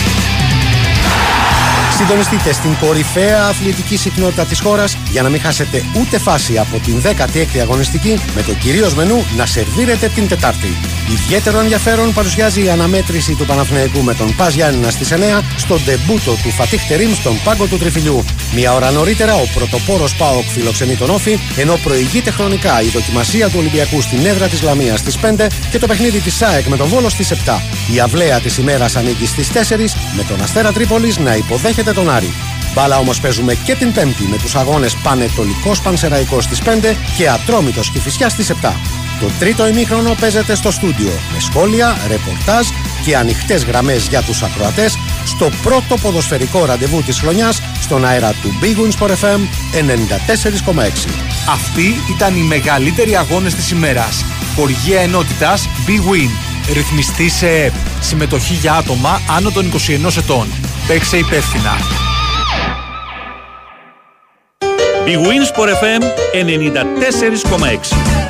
Συντονιστείτε 1.99 2.53
στην 2.53 2.77
κορυφαία 2.79 3.43
αθλητική 3.45 3.97
συχνότητα 3.97 4.45
της 4.45 4.59
χώρας 4.59 4.97
για 5.11 5.21
να 5.21 5.29
μην 5.29 5.41
χάσετε 5.41 5.83
ούτε 5.99 6.17
φάση 6.17 6.57
από 6.57 6.79
την 6.79 7.01
16η 7.03 7.57
αγωνιστική 7.61 8.19
με 8.35 8.41
το 8.41 8.53
κυρίως 8.53 8.93
μενού 8.93 9.25
να 9.37 9.45
σερβίρετε 9.45 10.07
την 10.07 10.27
Τετάρτη. 10.27 10.77
Ιδιαίτερο 11.11 11.59
ενδιαφέρον 11.59 12.13
παρουσιάζει 12.13 12.63
η 12.63 12.69
αναμέτρηση 12.69 13.35
του 13.35 13.45
Παναθηναϊκού 13.45 14.03
με 14.03 14.13
τον 14.13 14.35
Πας 14.35 14.53
Γιάννηνα 14.53 14.89
στις 14.89 15.11
9 15.11 15.15
στο 15.57 15.79
ντεμπούτο 15.79 16.31
του 16.31 16.49
Φατίχ 16.49 16.87
Τερίμ 16.87 17.13
στον 17.13 17.39
πάγκο 17.43 17.65
του 17.65 17.77
Τριφυλιού. 17.77 18.23
Μια 18.55 18.73
ώρα 18.73 18.91
νωρίτερα 18.91 19.35
ο 19.35 19.47
πρωτοπόρος 19.53 20.15
ΠΑΟΚ 20.15 20.43
φιλοξενεί 20.43 20.95
τον 20.95 21.09
Όφη 21.09 21.39
ενώ 21.57 21.79
προηγείται 21.83 22.31
χρονικά 22.31 22.81
η 22.81 22.87
δοκιμασία 22.87 23.47
του 23.47 23.55
Ολυμπιακού 23.57 24.01
στην 24.01 24.25
έδρα 24.25 24.47
της 24.47 24.61
Λαμίας 24.61 24.99
στις 24.99 25.17
5 25.17 25.47
και 25.69 25.79
το 25.79 25.87
παιχνίδι 25.87 26.19
της 26.19 26.35
ΣΑΕΚ 26.35 26.67
με 26.67 26.77
τον 26.77 26.87
Βόλος 26.87 27.11
στις 27.11 27.31
7. 27.31 27.61
Η 27.93 27.99
αυλαία 27.99 28.39
της 28.39 28.57
ημέρας 28.57 28.95
ανήκει 28.95 29.25
στις 29.25 29.49
4 29.49 29.95
με 30.17 30.23
τον 30.23 30.41
Αστέρα 30.41 30.71
Τρίπολης 30.71 31.17
να 31.17 31.35
υποδέχεται 31.35 31.88
τον 31.93 32.09
Άρη. 32.09 32.33
Μπάλα 32.73 32.97
όμως 32.97 33.19
παίζουμε 33.19 33.53
και 33.53 33.75
την 33.75 33.91
Πέμπτη 33.91 34.23
με 34.23 34.37
τους 34.37 34.55
αγώνες 34.55 34.95
Πανετολικός 34.95 35.81
Πανσεραϊκός 35.81 36.43
στις 36.43 36.61
5 36.61 36.95
και 37.17 37.29
Ατρόμητος 37.29 37.89
Κηφισιά 37.89 38.29
στις 38.29 38.49
7. 38.49 38.73
Το 39.19 39.25
τρίτο 39.39 39.67
ημίχρονο 39.67 40.15
παίζεται 40.19 40.55
στο 40.55 40.71
στούντιο 40.71 41.11
με 41.33 41.39
σχόλια, 41.39 41.97
ρεπορτάζ 42.07 42.67
και 43.05 43.17
ανοιχτές 43.17 43.63
γραμμές 43.63 44.07
για 44.07 44.21
τους 44.21 44.43
ακροατές 44.43 44.97
στο 45.25 45.49
πρώτο 45.63 45.97
ποδοσφαιρικό 46.01 46.65
ραντεβού 46.65 47.01
της 47.01 47.19
χρονιάς 47.19 47.61
στον 47.81 48.05
αέρα 48.05 48.33
του 48.41 48.59
Big 48.61 48.77
Wins 48.77 49.05
for 49.05 49.09
FM 49.09 49.39
94,6. 49.71 51.09
Αυτοί 51.49 52.01
ήταν 52.15 52.35
οι 52.35 52.41
μεγαλύτεροι 52.41 53.15
αγώνες 53.15 53.55
της 53.55 53.71
ημέρας. 53.71 54.25
Χοργία 54.55 55.01
ενότητας 55.01 55.69
Big 55.87 56.13
Win. 56.13 56.58
Ρυθμιστή 56.73 57.29
σε 57.29 57.47
ΕΠ. 57.47 57.73
Συμμετοχή 58.01 58.53
για 58.53 58.73
άτομα 58.73 59.21
άνω 59.37 59.51
των 59.51 59.71
21 59.71 60.17
ετών. 60.17 60.47
Παίξε 60.87 61.17
υπεύθυνα. 61.17 61.71
Big 65.05 65.17
Wins 65.17 65.49
for 65.55 65.67
FM 65.67 66.03
94,6. 66.33 68.28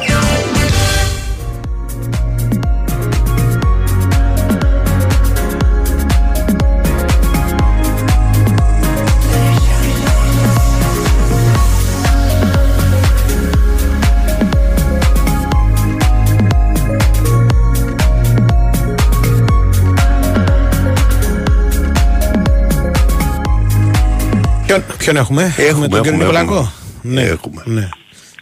Ποιον, 25.12 25.26
ποιον 25.26 25.42
έχουμε, 25.46 25.54
Έχουμε, 25.70 25.88
τον 25.88 26.02
κύριο 26.02 26.18
έχουμε, 26.20 26.40
Νικολακό. 26.40 26.54
έχουμε. 26.54 27.22
Ναι, 27.22 27.22
Έχουμε. 27.22 27.62
Ναι. 27.66 27.90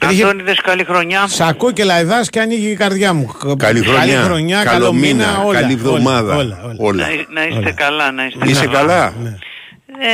Είχε- 0.09 0.23
Αντώνιδες, 0.23 0.61
καλή 0.61 0.83
χρονιά. 0.83 1.27
Σ' 1.27 1.41
ακούω 1.41 1.71
και 1.71 1.83
λαϊδάς 1.83 2.29
και 2.29 2.39
ανοίγει 2.39 2.69
η 2.69 2.75
καρδιά 2.75 3.13
μου. 3.13 3.35
Καλή 3.57 3.83
χρονιά, 4.23 4.63
καλό 4.63 4.93
μήνα, 4.93 5.41
όλα. 5.45 5.59
καλή 5.61 5.73
εβδομάδα. 5.73 6.35
Όλα, 6.35 6.59
όλα. 6.63 6.75
όλα. 6.77 7.07
Να, 7.07 7.13
να 7.33 7.43
είστε 7.47 7.57
Όλα. 7.59 7.71
καλά, 7.71 8.11
να 8.11 8.25
είστε 8.25 8.49
Είσαι 8.49 8.67
καλά. 8.67 9.13
Ναι. 9.23 9.29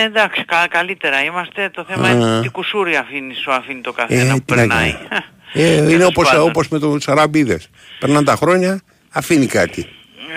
Ε, 0.02 0.06
εντάξει, 0.06 0.46
κα- 0.46 0.68
καλύτερα 0.70 1.24
είμαστε. 1.24 1.70
Το 1.74 1.86
θέμα 1.90 2.08
Α. 2.08 2.12
είναι 2.12 2.42
τι 2.42 2.50
κουσούρι 2.50 2.96
αφήνεις, 2.96 3.38
σου 3.38 3.52
αφήνει 3.54 3.82
το 3.82 3.92
καθένα 3.92 4.22
Ε, 4.22 4.34
που 4.34 4.40
τι 4.46 4.54
να 4.54 4.56
περνάει. 4.56 4.92
κάνει. 5.10 5.22
Ε, 5.56 5.74
είναι 5.76 5.88
Τέλος 5.88 6.08
όπως, 6.08 6.30
πάντων. 6.30 6.50
όπως 6.50 6.68
με 6.68 6.80
τους 6.80 7.08
Αραμπίδες. 7.08 7.70
Περνάνε 8.00 8.26
τα 8.26 8.36
χρόνια, 8.36 8.82
αφήνει 9.10 9.46
κάτι 9.46 9.86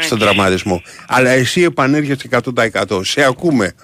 στον 0.00 0.18
τραυματισμό. 0.18 0.82
Αλλά 1.08 1.30
εσύ 1.30 1.62
επανέρχεσαι 1.62 2.28
100%. 2.28 3.04
Σε 3.04 3.24
ακούμε. 3.24 3.74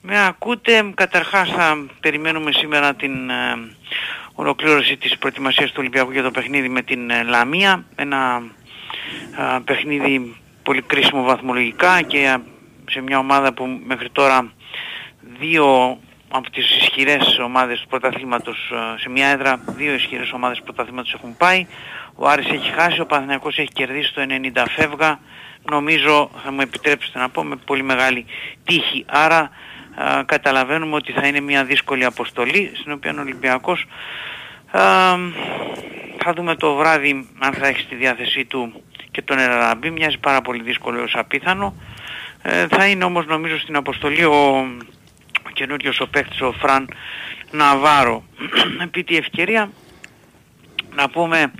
Με 0.00 0.26
ακούτε, 0.26 0.92
καταρχάς 0.94 1.50
θα 1.50 1.86
περιμένουμε 2.00 2.52
σήμερα 2.52 2.94
την 2.94 3.30
ε, 3.30 3.34
ολοκλήρωση 4.34 4.96
της 4.96 5.18
προετοιμασίας 5.18 5.68
του 5.68 5.76
Ολυμπιακού 5.78 6.10
για 6.10 6.22
το 6.22 6.30
παιχνίδι 6.30 6.68
με 6.68 6.82
την 6.82 7.10
ε, 7.10 7.22
Λαμία. 7.22 7.84
Ένα 7.94 8.42
ε, 9.38 9.58
παιχνίδι 9.64 10.36
πολύ 10.62 10.82
κρίσιμο 10.82 11.22
βαθμολογικά 11.22 12.02
και 12.02 12.18
ε, 12.18 12.36
σε 12.90 13.00
μια 13.00 13.18
ομάδα 13.18 13.52
που 13.52 13.80
μέχρι 13.86 14.10
τώρα 14.10 14.52
δύο 15.38 15.98
από 16.28 16.50
τις 16.50 16.76
ισχυρές 16.76 17.38
ομάδες 17.38 17.80
του 17.80 17.88
πρωταθλήματος 17.88 18.72
ε, 18.72 19.00
σε 19.00 19.08
μια 19.08 19.26
έδρα, 19.26 19.60
δύο 19.66 19.92
ισχυρές 19.94 20.32
ομάδες 20.32 20.58
του 20.58 20.64
πρωταθλήματος 20.64 21.14
έχουν 21.14 21.36
πάει. 21.36 21.66
Ο 22.14 22.28
Άρης 22.28 22.50
έχει 22.50 22.70
χάσει, 22.70 23.00
ο 23.00 23.06
Παναθηναϊκός 23.06 23.58
έχει 23.58 23.72
κερδίσει 23.72 24.14
το 24.14 24.22
90 24.54 24.64
φεύγα. 24.68 25.20
Νομίζω, 25.70 26.30
θα 26.44 26.52
μου 26.52 26.60
επιτρέψετε 26.60 27.18
να 27.18 27.28
πω, 27.28 27.42
με 27.42 27.56
πολύ 27.56 27.82
μεγάλη 27.82 28.26
τύχη. 28.64 29.04
Άρα 29.08 29.50
α, 30.02 30.24
καταλαβαίνουμε 30.24 30.94
ότι 30.94 31.12
θα 31.12 31.26
είναι 31.26 31.40
μια 31.40 31.64
δύσκολη 31.64 32.04
αποστολή, 32.04 32.72
στην 32.74 32.92
οποία 32.92 33.14
ο 33.16 33.20
Ολυμπιακός 33.20 33.86
α, 34.70 34.80
θα 36.22 36.32
δούμε 36.36 36.54
το 36.54 36.74
βράδυ 36.74 37.28
αν 37.38 37.52
θα 37.52 37.66
έχει 37.66 37.80
στη 37.80 37.94
διάθεσή 37.94 38.44
του 38.44 38.82
και 39.10 39.22
τον 39.22 39.38
Εραραμπή. 39.38 39.90
Μοιάζει 39.90 40.18
πάρα 40.18 40.40
πολύ 40.40 40.62
δύσκολο 40.62 40.98
έως 40.98 41.14
απίθανο. 41.14 41.74
Ε, 42.42 42.66
θα 42.66 42.86
είναι 42.86 43.04
όμως 43.04 43.26
νομίζω 43.26 43.58
στην 43.58 43.76
αποστολή 43.76 44.24
ο, 44.24 44.56
ο 45.46 45.50
καινούριος 45.52 46.00
ο 46.00 46.06
παίκτης 46.06 46.40
ο 46.40 46.52
Φραν 46.52 46.88
Ναβάρο. 47.50 48.24
Επί 48.84 49.04
τη 49.04 49.16
ευκαιρία 49.16 49.70
να 50.94 51.08
πούμε, 51.08 51.52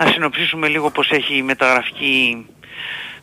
να 0.00 0.06
συνοψίσουμε 0.06 0.68
λίγο 0.68 0.90
πως 0.90 1.10
έχει 1.10 1.36
η 1.36 1.42
μεταγραφική 1.42 2.46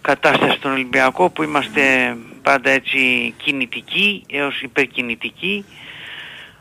κατάσταση 0.02 0.56
στον 0.58 0.72
Ολυμπιακό 0.72 1.30
που 1.30 1.44
είμαστε 1.44 2.16
πάντα 2.48 2.70
έτσι 2.70 3.34
κινητικοί 3.38 4.24
έως 4.30 4.62
υπερκινητικοί. 4.62 5.66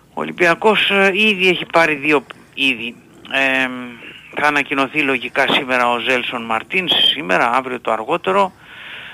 Ο 0.09 0.21
Ολυμπιακός 0.21 0.91
ε, 0.91 1.11
ήδη 1.15 1.49
έχει 1.49 1.65
πάρει 1.73 1.95
δύο 1.95 2.27
ήδη. 2.55 2.95
Ε, 3.33 3.69
θα 4.41 4.47
ανακοινωθεί 4.47 5.01
λογικά 5.03 5.47
σήμερα 5.53 5.91
ο 5.91 5.99
Ζέλσον 5.99 6.43
Μαρτίνς, 6.43 6.93
σήμερα, 6.93 7.51
αύριο 7.53 7.81
το 7.81 7.93
αργότερο. 7.93 8.53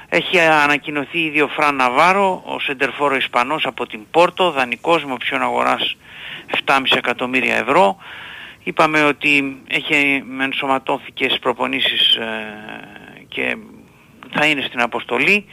Έχει 0.09 0.39
ανακοινωθεί 0.39 1.19
ήδη 1.19 1.41
ο 1.41 1.49
Φραν 1.49 1.75
Ναβάρο, 1.75 2.43
ο 2.45 2.59
σεντερφόρο 2.59 3.17
Ισπανός 3.17 3.67
από 3.67 3.87
την 3.87 4.01
Πόρτο, 4.11 4.51
δανεικός 4.51 5.05
με 5.05 5.13
οψιόν 5.13 5.43
αγοράς 5.43 5.97
7,5 6.67 6.83
εκατομμύρια 6.97 7.57
ευρώ. 7.57 7.97
Είπαμε 8.63 9.05
ότι 9.05 9.63
έχει 9.69 10.25
ενσωματώθηκες 10.41 11.27
στις 11.27 11.41
προπονήσεις 11.41 12.15
ε, 12.15 13.25
και 13.29 13.57
θα 14.31 14.47
είναι 14.47 14.63
στην 14.63 14.81
αποστολή. 14.81 15.47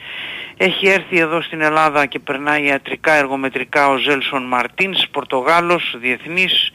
Έχει 0.62 0.88
έρθει 0.88 1.18
εδώ 1.18 1.42
στην 1.42 1.60
Ελλάδα 1.60 2.06
και 2.06 2.18
περνάει 2.18 2.64
ιατρικά 2.64 3.12
εργομετρικά 3.12 3.88
ο 3.88 3.96
Ζέλσον 3.96 4.42
Μαρτίνς, 4.42 5.08
Πορτογάλος, 5.08 5.94
διεθνής, 6.00 6.72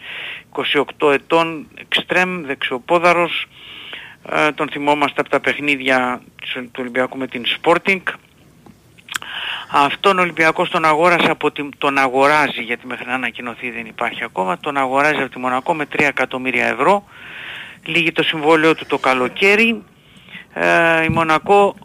28 0.99 1.11
ετών, 1.11 1.67
εξτρέμ, 1.79 2.45
δεξιοπόδαρος. 2.45 3.47
Ε, 4.29 4.51
τον 4.51 4.69
θυμόμαστε 4.69 5.21
από 5.21 5.29
τα 5.29 5.39
παιχνίδια 5.39 6.21
του 6.53 6.71
Ολυμπιακού 6.77 7.17
με 7.17 7.27
την 7.27 7.43
Sporting. 7.45 8.01
Αυτόν 9.71 10.17
ο 10.17 10.21
Ολυμπιακός 10.21 10.69
τον 10.69 10.85
αγόρασε 10.85 11.31
από 11.31 11.51
την, 11.51 11.69
τον 11.77 11.97
αγοράζει 11.97 12.61
γιατί 12.61 12.87
μέχρι 12.87 13.05
να 13.05 13.13
ανακοινωθεί 13.13 13.71
δεν 13.71 13.85
υπάρχει 13.85 14.23
ακόμα, 14.23 14.57
τον 14.57 14.77
αγοράζει 14.77 15.21
από 15.21 15.29
τη 15.29 15.39
Μονακό 15.39 15.73
με 15.73 15.87
3 15.91 15.99
εκατομμύρια 15.99 16.65
ευρώ. 16.65 17.03
Λύγει 17.85 18.11
το 18.11 18.23
συμβόλαιο 18.23 18.75
του 18.75 18.85
το 18.85 18.97
καλοκαίρι. 18.97 19.83
Ε, 20.53 21.03
η 21.03 21.09
Μονακό 21.09 21.75
ε, 21.77 21.84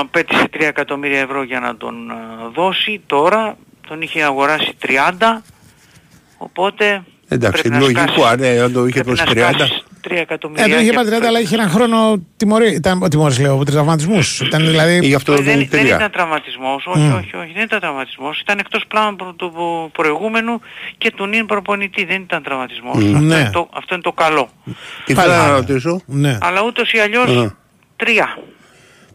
απέτησε 0.00 0.48
3 0.52 0.60
εκατομμύρια 0.60 1.20
ευρώ 1.20 1.42
για 1.42 1.60
να 1.60 1.76
τον 1.76 2.10
ε, 2.10 2.14
δώσει. 2.54 3.00
Τώρα 3.06 3.56
τον 3.88 4.02
είχε 4.02 4.22
αγοράσει 4.22 4.72
30. 4.86 4.88
Οπότε 6.38 7.02
Εντάξει, 7.28 7.60
πρέπει 7.62 7.74
να 7.74 7.80
λογικό, 7.80 8.00
σκάσεις- 8.00 8.24
αν 8.24 8.42
ε, 8.42 8.60
αν 8.60 8.72
το 8.72 8.86
είχε 8.86 9.02
πρέπει 9.02 9.08
δώσει 9.22 9.34
να 9.34 9.48
30. 9.50 9.54
σκάσεις 9.54 9.84
3 10.08 10.10
Ε, 10.16 10.20
εκατομμύρια. 10.20 10.64
δεν 10.68 10.78
είχε 10.80 10.88
και- 10.90 10.94
πάρει 10.96 11.08
30, 11.08 11.26
αλλά 11.26 11.40
είχε 11.40 11.54
ένα 11.54 11.68
χρόνο 11.68 12.22
τιμωρή. 12.36 12.74
Ήταν 12.74 13.08
τιμωρή, 13.10 13.40
λέω, 13.40 13.54
από 13.54 13.64
τραυματισμούς. 13.64 14.40
Ήταν 14.40 14.66
δηλαδή. 14.66 14.98
Γι' 15.06 15.14
αυτό 15.14 15.32
Ε, 15.32 15.36
δεν 15.36 15.44
δεν, 15.44 15.54
είναι 15.54 15.68
δεν 15.70 15.80
τρία. 15.80 15.96
ήταν 15.96 16.10
τραυματισμός, 16.10 16.86
όχι, 16.86 17.06
όχι, 17.18 17.36
όχι, 17.36 17.52
δεν 17.54 17.62
ήταν 17.62 17.80
τραυματισμός. 17.80 18.40
Ήταν 18.40 18.58
εκτός 18.58 18.84
πλάνου 18.88 19.16
προ- 19.16 19.34
του 19.34 19.52
προηγούμενου 19.92 20.60
και 20.98 21.10
του 21.10 21.26
νυν 21.26 21.46
προπονητή, 21.46 22.04
δεν 22.04 22.20
ήταν 22.22 22.42
τραυματισμός. 22.42 22.96
Αυτό, 22.96 23.08
Ναι. 23.08 23.16
είναι 23.36 23.50
το, 23.52 23.68
αυτό 23.74 23.94
είναι 23.94 24.02
το 24.02 24.12
καλό. 24.12 24.48
Τι 25.04 25.14
Πάλι. 25.14 25.28
θέλω 25.30 25.42
να 25.42 25.50
ρωτήσω; 25.50 26.00
Ναι. 26.06 26.38
Αλλά 26.40 26.62
ούτως 26.62 26.92
ή 26.92 26.98
αλλιώς 26.98 27.36
Α. 27.36 27.56
τρία. 27.96 28.38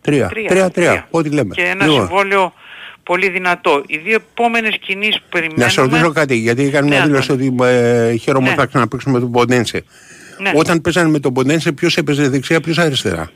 Τρία. 0.02 0.28
Τρία. 0.28 0.47
Τρία, 0.50 0.70
τρία. 0.70 1.08
Ό,τι 1.10 1.30
λέμε. 1.30 1.56
Και 1.56 1.62
ένα 1.62 1.86
Λοιπόν, 1.86 2.00
συμβόλαιο 2.08 2.54
πολύ 3.04 3.30
δυνατό. 3.30 3.84
Οι 3.88 3.97
δύο 3.97 4.16
επόμενες 4.16 4.78
κινήσεις 4.80 5.16
που 5.20 5.26
περιμένουμε... 5.30 5.64
Να 5.64 5.70
σε 5.70 5.82
ρωτήσω 5.82 6.12
κάτι, 6.12 6.36
γιατί 6.36 6.64
έκανε 6.64 6.88
μια 6.88 7.00
Ναι, 7.00 7.06
δήλωση 7.06 7.32
ότι 7.32 7.56
ε, 7.62 8.16
χαίρομαι 8.16 8.43
Ναι. 8.45 8.50
ότι 8.52 8.60
θα 8.60 8.66
ξαναπαίξουμε 8.66 9.14
με 9.14 9.20
τον 9.20 9.32
Ποντένσε. 9.32 9.84
Ναι. 10.41 10.52
Όταν 10.56 10.82
παίζανε 10.82 11.10
με 11.10 11.20
τον 11.20 11.34
Ποντένσε, 11.34 11.72
ποιος 11.72 11.97
έπαιζε 11.97 12.28
δεξιά, 12.30 12.62
ποιος 12.62 12.78
αριστερά; 12.78 13.30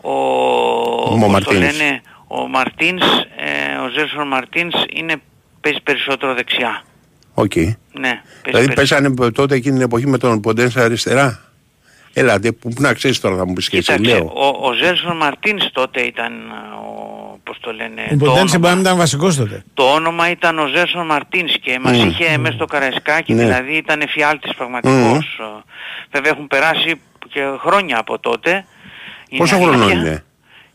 Ο, 0.00 0.10
Ο 0.10 1.08
πώς 1.08 1.20
το 1.20 1.28
Μαρτίνς. 1.28 1.58
λένε, 1.58 2.00
ο 2.26 2.48
Μαρτίνς, 2.48 3.02
ε, 3.36 3.76
ο 3.84 3.88
Ζέλσον 3.98 4.28
Μαρτίνς 4.28 4.74
είναι, 4.92 5.14
παίζει 5.60 5.80
περισσότερο 5.82 6.34
δεξιά. 6.34 6.82
Οκ. 7.34 7.54
Ναι, 7.56 7.62
παίζει 7.62 7.78
Δηλαδή 8.44 8.66
περισσότερο. 8.74 8.74
παίζανε 9.14 9.30
τότε 9.32 9.54
εκείνη 9.54 9.74
την 9.74 9.82
εποχή 9.84 10.06
με 10.06 10.18
τον 10.18 10.40
Ποντένσε 10.40 10.80
αριστερά; 10.80 11.51
Έλατε, 12.14 12.52
που, 12.52 12.68
που 12.68 12.82
να 12.82 12.92
ξέρεις 12.94 13.20
τώρα 13.20 13.36
θα 13.36 13.46
μου 13.46 13.52
πεις 13.52 13.68
και 13.68 13.76
εσύ, 13.76 13.92
Κοίταξε, 13.96 14.14
λέω. 14.18 14.32
ο, 14.34 14.68
ο 14.68 14.72
Ζέλσον 14.72 15.16
Μαρτίνς 15.16 15.70
τότε 15.72 16.00
ήταν, 16.00 16.32
ε, 16.32 16.74
ο, 16.76 17.38
πώς 17.44 17.56
το 17.60 17.72
λένε, 17.72 18.02
Ο 18.12 18.16
το 18.16 18.24
Ποντένσε 18.24 18.58
μπορεί 18.58 18.62
να 18.62 18.68
όνομα, 18.70 18.80
ήταν 18.80 18.96
βασικός 18.96 19.36
τότε. 19.36 19.64
το 19.74 19.82
όνομα 19.92 20.30
ήταν 20.30 20.58
ο 20.58 20.66
Ζέλσον 20.66 21.06
Μαρτίνς 21.06 21.58
και 21.58 21.78
μας 21.82 21.96
Μμμ. 21.98 22.08
είχε 22.08 22.38
μέσα 22.38 22.54
στο 22.54 22.64
Καραϊσκάκι, 22.64 23.32
Ναι. 23.34 23.42
δηλαδή 23.42 23.76
ήταν 23.76 24.00
εφιάλτης 24.00 24.54
πραγματικός. 24.54 25.38
Ε, 25.40 25.62
Βέβαια 26.10 26.30
έχουν 26.30 26.46
περάσει 26.46 26.94
και 27.32 27.40
χρόνια 27.58 27.98
από 27.98 28.18
τότε. 28.18 28.50
Είναι 29.28 29.38
Πόσο 29.40 29.54
αλήθεια. 29.54 29.72
χρονών 29.76 29.90
είναι; 29.98 30.24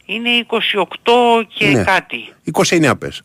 Είναι 0.05 0.29
28 0.47 1.43
και 1.53 1.67
Ναι. 1.67 1.83
κάτι. 1.83 2.33
29 2.43 2.95
πες. 2.97 3.21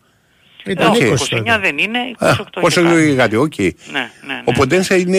Ήταν 0.65 0.87
Οκ. 0.91 0.95
20 0.95 1.13
29 1.13 1.17
τότε. 1.29 1.59
δεν 1.59 1.79
είναι, 1.79 1.99
28 2.19 2.27
Α, 2.27 2.35
και 2.51 2.61
πόσο 2.61 2.83
κάτι. 2.83 3.07
και 3.07 3.15
κάτι, 3.15 3.37
οκ. 3.37 3.59
Ναι, 3.59 3.73
ναι, 3.93 4.11
ναι. 4.27 4.43
Ο 4.45 4.53
Ποντένσε 4.53 4.99
είναι 4.99 5.19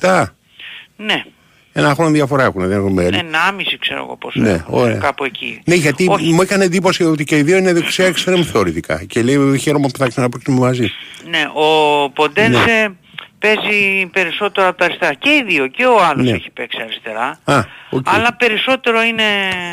27. 0.00 0.24
Ναι, 0.96 1.24
Ένα 1.72 1.94
χρόνο 1.94 2.10
διαφορά 2.10 2.44
έχουν, 2.44 2.66
δεν 2.68 2.78
έχουμε. 2.78 3.04
ένα 3.04 3.40
άμιση 3.48 3.78
ξέρω 3.78 4.02
εγώ 4.04 4.16
πόσο 4.16 4.40
Ναι, 4.40 4.50
έχουν, 4.50 4.78
ωραία. 4.78 4.96
κάπου 4.96 5.24
εκεί. 5.24 5.60
Ναι, 5.64 5.74
γιατί 5.74 6.06
Όχι. 6.10 6.32
μου 6.32 6.42
έκανε 6.42 6.64
εντύπωση 6.64 7.04
ότι 7.04 7.24
και 7.24 7.36
οι 7.38 7.42
δύο 7.42 7.56
είναι 7.56 7.72
δεξιά 7.72 8.06
εξτρέμ 8.06 8.42
θεωρητικά. 8.52 9.04
Και 9.04 9.22
λέει 9.22 9.58
χαίρομαι 9.58 9.88
που 9.92 9.98
θα 9.98 10.08
ξαναπαίξουμε 10.08 10.58
μαζί. 10.60 10.90
Ναι, 11.30 11.42
ο 11.54 12.10
Ποντένσε 12.10 12.94
παίζει 13.38 14.06
περισσότερο 14.12 14.68
από 14.68 14.78
τα 14.78 14.84
αριστερά. 14.84 15.14
Και 15.14 15.30
οι 15.30 15.44
δύο, 15.48 15.66
και 15.66 15.84
ο 15.84 16.04
άλλος 16.04 16.24
Ναι. 16.26 16.32
έχει 16.36 16.50
παίξει 16.50 16.78
αριστερά. 16.82 17.38
Α, 17.44 17.60
οκ. 17.90 18.06
Αλλά 18.08 18.34
περισσότερο 18.36 19.02
είναι... 19.02 19.22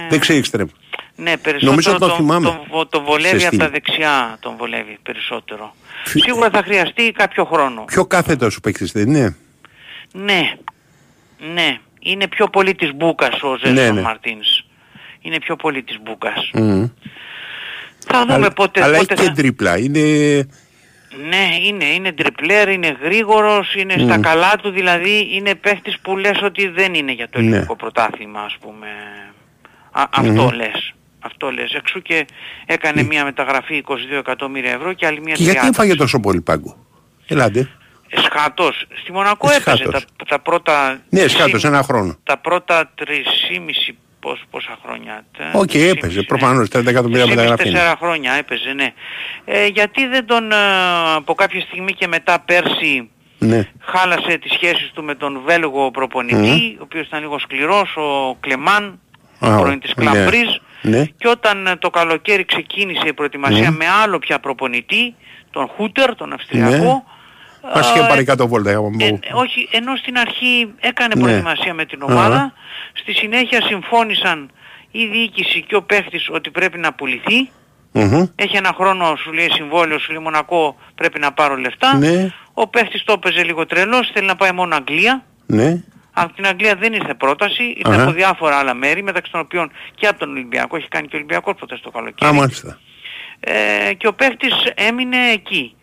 Δεξιά 0.10 0.36
εξτρέμ. 0.36 0.68
Ναι, 1.16 1.38
περισσότερο 1.38 1.70
Νομίζω 1.72 1.92
το 1.92 2.08
τον, 2.08 2.16
θυμάμαι. 2.16 2.46
τον, 2.72 2.90
τον 2.90 3.04
βολεύει 3.04 3.40
Σε 3.40 3.46
από 3.48 3.56
στυλ. 3.56 3.60
τα 3.60 3.70
δεξιά, 3.70 4.38
τον 4.40 4.54
βολεύει 4.58 4.98
περισσότερο. 5.04 5.76
Φι- 6.06 6.24
Σίγουρα 6.24 6.50
θα 6.50 6.62
χρειαστεί 6.64 7.12
κάποιο 7.12 7.46
χρόνο. 7.46 7.84
Πιο 7.86 8.06
κάθετο 8.06 8.50
σου 8.50 8.60
παίκτης 8.60 8.92
δεν 8.92 9.08
είναι; 9.08 9.36
Ναι, 10.12 10.54
ναι. 11.54 11.78
Είναι 12.00 12.28
πιο 12.28 12.48
πολύ 12.50 12.76
της 12.76 12.94
Μπούκας 12.96 13.42
ο 13.44 13.58
Ζέλσον 13.58 13.74
Ναι, 13.86 13.92
ναι. 13.92 14.02
Μαρτίνς. 14.02 14.64
Είναι 15.22 15.40
πιο 15.40 15.56
πολύ 15.56 15.84
της 15.84 15.98
Μπούκας. 16.04 16.50
Μμμ. 16.54 16.86
Θα 18.08 18.20
δούμε 18.22 18.34
Αλλά, 18.34 18.52
πότε, 18.52 18.84
αλλά 18.84 18.98
πότε 18.98 19.14
έχει 19.14 19.22
και 19.24 19.28
θα... 19.30 19.36
τρίπλα. 19.36 19.78
Είναι... 19.78 20.00
Ναι, 21.30 21.48
είναι, 21.68 21.86
είναι 21.86 22.12
τριπλέρ, 22.12 22.70
είναι 22.70 22.98
γρήγορος, 23.02 23.74
είναι 23.76 23.96
στα 23.98 24.20
καλά 24.20 24.56
του, 24.62 24.70
δηλαδή 24.70 25.30
είναι 25.32 25.56
παίχτης 25.56 26.00
που 26.00 26.18
λες 26.18 26.42
ότι 26.44 26.68
δεν 26.68 26.94
είναι 26.94 27.12
για 27.12 27.30
το 27.30 27.40
Ναι. 27.42 27.46
ελληνικό 27.48 27.76
πρωτάθλημα, 27.76 28.42
ας 28.42 28.58
πούμε. 28.60 28.88
Α, 29.92 30.04
αυτό 30.10 30.50
λες. 30.56 30.94
Αυτό 31.20 31.52
λες. 31.52 31.74
Εξ 31.74 31.88
ου 31.88 32.02
και 32.02 32.26
έκανε 32.66 33.04
μια 33.04 33.24
μεταγραφή 33.24 33.84
22 33.88 33.96
εκατομμύρια 34.20 34.72
ευρώ 34.72 34.94
και 34.94 35.06
άλλη 35.06 35.22
μια 35.22 35.34
Και 35.34 35.44
γιατί 35.44 35.60
30. 35.64 35.70
έφαγε 35.70 35.96
τόσο 35.96 36.20
πολύ 36.20 36.42
πάγκο; 36.42 36.86
Ελάτε. 37.28 37.70
Σχάτος. 38.16 38.86
Στη 39.02 39.12
Μονακό 39.12 39.50
Ε, 39.52 39.56
έπαιζε 39.56 39.76
Σχάτος. 39.78 40.06
τα, 40.18 40.26
τα 40.26 40.40
πρώτα... 40.40 41.02
Ναι, 41.10 41.28
σκάτω 41.28 41.50
τρεις- 41.50 41.64
ένα 41.64 41.84
χρόνο. 41.84 42.18
Τα 42.24 42.38
πρώτα 42.38 42.92
3,5 42.96 43.96
πώς, 44.20 44.44
πόσα 44.50 44.78
χρόνια. 44.86 45.26
τε- 45.38 45.56
Οκ, 45.56 45.66
τρεις 45.68 45.90
έπαιζε. 45.92 46.14
ήμισι, 46.14 46.26
Προφανώς 46.26 46.68
30 46.74 46.86
εκατομμύρια 46.88 47.24
Τρεις 47.24 47.34
ήμισι, 47.36 47.36
μεταγραφή. 47.36 47.68
είναι. 47.70 47.78
Τέσσερα 47.78 47.96
χρόνια 48.02 48.34
έπαιζε, 48.34 48.74
ναι. 48.74 48.94
Ε, 49.46 49.66
γιατί 49.66 50.08
δεν 50.08 50.26
τον 50.26 50.52
ε, 50.52 50.56
από 51.16 51.34
κάποια 51.34 51.62
στιγμή 51.62 51.94
και 51.94 52.08
μετά 52.08 52.40
πέρσι 52.46 53.10
Ναι. 53.40 53.68
χάλασε 53.82 54.38
τις 54.38 54.52
σχέσεις 54.54 54.92
του 54.94 55.04
με 55.04 55.16
τον 55.16 55.42
Βέλγο 55.46 55.92
προπονητή, 55.92 56.76
ο 56.80 56.82
οποίος 56.84 57.08
ήταν 57.08 57.20
λίγο 57.22 57.40
σκληρός, 57.40 57.96
ο 57.96 58.36
Κλεμάν, 58.40 59.00
Α, 59.40 59.58
πρώην 59.60 59.80
της 59.80 59.94
ναι. 59.96 60.04
Κλαμπρίζ. 60.12 60.48
Ναι. 60.82 61.06
Και 61.06 61.28
όταν 61.28 61.68
ε, 61.68 61.76
το 61.76 61.90
καλοκαίρι 61.90 62.46
ξεκίνησε 62.46 63.08
η 63.08 63.14
προετοιμασία 63.14 63.70
Ναι. 63.70 63.76
με 63.78 63.86
άλλο 64.04 64.20
πια 64.20 64.40
προπονητή, 64.40 65.16
τον 65.52 65.68
Χούτερ, 65.68 66.16
τον 66.16 66.34
Αυστριακό, 66.34 67.04
Μας 67.76 67.90
είχε 67.90 68.00
ε, 68.00 68.08
πάρει 68.08 68.24
κάτω 68.24 68.48
βόλτα. 68.48 68.76
από- 68.78 68.92
ε, 69.00 69.20
όχι, 69.34 69.70
ενώ 69.72 69.96
στην 69.96 70.18
αρχή 70.18 70.74
έκανε 70.80 71.14
Ναι. 71.16 71.22
προετοιμασία 71.22 71.74
με 71.74 71.86
την 71.86 72.02
ομάδα, 72.02 72.36
Αχα. 72.36 72.54
στη 72.94 73.14
συνέχεια 73.14 73.62
συμφώνησαν 73.62 74.52
η 74.92 75.06
διοίκηση 75.06 75.62
και 75.62 75.76
ο 75.76 75.82
παίχτης 75.84 76.30
ότι 76.32 76.50
πρέπει 76.52 76.78
να 76.78 76.94
πουληθεί. 76.94 77.50
Μμμ. 77.92 78.26
Έχει 78.36 78.58
ένα 78.58 78.74
χρόνο, 78.76 79.16
σου 79.16 79.32
λέει 79.34 79.50
συμβόλαιο, 79.52 80.00
σου 80.00 80.12
λέει 80.12 80.22
Μονακό, 80.22 80.76
πρέπει 80.96 81.20
να 81.20 81.32
πάρω 81.34 81.56
λεφτά. 81.56 81.98
Ναι. 81.98 82.30
Ο 82.54 82.68
παίχτης 82.68 83.04
το 83.04 83.14
έπαιζε 83.14 83.44
λίγο 83.44 83.66
τρελός, 83.66 84.10
θέλει 84.14 84.28
να 84.28 84.36
πάει 84.36 84.52
μόνο 84.52 84.76
Αγγλία. 84.76 85.24
Ναι. 85.46 85.84
Από 86.14 86.34
την 86.34 86.48
Αγγλία 86.48 86.76
δεν 86.76 86.94
ήρθε 86.94 87.14
πρόταση, 87.14 87.64
ήρθε 87.64 87.92
Αχα. 87.94 88.02
από 88.04 88.12
διάφορα 88.12 88.56
άλλα 88.56 88.74
μέρη, 88.74 89.04
μεταξύ 89.04 89.32
των 89.32 89.42
οποίων 89.42 89.72
και 89.96 90.08
από 90.08 90.20
τον 90.20 90.30
Ολυμπιακό, 90.30 90.76
έχει 90.76 90.88
κάνει 90.88 91.08
και 91.08 91.16
ο 91.16 91.18
Ολυμπιακός 91.18 91.54
ποτέ 91.60 91.76
στο 91.78 91.90
καλοκαίρι. 91.92 92.32
Α, 92.32 92.34
μάλιστα. 92.34 92.80
Ε, 93.40 93.94
και 93.94 94.08
ο 94.08 94.14
παίχτης 94.14 94.54
έμεινε 94.76 95.18
εκεί. 95.34 95.76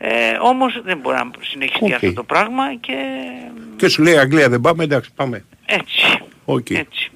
Ε, 0.00 0.36
όμως 0.40 0.80
δεν 0.84 0.98
μπορεί 0.98 1.16
να 1.16 1.30
συνεχιστεί 1.40 1.84
Οκ. 1.84 1.92
αυτό 1.92 2.12
το 2.12 2.22
πράγμα 2.24 2.74
και 2.74 2.94
Και 3.76 3.88
σου 3.88 4.02
λέει 4.02 4.18
Αγγλία 4.18 4.48
δεν 4.48 4.60
πάμε, 4.60 4.84
εντάξει 4.84 5.10
πάμε. 5.14 5.44
έτσι. 5.66 6.18
Οκ. 6.44 6.70
έτσι. 6.70 7.10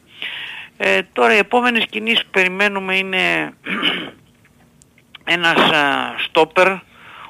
Ε, 0.76 0.98
τώρα 1.12 1.34
οι 1.34 1.38
επόμενες 1.38 1.84
κινήσεις 1.90 2.22
που 2.22 2.30
περιμένουμε 2.30 2.96
είναι 2.96 3.52
ένας 5.24 5.58
α, 5.70 6.14
στόπερ 6.28 6.68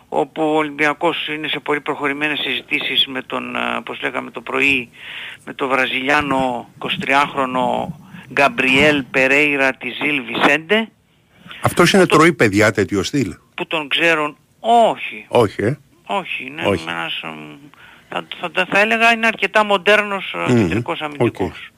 όπου 0.08 0.42
ο 0.42 0.56
Ολυμπιακός 0.56 1.28
είναι 1.28 1.48
σε 1.48 1.58
πολύ 1.58 1.80
προχωρημένες 1.80 2.38
συζητήσεις 2.38 3.06
με 3.06 3.22
τον, 3.22 3.56
α, 3.56 3.76
όπως 3.76 4.00
λέγαμε 4.02 4.30
το 4.30 4.40
πρωί, 4.40 4.90
με 5.44 5.54
τον 5.54 5.68
Βραζιλιάνο 5.68 6.68
23χρονο 6.78 7.86
Γκαμπριέλ 8.32 9.02
Περέιρα 9.02 9.72
της 9.72 9.97
Ζιλ 9.97 10.22
Βισέντε 10.24 10.88
Αυτός 11.60 11.92
είναι 11.92 12.06
τρώει 12.06 12.32
παιδιά 12.32 12.72
τέτοιο 12.72 13.02
στυλ. 13.02 13.34
που 13.54 13.66
τον 13.66 13.88
ξέρουν 13.88 14.36
όχι, 14.64 15.24
Όχι, 15.28 15.62
ε. 15.62 15.78
όχι, 16.06 16.44
είναι 16.46 16.62
Όχι. 16.66 16.84
ένας, 16.88 17.20
μ, 17.22 17.54
θα, 18.08 18.26
θα, 18.54 18.66
θα 18.70 18.78
έλεγα 18.78 19.12
είναι 19.12 19.26
αρκετά 19.26 19.64
μοντέρνος 19.64 20.34
α, 20.34 20.50
Μμμ. 20.52 20.56
κεντρικός 20.58 21.00
αμυντικός. 21.00 21.70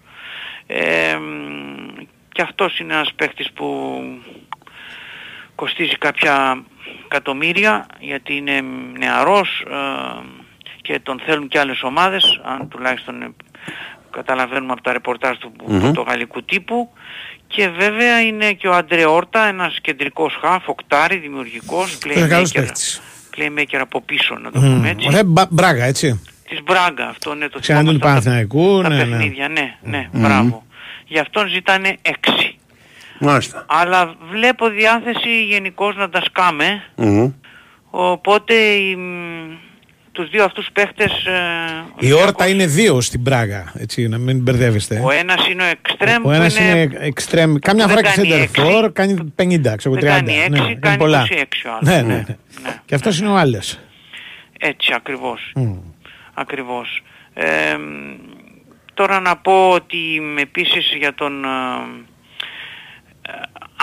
Ε, 0.67 1.17
μ, 1.17 2.03
και 2.33 2.43
αυτός 2.43 2.79
είναι 2.79 2.95
ένας 2.95 3.13
παίχτης 3.17 3.53
που 3.53 4.01
κοστίζει 5.55 5.97
κάποια 5.99 6.65
εκατομμύρια 7.05 7.87
γιατί 8.01 8.37
είναι 8.37 8.61
νεαρός 8.99 9.65
ε, 9.71 10.23
και 10.83 11.01
τον 11.03 11.21
θέλουν 11.27 11.49
και 11.49 11.59
άλλες 11.59 11.83
ομάδες 11.83 12.41
αν 12.45 12.69
τουλάχιστον 12.69 13.23
ε, 13.23 13.35
καταλαβαίνουμε 14.11 14.73
από 14.73 14.83
τα 14.83 14.93
ρεπορτάζ 14.93 15.37
του 15.37 15.53
Μμμ. 15.67 15.81
πορτογαλικού 15.81 16.43
τύπου 16.45 16.93
και 17.55 17.69
βέβαια 17.69 18.21
είναι 18.21 18.53
και 18.53 18.69
ο 18.69 18.75
Αντρέ 18.75 19.05
Όρτα 19.07 19.47
ένας 19.47 19.79
κεντρικός 19.83 20.39
χαφ, 20.41 20.69
οκτάρι, 20.69 21.17
δημιουργικός 21.17 21.99
Είναι 22.17 22.27
καλός 22.27 22.51
playmaker, 22.51 22.61
παίκτης. 22.61 23.01
playmaker 23.37 23.79
από 23.81 24.01
πίσω 24.01 24.35
να 24.39 24.51
το 24.51 24.61
Μμ. 24.61 24.75
πούμε 24.75 24.89
έτσι 24.89 25.07
Ωραία, 25.09 25.25
μπα- 25.25 25.47
Μπράγκα, 25.51 25.85
έτσι. 25.85 26.21
της 26.49 26.63
Μπράγκα 26.63 27.09
αυτό 27.09 27.35
ναι 27.35 27.49
το 27.49 27.59
Ξανά 27.59 27.85
του 27.85 27.87
θυμόμαστε 27.99 28.07
από 28.09 28.25
τα- 28.25 28.31
Παναθηναϊκού, 28.31 28.83
τα 28.83 28.89
ναι, 28.89 28.97
ναι. 28.97 29.05
παιχνίδια 29.11 29.49
ναι, 29.49 29.75
ναι, 29.83 30.09
μπράβο 30.13 30.65
γι' 31.07 31.19
αυτόν 31.19 31.49
ζητάνε 31.49 31.97
έξι 32.03 32.59
Μάλιστα. 33.19 33.65
αλλά 33.69 34.15
βλέπω 34.31 34.69
διάθεση 34.69 35.45
γενικώς 35.45 35.97
να 35.97 36.09
τα 36.09 36.23
σκάμε 36.25 36.83
Μμμ. 36.97 37.33
οπότε 37.91 38.55
οι, 38.55 38.97
μ, 38.97 39.03
τους 40.15 40.31
δύο 40.31 40.45
αυτούς 40.45 40.69
παίχτες 40.73 41.13
ε, 41.27 42.07
Η 42.07 42.13
όρτα 42.13 42.49
είναι 42.49 42.67
δύο 42.67 43.01
στην 43.01 43.23
Πράγα, 43.23 43.73
έτσι, 43.79 44.09
να 44.09 44.19
μην 44.19 44.43
μπερδεύεστε. 44.43 45.01
ο 45.05 45.11
ένας 45.11 45.49
είναι 45.49 45.63
ο 45.63 45.67
εξτρέμ 45.67 46.17
Ο 46.17 46.21
που 46.23 46.31
ένας 46.31 46.59
είναι, 46.59 46.69
είναι 46.81 46.97
εξτρέμ. 47.01 47.55
Κάμια 47.55 47.87
δεν 47.87 47.97
φορά 47.97 48.09
και 48.09 48.17
κάνει 48.17 48.29
center 48.33 48.43
έξι. 48.43 48.63
for, 48.85 48.93
κάνει 48.93 49.33
50, 49.37 49.75
ξέρω 49.77 49.95
Δεν 49.95 50.03
30. 50.03 50.07
κάνει 50.07 50.33
έξι, 50.37 50.49
ναι, 50.51 50.59
είναι 50.59 50.75
κάνει 50.81 50.97
πολλά. 50.97 51.27
26 51.31 51.35
ο 51.67 51.71
άλλος. 51.71 51.81
Ναι, 51.81 52.03
ναι, 52.03 52.15
ναι. 52.15 52.25
Ναι. 52.63 52.81
Και 52.85 52.95
αυτός 52.95 53.19
είναι 53.19 53.29
ο 53.29 53.37
άλλος. 53.37 53.79
έτσι 54.59 54.93
ακριβώς 54.97 55.53
Μμ. 55.55 55.77
Ακριβώς. 56.35 57.03
Ε, 57.35 57.77
μ, 57.77 58.17
τώρα 58.95 59.21
να 59.21 59.37
πω 59.37 59.71
ότι 59.71 60.21
μ, 60.23 60.39
επίσης 60.39 60.95
για 60.99 61.15
τον... 61.15 61.45
ε, 61.45 61.49
ε, 63.23 63.33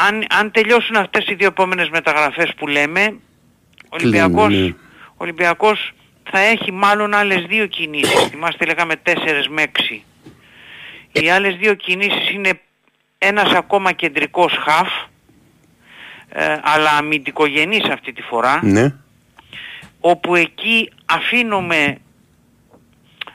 αν, 0.08 0.26
αν 0.40 0.52
τελειώσουν 0.52 0.96
αυτές 0.96 1.28
οι 1.28 1.34
δύο 1.34 1.48
επόμενες 1.48 1.90
μεταγραφές 1.90 2.54
που 2.58 2.68
λέμε, 2.68 3.02
ο 3.84 3.90
Ολυμπιακός, 3.90 4.54
ναι. 4.54 4.66
ο 5.08 5.18
Ολυμπιακός 5.18 5.92
θα 6.24 6.40
έχει 6.40 6.72
μάλλον 6.72 7.14
άλλες 7.14 7.46
δύο 7.46 7.66
κινήσεις. 7.66 8.24
Θυμάστε 8.30 8.66
λέγαμε 8.66 8.96
τέσσερες 8.96 9.48
με 9.48 9.62
έξι. 9.62 10.04
Οι 11.12 11.30
άλλες 11.30 11.56
δύο 11.56 11.74
κινήσεις 11.74 12.30
είναι 12.32 12.60
ένας 13.18 13.52
ακόμα 13.54 13.92
κεντρικός 13.92 14.58
χαφ, 14.58 14.90
ε, 16.30 16.58
αλλά 16.62 16.90
αμυντικογενής 16.98 17.84
αυτή 17.90 18.14
τη 18.14 18.22
φορά 18.22 18.60
Ναι. 18.64 18.94
όπου 20.00 20.36
εκεί 20.36 20.92
αφήνουμε 21.06 21.98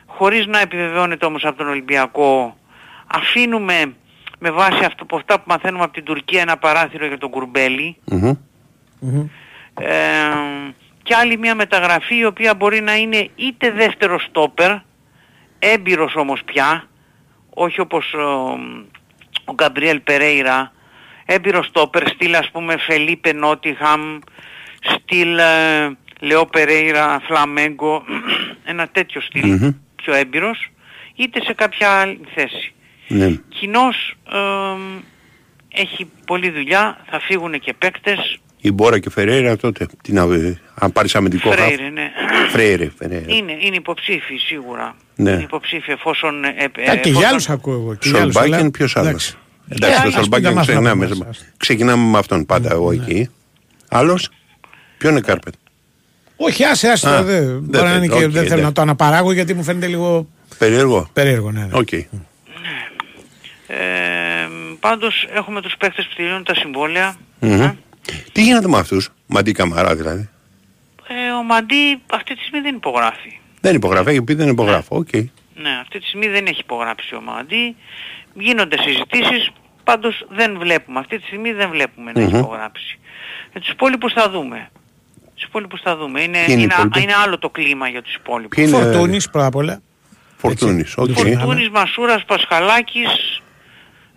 χωρίς 0.07 0.47
να 0.47 0.61
επιβεβαιώνεται 0.61 1.27
όμως 1.27 1.45
από 1.45 1.57
τον 1.59 1.69
Ολυμπιακό 1.69 2.57
αφήνουμε 3.07 3.95
με 4.39 4.51
βάση 4.51 4.85
αυτό, 4.85 5.03
από 5.03 5.17
αυτά 5.17 5.37
που 5.39 5.45
μαθαίνουμε 5.47 5.85
από 5.85 5.93
την 5.93 6.05
Τουρκία 6.05 6.41
ένα 6.41 6.57
παράθυρο 6.57 7.07
για 7.07 7.19
τον 7.19 7.31
Κουρμπέλη 7.31 7.97
Μμμ. 8.05 8.35
ε, 9.81 9.95
και 11.07 11.15
άλλη 11.15 11.39
μια 11.39 11.55
μεταγραφή 11.55 12.17
η 12.17 12.25
οποία 12.25 12.55
μπορεί 12.55 12.81
να 12.81 12.97
είναι 12.97 13.31
είτε 13.37 13.71
δεύτερο 13.71 14.19
στόπερ 14.19 14.73
έμπειρος 15.59 16.15
όμως 16.15 16.43
πια 16.45 16.89
όχι 17.51 17.81
όπως 17.81 18.13
ο, 18.15 18.59
ο 19.45 19.53
Γκαμπριέλ 19.55 20.01
Περέιρα 20.01 20.73
έμπειρος 21.27 21.67
στόπερ 21.67 22.09
στυλ 22.09 22.35
ας 22.35 22.51
πούμε 22.51 22.77
Φελίπε 22.77 23.33
Νότιχαμ 23.33 24.19
στυλ 24.81 25.39
ε, 25.39 25.97
Λεό 26.21 26.47
Περέιρα 26.47 27.21
Φλαμέγκο 27.27 28.05
ένα 28.73 28.89
τέτοιο 28.89 29.21
στυλ 29.21 29.49
Μμμ. 29.51 29.71
πιο 29.97 30.15
έμπειρος 30.15 30.71
είτε 31.15 31.41
σε 31.43 31.53
κάποια 31.53 31.91
άλλη 31.91 32.21
θέση 32.35 32.75
Ναι. 33.09 33.31
κοινώς 33.49 34.15
ε, 34.33 34.39
έχει 35.81 36.11
πολλή 36.27 36.51
δουλειά 36.51 37.05
θα 37.11 37.21
φύγουν 37.21 37.61
και 37.61 37.73
παίκτες 37.73 38.41
Η 38.67 38.73
Μπόρα 38.73 38.99
και 38.99 39.11
Φεραίρα 39.11 39.57
τότε. 39.57 39.87
Τι 40.03 40.13
να 40.13 40.27
βρει, 40.27 40.59
αν 40.75 40.93
πάρεις 40.93 41.15
αμυντικό 41.15 41.49
χαφ. 41.51 41.59
Φρέιρε 41.59 41.89
ναι 41.89 42.11
Φρέιρε, 42.51 42.91
Φεραίρα. 42.99 43.25
είναι, 43.27 43.53
είναι 43.61 43.77
υποψήφιοι 43.77 44.39
σίγουρα 44.39 44.97
Ναι. 45.17 45.31
είναι 45.31 45.43
υποψήφιοι 45.43 45.95
εφόσον 45.99 46.45
ε, 46.45 46.49
ε, 46.49 46.65
Α, 46.65 46.67
και 46.67 46.81
για 46.81 46.95
εφόσον- 47.11 47.25
άλλους 47.29 47.49
ακούω 47.49 47.75
εγώ. 47.75 47.95
και 47.95 48.09
για 48.09 48.21
άλλους, 48.21 48.33
Σολμπάκεν 48.35 48.61
αλλά- 48.61 48.71
ποιος 48.71 48.97
άλλος; 48.97 49.09
εντάξει. 49.09 49.37
Εντάξει, 49.69 49.97
Ε, 49.99 50.03
το 50.03 50.07
ας 50.09 50.13
Σολμπάκεν 50.15 50.49
πείτε, 50.51 50.61
ξεκινάμε, 50.61 50.95
μάθαμε 51.07 51.25
μας. 51.27 51.45
ξεκινάμε 51.57 52.11
με 52.11 52.19
αυτόν 52.19 52.47
πάντα 52.47 52.71
εγώ 52.73 52.93
εκεί. 52.93 53.31
Άλλος, 53.89 54.29
ποιο 54.99 55.11
είναι 55.11 55.21
Κάρπετ; 55.21 55.55
Όχι, 56.37 56.65
άσε, 56.65 56.89
άσε. 56.89 57.09
Α, 57.09 57.17
το, 57.17 57.23
δεν- 57.25 57.45
δεν 57.45 57.59
Μπορεί 57.63 57.85
να 57.85 57.91
είναι 57.91 57.99
θέλει, 57.99 58.09
και 58.09 58.15
οκ, 58.15 58.21
δεν 58.21 58.31
θέλω 58.31 58.45
εντάξει. 58.45 58.63
να 58.65 58.73
το 58.73 58.81
αναπαράγω 58.81 59.33
γιατί 59.33 59.55
μου 59.55 59.63
φαίνεται 59.63 59.87
λίγο 59.87 60.29
Περίεργο. 60.59 61.09
περίεργο. 61.13 61.51
Ναι, 61.51 61.61
ναι. 61.61 61.69
Οκ. 61.73 61.93
Ε, 61.93 62.07
πάντως 64.81 65.27
έχουμε 65.35 65.61
τους 65.61 65.75
παίκτες 65.79 66.07
που 66.07 66.13
τελειώνουν 66.17 66.45
τα 66.45 66.55
συμβόλαια. 66.55 67.15
Μμμ. 67.41 67.71
Ε, 68.09 68.13
Τι 68.33 68.43
γίνεται 68.43 68.69
με 68.69 68.79
αυτούς, 68.79 69.09
Μαντί 69.27 69.53
Καμαρά 69.53 69.95
δηλαδή; 69.97 70.29
Ε, 71.09 71.31
ο 71.31 71.43
Μαντί 71.43 72.03
αυτή 72.13 72.35
τη 72.35 72.41
στιγμή 72.41 72.61
δεν 72.61 72.75
υπογράφει. 72.75 73.39
Δεν 73.61 73.75
υπογράφει, 73.75 74.11
έχει 74.11 74.23
πει 74.23 74.35
δεν 74.35 74.49
υπογράφω. 74.49 74.97
Οκ. 74.97 75.13
Ναι, 75.55 75.71
αυτή 75.81 75.99
τη 75.99 76.07
στιγμή 76.07 76.29
δεν 76.29 76.47
έχει 76.47 76.61
υπογράψει 76.61 77.15
ο 77.15 77.21
Μαντί. 77.21 77.77
Γίνονται 78.35 78.77
συζητήσεις, 78.83 79.51
πάντως 79.85 80.27
δεν 80.29 80.59
βλέπουμε. 80.59 80.99
Αυτή 80.99 81.19
τη 81.19 81.27
στιγμή 81.27 81.53
δεν 81.53 81.69
βλέπουμε 81.71 82.13
να 82.13 82.21
έχει 82.23 82.33
Μμμ. 82.33 82.39
υπογράψει. 82.39 82.99
Ε, 83.53 83.59
τους 83.59 83.69
υπόλοιπους 83.69 84.13
θα 84.13 84.31
δούμε. 84.31 84.71
Τους 85.35 85.45
υπόλοιπους 85.45 85.81
θα 85.81 85.97
δούμε. 85.97 86.21
Είναι, 86.23 86.33
Ποιοι 86.33 86.45
είναι 86.49 86.61
οι 86.61 86.63
είναι, 86.63 86.73
υπόλοιποι; 86.75 87.01
είναι 87.03 87.15
άλλο 87.25 87.39
το 87.39 87.49
κλίμα 87.51 87.89
για 87.89 88.03
τους 88.03 88.15
υπόλοιπους. 88.15 88.57
Ποιοι 88.57 88.65
είναι- 88.69 88.83
Φορτούνης 88.83 89.31
πρώτα 89.31 89.47
απ' 89.47 89.55
όλα. 89.55 89.81
Φορτούνης. 90.37 90.97
Οκ. 90.97 91.07
Φορτούνης. 91.07 91.37
Φορτούνης, 91.39 91.69
Μασούρας, 91.69 92.25
Πασχαλάκης. 92.25 93.41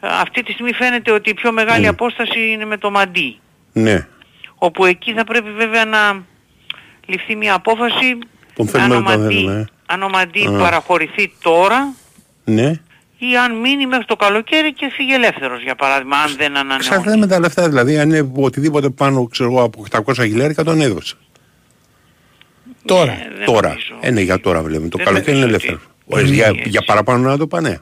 Ε, 0.01 0.07
Αυτή 0.07 0.43
τη 0.43 0.51
στιγμή 0.51 0.73
φαίνεται 0.73 1.11
ότι 1.11 1.29
η 1.29 1.33
πιο 1.33 1.51
μεγάλη 1.51 1.87
απόσταση 1.87 2.39
είναι 2.51 2.65
με 2.65 2.77
το 2.77 2.91
Μαντί. 2.91 3.39
Ναι. 3.73 4.07
Όπου 4.55 4.85
εκεί 4.85 5.13
θα 5.13 5.23
πρέπει 5.23 5.51
βέβαια 5.51 5.85
να 5.85 6.23
ληφθεί 7.05 7.35
μια 7.35 7.53
απόφαση 7.53 8.17
Τον 8.53 8.67
θέλουμε, 8.67 8.95
αν 8.95 9.01
ο 9.05 9.05
δεν 9.09 9.13
τον 9.13 9.21
Μαντί, 9.23 9.33
θέλουμε, 9.35 9.59
ε. 9.59 9.65
αν 9.85 10.03
ο 10.03 10.09
Μαντί 10.09 10.45
Α. 10.47 10.51
παραχωρηθεί 10.51 11.33
τώρα 11.41 11.93
Ναι. 12.43 12.71
ή 13.17 13.37
αν 13.37 13.59
μείνει 13.59 13.85
μέχρι 13.87 14.05
το 14.05 14.15
καλοκαίρι 14.15 14.73
και 14.73 14.89
φύγει 14.91 15.13
ελεύθερος 15.13 15.63
για 15.63 15.75
παράδειγμα, 15.75 16.17
αν 16.17 16.35
δεν 16.37 16.45
ανανεώνει. 16.51 16.75
Εξαρτάται 16.85 17.17
με 17.17 17.27
τα 17.27 17.39
λεφτά 17.39 17.67
δηλαδή. 17.69 17.99
Αν 17.99 18.09
είναι 18.09 18.31
οτιδήποτε 18.35 18.89
πάνω 18.89 19.27
ξέρω, 19.27 19.49
εγώ, 19.49 19.63
από 19.63 19.85
800 19.91 20.13
χιλιάρικα 20.15 20.63
τον 20.63 20.81
έδωσε. 20.81 21.15
Τώρα. 22.85 23.11
Ε, 23.11 23.27
δεν 23.37 23.45
τώρα. 23.45 23.67
νομίζω. 23.69 23.97
Ε, 24.01 24.11
ναι, 24.11 24.21
για 24.21 24.39
τώρα 24.39 24.61
βλέπουμε. 24.61 24.89
Το 24.89 24.97
Δεν 24.97 25.05
καλοκαίρι 25.05 25.37
είναι 25.37 25.45
νομίζω 25.45 25.65
ελεύθερο. 25.67 25.91
ότι- 26.05 26.19
Ωραία, 26.21 26.33
για, 26.33 26.47
έτσι. 26.47 26.69
για 26.69 26.81
παραπάνω 26.85 27.29
να 27.29 27.37
το 27.37 27.47
πάνε. 27.47 27.81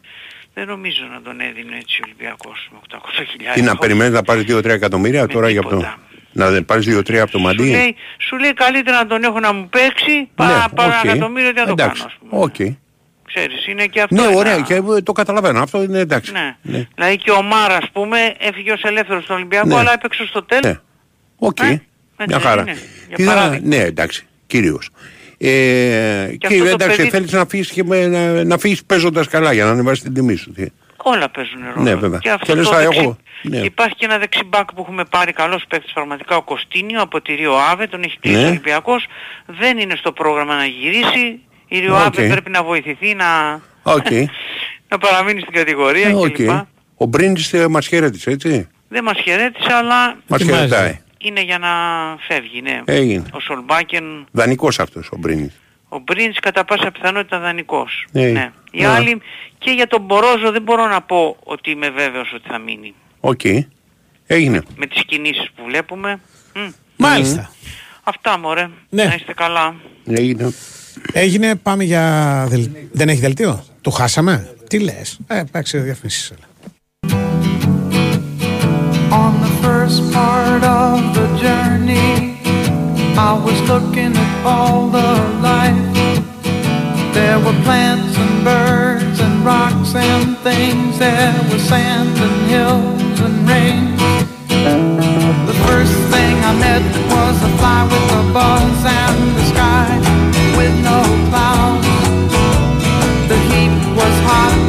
Δεν 0.58 0.68
νομίζω 0.68 1.04
να 1.14 1.22
τον 1.22 1.40
έδινε 1.40 1.76
έτσι 1.78 2.00
ο 2.02 2.04
Ολυμπιακός 2.06 2.70
με 2.72 2.78
800 2.90 2.98
χιλιάδες. 3.32 3.62
Τι 3.62 3.68
να 3.68 3.76
περιμένεις 3.78 4.14
να 4.14 4.22
πάρεις 4.24 4.44
2-3 4.48 4.66
εκατομμύρια 4.66 5.22
Με 5.22 5.28
τώρα 5.28 5.50
για 5.50 5.60
αυτό. 5.60 5.78
τίποτα. 5.78 5.98
Να 6.32 6.64
πάρεις 6.64 6.86
2-3 6.86 7.18
από 7.22 7.32
το 7.32 7.38
Σου 7.38 7.44
Μαντί. 7.44 7.70
λέει, 7.70 7.96
σου 8.18 8.38
λέει 8.38 8.54
καλύτερα 8.54 8.98
να 8.98 9.08
τον 9.08 9.24
έχω 9.24 9.40
να 9.40 9.54
μου 9.54 9.70
παίξει 9.70 10.30
παρά 10.36 10.58
να 10.58 10.70
πάρω 10.70 10.94
οκ. 10.98 11.04
ένα 11.04 11.12
εκατομμύριο 11.12 11.54
τι 11.54 11.60
να 11.60 11.66
το 11.66 11.74
Ναι, 11.76 11.84
Εντάξει, 11.84 12.02
κάνω. 12.02 12.14
ας 12.14 12.30
πούμε. 12.30 12.44
οκ. 12.44 12.76
Ξέρεις, 13.28 13.68
είναι 13.68 13.86
και 13.86 14.02
αυτό 14.02 14.16
Ναι, 14.16 14.22
ένα- 14.22 14.36
ωραία, 14.38 14.60
και 14.60 14.74
ε, 14.74 15.02
το 15.04 15.12
καταλαβαίνω. 15.12 15.60
Αυτό 15.62 15.84
είναι 15.84 16.00
εντάξει. 16.00 16.32
Ναι. 16.32 16.56
Ναι. 16.62 16.88
Δηλαδή 16.96 17.18
και 17.18 17.32
ο 17.32 17.42
Μάρα 17.42 17.76
ας 17.76 17.90
πούμε 17.94 18.36
έφυγε 18.40 18.72
ως 18.72 18.82
ελεύθερος 18.84 19.24
στον 19.24 19.36
Ολυμπιακό 19.36 19.68
Ναι. 19.68 19.76
αλλά 19.76 19.94
έπαιξε 19.94 20.26
στο 20.26 20.44
τέλος. 20.44 20.66
Ναι. 20.66 20.80
Οκ. 21.38 21.60
Ε, 21.60 21.64
έτσι 21.64 21.82
Μια 22.18 22.26
δεν 22.26 22.40
χαρά. 22.40 22.62
είναι, 22.62 22.78
για 23.08 23.16
Τι 23.18 23.24
θα- 23.24 23.34
παράδειγμα. 23.34 23.68
ναι, 23.68 23.76
εντάξει, 23.84 24.26
κυρίως. 24.48 24.90
Ε, 25.40 25.48
και, 26.38 26.48
αυτό 26.48 26.64
το 26.64 26.70
εντάξει, 26.70 26.98
παιδί- 26.98 27.10
θέλεις 27.12 27.32
να 27.32 27.46
φύγεις, 27.46 27.70
και 27.72 27.84
με, 27.84 28.08
να, 28.08 28.44
να 28.44 28.58
φύγεις 28.58 28.84
παίζοντας 28.84 29.28
καλά 29.28 29.54
για 29.54 29.66
να 29.66 29.72
ανεβάσεις 29.72 30.04
την 30.04 30.14
τιμή 30.14 30.36
σου. 30.36 30.52
Τι. 30.52 30.66
Όλα 31.04 31.30
παίζουν 31.30 31.60
ρόλο. 31.74 31.84
Ναι, 31.90 31.96
βέβαια. 31.96 32.20
Και, 32.20 32.30
αυτό 32.30 32.46
Και 32.46 32.54
λες, 32.56 32.68
το 32.68 32.74
θα 32.74 32.80
δεξι... 32.82 33.00
έχω- 33.00 33.18
ναι. 33.42 33.60
και 33.60 33.66
υπάρχει 33.66 33.96
και 33.96 34.06
ένα 34.06 34.18
δεξί 34.18 34.46
μπακ 34.46 34.74
που 34.74 34.82
έχουμε 34.82 35.04
πάρει 35.10 35.32
καλός 35.34 35.64
παίκτης 35.70 35.94
πραγματικά 35.94 36.36
ο 36.36 36.42
Κοστίνια 36.42 37.02
από 37.02 37.22
τη 37.22 37.34
Ρίο 37.34 37.54
Άβε, 37.72 37.88
τον 37.88 38.04
έχει 38.04 38.18
κλείσει 38.20 38.38
Ναι. 38.40 38.46
ο 38.46 38.48
Ολυμπιακός. 38.50 39.06
Δεν 39.46 39.78
είναι 39.78 39.96
στο 39.98 40.12
πρόγραμμα 40.12 40.56
να 40.56 40.66
γυρίσει. 40.66 41.40
Η 41.68 41.80
Ρίο 41.80 41.96
Οκ. 41.96 42.02
Άβε 42.06 42.28
πρέπει 42.28 42.50
να 42.50 42.64
βοηθηθεί 42.64 43.14
να, 43.16 43.26
Οκ. 43.84 44.06
να 44.90 44.98
παραμείνει 44.98 45.42
στην 45.42 45.54
κατηγορία 45.54 46.08
Ε, 46.08 46.14
οκ. 46.14 46.30
κλπ. 46.32 46.50
Ο 46.98 47.06
Μπρίντις 47.06 47.54
ε, 47.54 47.68
μας 47.68 47.88
χαιρέτησε, 47.88 48.30
έτσι. 48.32 48.68
Δεν 48.90 49.04
μας 49.04 49.18
χαιρέτησε 49.24 49.74
αλλά 49.74 50.16
Μας 50.28 50.42
Ετοιμάζει. 50.42 50.68
χαιρετάει. 50.68 51.00
Είναι 51.18 51.42
για 51.42 51.58
να 51.58 51.68
φεύγει. 52.28 52.62
Ναι. 52.62 52.82
Έγινε. 52.86 53.24
Ο 53.32 53.40
Σολμπάκεν 53.40 54.28
Δανεικός 54.32 54.80
αυτός 54.80 55.10
ο 55.12 55.18
Μπρίντις. 55.18 55.54
Ο 55.90 56.00
Μπρίνς 56.00 56.40
κατά 56.40 56.66
πάσα 56.66 56.92
πιθανότητα 56.92 57.40
δανεικός. 57.40 58.06
Ναι. 58.12 58.26
Ναι. 58.26 58.52
Οι 58.72 58.82
Ναι. 58.82 58.88
άλλοι 58.88 59.22
και 59.58 59.72
για 59.72 59.88
τον 59.88 60.02
Μπορόζο 60.02 60.52
δεν 60.52 60.62
μπορώ 60.62 60.88
να 60.88 61.02
πω 61.02 61.38
ότι 61.44 61.72
είμαι 61.72 61.90
βέβαιος 61.90 62.34
ότι 62.34 62.48
θα 62.48 62.58
μείνει. 62.58 62.94
Οκ. 63.20 63.42
Έγινε. 64.28 64.62
Με 64.76 64.86
τις 64.86 65.04
κινήσεις 65.06 65.50
που 65.56 65.64
βλέπουμε. 65.68 66.20
Μμ. 66.56 66.70
Μάλιστα. 66.98 67.52
Αυτά 68.04 68.38
μωρέ. 68.40 68.70
Ναι. 68.90 69.04
Να 69.04 69.14
είστε 69.14 69.34
καλά. 69.34 69.76
Έγινε. 70.06 70.54
Έγινε, 71.14 71.56
πάμε 71.56 71.84
για. 71.84 72.46
δελ- 72.50 72.70
Δεν 72.92 73.10
έχει 73.10 73.20
δελτίο. 73.20 73.66
Το 73.82 73.90
χάσαμε. 73.90 74.56
Τι 74.70 74.80
λες. 74.80 75.20
Ε, 75.28 75.38
εντάξει, 75.40 75.78
διαφημίσεις. 75.80 76.34
On 79.12 79.40
the 79.40 79.48
first 79.62 80.12
part 80.12 80.64
of 80.64 81.16
the 81.16 81.28
journey, 81.38 82.42
I 83.18 83.42
was 83.42 83.58
looking 83.70 84.12
at 84.14 84.46
all 84.46 84.90
the 84.90 85.16
life. 85.42 85.96
There 87.14 87.40
were 87.40 87.58
plants 87.64 88.18
and 88.18 88.44
birds 88.44 89.20
and 89.22 89.46
rocks 89.46 89.96
and 89.96 90.38
things. 90.40 91.00
There 91.00 91.34
was 91.50 91.62
sand 91.62 92.18
and 92.18 92.52
hills 92.52 93.20
and 93.22 93.48
rain. 93.48 93.96
The 95.48 95.58
first 95.66 95.96
thing 96.12 96.36
I 96.44 96.54
met 96.60 96.84
was 97.08 97.38
a 97.44 97.52
fly 97.58 97.84
with 97.88 98.12
a 98.12 98.34
buzz 98.34 98.80
and 98.86 99.38
the 99.38 99.46
sky 99.54 99.90
with 100.58 100.76
no 100.84 101.00
clouds. 101.30 101.88
The 103.30 103.40
heat 103.50 103.72
was 103.96 104.16
hot 104.28 104.67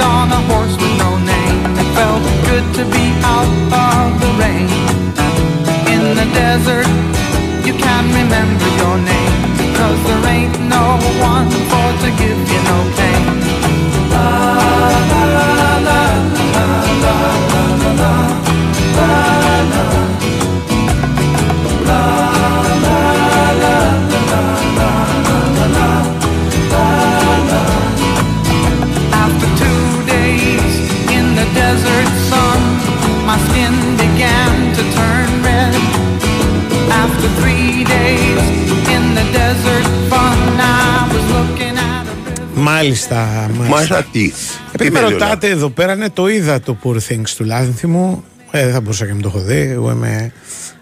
on 0.00 0.30
a 0.30 0.40
horse 0.50 0.74
with 0.76 0.94
no 0.98 1.10
name. 1.18 1.60
It 1.80 1.88
felt 1.98 2.22
good 2.48 2.66
to 2.78 2.84
be 2.94 3.04
out 3.22 3.50
of 3.70 4.20
the 4.22 4.30
rain. 4.42 4.68
In 5.94 6.02
the 6.18 6.26
desert, 6.34 6.88
you 7.66 7.74
can't 7.74 8.08
remember 8.20 8.68
your 8.80 8.96
name 8.98 9.34
because 9.62 9.98
there 10.08 10.24
ain't 10.36 10.56
no 10.76 10.98
one 11.20 11.50
for 11.70 11.88
to 12.04 12.10
give 12.22 12.38
you 12.52 12.60
no 12.70 12.78
pain. 12.98 14.53
Μάλιστα, 42.54 43.16
μάλιστα. 43.48 43.68
Μάλιστα 43.74 44.06
τι; 44.12 44.30
Επειδή 44.72 44.84
Τι 44.84 44.90
με 44.90 44.98
θέλει 44.98 45.14
ο 45.14 45.18
ρωτάτε 45.18 45.48
εδώ 45.48 45.68
πέρα, 45.68 45.94
ναι, 45.94 46.10
το 46.10 46.28
είδα 46.28 46.60
το 46.60 46.76
Poor 46.84 46.96
Things 47.08 47.28
του 47.36 47.44
Λάνθιμου. 47.44 48.24
Ε, 48.50 48.64
δεν 48.64 48.72
θα 48.72 48.80
μπορούσα 48.80 49.02
και 49.04 49.08
να 49.08 49.14
μην 49.14 49.22
το 49.22 49.32
έχω 49.34 49.44
δει. 49.46 49.56
Εγώ 49.58 49.90
είμαι 49.90 50.32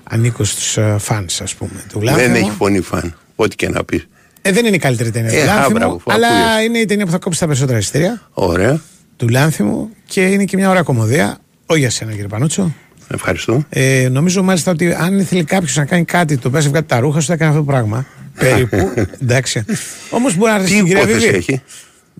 ανήκω 0.02 0.44
στους 0.44 0.78
φαν, 0.98 1.26
ας 1.42 1.54
πούμε, 1.54 1.84
του 1.92 2.00
Λάνθιμος. 2.00 2.14
Δεν 2.14 2.26
Λάνθιμου. 2.26 2.46
έχει 2.46 2.56
φωνή 2.56 2.80
φαν. 2.80 3.14
Ό,τι 3.36 3.56
και 3.56 3.68
να 3.68 3.84
πει. 3.84 4.02
Ε, 4.42 4.52
δεν 4.52 4.66
είναι 4.66 4.76
η 4.76 4.78
καλύτερη 4.78 5.10
ταινία 5.10 5.30
Ε, 5.40 5.44
του 5.44 5.50
α, 5.50 5.54
Λάνθιμου, 5.54 5.78
μπράβο, 5.78 5.94
αφού 5.94 6.12
αλλά 6.12 6.26
ακούγεσαι. 6.28 6.62
είναι 6.64 6.78
η 6.78 6.84
ταινία 6.84 7.04
που 7.04 7.10
θα 7.10 7.18
κόψει 7.18 7.40
τα 7.40 7.46
περισσότερα 7.46 7.78
εισιτήρια 7.78 8.22
Ωραία. 8.32 8.80
του 9.16 9.28
Λάνθιμου 9.28 9.88
και 10.06 10.20
είναι 10.26 10.44
και 10.44 10.56
μια 10.56 10.68
ωραία 10.70 10.82
κομμωδία. 10.82 11.38
Όχι 11.66 11.80
για 11.80 11.90
σένα, 11.90 12.10
κύριε 12.10 12.26
Πανούτσο. 12.26 12.74
Ευχαριστώ. 13.14 13.64
Ε, 13.68 14.08
νομίζω 14.10 14.42
μάλιστα 14.42 14.70
ότι 14.70 14.92
αν 14.92 15.18
ήθελε 15.18 15.42
κάποιος 15.42 15.76
να 15.76 15.84
κάνει 15.84 16.04
κάτι 16.04 16.36
το 16.38 16.48
οποίο 16.48 16.60
βγάλει 16.62 16.84
τα 16.84 16.98
ρούχα 17.00 17.20
σου, 17.20 17.26
θα 17.26 17.32
έκανε 17.32 17.50
αυτό 17.50 17.62
το 17.64 17.70
πράγμα. 17.70 18.06
Περίπου. 18.38 18.92
Εντάξει. 19.22 19.64
Όμως 20.10 20.36
μπορεί 20.36 20.50
να 20.50 20.56
αρέσει 20.56 20.70
Τι 20.70 20.74
στην 20.76 20.86
κυρία 20.86 21.02
υπόθεση 21.02 21.26
Βιβί. 21.26 21.36
έχει; 21.36 21.62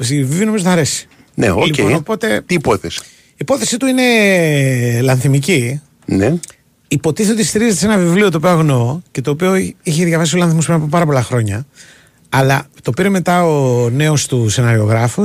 Στη 0.01 0.25
Βιβί 0.25 0.45
νομίζω 0.45 0.65
θα 0.65 0.71
αρέσει. 0.71 1.09
Ναι, 1.35 1.51
οκ. 1.51 1.67
Λοιπόν, 1.67 1.95
οπότε 1.95 2.43
Τι 2.47 2.55
υπόθεση; 2.55 3.01
η 3.29 3.35
υπόθεση 3.37 3.77
του 3.77 3.87
είναι 3.87 4.03
λανθιμική. 5.01 5.81
Ναι. 6.05 6.35
Υποτίθεται 6.89 7.35
ότι 7.35 7.45
στηρίζεται 7.45 7.77
σε 7.77 7.87
ένα 7.87 7.97
βιβλίο 7.97 8.31
το 8.31 8.37
οποίο 8.37 8.51
αγνοώ 8.51 9.01
και 9.11 9.21
το 9.21 9.31
οποίο 9.31 9.55
είχε 9.83 10.05
διαβάσει 10.05 10.35
ο 10.37 10.39
Λάνθιμος 10.39 10.65
πριν 10.65 10.77
από 10.77 10.87
πάρα 10.87 11.05
πολλά 11.05 11.23
χρόνια. 11.23 11.67
Αλλά 12.29 12.67
το 12.83 12.91
πήρε 12.91 13.09
μετά 13.09 13.45
ο 13.47 13.89
νέος 13.91 14.27
του 14.27 14.49
σεναριογράφος, 14.49 15.25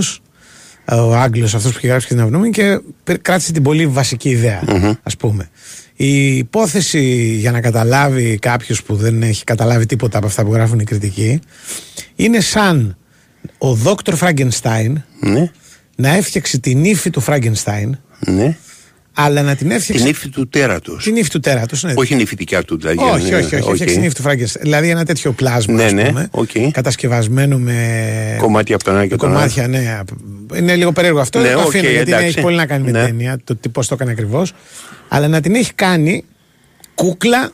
ο 0.92 1.16
Άγγλος 1.16 1.56
αυτός 1.56 1.72
που 1.72 1.78
είχε 1.78 1.88
γράψει 1.88 2.08
και 2.08 2.14
την 2.14 2.24
Ευνοούμενη 2.24 2.50
και 2.50 2.80
πήρε- 3.04 3.22
κράτησε 3.22 3.52
την 3.52 3.64
πολύ 3.64 3.88
βασική 3.88 4.30
ιδέα, 4.30 4.62
ας 5.04 5.18
πούμε. 5.18 5.50
Η 5.96 6.38
υπόθεση 6.38 7.36
για 7.40 7.52
να 7.52 7.62
καταλάβει 7.62 8.38
κάποιος 8.42 8.84
που 8.84 8.96
δεν 8.96 9.22
έχει 9.24 9.44
καταλάβει 9.44 9.86
τίποτα 9.86 10.18
από 10.18 10.28
αυτά 10.28 10.46
που 10.46 10.54
γράφουν 10.54 10.80
οι 10.80 10.84
κριτικοί 10.84 11.40
είναι 12.16 12.40
σαν 12.40 12.98
ο 13.58 13.74
Δόκτωρ 13.74 14.16
Φράγκενστάιν 14.16 15.02
Ναι. 15.20 15.52
να 15.96 16.10
έφτιαξε 16.16 16.58
τη 16.60 16.84
νύφη 16.84 17.10
του 17.10 17.20
Φράγκενστάιν 17.22 17.98
Ναι. 18.20 18.58
Αλλά 19.20 19.42
να 19.42 19.56
την 19.56 19.72
έφτιαξε 19.72 20.04
Την 20.04 20.12
ύφη 20.12 20.30
του 20.30 20.48
τέρατος. 20.50 21.04
την 21.04 21.16
νύφη 21.16 21.30
του 21.30 21.40
τέρατος 21.40 21.84
ναι. 21.84 21.94
Όχι 21.96 22.14
η 22.14 22.16
νύφη 22.16 22.38
η 22.38 22.42
δικιά 22.42 22.64
του 22.64 22.78
δηλαδή. 22.78 22.98
όχι, 22.98 23.30
ναι, 23.30 23.36
όχι, 23.36 23.56
όχι, 23.56 23.56
οκ. 23.56 23.70
έφτιαξε 23.70 23.96
τη 23.96 24.04
νύφη 24.04 24.14
του 24.16 24.22
Φράγκενστάιν 24.22 24.66
δηλαδή 24.66 24.90
ένα 24.90 25.06
τέτοιο 25.06 25.32
πλάσμα 25.32 25.74
Ναι, 25.74 25.84
ας 25.84 25.94
ναι, 25.94 26.06
πούμε, 26.08 26.28
οκ. 26.32 26.50
κατασκευασμένο 26.72 27.58
με 27.58 28.36
Κομμάτια 28.40 28.76
από 28.76 28.84
τον 28.84 28.94
ένα 28.96 29.06
και 29.08 29.16
τον 29.16 29.30
άλλο. 29.30 29.38
κομμάτια 29.38 29.68
ναι 29.68 30.00
είναι 30.58 30.76
λίγο 30.76 30.92
περίεργο 30.92 31.20
αυτό 31.20 31.40
Ναι, 31.40 31.52
το 31.52 31.60
οκ, 31.60 31.66
αφήνω 31.68 31.90
γιατί 31.90 32.12
εντάξει. 32.12 32.28
έχει 32.28 32.42
πολύ 32.42 32.56
να 32.56 32.66
κάνει 32.66 32.84
με 32.84 32.92
Ναι. 32.92 33.06
την 33.06 33.08
ταινία 33.18 33.38
το 33.44 33.56
τι- 33.56 33.70
πώς 33.70 33.88
το 33.88 33.94
έκανε 33.94 34.12
ακριβώς 34.12 34.54
αλλά 35.08 35.28
να 35.28 35.42
την 35.42 35.56
έχει 35.56 35.74
κάνει 35.74 36.24
κούκλα 36.96 37.52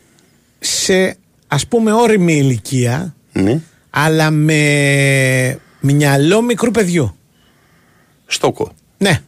σε 0.60 1.18
ας 1.48 1.68
πούμε 1.68 1.94
όριμη 1.94 2.34
ηλικία 2.34 3.16
Ναι. 3.32 3.60
αλλά 3.90 4.32
με 4.32 5.60
μυαλό 5.80 6.42
μικρού 6.42 6.72
παιδιού 6.72 7.16
Στόκο. 8.26 8.72
ναι 8.98 9.20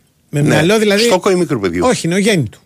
με 0.41 0.47
Ναι. 0.47 0.47
μυαλό 0.53 0.79
δηλαδή 0.79 1.03
Στόκο 1.03 1.31
ή 1.31 1.35
μικρού 1.35 1.59
παιδιού. 1.59 1.85
όχι 1.87 2.07
νεογέννητου 2.07 2.59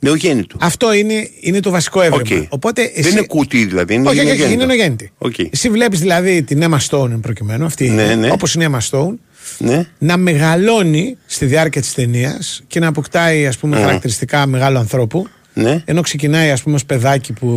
Νεογέννητου. 0.00 0.56
αυτό 0.60 0.92
είναι, 0.92 1.28
είναι 1.40 1.60
το 1.60 1.70
βασικό 1.70 2.00
εύρημα. 2.02 2.22
Οκ. 2.40 2.46
Οπότε 2.48 2.82
εσύ... 2.82 3.00
Δεν 3.02 3.12
είναι 3.12 3.26
κουτί 3.26 3.64
δηλαδή. 3.64 3.94
Είναι 3.94 4.08
όχι, 4.08 4.18
όχι, 4.18 4.28
όχι, 4.28 4.36
νεογέννητο. 4.38 4.62
είναι 4.64 4.74
νεογέννητη. 4.74 5.12
Οκ. 5.18 5.38
Εσύ 5.38 5.68
βλέπεις 5.68 6.00
δηλαδή 6.00 6.42
την 6.42 6.62
Emma 6.64 6.78
Stone 6.88 7.10
εν 7.10 7.20
προκειμένω, 7.20 7.64
αυτή 7.64 7.88
Ναι, 7.88 8.14
ναι. 8.14 8.30
όπως 8.30 8.54
είναι 8.54 8.64
η 8.64 8.68
Emma 8.72 8.78
Stone, 8.90 9.14
Ναι. 9.58 9.86
να 9.98 10.16
μεγαλώνει 10.16 11.16
στη 11.26 11.46
διάρκεια 11.46 11.80
της 11.80 11.94
ταινίας 11.94 12.62
και 12.66 12.80
να 12.80 12.86
αποκτάει 12.86 13.46
ας 13.46 13.58
πούμε, 13.58 13.76
Mm. 13.76 13.80
χαρακτηριστικά 13.80 14.46
μεγάλου 14.46 14.78
ανθρώπου. 14.78 15.26
Ναι. 15.54 15.82
Ενώ 15.84 16.00
ξεκινάει 16.00 16.50
ας 16.50 16.62
πούμε 16.62 16.74
ως 16.74 16.84
παιδάκι 16.84 17.32
που 17.32 17.48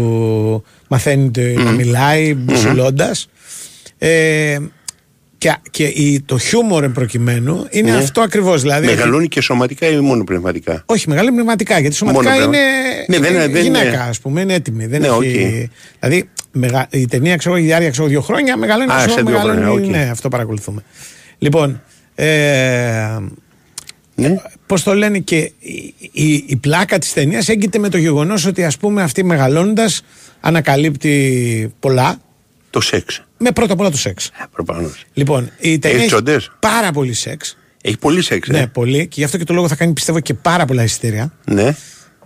μαθαίνει 0.87 1.31
το- 1.31 1.41
να 1.63 1.71
μιλάει 1.71 2.33
μπουσουλώντας 2.33 3.27
ε, 3.97 4.57
και, 5.43 5.55
και 5.71 5.83
η, 5.83 6.21
το 6.21 6.37
χιούμορ 6.37 6.83
εν 6.83 6.91
προκειμένω 6.91 7.67
είναι 7.69 7.91
Ναι. 7.91 7.97
αυτό 7.97 8.21
ακριβώς 8.21 8.61
δηλαδή 8.61 8.85
Μεγαλώνει 8.85 9.27
και 9.27 9.41
σωματικά 9.41 9.87
ή 9.87 9.99
μόνο 9.99 10.23
πνευματικά; 10.23 10.83
όχι, 10.85 11.09
μεγάλη 11.09 11.31
πνευματικά. 11.31 11.79
Γιατί 11.79 11.95
σωματικά 11.95 12.23
Μόνο 12.31 12.35
είναι, 12.43 12.47
πνευμα- 12.47 12.59
Ναι, 13.07 13.15
είναι 13.15 13.27
δεν 13.27 13.35
είναι- 13.35 13.47
δεν 13.53 13.63
γυναίκα, 13.63 13.87
είναι- 13.87 13.97
ας 14.09 14.19
πούμε, 14.19 14.41
είναι 14.41 14.53
έτοιμη. 14.53 14.85
Δεν 14.85 15.01
Ναι, 15.01 15.07
έχει... 15.07 15.69
Δηλαδή, 15.99 16.29
μεγα... 16.51 16.87
η 16.91 17.05
ταινία 17.07 17.35
ξέρω, 17.35 17.57
η 17.57 17.61
διάρκεια 17.61 17.89
ξέρω, 17.89 18.07
δύο 18.07 18.21
χρόνια, 18.21 18.57
μεγαλώνει 18.57 18.91
Α, 18.91 18.95
όσο 18.97 19.09
σε 19.09 19.15
δύο 19.15 19.23
μεγαλώνει. 19.23 19.61
χρόνια, 19.61 19.85
οκ. 19.85 19.89
Ναι, 19.91 20.09
αυτό 20.11 20.29
παρακολουθούμε. 20.29 20.83
Λοιπόν, 21.37 21.81
ε, 22.15 23.17
Ναι. 24.15 24.35
πώς 24.65 24.83
το 24.83 24.93
λένε 24.93 25.19
και 25.19 25.37
η, 25.59 25.93
η, 26.11 26.43
η 26.47 26.55
πλάκα 26.55 26.97
της 26.97 27.13
ταινίας 27.13 27.49
έγκειται 27.49 27.79
με 27.79 27.89
το 27.89 27.97
γεγονός 27.97 28.45
ότι 28.45 28.63
ας 28.63 28.77
πούμε 28.77 29.01
αυτή 29.03 29.23
μεγαλώνοντας 29.23 29.89
ανακαλύπτει 30.41 31.73
πολλά. 31.79 32.17
Το 32.73 32.81
σεξ. 32.81 33.21
Με 33.37 33.51
πρώτα 33.51 33.73
απ' 33.73 33.79
όλα 33.79 33.89
το 33.91 33.97
σεξ. 33.97 34.29
Προφανώς. 34.51 35.03
Λοιπόν, 35.13 35.49
η 35.59 35.79
ταινία 35.79 35.97
Έχει 35.97 35.97
έχεις 35.97 36.07
τσόντες; 36.07 36.51
πάρα 36.59 36.91
πολύ 36.91 37.13
σεξ. 37.13 37.57
Έχει 37.81 37.97
πολύ 37.97 38.21
σεξ. 38.21 38.49
ε; 38.49 38.51
Ναι, 38.51 38.67
πολύ. 38.67 39.07
Και 39.07 39.15
γι' 39.17 39.23
αυτό 39.23 39.37
και 39.37 39.43
το 39.43 39.53
λόγο 39.53 39.67
θα 39.67 39.75
κάνει 39.75 39.93
πιστεύω 39.93 40.19
και 40.19 40.33
πάρα 40.33 40.65
πολλά 40.65 40.83
εισιτήρια. 40.83 41.33
ναι. 41.45 41.75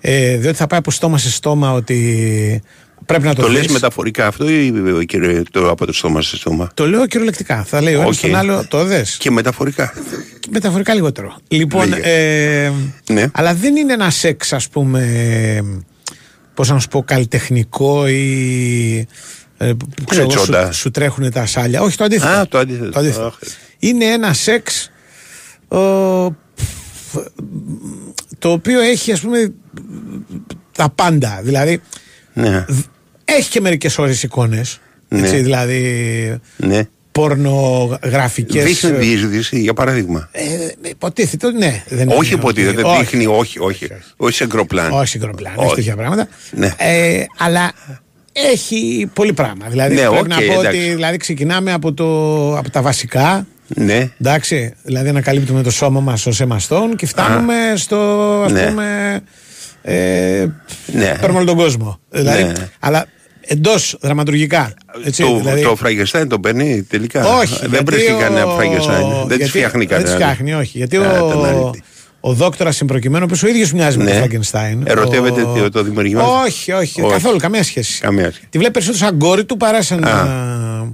Ε, 0.01 0.37
διότι 0.37 0.57
θα 0.57 0.67
πάει 0.67 0.79
από 0.79 0.91
στόμα 0.91 1.17
σε 1.17 1.31
στόμα 1.31 1.71
ότι 1.71 2.61
πρέπει 3.05 3.23
να 3.23 3.35
το, 3.35 3.41
Το 3.41 3.47
λες 3.49 3.61
δεις. 3.61 3.71
μεταφορικά 3.71 4.27
αυτό 4.27 4.49
ή 4.49 4.73
ε, 4.99 5.03
κύριε, 5.05 5.41
το 5.51 5.69
από 5.69 5.85
το 5.85 5.93
στόμα 5.93 6.21
σε 6.21 6.35
στόμα; 6.37 6.71
Το 6.73 6.87
λέω 6.87 7.07
κυριολεκτικά. 7.07 7.63
Θα 7.63 7.81
λέει 7.81 7.95
ο 7.95 8.01
ένας 8.01 8.15
Οκ. 8.15 8.21
τον 8.21 8.35
άλλο, 8.35 8.65
το 8.69 8.83
δες. 8.85 9.17
Και 9.19 9.31
μεταφορικά. 9.31 9.93
Μεταφορικά 10.51 10.93
λιγότερο. 10.93 11.37
Λοιπόν, 11.47 11.87
Λέγε. 11.89 12.01
ε, 12.65 12.71
Ναι. 13.13 13.25
αλλά 13.33 13.53
δεν 13.53 13.75
είναι 13.75 13.93
ένα 13.93 14.09
σεξ, 14.09 14.53
ας 14.53 14.69
πούμε, 14.69 15.03
πώς 16.53 16.69
να 16.69 16.79
σου 16.79 16.87
πω, 16.87 17.03
καλλιτεχνικό 17.03 18.07
ή. 18.07 19.07
Ε, 19.57 19.73
που 19.73 20.03
ξέρω 20.09 20.21
εγώ, 20.23 20.31
τσόντα. 20.31 20.71
σου, 20.71 20.79
σου 20.79 20.91
τρέχουν 20.91 21.31
τα 21.31 21.45
σάλια. 21.45 21.81
Όχι, 21.81 21.97
το 21.97 22.03
αντίθετο. 22.03 22.31
Α, 22.33 22.47
το 22.47 22.57
αντίθετο. 22.57 23.25
Αχ. 23.25 23.33
Είναι 23.79 24.05
ένα 24.05 24.33
σεξ 24.33 24.91
ο, 25.67 25.77
το 28.39 28.51
οποίο 28.51 28.79
έχει 28.81 29.11
ας 29.11 29.19
πούμε 29.19 29.53
τα 30.71 30.89
πάντα. 30.89 31.39
Δηλαδή 31.43 31.81
Ναι. 32.33 32.65
έχει 33.25 33.49
και 33.49 33.61
μερικές 33.61 33.97
ώρες 33.97 34.23
εικόνες. 34.23 34.79
Ναι. 35.07 35.19
Έτσι, 35.19 35.37
δηλαδή 35.41 36.39
ναι. 36.57 36.81
πορνογραφικές 37.11 38.63
Δείχνει 38.63 38.91
διείσδυση, 38.91 39.59
για 39.59 39.73
παράδειγμα. 39.73 40.29
ε, 40.31 40.45
υποτίθεται 40.89 41.47
ότι 41.47 41.57
ναι. 41.57 41.83
Δεν 41.87 42.07
όχι 42.09 42.31
είναι 42.31 42.39
υποτίθεται, 42.41 42.77
ότι- 42.83 42.89
όχι. 42.89 42.99
δείχνει, 42.99 43.25
όχι, 43.25 43.59
όχι. 43.59 43.87
Όχι 44.17 44.35
σε 44.35 44.45
γκροπλάν. 44.45 44.91
Όχι 44.91 45.07
σε 45.07 45.16
γκροπλάν, 45.16 45.53
όχι 45.55 45.65
Όχι. 45.65 45.75
τέτοια 45.75 45.95
πράγματα. 45.95 46.27
Ναι. 46.51 46.73
Ε, 46.77 47.25
αλλά 47.37 47.71
έχει 48.51 49.09
πολύ 49.13 49.33
πράγμα. 49.33 49.65
Δηλαδή 49.69 49.95
Ναι, 49.95 50.01
πρέπει 50.01 50.17
οκ, 50.17 50.27
να 50.27 50.35
πω 50.35 50.41
εντάξει. 50.43 50.67
ότι 50.67 50.77
δηλαδή, 50.77 51.17
ξεκινάμε 51.17 51.73
από, 51.73 51.93
το, 51.93 52.05
από 52.57 52.69
τα 52.71 52.81
βασικά. 52.81 53.47
Ναι. 53.67 54.09
Εντάξει, 54.21 54.73
δηλαδή 54.83 55.09
ανακαλύπτουμε 55.09 55.63
το 55.63 55.71
σώμα 55.71 55.99
μας 55.99 56.25
ως 56.25 56.39
εμαστόν 56.41 56.95
και 56.95 57.05
φτάνουμε 57.05 57.55
στο 57.75 57.97
ας 58.45 58.51
Ναι. 58.51 58.65
πούμε 58.67 59.19
ε, 59.81 60.45
Ναι. 60.93 61.15
παίρνουμε 61.19 61.37
όλο 61.37 61.45
τον 61.45 61.55
κόσμο. 61.55 61.99
Δηλαδή, 62.09 62.43
Ναι. 62.43 62.53
αλλά 62.79 63.05
εντός 63.41 63.97
δραματουργικά. 64.01 64.73
Έτσι, 65.05 65.23
το, 65.23 65.37
δηλαδή, 65.37 65.61
το 65.61 65.75
Φραγκεστάιν 65.75 66.27
τον 66.29 66.41
παίρνει 66.41 66.83
τελικά. 66.83 67.25
όχι, 67.37 67.59
Δεν 67.59 67.69
γιατί 67.69 67.83
βρίσκει 67.85 68.11
ο- 68.11 68.17
κανένα 68.17 68.45
Φραγκεστάιν. 68.45 69.07
Δεν 69.07 69.27
γιατί- 69.27 69.43
του 69.43 69.49
φτιάχνει 69.49 69.79
Δεν 69.79 69.87
κανένα. 69.87 70.07
τους 70.09 70.15
φτιάχνει, 70.23 70.53
όχι. 70.53 70.77
Γιατί 70.77 70.97
Α, 70.97 71.17
τον 71.19 71.39
ο, 71.39 71.43
αλήτη. 71.43 71.83
Ο 72.29 72.33
δόκτωρας 72.33 72.75
συμπροκειμένου, 72.75 73.21
ο 73.23 73.25
οποίος 73.25 73.43
ο 73.43 73.47
ίδιος 73.47 73.73
μοιάζει 73.73 73.97
με 73.97 74.03
Ναι. 74.03 74.09
τον 74.09 74.19
Φραγκενστάιν. 74.19 74.83
Ερωτεύεται 74.85 75.41
ο- 75.41 75.53
το- 75.53 75.69
το 75.69 75.83
δημιουργημένο. 75.83 76.27
Όχι, 76.45 76.71
όχι, 76.71 77.01
Όχι. 77.01 77.11
καθόλου, 77.13 77.37
καμία 77.37 77.63
σχέση. 77.63 77.99
Καμία 78.01 78.23
σχέση. 78.31 78.47
Τη 78.49 78.57
βλέπεις 78.57 78.73
περισσότερο 78.85 79.09
σαν 79.11 79.19
κόρη 79.19 79.45
του 79.45 79.57
παρά 79.57 79.81
σαν. 79.81 80.03
Α. 80.03 80.09
α, 80.09 80.91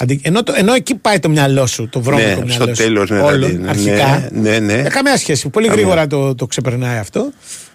αντι- 0.00 0.26
Ενώ, 0.26 0.42
το- 0.42 0.52
ενώ 0.56 0.72
εκεί 0.74 0.94
πάει 0.94 1.18
το 1.18 1.28
μυαλό 1.28 1.66
σου, 1.66 1.88
το 1.88 2.00
βρώμικο 2.00 2.28
Ναι, 2.28 2.34
μυαλό 2.34 2.50
στο 2.52 2.66
σου. 2.74 2.82
τέλος, 2.82 3.10
ναι, 3.10 3.20
όλων, 3.20 3.48
δηλαδή, 3.50 3.68
αρχικά. 3.68 4.28
ναι, 4.32 4.50
ναι, 4.50 4.58
ναι. 4.58 4.72
Ε, 4.72 4.88
καμία 4.88 5.16
σχέση. 5.16 5.48
Πολύ 5.48 5.66
Καμία. 5.66 5.82
γρήγορα 5.82 6.06
το, 6.06 6.34
το 6.34 6.46
ξεπερνάει 6.46 6.98
αυτό. 6.98 7.30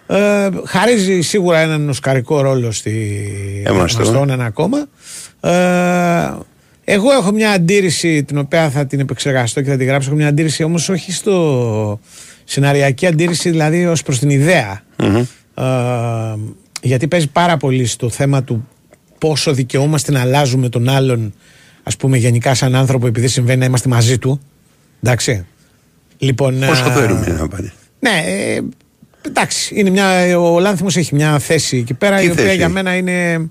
Ε, 0.06 0.48
χαρίζει 0.64 1.20
σίγουρα 1.20 1.58
έναν 1.58 1.88
οσκαρικό 1.88 2.40
ρόλο 2.40 2.70
στη 2.72 3.22
Εμαστό. 3.66 4.02
Εμαστόν, 4.02 4.30
ένα 4.30 4.44
ακόμα. 4.44 4.86
Ε, 5.40 6.34
εγώ 6.84 7.12
έχω 7.12 7.32
μια 7.32 7.50
αντίρρηση 7.50 8.24
την 8.24 8.38
οποία 8.38 8.70
θα 8.70 8.86
την 8.86 9.00
επεξεργαστώ 9.00 9.60
και 9.62 9.70
θα 9.70 9.76
την 9.76 9.86
γράψω. 9.86 10.08
Έχω 10.08 10.16
μια 10.18 10.28
αντίρρηση 10.28 10.62
όμως 10.62 10.88
όχι 10.88 11.12
στο 11.12 12.00
σεναριακή 12.46 13.06
αντίρρηση, 13.06 13.50
δηλαδή 13.50 13.86
ως 13.86 14.02
προς 14.02 14.18
την 14.18 14.30
ιδέα. 14.30 14.82
Ε, 15.54 15.64
γιατί 16.82 17.08
παίζει 17.08 17.26
πάρα 17.28 17.56
πολύ 17.56 17.86
στο 17.86 18.08
θέμα 18.10 18.42
του 18.42 18.68
πόσο 19.18 19.52
δικαιούμαστε 19.52 20.12
να 20.12 20.20
αλλάζουμε 20.20 20.68
τον 20.68 20.88
άλλον, 20.88 21.34
ας 21.82 21.96
πούμε, 21.96 22.16
γενικά 22.16 22.54
σαν 22.54 22.74
άνθρωπο, 22.74 23.06
επειδή 23.06 23.28
συμβαίνει 23.28 23.58
να 23.58 23.64
είμαστε 23.64 23.88
μαζί 23.88 24.18
του. 24.18 24.40
Εντάξει. 25.02 25.46
Λοιπόν, 26.18 26.58
Πόσο 26.66 26.88
ε, 26.88 26.92
θέλουμε 26.92 27.26
να 27.26 27.48
πάρει. 27.48 27.72
ναι, 28.00 28.22
ε, 28.26 28.60
εντάξει. 29.22 29.74
Είναι 29.74 29.90
μια, 29.90 30.38
ο 30.38 30.58
Λάνθιμος 30.60 30.96
έχει 30.96 31.14
μια 31.14 31.38
θέση 31.38 31.76
εκεί 31.76 31.94
πέρα 31.94 32.16
Τι 32.18 32.26
η 32.26 32.30
οποία 32.30 32.44
θέση 32.44 32.56
για 32.56 32.64
έχει; 32.64 32.74
μένα 32.74 32.96
είναι. 32.96 33.48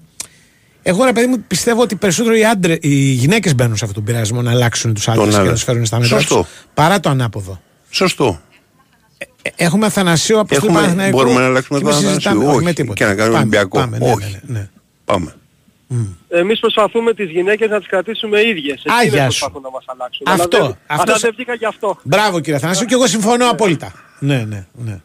Εγώ 0.88 1.06
ρε 1.06 1.12
παιδί 1.14 1.28
μου 1.28 1.44
πιστεύω 1.48 1.82
ότι 1.82 1.96
περισσότερο 1.96 2.36
οι, 2.36 2.46
άντρε, 2.46 2.78
οι 2.82 2.96
γυναίκες 2.96 3.56
μπαίνουν 3.56 3.78
σε 3.78 3.86
αυτόν 3.86 4.04
τον 4.04 4.14
πειρασμό 4.14 4.42
να 4.42 4.52
αλλάξουν 4.52 4.94
τους 4.94 5.08
άντρες 5.08 5.30
και 5.30 5.36
άλλο. 5.36 5.46
να 5.46 5.52
τους 5.54 5.64
φέρουν 5.64 5.86
στα 5.86 6.00
μέτρα 6.00 6.20
Σωστό. 6.20 6.36
τους, 6.40 6.48
παρά 6.74 7.00
το 7.00 7.10
ανάποδο. 7.10 7.62
Σωστό. 7.90 8.42
Ε, 9.56 9.64
Έχουμε 9.64 9.86
Αθανασίου 9.86 10.40
από 10.40 10.56
Έχουμε- 10.56 10.74
Παναθηναϊκού 10.74 11.18
μπορούμε 11.18 11.40
να 11.40 11.46
αλλάξουμε 11.46 11.80
και 11.80 11.86
τον 11.86 11.94
μην 11.94 12.04
συζητάμε, 12.08 12.36
Αθανασίου. 12.36 12.50
όχι, 12.56 12.64
με 12.64 12.70
Όχι. 12.70 12.74
τίποτα. 12.76 12.94
Και 12.94 13.06
να 13.06 13.16
κάνουμε 13.16 13.26
Πάμε, 13.38 13.40
Ολυμπιακό. 13.40 13.78
Πάμε, 13.80 13.98
ναι, 13.98 14.12
Όχι. 14.12 14.32
ναι, 14.32 14.40
ναι, 14.54 14.60
ναι. 14.60 14.70
Πάμε. 15.06 15.36
Εμείς 16.30 16.60
προσπαθούμε 16.60 17.14
τις 17.14 17.30
γυναίκες 17.30 17.70
να 17.70 17.78
τις 17.78 17.88
κρατήσουμε 17.88 18.42
ίδιες. 18.42 18.78
Α, 18.86 18.94
Εκείνες 19.02 19.14
γεια 19.14 19.30
σου. 19.30 19.40
προσπαθούν 19.40 19.62
να 19.62 19.70
μας 19.70 19.84
αλλάξουν. 19.86 20.26
Αυτό, 20.30 20.58
Αλλά 20.58 20.66
δεν, 20.68 20.78
αυτό 20.88 21.04
αλλά 21.12 21.20
σε- 21.20 21.28
δεν 21.28 21.34
βγήκα 21.36 21.54
γι' 21.54 21.66
αυτό. 21.66 21.98
Μπράβο 22.04 22.40
κύριε 22.40 22.56
Αθανασίου 22.56 22.86
και 22.86 22.94
εγώ 22.94 23.08
συμφωνώ 23.08 23.50
απόλυτα. 23.50 23.92
Ναι, 24.20 24.46
ναι, 24.48 24.66
ναι. 24.74 25.00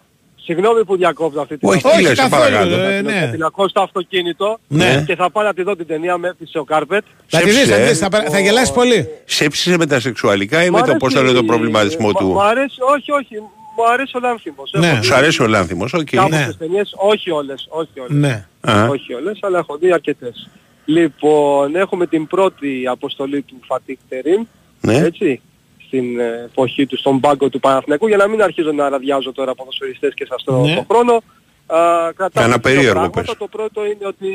Συγγνώμη 0.45 0.85
που 0.85 0.97
διακόπτω 0.97 1.41
αυτή 1.41 1.59
την 1.59 1.69
Όχι, 1.69 1.81
ώρα. 1.85 1.97
τι 1.97 2.03
λες, 2.03 2.17
σε 2.19 2.23
καθόλου, 2.23 2.43
παρακαλώ. 2.43 2.75
ε, 2.81 3.01
ναι. 3.01 3.21
Θα 3.21 3.27
την 3.27 3.43
ακούω 3.43 3.69
στο 3.69 3.81
αυτοκίνητο 3.81 4.59
Ναι. 4.69 5.03
και 5.07 5.15
θα 5.17 5.31
πάω 5.31 5.45
να 5.45 5.55
τη 5.55 5.63
δω 5.63 5.77
την 5.77 5.87
ταινία 5.87 6.17
με 6.19 6.29
έπεισε 6.29 6.59
ο 6.59 6.65
Κάρπετ. 6.65 7.05
Θα 7.27 7.39
τη 7.39 7.45
δεις, 7.45 7.53
Ψέψε, 7.55 7.71
θα, 7.73 7.77
τη 7.77 7.83
ε. 7.83 7.89
δεις, 7.89 7.99
θα, 7.99 8.09
πε- 8.09 8.29
θα 8.31 8.39
γελάσεις 8.41 8.73
πολύ. 8.73 9.09
Σε 9.25 9.38
έψησε 9.38 9.77
με 9.77 9.87
τα 9.87 10.01
σεξουαλικά 10.01 10.65
ή 10.65 10.69
Μ' 10.71 10.73
με 10.73 10.79
το 10.79 10.83
αρέσει- 10.85 10.99
πώς 10.99 11.13
θα 11.15 11.23
λέει 11.23 11.35
το 11.35 11.43
προβληματισμό 11.45 12.09
Μ' 12.09 12.13
του; 12.13 12.27
Μ' 12.33 12.41
αρέσει, 12.41 12.77
όχι, 12.97 13.11
όχι. 13.13 13.35
Μου 13.77 13.89
αρέσει 13.93 14.17
ο 14.17 14.21
Λάνθιμος. 14.21 14.71
Ναι. 14.73 14.87
Έχω 14.87 14.97
δει 15.01 15.05
Σου 15.07 15.15
αρέσει 15.15 15.43
ο 15.43 15.47
Λάνθιμος, 15.47 15.93
οκ. 15.93 16.09
Κάποιες 16.11 16.47
Ναι. 16.47 16.53
ταινίες, 16.55 16.93
όχι 16.97 17.31
όλες, 17.31 17.67
όχι 17.71 18.01
όλες. 18.01 18.11
Ναι. 18.17 18.47
Α. 18.61 18.89
Όχι 18.89 19.15
όλες, 19.15 19.39
αλλά 19.41 19.59
έχω 19.59 19.77
δει 19.77 19.93
αρκετές. 19.93 20.49
Λοιπόν, 20.85 21.77
έχουμε 21.77 22.07
την 22.07 22.27
πρώτη 22.27 22.87
αποστολή 22.87 23.43
του 23.43 23.57
Φατίχ 23.67 23.99
Τερίμ, 24.09 24.43
Ναι. 24.81 24.97
έτσι, 24.97 25.41
στην 25.87 26.21
ε, 26.21 26.43
εποχή 26.45 26.87
του, 26.87 26.97
στον 26.99 27.21
πάγκο 27.21 27.49
του 27.49 27.61
Παναθηναϊκού, 27.61 28.07
για 28.09 28.17
να 28.17 28.27
μην 28.29 28.43
αρχίζω 28.43 28.73
να 28.73 28.89
ραδιάζω 28.89 29.33
τώρα 29.33 29.55
ποδοσφαιριστές 29.55 30.15
και 30.15 30.27
σας 30.29 30.45
τρώω 30.45 30.65
Ναι. 30.67 30.75
το 30.75 30.85
χρόνο. 30.91 31.13
Α, 31.67 31.77
κρατάμε 32.17 32.31
Κάνα 32.33 32.47
δύο 32.49 32.59
περίεργο 32.61 32.93
πράγματα. 32.93 33.21
πες. 33.21 33.35
Το 33.39 33.47
πρώτο 33.49 33.85
είναι 33.87 34.07
ότι 34.07 34.29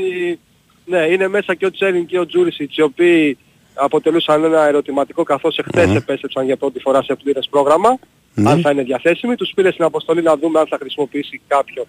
ναι, 0.85 0.97
είναι 0.97 1.27
μέσα 1.27 1.55
και 1.55 1.65
ο 1.65 1.71
Τσέριν 1.71 2.05
και 2.05 2.19
ο 2.19 2.25
Τζούρισιτς, 2.25 2.77
οι 2.77 2.81
οποίοι 2.81 3.37
αποτελούσαν 3.73 4.43
ένα 4.43 4.67
ερωτηματικό 4.67 5.23
καθώς 5.23 5.57
εχθές 5.57 5.85
Μμμ. 5.87 5.95
επέστρεψαν 5.95 6.45
για 6.45 6.57
πρώτη 6.57 6.79
φορά 6.79 7.03
σε 7.03 7.15
πλήρες 7.15 7.47
πρόγραμμα. 7.49 7.97
Ναι. 8.35 8.49
Αν 8.51 8.61
θα 8.61 8.71
είναι 8.71 8.83
διαθέσιμοι. 8.83 9.35
Τους 9.35 9.51
πήρε 9.55 9.71
στην 9.71 9.83
αποστολή 9.85 10.21
να 10.21 10.37
δούμε 10.37 10.59
αν 10.59 10.67
θα 10.67 10.77
χρησιμοποιήσει 10.79 11.41
κάποιον 11.47 11.85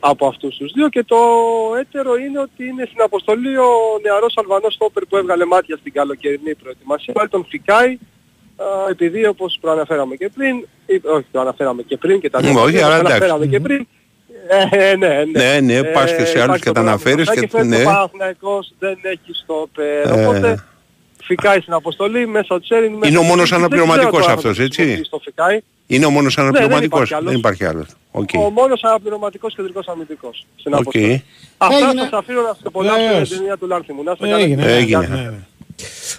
από 0.00 0.26
αυτούς 0.26 0.56
τους 0.56 0.72
δύο 0.72 0.88
και 0.88 1.02
το 1.04 1.16
έτερο 1.80 2.14
είναι 2.16 2.38
ότι 2.38 2.66
είναι 2.66 2.84
στην 2.90 3.02
αποστολή 3.02 3.56
ο 3.56 3.68
νεαρός 4.02 4.34
Αλβανός 4.36 4.74
στόπερ 4.74 5.04
που 5.04 5.16
έβγαλε 5.16 5.44
μάτια 5.44 5.76
στην 5.76 5.92
καλοκαιρινή 5.92 6.54
προετοιμασία. 6.54 7.12
Πάλι 7.14 7.28
τον 7.28 7.46
Φικάι 7.48 7.98
α, 8.56 8.64
επειδή 8.90 9.26
όπως 9.26 9.58
προαναφέραμε 9.60 10.14
και 10.16 10.28
πριν, 10.34 10.56
ή- 10.86 11.00
όχι 11.04 11.26
προαναφέραμε 11.32 11.82
και 11.82 11.96
πριν 11.96 12.20
και 12.20 12.30
τα 12.30 12.38
Μ, 12.42 12.44
δύο, 12.46 12.62
όχι, 12.62 12.78
αλλά 12.80 12.94
εντάξει. 12.94 13.12
αναφέραμε 13.16 13.46
και 13.46 13.60
πριν, 13.60 13.86
ε, 14.70 14.96
ναι, 14.96 15.24
ναι. 15.24 15.24
Ναι, 15.24 15.60
ναι, 15.60 15.82
πας 15.82 16.14
και 16.16 16.24
σε 16.24 16.40
άλλους 16.40 16.56
υπάρχει 16.56 16.58
και 16.58 16.64
το 16.68 16.72
τα 16.72 16.72
πράγμα. 16.72 16.90
αναφέρεις 16.90 17.30
και- 17.30 17.40
φέτος 17.48 17.66
ναι. 17.66 17.80
ο 17.80 17.84
Παναθηναϊκός 17.84 18.72
δεν 18.78 18.98
έχει 19.02 19.32
στόπερ, 19.42 20.06
Ε. 20.06 20.10
οπότε 20.26 20.64
Φικάι 21.26 21.60
στην 21.60 21.72
αποστολή, 21.72 22.26
μέσα 22.26 22.54
ο 22.54 22.60
Τσέριν... 22.60 22.92
μέσα 22.92 23.08
Είναι 23.08 23.18
ο 23.18 23.20
ο 23.20 23.24
μόνος 23.24 23.34
Τζούρισιτς. 23.34 23.50
Δεν 23.50 23.58
αναπληρωματικός 23.58 24.10
ξέρω 24.10 24.22
τώρα 24.22 24.32
αυτός, 24.32 24.50
αν 24.50 24.56
θα 24.56 24.62
έτσι; 24.62 24.76
χρησιμοποιήσει 24.76 25.10
το 25.10 25.20
Φικάι. 25.24 25.58
Είναι 25.86 26.06
ο 26.06 26.10
μόνος 26.10 26.38
αναπληρωματικός. 26.38 27.08
υπάρχει 27.10 27.14
άλλος. 27.14 27.30
Δεν 27.30 27.38
υπάρχει 27.38 27.64
άλλος. 27.64 27.86
Οκ. 28.10 28.28
Ο 28.46 28.50
μόνος 28.50 28.82
αναπληρωματικός 28.82 29.54
κεντρικός 29.54 29.86
αμυντικός 29.88 30.46
στην 30.56 30.72
Οκ. 30.74 30.80
αποστολή. 30.80 31.24
Αυτά 31.56 31.76
Έγινε. 31.76 32.00
σας 32.02 32.12
αφήνω 32.12 32.40
να 32.40 32.52
σε 32.54 32.60
απολαύσετε 32.64 33.08
Βεβαίως. 33.08 33.28
την 33.28 33.38
ταινία 33.38 33.56
του 33.56 33.66
Λάνθιμου. 33.66 34.02
Να 34.02 34.12
είστε 34.12 34.24
καλά. 34.28 34.38
Έγινε. 34.42 34.62
Έγινε. 34.72 35.06
Ναι, 35.06 35.16
ναι. 35.16 35.38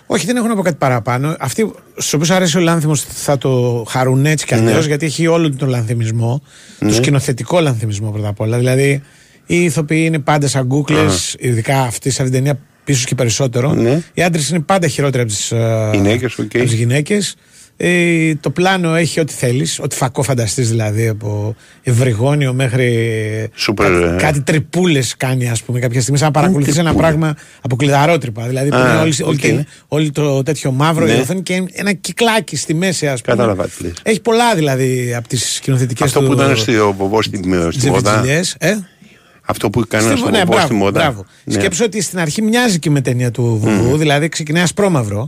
Όχι, 0.07 0.25
δεν 0.25 0.35
έχω 0.35 0.47
να 0.47 0.55
πω 0.55 0.61
κάτι 0.61 0.75
παραπάνω. 0.77 1.35
Αυτοί 1.39 1.71
στους 1.91 2.13
οποίους 2.13 2.29
αρέσει 2.29 2.57
ο 2.57 2.61
Λάνθιμος 2.61 3.01
θα 3.01 3.37
το 3.37 3.83
χαρούν 3.89 4.25
έτσι 4.25 4.45
κι 4.45 4.53
αλλιώς 4.53 4.81
Ναι. 4.81 4.87
γιατί 4.87 5.05
έχει 5.05 5.27
όλο 5.27 5.55
τον 5.55 5.69
λανθιμισμό. 5.69 6.41
Το 6.79 6.93
σκηνοθετικό 6.93 7.59
λανθιμισμό 7.59 8.11
πρώτα 8.11 8.27
απ' 8.27 8.39
όλα. 8.39 8.57
Δηλαδή, 8.57 9.03
οι 9.45 9.63
ηθοποιοί 9.63 10.03
είναι 10.05 10.19
πάντα 10.19 10.47
σαν 10.47 10.67
κούκλες, 10.67 10.99
ειδικά 11.39 11.81
αυτή 11.81 12.09
σε 12.09 12.21
αυτήν 12.21 12.35
την 12.37 12.45
ταινία, 12.45 12.59
ίσως 12.85 13.05
και 13.07 13.15
περισσότερο. 13.15 13.73
Ναι. 13.73 14.01
Οι 14.13 14.21
άντρες 14.23 14.41
είναι 14.49 14.59
πάντα 14.59 14.87
χειρότεροι 14.87 15.23
από 15.23 15.31
τις 15.91 15.97
Γυναίκες, 15.97 16.37
οκ. 16.37 16.55
γυναίκες. 16.57 17.19
Ε, 17.77 18.35
το 18.35 18.49
πλάνο 18.49 18.95
έχει 18.95 19.19
ό,τι 19.19 19.33
θέλει, 19.33 19.67
ό,τι 19.79 19.95
φακό 19.95 20.21
φανταστεί 20.23 20.61
δηλαδή 20.61 21.07
από 21.07 21.55
ευρυγώνιο 21.83 22.53
μέχρι. 22.53 23.49
Σούπερ, 23.55 23.91
κάτι, 23.91 24.13
ε. 24.13 24.17
κάτι 24.17 24.41
τρυπούλες 24.41 24.99
κάνει, 25.17 25.47
ας 25.49 25.55
πούμε, 25.65 25.79
κάποια 25.79 25.99
στιγμή. 26.01 26.17
Σαν 26.19 26.27
να 26.27 26.33
παρακολουθεί 26.33 26.69
ένα 26.69 26.83
τρυπούλες. 26.83 27.07
πράγμα 27.09 27.35
από 27.61 27.75
κλειδαρότρυπα. 27.75 28.47
Δηλαδή 28.47 28.69
που 28.69 28.75
Α, 28.75 28.79
είναι 28.79 28.99
όλη, 29.01 29.13
όλη, 29.23 29.35
οκ. 29.35 29.41
το- 29.57 29.63
όλη 29.87 30.11
το 30.11 30.43
τέτοιο 30.43 30.71
μαύρο 30.71 31.05
Ναι. 31.05 31.11
η 31.13 31.19
οθόνη 31.19 31.41
και 31.41 31.63
ένα 31.71 31.93
κυκλάκι 31.93 32.55
στη 32.55 32.73
μέση, 32.73 33.05
ας 33.07 33.09
πούμε. 33.23 33.35
Κατάλαβα 33.35 33.67
τι 33.67 33.83
λες. 33.83 33.93
Έχει 34.03 34.21
πολλά 34.21 34.55
δηλαδή 34.55 35.13
από 35.17 35.27
τις 35.27 35.37
σκηνοθετικές 35.37 36.03
Αυτό 36.03 36.21
που 36.21 36.33
ήταν 36.33 36.55
στο 36.57 36.93
βουβό 36.97 37.21
στη, 37.21 37.39
στη 37.69 37.89
μόδα. 37.89 38.23
Ε? 38.57 38.77
Αυτό 39.45 39.69
που 39.69 39.79
έκανε 39.79 40.03
Στη- 40.03 40.17
στο 40.17 40.29
ναι, 40.29 40.37
βουβό 40.43 40.51
στη 40.51 40.55
μπράβο, 40.67 40.73
μόδα. 40.75 40.99
μπράβο. 40.99 41.25
Ναι. 41.43 41.53
Σκέψου 41.53 41.83
ότι 41.85 42.01
στην 42.01 42.19
αρχή 42.19 42.41
μοιάζει 42.41 42.79
και 42.79 42.89
με 42.89 43.01
ταινία 43.01 43.31
του 43.31 43.57
βουβού, 43.61 43.97
δηλαδή 43.97 44.29
ξεκινάει 44.29 44.63
ασπρόμαυρο 44.63 45.25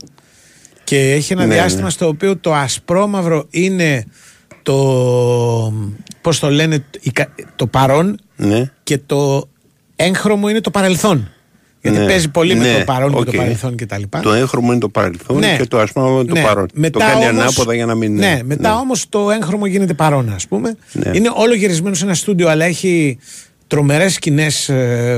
και 0.83 1.11
έχει 1.11 1.33
ένα 1.33 1.45
Ναι, 1.45 1.53
διάστημα 1.53 1.83
ναι. 1.83 1.89
στο 1.89 2.07
οποίο 2.07 2.37
το 2.37 2.53
ασπρόμαυρο 2.53 3.45
είναι 3.49 4.05
το. 4.63 5.73
Πώς 6.21 6.39
το 6.39 6.49
λένε, 6.49 6.83
η 7.01 7.11
κα- 7.11 7.29
το 7.55 7.67
παρόν 7.67 8.19
Ναι. 8.35 8.71
και 8.83 8.97
το 9.05 9.49
έγχρωμο 9.95 10.49
είναι 10.49 10.61
το 10.61 10.71
παρελθόν. 10.71 11.31
Γιατί 11.81 11.97
Ναι. 11.97 12.05
παίζει 12.05 12.29
πολύ 12.29 12.55
με 12.55 12.71
Ναι, 12.71 12.77
το 12.77 12.83
παρόν 12.85 13.11
και 13.13 13.19
οκ. 13.19 13.25
το 13.25 13.31
παρελθόν 13.31 13.75
κτλ. 13.75 14.01
Το 14.21 14.33
έγχρωμο 14.33 14.71
είναι 14.71 14.79
το 14.79 14.89
παρελθόν 14.89 15.37
Ναι. 15.39 15.55
και 15.57 15.65
το 15.65 15.79
ασπρόμαυρο 15.79 16.19
είναι 16.19 16.27
το 16.27 16.33
Ναι. 16.33 16.41
παρόν. 16.41 16.67
Μετά 16.73 16.99
το 16.99 17.05
κάνει 17.05 17.27
όμως- 17.27 17.41
ανάποδα 17.41 17.73
για 17.73 17.85
να 17.85 17.95
μην. 17.95 18.13
Ναι, 18.15 18.39
μετά 18.43 18.75
όμως 18.77 19.09
το 19.09 19.31
έγχρωμο 19.31 19.65
γίνεται 19.65 19.93
παρόν, 19.93 20.33
ας 20.35 20.47
πούμε. 20.47 20.75
Ναι. 20.91 21.11
Είναι 21.13 21.31
όλο 21.35 21.53
γυρισμένο 21.53 21.95
σε 21.95 22.05
ένα 22.05 22.13
στούντιο, 22.13 22.49
αλλά 22.49 22.65
έχει 22.65 23.17
τρομερές 23.67 24.13
σκηνές 24.13 24.65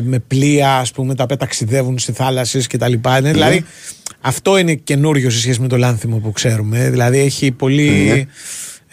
με 0.03 0.23
πλοία, 0.27 0.76
ας 0.77 0.91
πούμε, 0.91 1.15
τα 1.15 1.23
οποία 1.23 1.38
ταξιδεύουν 1.38 1.99
στις 1.99 2.11
θάλασσες 2.11 2.67
κτλ. 2.67 2.93
Ναι. 3.21 3.31
Δηλαδή, 3.31 3.65
αυτό 4.21 4.57
είναι 4.57 4.73
καινούριο 4.73 5.30
σε 5.30 5.39
σχέση 5.39 5.61
με 5.61 5.67
το 5.67 5.77
Λάνθιμο 5.77 6.18
που 6.17 6.31
ξέρουμε. 6.31 6.89
Δηλαδή, 6.89 7.19
έχει 7.19 7.51
πολύ, 7.51 7.89
Ναι. 7.89 8.26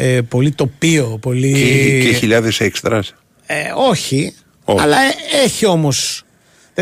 ε, 0.06 0.20
πολύ 0.20 0.50
τοπίο, 0.50 1.18
πολύ. 1.20 1.52
Και, 1.52 2.08
και 2.08 2.16
χιλιάδες 2.16 2.60
έξτρα. 2.60 3.02
Ε, 3.46 3.54
όχι, 3.90 4.34
Όχι. 4.64 4.80
αλλά 4.80 4.96
ε, 4.96 5.44
έχει 5.44 5.66
όμω. 5.66 5.92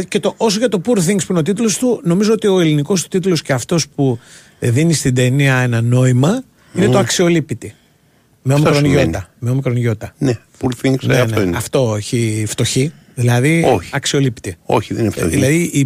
Και 0.08 0.20
το, 0.20 0.34
όσο 0.36 0.58
για 0.58 0.68
το 0.68 0.80
Poor 0.86 0.98
Things 0.98 1.18
που 1.18 1.26
είναι 1.30 1.38
ο 1.38 1.42
τίτλος 1.42 1.78
του, 1.78 2.00
νομίζω 2.04 2.32
ότι 2.32 2.46
ο 2.46 2.60
ελληνικός 2.60 3.02
του 3.02 3.08
τίτλος 3.08 3.42
και 3.42 3.52
αυτός 3.52 3.88
που 3.88 4.18
ε, 4.58 4.70
δίνει 4.70 4.92
στην 4.92 5.14
ταινία 5.14 5.56
ένα 5.56 5.80
νόημα 5.80 6.42
είναι 6.76 6.88
το 6.88 6.98
αξιολύπητη. 6.98 7.74
Με 8.46 8.54
Αυτό 8.54 8.68
όμικρον 8.68 8.74
σημαίνει. 8.90 9.02
γιώτα. 9.10 9.28
Με 9.38 9.50
όμικρον 9.50 9.76
γιώτα. 9.76 10.14
Ναι, 10.18 10.38
poor 10.60 10.86
things, 10.86 10.98
Ναι, 11.02 11.18
αυτό 11.18 11.38
ναι. 11.40 11.46
είναι. 11.46 11.56
Αυτό 11.56 11.90
όχι 11.90 12.44
φτωχή. 12.48 12.92
Δηλαδή 13.14 13.64
Όχι. 13.74 13.90
αξιολύπητη. 13.92 14.56
Όχι, 14.64 14.94
δεν 14.94 15.04
είναι 15.04 15.12
Ε, 15.16 15.20
αυτό. 15.20 15.30
Δηλαδή 15.30 15.56
οι, 15.72 15.78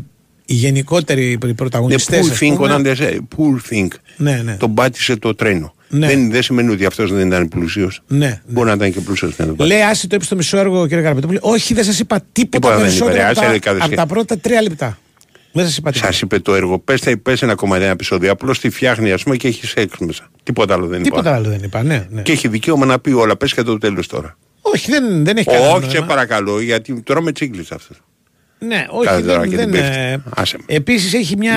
οι 0.46 0.54
γενικότεροι 0.54 1.30
οι 1.30 1.38
Ναι, 1.44 1.54
πρωταγωνιστέ. 1.54 2.20
poor 2.22 2.42
think 2.44 2.56
όταν 2.58 2.82
δεν 2.82 2.96
σε- 2.96 3.18
poor 3.36 3.72
think. 3.74 3.88
Ναι, 4.16 4.40
ναι. 4.44 4.56
Τον 4.56 4.74
πάτησε 4.74 5.16
το 5.16 5.34
τρένο. 5.34 5.72
Ναι. 5.90 6.06
Δεν, 6.06 6.30
δεν 6.30 6.42
σημαίνει 6.42 6.70
ότι 6.72 6.84
αυτός 6.84 7.12
δεν 7.12 7.26
ήταν 7.26 7.48
πλούσιος. 7.48 8.02
Ναι, 8.06 8.40
Μπορεί 8.48 8.68
να 8.68 8.74
ήταν 8.74 8.92
και 8.92 9.00
πλούσιος. 9.00 9.32
Λέει, 9.58 9.80
άσε 9.82 10.06
το 10.06 10.16
είπε 10.16 10.24
στο 10.24 10.36
μισό 10.36 10.58
έργο, 10.58 10.86
κύριε 10.86 11.02
Καραπετόπουλο. 11.02 11.38
Όχι, 11.42 11.74
δεν 11.74 11.84
σας 11.84 11.98
είπα 11.98 12.20
τίποτα 12.32 12.56
Τίποτα 12.58 12.74
δεν 12.74 12.82
περισσότερο 12.84 13.14
είπα, 13.16 13.22
ρε, 13.24 13.30
από, 13.30 13.40
άσε, 13.40 13.46
τα, 13.48 13.52
ρε, 13.52 13.58
κάθε 13.58 13.76
από 13.78 13.88
τα 13.88 13.92
σχέση. 13.94 14.06
πρώτα 14.06 14.38
τρία 14.38 14.62
λεπτά. 14.62 14.98
Δεν 15.58 15.66
σας 15.66 15.76
είπα 15.76 15.90
τίποτα. 15.90 16.12
Σας 16.12 16.20
είπε 16.20 16.38
το 16.38 16.54
έργο. 16.54 16.78
Πες 16.78 17.02
πες 17.22 17.42
ένα 17.42 17.54
κομμάτι, 17.54 17.82
ένα 17.82 17.92
επεισόδιο. 17.92 18.32
Απλώς 18.32 18.60
τη 18.60 18.70
φτιάχνει, 18.70 19.12
ας 19.12 19.22
πούμε, 19.22 19.36
και 19.36 19.48
έχεις 19.48 19.70
σεξ 19.70 19.98
μέσα. 19.98 20.28
Τίποτα 20.42 20.74
άλλο 20.74 20.86
δεν 20.86 21.02
Τίποτα 21.02 21.20
υπάρχει. 21.20 21.38
άλλο 21.46 21.56
δεν 21.56 21.64
είπα. 21.64 21.82
Ναι, 21.82 22.06
ναι. 22.10 22.22
Και 22.22 22.32
έχει 22.32 22.48
δικαίωμα 22.48 22.86
να 22.86 22.98
πει 22.98 23.12
όλα. 23.12 23.36
Πες 23.36 23.54
και 23.54 23.62
το 23.62 23.78
τέλος 23.78 24.06
τώρα. 24.06 24.36
Όχι, 24.60 24.90
δεν, 24.90 25.24
δεν 25.24 25.36
έχει 25.36 25.46
κανένα 25.46 25.72
Όχι, 25.72 25.84
σε 25.84 25.90
νόημα. 25.92 26.06
παρακαλώ, 26.06 26.60
γιατί 26.60 27.02
τρώμε 27.02 27.32
τσίγκλι 27.32 27.66
αυτός. 27.72 27.96
Ναι, 28.58 28.86
όχι, 28.90 29.06
Κάτσε 29.06 29.22
τώρα 29.26 29.40
δεν, 29.40 29.50
και 29.50 29.56
δεν 29.56 29.70
την 29.70 29.80
ε, 29.80 29.82
πέφτει. 29.82 30.30
Άσε 30.34 30.56
με. 30.58 30.64
Επίσης 30.74 31.14
έχει 31.14 31.36
μια 31.36 31.52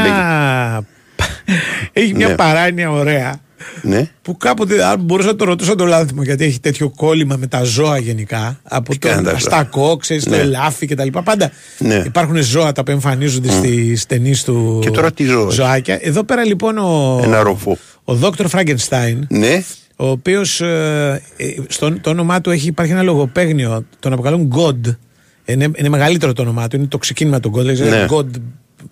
έχει 1.93 2.13
μια 2.15 2.27
Ναι. 2.27 2.35
παράνοια 2.35 2.91
ωραία 2.91 3.35
Ναι. 3.81 4.09
που 4.21 4.37
κάποτε 4.37 4.83
αν 4.85 4.99
μπορούσα 4.99 5.27
να 5.27 5.35
το 5.35 5.45
ρωτήσω 5.45 5.75
το 5.75 5.85
λάθημα 5.85 6.23
γιατί 6.23 6.43
έχει 6.45 6.59
τέτοιο 6.59 6.89
κόλλημα 6.89 7.35
με 7.35 7.47
τα 7.47 7.63
ζώα 7.63 7.97
γενικά 7.97 8.59
από 8.63 8.91
το 8.91 8.97
κάνουν 9.07 9.23
τα 9.23 9.29
ζώα; 9.29 9.37
αστακό, 9.37 9.97
ξέρεις, 9.97 10.23
το 10.23 10.29
Ναι. 10.29 10.37
ελάφι 10.37 10.85
κτλ. 10.85 11.07
Πάντα 11.23 11.51
Ναι. 11.77 12.03
υπάρχουν 12.05 12.37
ζώα 12.43 12.71
τα 12.71 12.81
οποία 12.81 12.93
εμφανίζονται 12.93 13.49
στις 13.51 14.05
ταινίες 14.05 14.43
του 14.43 14.79
Και 14.81 14.91
τώρα 14.91 15.11
τι 15.11 15.23
ζώα; 15.23 15.49
ζωάκια. 15.49 15.99
Εδώ 16.01 16.23
πέρα 16.23 16.43
λοιπόν 16.45 16.77
ο, 16.77 17.19
Ένα 17.23 17.41
ροφό. 17.43 17.77
ο 18.03 18.13
Δόκτωρ 18.13 18.47
Φράγκενστάιν 18.47 19.25
Ναι. 19.29 19.63
ο 19.95 20.07
οποίος 20.09 20.61
στο 21.67 21.99
το 22.01 22.09
όνομά 22.09 22.41
του 22.41 22.49
έχει, 22.49 22.67
υπάρχει 22.67 22.91
ένα 22.91 23.01
λογοπαίγνιο, 23.01 23.85
τον 23.99 24.13
αποκαλούν 24.13 24.53
God. 24.55 24.95
Είναι, 25.45 25.69
είναι 25.75 25.89
μεγαλύτερο 25.89 26.33
το 26.33 26.41
όνομά 26.41 26.67
του, 26.67 26.75
είναι 26.75 26.85
το 26.85 26.97
ξεκίνημα 26.97 27.39
του 27.39 27.51
God. 27.55 27.63
Λέγεται 27.63 27.89
Ναι. 27.89 28.05
God, 28.09 28.25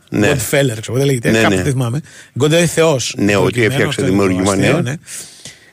Ναι. 0.09 0.31
Godfeller, 0.31 0.77
ξέρω, 0.81 0.97
δεν 0.97 1.05
λέγεται. 1.05 1.31
Ναι, 1.31 1.41
κάπου 1.41 1.55
ναι. 1.55 1.61
δεν 1.61 1.71
θυμάμαι. 1.71 2.01
God 2.39 2.45
δηλαδή 2.47 2.65
Θεός. 2.65 3.15
Ναι, 3.17 3.35
ότι 3.35 3.63
έφτιαξε 3.63 4.01
δημιούργημα, 4.01 4.55
ναι. 4.55 4.73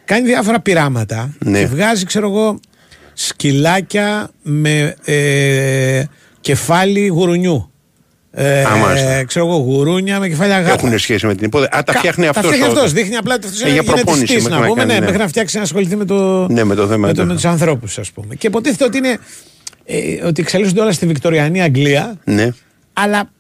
Κάνει 0.05 0.27
διάφορα 0.27 0.61
πειράματα 0.61 1.35
Ναι. 1.39 1.59
και 1.61 1.67
βγάζει, 1.67 2.05
ξέρω 2.05 2.29
εγώ, 2.29 2.61
σκυλάκια 3.13 4.31
με 4.43 4.95
ε, 5.05 6.03
κεφάλι 6.41 7.07
γουρουνιού. 7.07 7.71
Ε, 8.39 8.63
Α, 8.65 8.77
μάλιστα. 8.77 9.25
ξέρω 9.25 9.47
εγώ, 9.47 9.57
γουρούνια 9.57 10.19
με 10.19 10.29
κεφάλια 10.29 10.61
γάτα. 10.61 10.87
Έχουν 10.87 10.99
σχέση 10.99 11.27
με 11.27 11.35
την 11.35 11.47
υπόθεση. 11.47 11.71
Α, 11.77 11.83
τα 11.83 11.93
Κα- 11.93 11.99
φτιάχνει 11.99 12.27
αυτός. 12.27 12.43
Τα 12.45 12.53
φτιάχνει 12.53 12.73
αυτός. 12.75 12.93
Δείχνει 12.93 13.17
απλά 13.17 13.35
ότι 13.35 13.47
αυτός 13.47 13.61
Ε, 13.63 13.65
για 13.65 13.75
είναι 13.75 13.83
προπόνηση 13.85 14.11
γενετιστής, 14.25 14.43
μέχρι 14.43 14.55
να 14.59 14.61
να 14.61 14.67
πούμε. 14.69 14.81
κάνει, 14.81 14.93
ναι, 14.93 14.99
ναι. 14.99 15.05
μέχρι 15.05 15.19
να 15.21 15.29
φτιάξει 15.29 15.57
να 15.57 15.63
ασχοληθεί 15.63 15.97
με 15.97 16.05
το, 16.05 16.47
Ναι, 16.49 16.65
με 16.65 16.75
το 16.75 16.87
θέμα 16.87 17.07
με, 17.07 17.13
το, 17.13 17.21
του. 17.23 17.29
με 17.29 17.35
τους 17.35 17.45
ανθρώπους, 17.45 17.99
ας 17.99 18.11
πούμε. 18.13 18.35
Και 18.35 18.47
υποτίθεται 18.47 18.85
ότι 18.85 18.99
είναι. 18.99 19.19
Ε, 19.85 20.25
ότι 20.27 20.41
εξελίσσονται 20.43 20.81
όλα 20.81 20.93
στη 20.93 21.07
Βικτοριανή 21.07 21.63
Αγγλία, 21.63 22.15
Ναι. 22.25 22.49
αλλά 22.93 23.31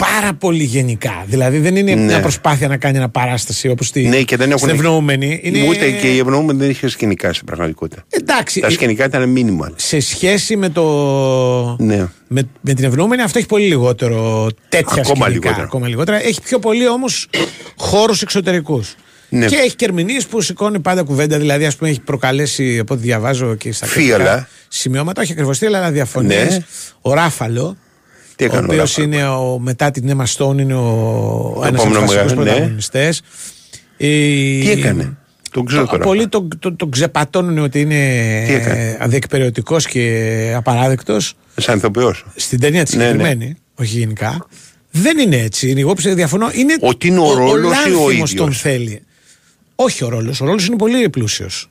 πάρα 0.00 0.34
πολύ 0.34 0.62
γενικά. 0.64 1.24
Δηλαδή 1.26 1.58
δεν 1.58 1.76
είναι 1.76 1.94
Ναι. 1.94 2.02
μια 2.04 2.20
προσπάθεια 2.20 2.68
να 2.68 2.76
κάνει 2.76 2.96
ένα 2.96 3.08
παράσταση 3.08 3.68
όπως 3.68 3.86
στη, 3.86 4.02
Ναι, 4.08 4.22
και 4.22 4.36
δεν 4.36 4.48
έχουν. 4.50 4.58
στην 4.68 4.74
ευνοούμενη. 4.74 5.40
Είναι, 5.42 5.66
Ούτε 5.68 5.90
και 5.90 6.14
οι 6.14 6.18
ευνοούμενοι 6.18 6.58
δεν 6.58 6.70
είχε 6.70 6.88
σκηνικά 6.88 7.32
στην 7.32 7.46
πραγματικότητα. 7.46 8.02
Εντάξει, 8.10 8.60
Τα 8.60 8.66
ε, 8.66 8.70
σκηνικά 8.70 9.04
ήταν 9.04 9.28
μήνυμα. 9.28 9.72
σε 9.76 10.00
σχέση 10.00 10.56
με 10.56 10.68
το. 10.68 11.76
Ναι. 11.78 12.06
Με, 12.28 12.42
με 12.60 12.74
την 12.74 12.84
ευνοούμενη, 12.84 13.22
αυτό 13.22 13.38
έχει 13.38 13.46
πολύ 13.46 13.66
λιγότερο 13.66 14.46
τέτοια 14.68 15.02
Ακόμα 15.02 15.04
σκηνικά. 15.14 15.28
λιγότερο. 15.28 15.62
Ακόμα 15.62 15.88
λιγότερα. 15.88 16.24
Έχει 16.24 16.40
πιο 16.42 16.58
πολύ 16.58 16.88
όμως 16.88 17.28
χώρους 17.76 18.22
εξωτερικούς. 18.22 18.94
Ναι. 19.28 19.46
Και 19.46 19.56
έχει 19.56 19.76
και 19.76 19.84
ερμηνείε 19.84 20.20
που 20.30 20.40
σηκώνει 20.40 20.80
πάντα 20.80 21.02
κουβέντα. 21.02 21.38
Δηλαδή, 21.38 21.64
ας 21.66 21.76
πούμε, 21.76 21.90
έχει 21.90 22.00
προκαλέσει 22.00 22.78
από 22.78 22.94
ό,τι 22.94 23.02
διαβάζω 23.02 23.54
και 23.54 23.72
στα 23.72 23.86
Φίαλα. 23.86 24.24
κριτικά 24.24 24.48
σημειώματα. 24.68 25.22
Όχι 25.22 25.32
ακριβώς 25.32 25.62
αλλά 25.62 25.90
διαφωνίες. 25.90 26.48
Ναι. 26.48 26.64
Ο 27.00 27.14
Ράφαλο. 27.14 27.76
Τι 28.40 28.46
ο 28.46 28.48
έκανε 28.48 28.66
ο 28.66 28.72
οποίος 28.72 28.96
Ράφαλο; 28.96 29.06
είναι 29.06 29.28
ο, 29.28 29.58
μετά 29.58 29.90
την 29.90 30.10
Emma 30.10 30.24
Stone 30.36 30.58
είναι 30.58 30.74
ο, 30.74 31.62
ένας 31.64 31.84
από 31.84 31.90
του 31.90 31.96
επόμενο 31.96 32.00
βασικού 32.00 32.10
μεγάλο, 32.10 32.42
ναι. 32.42 32.50
πρωταγωνιστές. 32.50 33.22
Τι 33.96 34.70
έκανε; 34.70 35.16
Τον 35.50 35.64
ξέρω 35.64 35.86
τώρα. 35.86 36.04
Πολλοί 36.04 36.28
τον 36.28 36.48
το, 36.58 36.74
το 36.74 36.86
ξεπατώνουν 36.86 37.58
ότι 37.58 37.80
είναι 37.80 38.42
Τι 38.46 38.52
έκανε; 38.52 38.96
αδιεκπαιρεωτικό 39.00 39.76
και 39.76 40.52
απαράδεκτος. 40.56 41.34
Σαν 41.56 41.76
ηθοποιός. 41.76 42.24
Στην 42.36 42.60
ταινία 42.60 42.84
της 42.84 42.94
Ναι, 42.94 43.04
ναι. 43.04 43.10
συγκεκριμένη, 43.10 43.56
όχι 43.74 43.98
γενικά. 43.98 44.46
Δεν 44.90 45.18
είναι 45.18 45.36
έτσι. 45.36 45.74
Εγώ 45.78 45.94
πιστεύω 45.94 46.16
διαφωνώ. 46.16 46.50
Είναι 46.52 46.76
Ότι 46.80 47.06
είναι 47.06 47.20
ο 47.20 47.34
ρόλος 47.34 47.84
ή 47.86 47.90
ο 47.92 47.92
Λάνθιμος 47.92 48.12
ίδιος; 48.12 48.34
τον 48.34 48.52
θέλει. 48.52 49.02
Όχι 49.74 50.04
ο 50.04 50.08
ρόλος. 50.08 50.40
Ο 50.40 50.44
ρόλος 50.44 50.66
είναι 50.66 50.76
πολύ 50.76 51.08
πλούσιος. 51.08 51.70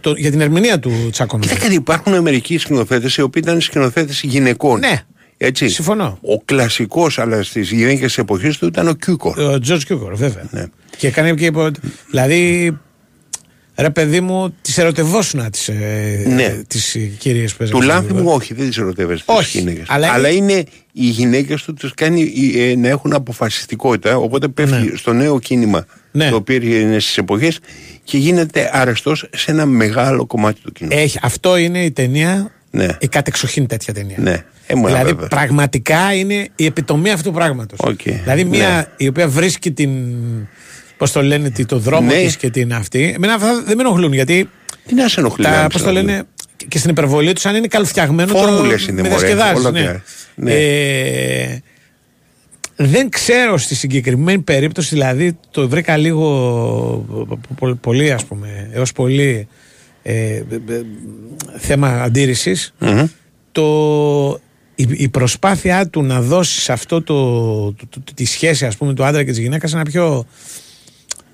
Το, 0.00 0.14
για 0.16 0.30
την 0.30 0.40
ερμηνεία 0.40 0.78
του 0.78 1.08
Τσάκωνο. 1.12 1.42
Κοίτα 1.42 1.56
κάτι, 1.56 1.74
υπάρχουν 1.74 2.20
μερικοί 2.20 2.58
σκηνοθέτες 2.58 3.16
οι 3.16 3.22
οποίοι 3.22 3.42
ήταν 3.46 3.60
σκηνοθέτες 3.60 4.20
γυναικών. 4.22 4.78
Ναι. 4.78 5.00
Έτσι. 5.36 5.68
Συμφωνώ. 5.68 6.18
Ο 6.22 6.38
κλασικός, 6.44 7.18
αλλά 7.18 7.42
στις 7.42 7.70
γυναίκες 7.70 8.00
της 8.06 8.18
εποχής 8.18 8.58
του 8.58 8.66
ήταν 8.66 8.88
ο 8.88 8.92
Κιούκορ. 8.92 9.38
Ο 9.38 9.58
Τζορτζ 9.58 9.84
Κιούκορ, 9.84 10.16
βέβαια. 10.16 10.48
Ναι. 10.50 10.64
Και 10.96 11.06
έκανε 11.06 11.34
και. 11.34 11.44
υπο- 11.44 11.70
Δηλαδή, 12.10 12.70
ρε 13.76 13.90
παιδί 13.90 14.20
μου, 14.20 14.54
τις 14.62 14.78
ερωτευόσουνα 14.78 15.50
τις 15.50 15.68
ε, 15.68 16.24
Ναι. 16.34 16.62
τις 16.66 16.96
κυρίες 17.18 17.54
που 17.54 17.64
Του 17.64 17.80
λάνθη 17.80 18.12
μου, 18.12 18.30
όχι, 18.30 18.54
δεν 18.54 18.66
τις 18.68 18.78
ερωτεύεσαι 18.78 19.24
τις 19.26 19.34
Όχι, 19.36 19.58
γυναίκες. 19.58 19.84
αλλά 19.88 20.12
Αλλά, 20.12 20.28
είναι- 20.28 20.52
είναι 20.52 20.64
οι 20.92 21.04
γυναίκες 21.04 21.62
του 21.62 21.74
τους 21.74 21.94
κάνει 21.94 22.32
ε, 22.56 22.76
να 22.76 22.88
έχουν 22.88 23.12
αποφασιστικότητα. 23.12 24.16
Οπότε 24.16 24.48
πέφτει 24.48 24.76
Ναι. 24.90 24.96
στο 24.96 25.12
νέο 25.12 25.38
κίνημα 25.38 25.86
Ναι. 26.12 26.28
το 26.30 26.36
οποίο 26.36 26.56
είναι 26.56 26.98
στις 26.98 27.18
εποχές 27.18 27.58
και 28.10 28.18
γίνεται 28.18 28.70
αρεστό 28.72 29.14
σε 29.14 29.30
ένα 29.50 29.66
μεγάλο 29.66 30.26
κομμάτι 30.26 30.60
του 30.60 30.72
κοινού. 30.72 30.90
Έχει, 30.92 31.18
αυτό 31.22 31.56
είναι 31.56 31.84
η 31.84 31.90
ταινία. 31.90 32.50
Ναι. 32.70 32.86
Η 32.98 33.08
κατεξοχήν 33.08 33.66
τέτοια 33.66 33.94
ταινία. 33.94 34.16
Ναι. 34.20 34.44
Ε, 34.66 34.74
μου, 34.74 34.86
δηλαδή 34.86 35.04
βέβαια. 35.12 35.28
πραγματικά 35.28 36.14
είναι 36.14 36.48
η 36.56 36.64
επιτομή 36.64 37.10
αυτού 37.10 37.28
του 37.28 37.34
πράγματος. 37.34 37.78
Οκ. 37.82 38.00
Δηλαδή 38.02 38.44
μια 38.44 38.68
Ναι. 38.68 38.86
η 38.96 39.08
οποία 39.08 39.28
βρίσκει 39.28 39.70
την. 39.72 39.90
Πώς 40.96 41.12
το 41.12 41.22
λένε, 41.22 41.50
τη- 41.50 41.64
το 41.66 41.78
δρόμο 41.78 42.06
Ναι. 42.06 42.14
της 42.22 42.32
τη 42.32 42.38
και 42.38 42.50
την 42.50 42.74
αυτή. 42.74 43.12
Εμένα 43.14 43.34
αυτά 43.34 43.62
δεν 43.66 43.76
με 43.76 43.82
ενοχλούν 43.82 44.12
γιατί. 44.12 44.48
Τι 44.86 44.94
να 44.94 45.08
σε 45.08 45.20
ενοχλεί. 45.20 45.44
να 45.44 45.50
Τα, 45.52 45.58
μην 45.60 45.68
πώς 45.68 45.80
σε 45.80 45.86
το 45.86 45.90
ενοχλεί. 45.90 46.10
λένε, 46.10 46.24
και 46.68 46.78
στην 46.78 46.90
υπερβολή 46.90 47.32
τους, 47.32 47.46
αν 47.46 47.54
είναι 47.56 47.66
καλοφτιαγμένο. 47.66 48.32
Φόρμουλες 48.36 48.84
το, 48.86 48.92
είναι, 48.92 49.02
με 49.02 49.08
μωρέ, 49.08 49.20
διασκεδάζεις, 49.26 49.58
όλα 49.58 49.70
ναι. 49.70 49.80
πια. 49.80 50.02
Ναι. 50.34 50.52
Ε, 50.52 51.60
δεν 52.82 53.08
ξέρω 53.08 53.58
στη 53.58 53.74
συγκεκριμένη 53.74 54.38
περίπτωση, 54.38 54.94
δηλαδή 54.94 55.38
το 55.50 55.68
βρήκα 55.68 55.96
λίγο 55.96 56.24
πο- 57.58 57.74
πολύ, 57.80 58.12
ας 58.12 58.24
πούμε, 58.24 58.70
έως 58.72 58.92
πολύ 58.92 59.48
ε, 60.02 60.12
ε, 60.12 60.36
ε, 60.36 60.42
θέμα 61.58 61.88
αντίρρηση. 62.02 62.74
Μμμ. 62.78 63.04
Το, 63.52 64.40
η, 64.74 64.86
η 64.90 65.08
προσπάθειά 65.08 65.88
του 65.88 66.02
να 66.02 66.20
δώσεις 66.22 66.62
σε 66.62 66.72
αυτό 66.72 67.02
το, 67.02 67.72
το- 67.72 67.86
το- 67.90 68.12
τη 68.14 68.24
σχέση 68.24 68.66
ας 68.66 68.76
πούμε 68.76 68.94
του 68.94 69.04
άντρα 69.04 69.24
και 69.24 69.30
της 69.30 69.40
γυναίκας 69.40 69.72
ένα 69.74 69.82
πιο 69.82 70.26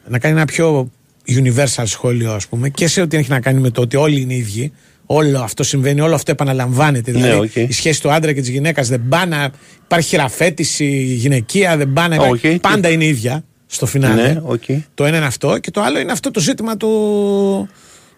να 0.09 0.19
κάνει 0.19 0.35
ένα 0.35 0.45
πιο 0.45 0.91
universal 1.29 1.83
σχόλιο 1.85 2.33
ας 2.33 2.47
πούμε 2.47 2.69
και 2.69 2.87
σε 2.89 3.01
ό,τι 3.01 3.17
έχει 3.17 3.31
να 3.31 3.41
κάνει 3.41 3.61
με 3.61 3.71
το 3.71 3.81
ότι 3.81 3.97
όλοι 3.97 4.21
είναι 4.21 4.35
ίδιοι 4.35 4.73
όλο 5.07 5.39
αυτό 5.41 5.63
συμβαίνει, 5.63 6.01
όλο 6.01 6.15
αυτό 6.15 6.31
επαναλαμβάνεται 6.31 7.13
δηλαδή 7.13 7.33
Ναι, 7.33 7.39
οκ. 7.41 7.57
η 7.57 7.73
σχέση 7.73 8.03
του 8.03 8.13
άντρα 8.13 8.33
και 8.33 8.41
της 8.41 8.49
γυναίκας 8.49 8.89
δεν 8.89 9.03
πάνε 9.09 9.37
να- 9.37 9.51
υπάρχει 9.85 10.09
χειραφέτηση 10.09 10.87
γυναικεία 11.03 11.77
δεν 11.77 11.93
πάνε 11.93 12.17
να- 12.17 12.23
Οκ. 12.27 12.41
πάντα 12.61 12.89
είναι 12.89 13.05
ίδια 13.05 13.45
στο 13.67 13.87
φινάλε 13.87 14.23
Ναι, 14.33 14.41
οκ. 14.43 14.63
το 14.95 15.05
ένα 15.05 15.17
είναι 15.17 15.27
αυτό 15.27 15.59
και 15.59 15.71
το 15.71 15.81
άλλο 15.83 15.99
είναι 15.99 16.13
αυτό 16.13 16.31
το 16.31 16.41
ζήτημα 16.41 16.77
του, 16.77 16.89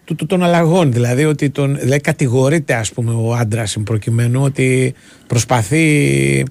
του, 0.05 0.15
του- 0.15 0.27
των 0.27 0.43
αλλαγών. 0.43 0.93
Δηλαδή 0.93 1.25
ότι 1.25 1.51
τον, 1.51 1.79
δηλαδή 1.79 2.01
κατηγορείται 2.01 2.75
ας 2.75 2.93
πούμε 2.93 3.13
ο 3.13 3.35
άντρας 3.35 3.77
προκειμένου 3.85 4.43
ότι 4.43 4.95
προσπαθεί 5.27 6.45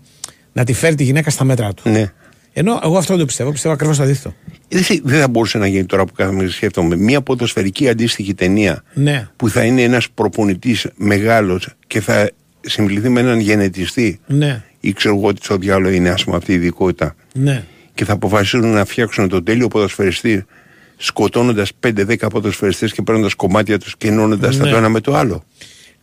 να 0.53 0.63
τη 0.63 0.73
φέρει 0.73 0.95
τη 0.95 1.03
γυναίκα 1.03 1.29
στα 1.29 1.43
μέτρα 1.43 1.73
του. 1.73 1.89
Ναι. 1.89 2.11
Ενώ 2.59 2.79
εγώ 2.83 2.97
αυτό 2.97 3.09
δεν 3.11 3.19
το 3.19 3.25
πιστεύω, 3.25 3.51
πιστεύω 3.51 3.73
ακριβώς 3.73 3.97
το 3.97 4.03
αντίθετο. 4.03 4.35
Δεν 4.69 4.83
θε- 4.83 5.01
Δεν 5.03 5.19
θα 5.19 5.27
μπορούσε 5.27 5.57
να 5.57 5.67
γίνει 5.67 5.85
τώρα 5.85 6.05
που 6.05 6.13
κάθομαι 6.13 6.43
και 6.43 6.49
σκέφτομαι. 6.51 6.95
Μια 6.95 7.21
ποδοσφαιρική 7.21 7.89
αντίστοιχη 7.89 8.33
ταινία 8.33 8.83
Ναι, 8.93 9.27
που 9.35 9.49
θα 9.49 9.63
είναι 9.63 9.81
ένας 9.81 10.09
προπονητής 10.09 10.87
μεγάλος 10.95 11.69
και 11.87 12.01
θα 12.01 12.29
συμβληθεί 12.61 13.09
με 13.09 13.19
έναν 13.19 13.39
γενετιστή 13.39 14.19
ναι. 14.27 14.63
ή 14.79 14.93
ξέρω 14.93 15.15
εγώ 15.15 15.33
τι 15.33 15.45
στο 15.45 15.57
διάλογο 15.57 15.93
είναι 15.95 16.09
ας 16.09 16.23
πούμε 16.23 16.35
αυτή 16.35 16.51
η 16.51 16.55
ειδικότητα 16.55 17.15
Ναι. 17.33 17.63
και 17.93 18.05
θα 18.05 18.13
αποφασίσουν 18.13 18.67
να 18.67 18.85
φτιάξουν 18.85 19.29
τον 19.29 19.43
τέλειο 19.43 19.67
ποδοσφαιριστή 19.67 20.45
σκοτώνοντας 20.97 21.71
5-10 21.87 22.15
ποδοσφαιριστές 22.29 22.93
και 22.93 23.01
παίρνοντας 23.01 23.33
κομμάτια 23.33 23.79
τους 23.79 23.97
και 23.97 24.07
ενώνοντας 24.07 24.57
τα 24.57 24.63
Ναι. 24.65 24.71
το 24.71 24.77
ένα 24.77 24.89
με 24.89 24.99
το 25.01 25.15
άλλο. 25.15 25.43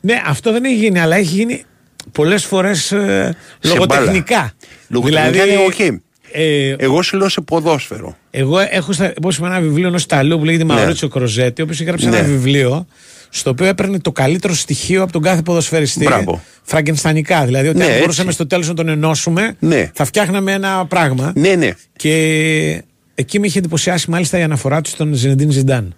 Ναι, 0.01 0.23
αυτό 0.27 0.53
δεν 0.53 0.65
έχει 0.65 0.75
γίνει, 0.75 1.01
αλλά 1.01 1.17
έχει 1.17 1.35
γίνει 1.35 1.65
πολλές 2.13 2.45
φορές 2.45 2.93
ε, 2.93 3.37
λογοτεχνικά. 3.65 4.53
Λογοτεχνικά 4.89 5.31
δηλαδή, 5.31 5.53
είναι 5.53 5.63
οκ. 5.95 6.01
Ε, 6.37 6.75
Εγώ 6.79 7.03
σου 7.03 7.17
λέω 7.17 7.29
σε 7.29 7.41
ποδόσφαιρο. 7.41 8.17
εγώ 8.31 8.59
έχω 8.71 8.93
στα, 8.93 9.13
πώς 9.23 9.37
είπα, 9.37 9.47
ένα 9.47 9.61
βιβλίο 9.61 9.89
ενός 9.89 10.03
Ιταλού 10.03 10.39
που 10.39 10.45
λέγεται 10.45 10.65
Ναι. 10.65 10.73
Μαουρίτσιο 10.75 11.09
Κροζέτι, 11.09 11.61
ο 11.61 11.65
οποίος 11.65 11.81
έγραψε 11.81 12.09
Ναι. 12.09 12.17
ένα 12.17 12.27
βιβλίο 12.27 12.87
στο 13.29 13.51
οποίο 13.51 13.67
έπαιρνε 13.67 13.99
το 13.99 14.13
καλύτερο 14.13 14.55
στοιχείο 14.55 15.03
από 15.03 15.13
τον 15.13 15.23
κάθε 15.23 15.43
ποδοσφαιριστή. 15.43 16.05
Μπράβο. 16.05 16.43
Φραγκενστανικά. 16.63 17.45
Δηλαδή, 17.45 17.69
ότι 17.69 17.77
Ναι, 17.77 17.83
αν 17.85 17.89
έτσι. 17.89 18.01
μπορούσαμε 18.01 18.33
στο 18.33 18.47
τέλος 18.47 18.69
να 18.69 18.75
τον 18.75 18.89
ενώσουμε, 18.89 19.55
Ναι. 19.59 19.91
θα 19.95 20.05
φτιάχναμε 20.05 20.53
ένα 20.53 20.87
πράγμα. 20.87 21.33
Ναι, 21.37 21.55
ναι. 21.55 21.71
Και 21.97 22.83
εκεί 23.15 23.39
με 23.39 23.47
είχε 23.47 23.59
εντυπωσιάσει 23.59 24.11
μάλιστα 24.11 24.39
η 24.39 24.43
αναφορά 24.43 24.81
του 24.81 24.89
στον 24.91 25.15
Ζινεντίν 25.15 25.51
Ζιντάν. 25.51 25.95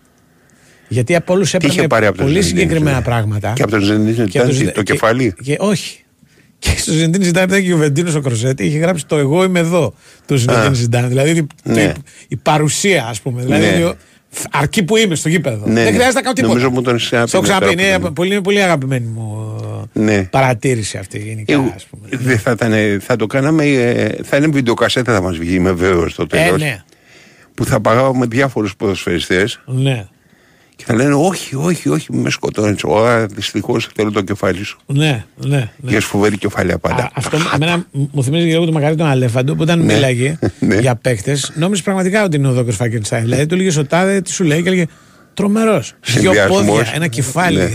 Γιατί 0.89 1.15
από 1.15 1.33
όλους 1.35 1.51
Τι 1.51 1.57
είχε 1.57 1.67
έπαιρνε 1.69 1.87
πάρει 1.89 2.07
από 2.07 2.17
τον 2.17 2.27
πολύ 2.27 2.41
Ζινεντίν 2.41 2.59
συγκεκριμένα 2.61 2.97
Ζιντάν; 2.97 3.13
πράγματα. 3.13 3.53
Και 3.55 3.63
από 3.63 3.71
τον 3.71 3.81
Ζινεντίν 3.81 4.27
Και 4.29 4.39
από 4.39 4.51
Ζιντάν, 4.51 4.65
τον 4.65 4.75
το 4.75 4.81
Ζινε- 4.81 4.83
κεφάλι; 4.83 5.35
Και, 5.43 5.57
όχι. 5.59 6.05
Και 6.75 6.79
στο 6.81 6.93
Ζιντίν 6.93 7.23
Ζιντάν 7.23 7.45
ήταν 7.45 7.63
και 7.65 7.73
ο 7.75 7.77
Βεντίνο 7.77 8.13
ο 8.17 8.21
Κροζέτη, 8.21 8.65
είχε 8.65 8.79
γράψει 8.79 9.07
το 9.07 9.17
Εγώ 9.17 9.45
είμαι 9.45 9.59
εδώ 9.59 9.95
του 10.27 10.37
Ζιντίν 10.37 10.75
Ζιντάν. 10.75 11.09
Δηλαδή 11.09 11.43
το- 11.43 11.73
Ναι. 11.73 11.93
η 12.29 12.37
παρουσία, 12.37 13.07
ας 13.07 13.21
πούμε. 13.21 13.43
Δηλαδή 13.43 13.79
Ναι. 13.79 13.85
ο- 13.85 13.95
αρκεί 14.51 14.83
που 14.83 14.97
είμαι 14.97 15.15
στο 15.15 15.29
γήπεδο. 15.29 15.67
Ναι, 15.67 15.73
Δεν 15.75 15.85
ναι. 15.85 15.91
χρειάζεται 15.91 16.13
να 16.15 16.21
κάνω 16.21 16.33
τίποτα. 16.33 16.53
Νομίζω 16.55 16.71
μου 16.71 16.83
τον 16.83 16.97
ξαναπεί 16.97 17.29
Στο 17.29 17.37
έχω 17.39 17.47
μετά 17.47 17.59
ξαναπεί. 17.59 17.83
από 17.83 17.91
Είναι 17.95 17.99
τον- 18.05 18.13
πολύ, 18.13 18.33
είναι 18.33 18.43
πολύ 18.43 18.63
αγαπημένη 18.63 19.07
μου 19.07 19.57
ε, 19.95 20.01
Ναι. 20.01 20.23
παρατήρηση 20.23 20.99
αυτή 20.99 21.19
γενικά. 21.19 21.53
Εγώ- 21.53 21.73
ας 21.77 21.85
πούμε. 21.85 22.09
δεν 22.11 22.39
θα, 22.39 22.51
ήταν, 22.51 23.01
θα 23.01 23.17
το 23.17 23.27
κάναμε, 23.27 23.65
ε, 23.65 24.15
θα 24.23 24.37
είναι 24.37 24.47
βιντεοκασέτα 24.47 25.13
θα 25.15 25.21
μας 25.21 25.37
βγει, 25.39 25.55
είμαι 25.55 25.73
βέβαιος 25.73 26.13
στο 26.13 26.23
Ε, 26.23 26.27
τέλος. 26.27 26.61
ναι. 26.61 26.83
Που 27.55 27.65
θα 27.65 27.81
παγάγουμε 27.81 28.27
διάφορους 28.27 28.77
ποδοσφαιριστές 28.77 29.61
Ναι. 29.67 30.07
Και 30.77 30.85
θα 30.87 30.95
λένε 30.95 31.15
όχι, 31.15 31.55
όχι, 31.57 31.89
όχι, 31.89 32.07
μη 32.13 32.19
με 32.21 32.31
σκοτώνεις. 32.31 32.81
Ωρα, 32.85 33.27
δυστυχώς 33.27 33.89
θέλω 33.95 34.11
το 34.11 34.23
κεφάλι 34.23 34.63
σου. 34.65 34.79
Ναι, 34.87 35.25
ναι. 35.37 35.57
ναι. 35.57 35.91
Και 35.91 35.97
έχει 35.97 36.07
φοβερή 36.07 36.39
κεφάλαια 36.39 36.79
πάντα. 36.79 37.03
Α, 37.03 37.11
αυτό 37.15 37.39
εμένα 37.55 37.87
μου 37.91 38.23
θυμίζει 38.25 38.47
λίγο 38.47 38.65
το 38.65 38.73
μακαρί 38.73 38.97
τον 38.97 39.07
Αλέφαντο 39.07 39.55
που 39.55 39.63
όταν 39.63 39.79
Ναι. 39.85 39.95
μίλαγε 39.95 40.39
Ναι. 40.59 40.79
για 40.79 40.95
παίκτες, 40.97 41.53
νόμιζες 41.57 41.85
πραγματικά 41.85 42.25
ότι 42.25 42.37
είναι 42.37 42.49
ο 42.49 42.53
Δόκο 42.53 42.71
Φάκενστάιν. 42.73 43.23
Δηλαδή 43.25 43.47
του 43.47 43.55
έλεγε 43.55 43.79
ο 43.79 43.85
Τάδε, 43.87 44.21
τι 44.21 44.31
σου 44.33 44.45
λέει 44.45 44.63
και 44.63 44.69
έλεγε 44.69 44.87
Τρομερός. 45.37 45.95
Δύο 46.05 46.21
Συνδυασμός. 46.23 46.65
πόδια, 46.65 46.91
ένα 46.95 47.07
κεφάλι, 47.07 47.57
Ναι. 47.59 47.69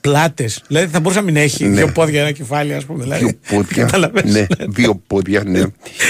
πλάτες. 0.00 0.62
Δηλαδή 0.66 0.86
θα 0.92 1.00
μπορούσε 1.00 1.20
να 1.20 1.24
μην 1.26 1.36
έχει 1.36 1.64
Ναι. 1.64 1.74
δύο 1.76 1.88
πόδια, 1.92 2.20
ένα 2.20 2.30
κεφάλι, 2.30 2.74
ας 2.74 2.84
πούμε. 2.84 3.02
Δηλαδή, 3.02 3.24
Δύο 3.24 3.32
πόδια. 3.56 3.84
Κατάλαβες. 3.84 4.24
ναι, 4.32 4.46
δύο 4.68 5.02
πόδια, 5.06 5.42
ναι. 5.46 5.62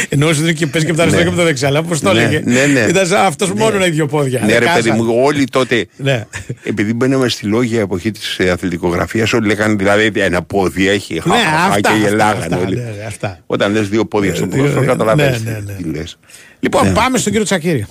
Εννοούσε 0.09 0.43
ότι 0.43 0.55
και 0.55 0.67
παίζει 0.67 0.87
και 0.87 0.93
από 0.93 0.97
τα 0.97 1.03
αριστερά 1.03 1.23
και 1.23 1.29
από 1.29 1.39
τα 1.39 1.45
δεξιά. 1.45 1.69
Αλλά 1.69 1.83
πώ 1.83 2.01
το 2.01 2.13
Ναι, 2.13 2.21
έλεγε. 2.23 2.43
ναι, 2.45 2.67
ναι. 2.67 2.81
Ήταν 2.89 3.07
σαν 3.07 3.25
αυτός 3.25 3.53
μόνο 3.53 3.79
να 3.79 3.85
έχει 3.85 3.95
δύο 3.95 4.07
πόδια. 4.07 4.41
Ναι, 4.41 4.47
Δεν 4.47 4.59
ρε 4.59 4.65
παιδί 4.75 4.89
κάζαν. 4.89 5.05
μου, 5.05 5.15
όλοι 5.23 5.45
τότε. 5.45 5.87
Ναι. 5.97 6.25
Επειδή 6.63 6.95
μπαίναμε 6.95 7.29
στη 7.29 7.47
λόγια 7.47 7.81
εποχή 7.81 8.11
της 8.11 8.41
αθλητικογραφίας, 8.53 9.33
όλοι 9.33 9.47
λέγανε 9.47 9.75
δηλαδή 9.75 10.11
ένα 10.15 10.43
πόδι 10.43 10.89
έχει. 10.89 11.15
Ναι, 11.15 11.21
χαχαχα, 11.21 11.57
αυτά, 11.65 11.81
και 11.81 11.89
αυτά, 11.89 12.09
γελάγανε 12.09 12.45
αυτά, 12.45 12.59
όλοι. 12.59 12.77
ναι, 12.77 12.83
ναι, 12.83 13.05
αυτά. 13.07 13.39
Όταν 13.47 13.73
λες 13.73 13.89
δύο 13.89 14.05
πόδια 14.05 14.35
στο 14.35 14.45
Ε, 14.45 14.49
ποδόσφαιρο, 14.49 14.81
ναι, 14.81 14.87
καταλαβαίνεις 14.87 15.43
ναι, 15.45 15.61
ναι. 15.67 15.73
τι 15.73 15.85
λες. 15.99 16.19
Λοιπόν, 16.61 16.87
Ναι. 16.87 16.93
πάμε 16.93 17.19
στον 17.19 17.31
κύριο 17.33 17.47
Τσακύρη. 17.47 17.87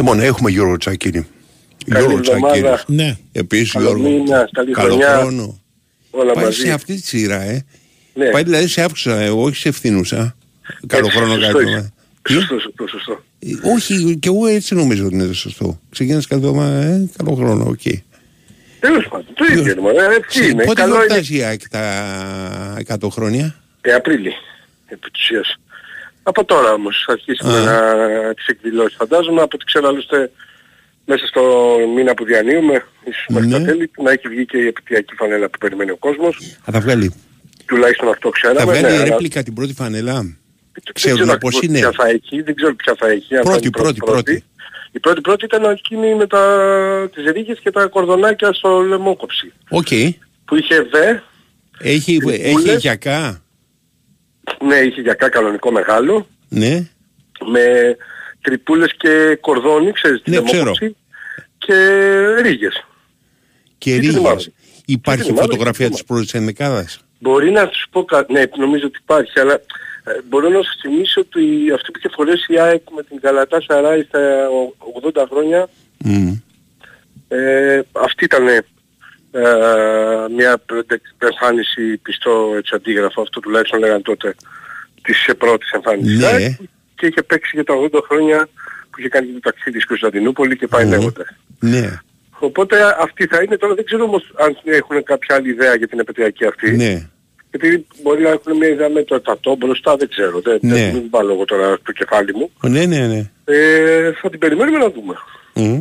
Λοιπόν, 0.00 0.20
έχουμε 0.20 0.50
Γιώργο 0.50 0.76
Τσακύρη. 0.76 1.26
Καλή 1.88 2.06
Γιώργο 2.06 2.18
εβδομάδα. 2.18 2.52
Τσακύρη. 2.74 2.96
Ναι. 2.96 3.16
Επίσης, 3.32 3.72
Καλό 3.72 3.84
Γιώργο. 3.86 4.08
μήνα, 4.08 4.48
καλή 4.52 4.72
Καλό 4.72 4.88
χρονιά. 4.88 5.18
χρόνο. 5.18 5.60
Όλα 6.10 6.32
Πάει 6.32 6.44
μαζί. 6.44 6.60
σε 6.60 6.72
αυτή 6.72 6.94
τη 6.94 7.06
σειρά, 7.06 7.40
ε. 7.42 7.64
Ναι. 8.14 8.30
Πάει 8.30 8.42
δηλαδή 8.42 8.66
σε 8.66 8.82
άκουσα, 8.82 9.20
εγώ 9.20 9.42
όχι 9.42 9.56
σε 9.56 9.68
ευθύνουσα. 9.68 10.36
Καλό 10.86 11.06
Έτσι, 11.06 11.16
χρόνο 11.18 11.34
σωστό 11.34 11.52
κάτι. 11.52 11.68
είναι. 11.70 11.76
ε. 11.78 11.92
Τι; 12.22 12.32
Σωστό, 12.32 12.58
σωστό, 12.58 12.86
σωστό. 12.86 13.24
Ε, 13.38 13.70
Όχι, 13.74 14.16
και 14.20 14.28
εγώ 14.28 14.46
έτσι 14.46 14.74
νομίζω 14.74 15.04
ότι 15.06 15.14
είναι 15.14 15.26
το 15.26 15.34
σωστό. 15.34 15.80
Ξεκίνησε 15.90 16.26
κάθε 16.28 16.40
εβδομάδα, 16.46 16.80
ε, 16.82 17.08
καλό 17.16 17.34
χρόνο, 17.36 17.64
οκ. 17.68 17.80
Τέλος 18.80 19.08
πάντων, 19.10 19.26
το 19.34 19.44
ίδιο 19.50 19.72
είναι. 19.72 19.80
μωρέ, 19.80 20.14
Έτσι 20.16 20.50
είναι. 20.50 20.64
Πότε 20.64 20.80
Καλό 20.80 20.94
είναι. 20.94 21.04
γιορτάζει 21.04 21.36
η 21.36 21.42
ΑΕΚ 21.42 21.68
τα 21.68 22.76
100 23.00 23.08
χρόνια; 23.10 23.54
Ε, 23.80 23.92
Απρίλη, 23.92 24.32
επί 24.86 25.10
της 25.10 25.22
ουσίας. 25.22 25.58
Από 26.30 26.44
τώρα 26.44 26.72
όμως 26.72 27.02
θα 27.06 27.12
αρχίσουμε 27.12 27.56
Α. 27.58 27.62
να 27.64 28.34
τις 28.34 28.46
εκδηλώσεις 28.46 28.96
φαντάζομαι. 28.98 29.40
Από 29.42 29.50
ό,τι 29.54 29.64
ξέρω 29.64 29.88
άλλωστε 29.88 30.30
μέσα 31.04 31.26
στο 31.26 31.42
μήνα 31.94 32.14
που 32.14 32.24
διανύουμε, 32.24 32.84
ίσως 33.04 33.24
μέχρι 33.28 33.48
Ναι. 33.48 33.58
τα 33.58 33.64
τέλη, 33.64 33.90
να 34.02 34.10
έχει 34.10 34.28
βγει 34.28 34.44
και 34.46 34.56
η 34.58 34.66
επιτυχιακή 34.66 35.14
φανέλα 35.14 35.48
που 35.50 35.58
περιμένει 35.58 35.90
ο 35.90 35.96
κόσμος. 35.96 36.38
Θα 36.64 36.72
τα 36.72 36.80
βγάλει. 36.80 37.14
Τουλάχιστον 37.66 38.08
αυτό 38.08 38.28
ξέραμε. 38.28 38.60
Θα 38.60 38.66
βγάλει 38.66 38.82
ναι, 38.82 38.92
αλλά 38.92 39.04
ρέπλικα 39.04 39.42
την 39.42 39.54
πρώτη 39.54 39.72
φανέλα. 39.74 40.12
δεν 40.14 40.82
Ξέρουν 40.92 41.18
ξέρω 41.18 41.38
πώς 41.38 41.54
ακριβώς 41.56 41.62
είναι. 41.62 41.78
Ποια 41.78 41.92
θα 42.04 42.08
έχει, 42.08 42.42
δεν 42.42 42.54
ξέρω 42.54 42.74
ποια 42.74 42.94
θα 42.98 43.08
έχει. 43.08 43.36
αν 43.36 43.42
θα 43.44 43.50
Πρώτη, 43.50 43.66
είναι 43.66 43.76
η 43.78 43.80
πρώτη, 43.82 43.98
πρώτη. 44.04 44.44
Η 44.92 44.98
πρώτη 45.00 45.20
πρώτη 45.20 45.44
ήταν 45.44 45.64
εκείνη 45.64 46.14
με 46.14 46.26
τα, 46.26 46.42
τις 47.14 47.24
ρίγες 47.32 47.58
και 47.62 47.70
τα 47.70 47.86
κορδονάκια 47.86 48.52
στο 48.52 48.80
λαιμόκοψη. 48.80 49.52
Οκ. 49.68 49.86
Που 50.44 50.56
είχε 50.56 50.82
δε, 50.90 51.16
Έχει, 51.78 52.16
Τρυπούλες. 52.16 52.38
έχει 52.66 52.76
γιακά. 52.76 53.42
Ναι 54.64 54.74
είχε 54.76 55.00
γιακά 55.00 55.14
κανονικό 55.14 55.70
μεγάλο, 55.72 56.26
Ναι. 56.48 56.88
με 57.46 57.96
τρυπούλες 58.40 58.94
και 58.98 59.38
κορδόνι, 59.40 59.92
ξέρεις 59.92 60.22
τη 60.22 60.30
Ναι, 60.30 60.36
ξέρω. 60.42 60.56
λαιμόκοψη, 60.58 60.96
και 61.58 61.74
ρίγες. 62.40 62.84
Και 63.78 63.90
Τι 63.90 63.98
ρίγες. 63.98 64.14
θυμάμαι. 64.14 64.40
Υπάρχει 64.86 65.22
Τι 65.22 65.28
θυμάμαι, 65.28 65.46
φωτογραφία 65.46 65.86
τι 65.86 65.92
της 65.92 66.04
πρώτης 66.04 66.34
ενδεκάδας. 66.34 67.00
Μπορεί 67.18 67.50
να 67.50 67.70
σου 67.72 67.88
πω 67.90 68.04
κάτι, 68.04 68.32
ναι 68.32 68.42
νομίζω 68.56 68.86
ότι 68.86 68.98
υπάρχει, 69.02 69.40
αλλά 69.40 69.54
ε, 70.04 70.10
μπορώ 70.28 70.48
να 70.48 70.62
σου 70.62 70.70
θυμίσω 70.80 71.20
ότι 71.20 71.40
αυτή 71.74 71.90
που 71.90 71.98
είχε 71.98 72.08
φορέσει 72.12 72.52
η 72.52 72.58
ΑΕΚ 72.60 72.82
με 72.96 73.02
την 73.02 73.20
Καλατά 73.20 73.60
Σαράι 73.60 74.02
στα 74.02 74.46
80 75.14 75.24
χρόνια, 75.30 75.68
Μμ. 76.04 76.32
ε, 77.28 77.80
αυτή 77.92 78.24
ήταν 78.24 78.44
ε, 79.32 79.42
μια 80.36 80.62
εμφάνιση 81.18 81.96
πιστό 82.02 82.52
έτσι 82.56 82.74
αντίγραφο, 82.74 83.22
αυτό 83.22 83.40
τουλάχιστον 83.40 83.78
λέγανε 83.80 84.00
τότε, 84.02 84.34
της 85.02 85.26
ε, 85.26 85.34
πρώτης 85.34 85.70
εμφάνισης. 85.70 86.18
Ναι. 86.18 86.26
της 86.26 86.34
ΑΕΚ, 86.34 86.52
και 86.94 87.06
είχε 87.06 87.22
παίξει 87.22 87.50
για 87.54 87.64
τα 87.64 87.74
80 87.92 88.00
χρόνια 88.08 88.48
που 88.90 88.98
είχε 88.98 89.08
κάνει 89.08 89.26
και 89.26 89.32
το 89.32 89.40
ταξίδι 89.40 89.76
στην 89.76 89.88
Κωνσταντινούπολη 89.88 90.56
και 90.56 90.66
πάει 90.66 90.84
Μμμ. 90.84 90.90
λέγοντας. 90.90 91.26
Ναι. 91.58 91.98
Οπότε 92.38 92.96
αυτή 93.00 93.26
θα 93.26 93.42
είναι, 93.42 93.56
τώρα 93.56 93.74
δεν 93.74 93.84
ξέρω 93.84 94.04
όμως 94.04 94.32
αν 94.38 94.56
έχουν 94.64 95.02
κάποια 95.02 95.34
άλλη 95.36 95.48
ιδέα 95.50 95.74
για 95.74 95.88
την 95.88 95.98
επαιτειακή 95.98 96.44
αυτή. 96.46 96.70
Ναι. 96.76 97.08
Γιατί 97.50 97.86
μπορεί 98.02 98.22
να 98.22 98.28
έχουν 98.28 98.56
μια 98.56 98.68
ιδέα 98.68 98.88
με 98.88 99.02
το 99.02 99.14
ετατό 99.14 99.56
μπροστά, 99.56 99.96
δεν 99.96 100.08
ξέρω. 100.08 100.40
Δεν, 100.40 100.58
Ναι. 100.62 100.74
δεν 100.74 100.92
μην 100.92 101.06
βάλω 101.10 101.32
εγώ 101.32 101.44
τώρα 101.44 101.78
το 101.82 101.92
κεφάλι 101.92 102.34
μου. 102.34 102.50
Ναι, 102.68 102.84
ναι, 102.86 103.06
ναι. 103.06 103.30
Ε, 103.44 104.12
θα 104.12 104.30
την 104.30 104.38
περιμένουμε 104.38 104.78
να 104.78 104.90
δούμε. 104.90 105.14
Μμ. 105.54 105.78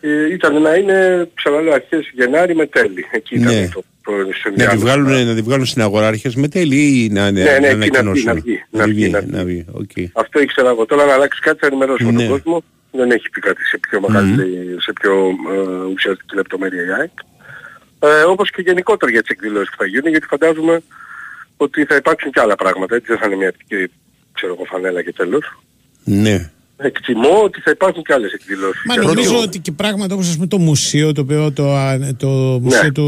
Ε, 0.00 0.32
ήταν 0.32 0.62
να 0.62 0.74
είναι, 0.74 1.28
ξαναλέω, 1.34 1.72
αρχές 1.74 2.10
Γενάρη 2.14 2.54
με 2.54 2.66
τέλη. 2.66 3.06
Εκεί 3.10 3.34
ήταν 3.34 3.54
Ναι. 3.54 3.68
το, 3.74 3.82
το 4.04 4.12
Να 4.12 4.24
τη, 4.24 4.32
συνδυάσμα. 4.32 4.78
βγάλουν, 4.78 5.26
να 5.26 5.34
τη 5.34 5.42
βγάλουν 5.42 5.66
στην 5.66 5.82
αγορά 5.82 6.06
αρχές 6.06 6.34
με 6.34 6.48
τέλη 6.48 7.04
ή 7.04 7.08
να, 7.12 7.30
ναι, 7.30 7.42
να 7.44 7.50
εκεί 7.54 7.62
να 7.66 7.68
ανακοινώσουν; 7.72 8.34
βγει, 8.40 8.62
να 8.70 8.84
βγει, 8.84 9.08
να 9.10 9.10
βγει, 9.10 9.10
να 9.10 9.20
βγει. 9.20 9.30
να 9.36 9.44
βγει. 9.44 9.64
Οκ. 9.72 9.90
Αυτό 10.12 10.40
ήξερα 10.40 10.68
εγώ. 10.68 10.86
Τώρα 10.86 11.04
να 11.04 11.12
αλλάξει 11.12 11.40
κάτι 11.40 11.58
θα 11.58 11.66
ενημερώσουμε 11.66 12.10
Ναι. 12.10 12.18
τον 12.18 12.28
κόσμο. 12.28 12.62
Δεν 12.92 13.10
έχει 13.10 13.30
πει 13.30 13.40
κάτι 13.40 13.64
σε 13.64 13.78
πιο 13.78 14.00
μεγάλη, 14.00 14.76
σε 14.80 14.92
πιο 15.00 15.12
ε, 15.54 15.84
ουσιαστική 15.92 16.34
λεπτομέρεια 16.34 16.82
η 16.84 16.92
ΑΕΚ. 17.00 17.10
Ε, 17.98 18.22
όπως 18.22 18.50
και 18.50 18.62
γενικότερα 18.62 19.12
για 19.12 19.20
τις 19.20 19.30
εκδηλώσεις 19.30 19.70
που 19.70 19.76
θα 19.78 19.86
γίνουν, 19.86 20.10
γιατί 20.10 20.26
φαντάζομαι 20.26 20.80
ότι 21.56 21.84
θα 21.84 21.94
υπάρξουν 21.94 22.30
και 22.30 22.40
άλλα 22.40 22.54
πράγματα. 22.54 22.94
Έτσι 22.94 23.06
δεν 23.08 23.18
θα 23.18 23.26
είναι 23.26 23.36
μια 23.36 23.52
τυπική, 23.52 23.92
ξέρω 24.32 24.52
εγώ, 24.54 24.64
φανέλα 24.64 25.02
και 25.02 25.12
τέλος. 25.12 25.60
Ναι. 26.04 26.50
Εκτιμώ 26.82 27.42
ότι 27.44 27.60
θα 27.60 27.70
υπάρχουν 27.70 28.02
και 28.02 28.12
άλλες 28.12 28.32
εκδηλώσεις. 28.32 28.82
Μα 28.86 28.94
Και 28.94 29.00
νομίζω 29.00 29.30
αυτό- 29.30 29.42
ότι 29.42 29.58
και 29.58 29.72
πράγματα 29.72 30.14
όπως 30.14 30.28
ας 30.28 30.34
πούμε 30.34 30.46
το 30.46 30.58
μουσείο, 30.58 31.12
το 31.12 31.20
οποίο 31.20 31.52
το, 31.52 31.74
α, 31.76 31.98
το 32.16 32.28
μουσείο 32.62 32.82
Ναι. 32.82 32.90
του... 32.92 33.04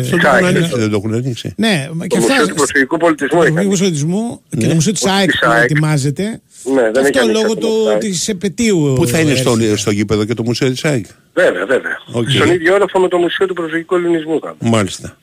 Αυτό 0.00 0.10
το 0.10 0.16
Τσάι, 0.18 0.30
έχουν 0.40 0.52
ναι. 0.52 0.58
ανοίξει, 0.58 0.78
δεν 0.78 0.90
το 0.90 0.96
έχουν 0.96 1.14
ανοίξει. 1.14 1.52
Ναι, 1.56 1.88
μα 1.92 2.06
και 2.06 2.16
Το 2.16 2.22
αυτά. 2.22 2.32
Μουσείο 2.34 2.48
του 2.48 2.54
Προσφυγικού 2.54 2.96
Πολιτισμού 2.96 3.38
Το 3.40 3.44
είχαν. 3.46 3.54
Προσφυγικού 3.54 3.78
Πολιτισμού 3.82 4.40
και 4.48 4.56
Ναι. 4.56 4.68
το 4.68 4.74
Μουσείο 4.74 4.92
της 4.92 5.02
Όχι 5.02 5.12
ΑΕΚ 5.14 5.30
της 5.30 5.38
που 5.40 5.50
ΑΕΚ. 5.50 5.62
ετοιμάζεται. 5.70 6.22
Ναι, 6.64 6.72
δεν 6.74 6.84
έχει 6.84 6.88
Αυτό 7.06 7.18
ανοίξει 7.20 7.24
λόγω 7.42 7.52
ακόμα 7.52 7.54
του, 7.60 7.82
το 7.84 7.88
ΑΕΚ. 7.90 8.00
της 8.00 8.28
επαιτίου. 8.28 8.92
Πού 8.96 9.06
θα 9.06 9.18
είναι 9.20 9.34
στο, 9.34 9.50
έρχεται. 9.52 9.76
στο 9.76 9.90
γήπεδο 9.90 10.24
και 10.24 10.34
το 10.34 10.42
Μουσείο 10.42 10.70
της 10.70 10.84
ΑΕΚ; 10.84 11.06
Βέβαια, 11.34 11.66
βέβαια. 11.66 11.98
Οκ. 12.12 12.30
Στον 12.30 12.50
ίδιο 12.50 12.74
όροφο 12.74 12.98
με 12.98 13.08
το 13.08 13.18
Μουσείο 13.18 13.46
του 13.46 13.54
Προσφυγικού 13.54 13.94
Ελληνισμού 13.94 14.38
θα. 14.40 14.54
είναι. 14.60 14.70
Μάλιστα. 14.76 15.16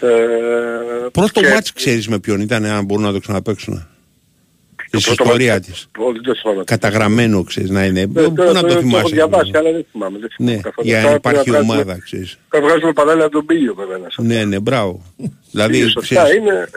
Ε, 0.00 0.08
Πρώτο 1.12 1.40
και- 1.40 1.48
μάτς 1.48 1.72
ξέρεις 1.72 2.08
με 2.08 2.18
ποιον 2.18 2.40
ήταν, 2.40 2.64
αν 2.64 2.84
μπορούν 2.84 3.04
να 3.04 3.12
το 3.12 3.18
ξαναπαίξουν. 3.20 3.86
Το 4.92 4.98
Της 4.98 5.06
πρώτο 5.06 5.22
ιστορία 5.24 5.52
μάτς- 5.52 5.66
της. 5.66 5.88
Ω, 5.98 6.12
Δεν 6.12 6.22
το 6.22 6.34
θυμάμαι. 6.34 6.64
Καταγραμμένο 6.64 7.44
ξέρεις 7.44 7.70
να 7.70 7.84
είναι. 7.84 8.00
Ε, 8.00 8.06
Πού 8.06 8.32
τώρα 8.32 8.52
να 8.52 8.60
το 8.60 8.66
έχω 8.66 8.78
θυμάσαι. 8.80 9.14
διαβάσει, 9.14 9.50
αλλά 9.54 9.70
δεν 9.72 9.86
θυμάμαι. 9.92 10.18
Δεν 10.18 10.28
θυμάμαι 10.36 10.56
Ναι, 10.56 10.62
καθόλου. 10.62 10.88
για 10.88 10.96
Τώρα 10.98 11.08
να 11.10 11.14
υπάρχει 11.16 11.42
πρέπει 11.42 11.56
βγάζουμε- 11.64 11.80
ομάδα 11.86 12.00
ξέρεις. 12.02 12.38
Θα 12.48 12.60
βγάζουμε 12.60 12.92
παράλληλα 12.92 13.28
τον 13.28 13.46
πύλιο 13.46 13.74
βέβαια. 13.74 13.96
σε 13.98 14.04
αυτό. 14.08 14.22
Ναι, 14.22 14.44
ναι, 14.44 14.60
μπράβο. 14.60 15.02
Δηλαδή, 15.50 15.72
Πύλιο 15.72 15.88
σωστά 15.88 16.22
ξέρεις, 16.22 16.40
είναι. 16.40 16.68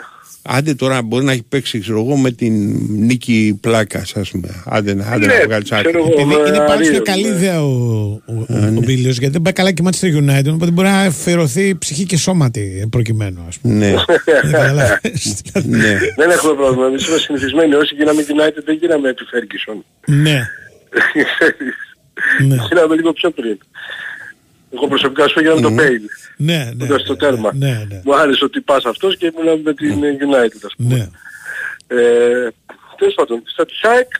Άντε 0.47 0.73
τώρα 0.75 1.01
μπορεί 1.01 1.25
να 1.25 1.31
έχει 1.31 1.43
παίξει 1.49 1.79
ξέρω 1.79 1.99
εγώ 1.99 2.15
με 2.17 2.31
την 2.31 2.53
νίκη 2.89 3.57
πλάκα, 3.61 3.99
ας 4.15 4.29
πούμε. 4.31 4.47
Άντε, 4.65 4.93
να- 4.93 5.05
άντε 5.07 5.25
Ναι, 5.25 5.33
να 5.33 5.43
βγάλει 5.45 5.65
άκρη. 5.69 5.83
ξέρω 5.91 5.97
εγώ, 5.97 6.07
Επειδή 6.07 6.25
με 6.25 6.33
είναι 6.47 6.57
πάντως 6.57 6.71
αρίζουν, 6.71 6.91
μια 6.91 7.01
καλή 7.03 7.23
ναι. 7.23 7.27
ιδέα 7.35 7.63
ο, 7.63 7.67
ο, 7.69 8.21
ο, 8.49 8.55
ο 8.77 8.81
Μπίλιος, 8.85 9.17
γιατί 9.17 9.33
δεν 9.33 9.41
πάει 9.41 9.53
καλά 9.53 9.71
και 9.71 9.81
η 9.83 9.85
Manchester 9.89 10.29
United, 10.29 10.53
οπότε 10.53 10.71
μπορεί 10.71 10.87
να 10.87 10.99
αφιερωθεί 10.99 11.77
ψυχή 11.77 12.05
και 12.05 12.17
σώματι 12.17 12.87
προκειμένου, 12.89 13.39
ας 13.47 13.57
πούμε. 13.59 13.73
Ναι, 13.73 13.89
Δεν 14.43 14.51
καταλαβαίνεις. 14.51 15.41
ναι. 15.81 15.97
Δεν 16.15 16.29
έχουμε 16.29 16.53
πρόβλημα. 16.53 16.85
Εμείς 16.87 17.07
είμαστε 17.07 17.25
συνηθισμένοι. 17.25 17.73
Όσοι 17.75 17.95
γίναμε 17.95 18.21
United 18.27 18.61
δεν 18.65 18.75
γίναμε 18.75 19.09
επί 19.09 19.23
Ferguson. 19.31 19.77
ναι, 20.05 20.39
ναι. 22.47 22.55
Γίναμε 22.69 22.95
λίγο 22.95 23.13
πιο 23.13 23.29
πριν. 23.31 23.57
Εγώ 24.75 24.87
προσωπικά 24.87 25.27
σου 25.27 25.39
γίναμε 25.39 25.61
το 25.61 25.75
Bale. 25.77 26.07
Ναι, 26.37 26.57
ναι. 26.57 26.87
Κοντά 26.87 26.97
στο 26.97 27.15
τέρμα. 27.15 27.51
Ναι, 27.53 27.85
ναι. 27.89 28.01
Μου 28.03 28.15
άρεσε 28.15 28.43
ότι 28.45 28.61
πας 28.61 28.85
αυτός 28.85 29.17
και 29.17 29.33
ήμουν 29.35 29.61
με 29.61 29.73
την 29.73 30.01
United 30.01 30.61
ας 30.65 30.75
πούμε. 30.77 30.95
Ναι. 30.95 31.07
Ε, 32.01 32.47
τέλος 32.97 33.13
πάντων, 33.13 33.41
στα 33.45 33.65
της 33.65 33.83
ΑΕΚ 33.83 34.11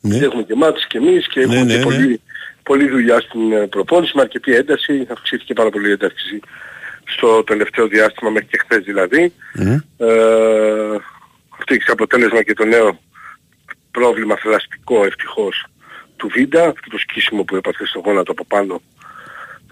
ναι. 0.00 0.16
έχουμε 0.16 0.42
και 0.42 0.54
μάτς 0.54 0.86
και 0.86 0.98
εμείς 0.98 1.28
και 1.28 1.40
έχουμε 1.40 1.54
Ναι, 1.56 1.62
ναι, 1.64 1.72
και 1.72 1.78
ναι. 1.78 1.84
πολλή, 1.84 2.20
πολλή 2.62 2.88
δουλειά 2.88 3.20
στην 3.20 3.52
ε, 3.52 3.66
προπόνηση 3.66 4.12
με 4.14 4.22
αρκετή 4.22 4.54
ένταση. 4.54 5.06
Αυξήθηκε 5.10 5.52
πάρα 5.52 5.70
πολύ 5.70 5.88
η 5.88 5.90
ένταση 5.90 6.40
στο 7.04 7.44
τελευταίο 7.44 7.86
διάστημα 7.86 8.30
μέχρι 8.30 8.48
και 8.48 8.60
χθες 8.64 8.84
δηλαδή. 8.84 9.32
Μμ. 9.54 9.72
Ε, 9.96 10.14
αυτό 11.58 11.74
έχει 11.74 11.82
σαν 11.82 11.92
αποτέλεσμα 11.92 12.42
και 12.42 12.52
το 12.52 12.64
νέο 12.64 12.98
πρόβλημα 13.90 14.36
θελαστικό 14.36 15.04
ευτυχώς 15.04 15.66
του 16.16 16.28
Βίντα, 16.28 16.62
αυτό 16.62 16.90
το 16.90 16.98
σκίσιμο 16.98 17.42
που 17.44 17.56
έπαθε 17.56 17.86
στο 17.86 18.02
γόνατο 18.04 18.32
από 18.32 18.44
πάνω 18.44 18.82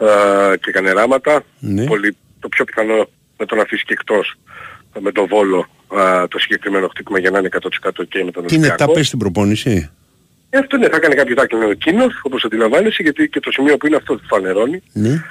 ε, 0.02 0.56
και 0.56 0.70
έκανε 0.70 0.92
ράματα. 0.92 1.44
Ναι. 1.58 1.84
Πολύ, 1.84 2.16
το 2.40 2.48
πιο 2.48 2.64
πιθανό 2.64 3.08
με 3.38 3.46
το 3.46 3.54
να 3.54 3.62
αφήσει 3.62 3.84
και 3.84 3.92
εκτός 3.92 4.34
ε, 4.96 5.00
με 5.00 5.12
το 5.12 5.26
Βόλο 5.26 5.66
ε, 6.22 6.26
το 6.28 6.38
συγκεκριμένο 6.38 6.88
χτύπημα 6.88 7.18
για 7.18 7.30
να 7.30 7.38
είναι 7.38 7.48
100% 7.52 7.90
και 8.08 8.24
με 8.24 8.30
τον 8.30 8.46
Τι 8.46 8.54
είναι, 8.54 8.66
Ολυμπιακό. 8.66 8.76
τα 8.76 8.92
πες 8.92 9.06
στην 9.06 9.18
προπόνηση. 9.18 9.90
Ε, 10.50 10.58
αυτό 10.58 10.76
ναι, 10.76 10.88
θα 10.88 10.98
κάνει 10.98 11.14
κάποιο 11.14 11.34
τάκινο 11.34 11.68
εκείνος, 11.70 12.20
όπως 12.22 12.44
αντιλαμβάνεσαι, 12.44 13.02
γιατί 13.02 13.28
και 13.28 13.40
το 13.40 13.50
σημείο 13.50 13.76
που 13.76 13.86
είναι 13.86 13.96
αυτό 13.96 14.14
το 14.16 14.22
φανερώνει. 14.26 14.82
Ναι. 14.92 15.24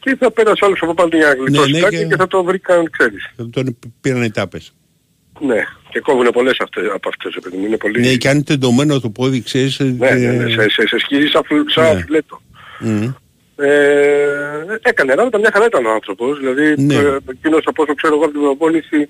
Και 0.00 0.16
θα 0.20 0.30
πέρασε 0.30 0.64
άλλος 0.64 0.78
από 0.82 0.94
πάνω 0.94 1.10
για 1.16 1.26
να 1.26 1.34
γλιτώσει 1.34 1.70
ναι, 1.72 1.80
κάτι 1.80 1.96
και- 1.96 2.04
και... 2.04 2.16
θα 2.16 2.26
το 2.26 2.44
βρει 2.44 2.58
καν, 2.58 2.90
ξέρεις. 2.90 3.30
Τον 3.50 3.76
πήραν 4.00 4.22
οι 4.22 4.30
τάπες. 4.30 4.72
Ναι, 5.40 5.62
και 5.90 6.00
κόβουν 6.00 6.28
πολλές 6.32 6.56
αυτές, 6.60 6.84
από 6.94 7.08
αυτές, 7.08 7.34
επειδή 7.34 7.66
είναι 7.66 7.76
πολύ... 7.76 8.00
Ναι, 8.00 8.14
και 8.14 8.28
αν 8.28 8.34
είναι 8.34 8.44
τεντωμένο 8.44 9.00
το 9.00 9.10
πόδι, 9.10 9.42
ξέρεις... 9.42 9.78
Ναι, 9.78 10.10
ναι, 10.10 10.30
ναι, 10.32 10.50
σε, 10.50 10.68
σε, 10.70 10.86
σε 10.86 10.98
σκίζει 10.98 11.26
σαν, 11.26 11.42
φου- 11.46 11.70
σαν 11.70 11.94
Ναι. 11.96 12.02
φιλέτο. 12.02 12.40
Μμ. 12.80 13.06
Ε, 13.56 14.78
έκανε 14.82 15.14
ράμματα, 15.14 15.38
μια 15.38 15.50
χαρά 15.52 15.64
ήταν 15.66 15.86
ο 15.86 15.90
άνθρωπος. 15.90 16.38
Δηλαδή, 16.38 16.74
Ναι. 16.82 16.94
ε, 16.94 17.16
εκείνος 17.30 17.62
από 17.64 17.82
όσο 17.82 17.94
ξέρω 17.94 18.14
εγώ 18.14 18.22
από 18.24 18.32
την 18.32 18.40
προπόνηση 18.42 19.08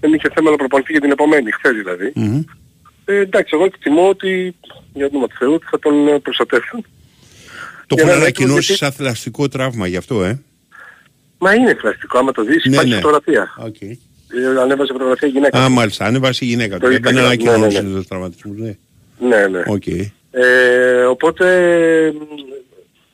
δεν 0.00 0.12
είχε 0.12 0.28
θέμα 0.34 0.50
να 0.50 0.56
προπονηθεί 0.56 0.92
για 0.92 1.00
την 1.00 1.10
επομένη, 1.10 1.50
χθες 1.52 1.72
δηλαδή. 1.72 2.12
Μμ. 2.14 2.40
Ε, 3.04 3.14
εντάξει, 3.16 3.50
εγώ 3.54 3.64
εκτιμώ 3.64 4.08
ότι 4.08 4.54
για 4.94 5.08
όνομα 5.12 5.26
του 5.26 5.34
Θεού 5.38 5.58
θα 5.70 5.78
τον 5.78 6.08
ε, 6.08 6.18
προστατεύσουν. 6.18 6.84
Το 7.86 7.94
Για 7.94 8.02
έχουν 8.04 8.14
να 8.16 8.20
ανακοινώσει 8.22 8.58
γιατί- 8.60 8.74
σαν 8.74 8.92
θλαστικό 8.92 9.48
τραύμα 9.48 9.86
γι' 9.86 9.96
αυτό, 9.96 10.24
ε. 10.24 10.42
Μα 11.38 11.54
είναι 11.54 11.72
θλαστικό, 11.72 12.18
άμα 12.18 12.32
το 12.32 12.42
δεις, 12.44 12.64
Ναι, 12.64 12.72
υπάρχει 12.74 12.88
ναι. 12.90 12.94
φωτογραφία. 12.94 13.54
Οκ. 13.58 13.80
Ε, 13.80 13.96
ανέβασε 14.60 14.92
φωτογραφία 14.92 15.28
γυναίκα. 15.28 15.64
Α, 15.64 15.68
μάλιστα, 15.68 16.04
ανέβασε 16.04 16.44
η 16.44 16.48
γυναίκα 16.48 16.78
Το 16.78 16.86
του. 16.86 16.92
είδα, 16.92 17.00
Δεν 17.02 17.14
ναι, 17.14 17.20
ανακοίνωσε 17.20 17.80
ναι, 17.82 17.88
ναι. 17.88 17.94
τους 17.94 18.06
τραυματισμούς, 18.06 18.56
ναι. 18.58 18.76
Ναι, 19.18 19.46
ναι. 19.46 19.62
Οκ. 19.66 19.86
Ε, 20.30 21.04
οπότε 21.04 21.46
μ, 22.14 22.18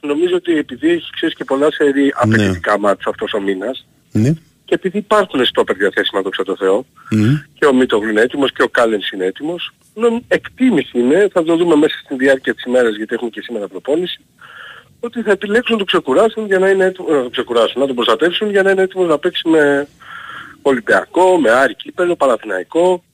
νομίζω 0.06 0.36
ότι 0.36 0.56
επειδή 0.58 0.88
έχει 0.90 1.10
ξέρεις 1.14 1.34
και 1.34 1.44
πολλά 1.44 1.72
σερί 1.72 2.12
απαιτητικά 2.16 2.78
ματς 2.78 3.04
αυτός 3.10 3.32
ο 3.32 3.40
μήνας 3.40 3.86
Ναι. 4.12 4.32
και 4.64 4.74
επειδή 4.74 4.98
υπάρχουν 4.98 5.44
στόπερ 5.46 5.76
διαθέσιμα 5.76 6.22
δόξα 6.22 6.42
τω 6.44 6.56
Θεώ 6.56 6.86
Μμ. 7.10 7.34
και 7.58 7.66
ο 7.66 7.74
Μίτογλου 7.74 8.08
είναι 8.10 8.20
έτοιμος 8.20 8.52
και 8.52 8.62
ο 8.62 8.68
Κάλενς 8.68 9.10
είναι 9.10 9.24
έτοιμος 9.24 9.70
νομ- 9.94 10.22
εκτίμηση 10.28 10.98
είναι, 10.98 11.28
θα 11.32 11.42
το 11.44 11.56
δούμε 11.56 11.74
μέσα 11.74 11.96
στην 12.04 12.16
διάρκεια 12.18 12.54
της 12.54 12.64
ημέρας 12.64 12.96
γιατί 12.96 13.14
έχουμε 13.14 13.30
και 13.30 13.40
σήμερα 13.40 13.68
προπόνηση 13.68 14.20
ότι 15.00 15.22
θα 15.22 15.30
επιλέξουν 15.30 15.72
να 15.72 15.78
το 15.78 15.84
ξεκουράσουν 15.84 16.46
για 16.46 16.58
να 16.58 16.68
είναι 16.68 16.84
έτοιμο, 16.84 17.08
να 17.08 17.22
το 17.22 17.30
ξεκουράσουν, 17.30 17.80
να 17.80 17.86
τον 17.86 17.94
προστατεύσουν 17.94 18.50
για 18.50 18.62
να 18.62 18.70
είναι 18.70 18.82
έτοιμος 18.82 19.08
να 19.08 19.18
παίξει 19.18 19.48
με 19.48 19.86
Ολυμπιακό, 20.62 21.38
με 21.38 21.50
Άρη 21.50 21.74
Κύπελλο, 21.74 22.16
Παναθηναϊκό 22.16 22.92
ε, 22.92 23.13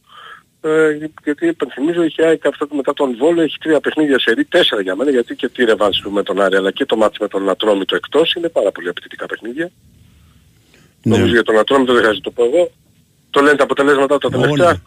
γιατί 1.24 1.46
υπενθυμίζω 1.46 2.02
είχε 2.02 2.22
ΑΕΚ 2.24 2.46
αυτό 2.46 2.66
το 2.68 2.74
μετά 2.74 2.92
τον 2.92 3.16
Βόλο 3.18 3.40
έχει 3.42 3.58
τρία 3.58 3.80
παιχνίδια 3.80 4.18
σε 4.18 4.32
ρί, 4.32 4.44
τέσσερα 4.44 4.80
για 4.82 4.96
μένα 4.96 5.10
γιατί 5.10 5.34
και 5.34 5.48
τη 5.48 5.64
ρεβάνς 5.64 5.98
του 6.00 6.10
με 6.10 6.22
τον 6.22 6.40
Άρη 6.40 6.56
αλλά 6.56 6.70
και 6.70 6.84
το 6.84 6.96
μάτι 6.96 7.16
με 7.20 7.28
τον 7.28 7.48
Ατρόμητο 7.48 7.94
εκτός 7.96 8.32
είναι 8.34 8.48
πάρα 8.48 8.70
πολύ 8.72 8.88
απαιτητικά 8.88 9.26
παιχνίδια. 9.26 9.70
Ναι. 11.02 11.16
Νομίζω 11.16 11.32
για 11.32 11.42
τον 11.42 11.58
Ατρόμητο 11.58 11.92
δεν 11.92 12.02
χρειάζεται 12.02 12.28
να 12.28 12.34
το 12.34 12.42
πω 12.42 12.56
εγώ. 12.56 12.70
Το 13.30 13.40
λένε 13.40 13.56
τα 13.56 13.64
αποτελέσματα 13.64 14.18
τα 14.18 14.28
Όλα. 14.28 14.40
τελευταία. 14.40 14.80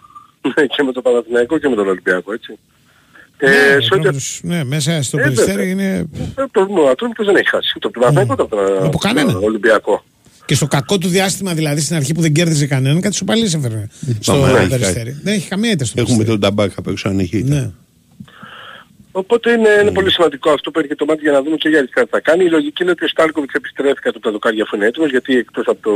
Ναι, 0.56 0.66
και 0.66 0.84
με 0.84 0.92
τον 0.92 1.04
Παναθηναϊκό 1.04 1.58
και 1.58 1.70
με 1.70 1.76
τον 1.76 1.88
Ολυμπιακό, 1.88 2.34
έτσι. 2.34 2.58
Ναι, 3.42 3.50
Ε, 3.50 3.76
ο 3.76 3.82
σε 3.82 3.94
ό,τι- 3.94 4.02
πρώτος, 4.02 4.40
ναι, 4.44 4.64
μέσα 4.64 5.02
στο 5.04 5.18
Ε, 5.18 5.22
περιστέρι 5.22 5.52
βέβαια. 5.58 5.70
είναι 5.72 6.10
ε, 6.38 6.44
το 6.52 6.68
ο 6.70 6.90
Ατρόμητος 6.90 7.26
δεν 7.26 7.36
έχει 7.36 7.50
χάσει. 7.50 7.76
Το 7.80 7.90
Παναθηναϊκό 7.90 8.36
το 8.36 8.44
Από 8.44 8.86
από 8.86 8.98
κανέναν. 8.98 9.34
τον 9.34 9.44
Ολυμπιακό. 9.44 10.04
Και 10.46 10.56
στο 10.56 10.68
κακό 10.68 10.98
του 10.98 11.08
διάστημα, 11.08 11.54
δηλαδή 11.54 11.82
στην 11.82 11.96
αρχή 11.96 12.14
που 12.14 12.22
δεν 12.22 12.34
κέρδιζε 12.34 12.68
κανέναν, 12.68 13.02
κάτι 13.02 13.16
σοπαλίες 13.16 13.54
έφερε 13.54 13.88
στο 14.20 14.34
Πάμε, 14.34 14.60
έχει 14.60 14.70
περιστέρι. 14.70 15.20
Δεν 15.24 15.34
έχει 15.34 15.48
καμία 15.48 15.72
ήττα 15.72 15.86
στο 15.86 15.94
Έχουμε 16.02 16.16
περιστέρι. 16.18 16.40
τον 16.40 16.56
ταμπάκ 16.56 16.78
απ' 16.78 16.88
έξω 16.88 17.10
αν 17.10 17.20
έχει. 17.20 17.38
ήττα. 17.38 17.56
Ναι. 17.56 17.72
Οπότε 19.16 19.52
είναι, 19.52 19.70
είναι 19.82 19.92
πολύ 19.92 20.12
σημαντικό 20.12 20.50
αυτό 20.52 20.72
που 20.72 20.80
έρχεται 20.80 20.96
το 20.96 21.06
μάτι 21.06 21.22
για 21.22 21.32
να 21.32 21.42
δούμε 21.42 21.56
και 21.56 21.70
για 21.70 21.78
αριστερά 21.78 22.06
τι 22.06 22.12
θα 22.12 22.20
κάνει. 22.20 22.44
Η 22.44 22.50
λογική 22.50 22.82
είναι 22.84 22.92
ότι 22.92 23.06
ο 23.06 23.08
Στάλκοβιτς 23.08 23.54
επιστρέφει 23.54 23.94
κάτω 23.94 24.18
από 24.18 24.26
τα 24.26 24.32
δοκάρια 24.32 24.64
αφού 24.64 24.76
είναι 24.76 24.86
έτοιμος 24.86 25.10
γιατί 25.10 25.38
εκτός 25.38 25.66
από 25.68 25.82
το 25.82 25.94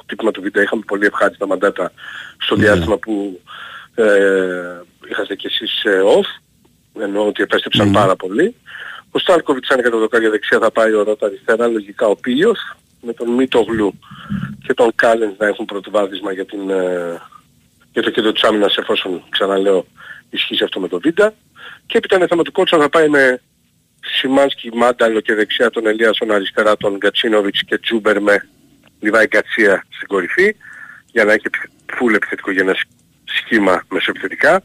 χτύπημα 0.00 0.30
του 0.30 0.42
βίντεο 0.42 0.62
είχαμε 0.62 0.82
πολύ 0.86 1.06
ευχάριστα 1.06 1.46
μαντάτα 1.46 1.92
στο 2.38 2.56
διάστημα 2.56 2.96
που 2.96 3.40
ε, 3.94 4.04
είχατε 5.10 5.34
κι 5.34 5.46
εσείς 5.46 5.82
ε, 5.84 6.00
off. 6.18 6.28
Εννοώ 7.02 7.26
ότι 7.26 7.42
επέστρεψαν 7.42 7.90
πάρα 7.90 8.16
πολύ. 8.16 8.54
Ο 9.10 9.18
Στάλκοβιτς 9.18 9.68
αν 9.70 9.78
είναι 9.78 9.82
κάτω 9.88 9.96
από 9.96 10.04
τα 10.04 10.10
δοκάρια 10.10 10.30
δεξιά 10.30 10.58
θα 10.58 10.70
πάει 10.70 10.92
ο 10.92 11.02
Ρώτα 11.02 11.26
αριστερά 11.26 11.66
λογικά 11.66 12.06
ο 12.06 12.16
Πίλιος 12.16 12.58
με 13.02 13.12
τον 13.12 13.30
Μίτογλου 13.30 13.98
και 14.62 14.74
τον 14.74 14.92
Κάλενς 14.94 15.34
να 15.38 15.46
έχουν 15.46 15.64
πρωτοβάδισμα 15.64 16.32
για, 16.32 16.44
την, 16.44 16.70
ε, 16.70 17.20
για 17.92 18.02
το 18.02 18.10
κέντρο 18.10 18.32
της 18.32 18.42
άμυνας 18.42 18.76
εφόσον 18.76 19.22
ξαναλέω 19.28 19.86
ισχύσει 20.30 20.64
αυτό 20.64 20.80
με 20.80 20.88
το 20.88 21.00
Βίντα. 21.00 21.34
Και 21.86 21.96
έπειτα 21.98 22.16
είναι 22.16 22.26
θέμα 22.26 22.42
του 22.42 22.52
κόουτς 22.52 22.72
αν 22.72 22.78
θα 22.78 22.88
πάει 22.88 23.08
με 23.08 23.40
Σιμάνσκι, 24.00 24.70
Μάνταλο 24.74 25.20
και 25.20 25.34
δεξιά 25.34 25.70
τον 25.70 25.86
Ελίασον 25.86 26.30
αριστερά 26.30 26.76
τον 26.76 26.96
Γκατσίνοβιτς 26.96 27.64
και 27.64 27.78
Τζούμπερ 27.78 28.20
με 28.20 28.48
Λιβάι 29.00 29.26
Γκαρσία 29.26 29.86
στην 29.88 30.08
κορυφή 30.08 30.56
για 31.12 31.24
να 31.24 31.32
έχει 31.32 31.46
φουλ 31.96 32.14
επιθετικό 32.14 32.50
για 32.50 32.62
ένα 32.62 32.74
σχήμα 33.24 33.82
μεσοεπιθετικά 33.88 34.62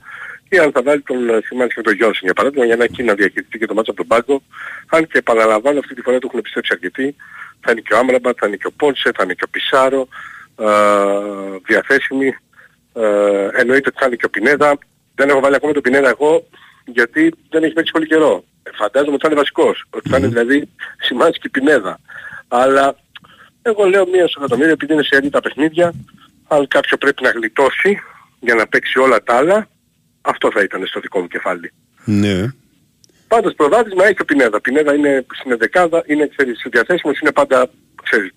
ή 0.49 0.57
αν 0.57 0.71
θα 0.71 0.81
βάλει 0.81 1.01
τον 1.01 1.29
ε, 1.29 1.39
Σιμάνσκι 1.43 1.77
με 1.77 1.83
τον 1.83 1.93
Γιόνσον 1.93 2.23
για 2.23 2.33
παράδειγμα 2.33 2.65
για 2.65 2.75
να 2.75 2.83
εκεί 2.83 3.03
να 3.03 3.13
διαχειριστεί 3.13 3.57
και 3.57 3.65
το 3.65 3.73
ματς 3.73 3.91
από 3.91 3.99
τον 3.99 4.07
πάγκο 4.07 4.41
αν 4.89 5.07
και 5.07 5.17
επαναλαμβάνω 5.17 5.79
αυτή 5.79 5.93
τη 5.93 6.01
φορά 6.01 6.17
το 6.19 6.25
έχουν 6.27 6.39
επιστρέψει 6.39 6.71
αρκετοί 6.73 7.15
θα 7.59 7.71
είναι 7.71 7.81
και 7.81 7.93
ο 7.93 7.97
Άμραμπατ, 7.97 8.35
θα 8.39 8.47
είναι 8.47 8.55
και 8.55 8.67
ο 8.67 8.71
Πόνσε, 8.71 9.11
θα 9.15 9.23
είναι 9.23 9.33
και 9.33 9.43
ο 9.43 9.49
Πισάρο 9.49 10.07
ε, 10.59 10.67
διαθέσιμοι 11.65 12.35
ε, 12.93 13.47
εννοείται 13.53 13.89
ότι 13.89 13.97
θα 13.99 14.05
είναι 14.05 14.15
και 14.15 14.25
ο 14.25 14.29
Πινέδα 14.29 14.77
δεν 15.15 15.29
έχω 15.29 15.39
βάλει 15.39 15.55
ακόμα 15.55 15.73
τον 15.73 15.81
Πινέδα 15.81 16.09
εγώ 16.09 16.47
γιατί 16.85 17.33
δεν 17.49 17.63
έχει 17.63 17.73
παίξει 17.73 17.91
πολύ 17.91 18.07
καιρό. 18.07 18.43
Ε, 18.63 18.69
Φαντάζομαι 18.73 19.13
ότι 19.13 19.21
θα 19.21 19.27
είναι 19.27 19.39
βασικός. 19.39 19.85
Ότι 19.89 20.09
θα 20.09 20.17
είναι 20.17 20.27
δηλαδή 20.27 20.69
σημάδι 20.99 21.39
και 21.39 21.49
Πινέδα. 21.49 21.99
Αλλά 22.47 22.95
εγώ 23.61 23.85
λέω 23.85 24.07
μία 24.07 24.27
στο 24.27 24.39
εκατομμύριο 24.39 24.71
επειδή 24.71 24.93
είναι 24.93 25.03
σε 25.03 25.15
έρη 25.15 25.29
τα 25.29 25.39
παιχνίδια 25.39 25.93
αν 26.47 26.67
κάποιο 26.67 26.97
πρέπει 26.97 27.23
να 27.23 27.29
γλιτώσει 27.29 27.99
για 28.39 28.55
να 28.55 28.67
παίξει 28.67 28.99
όλα 28.99 29.23
τα 29.23 29.35
άλλα 29.35 29.67
αυτό 30.27 30.51
θα 30.51 30.61
ήταν 30.61 30.85
στο 30.87 30.99
δικό 30.99 31.19
μου 31.19 31.27
κεφάλι. 31.27 31.71
Ναι. 32.05 32.53
Πάντως 33.27 33.53
προβάδισμα 33.53 34.05
έχει 34.05 34.21
ο 34.21 34.25
Πινέδα. 34.25 34.61
Πινέδα 34.61 34.93
είναι 34.93 35.25
στην 35.39 35.57
δεκάδα, 35.57 36.03
είναι 36.05 36.27
ξέρεις, 36.35 36.65
διαθέσιμος, 36.71 37.19
είναι 37.19 37.31
πάντα 37.31 37.69
ξέρεις, 38.03 38.31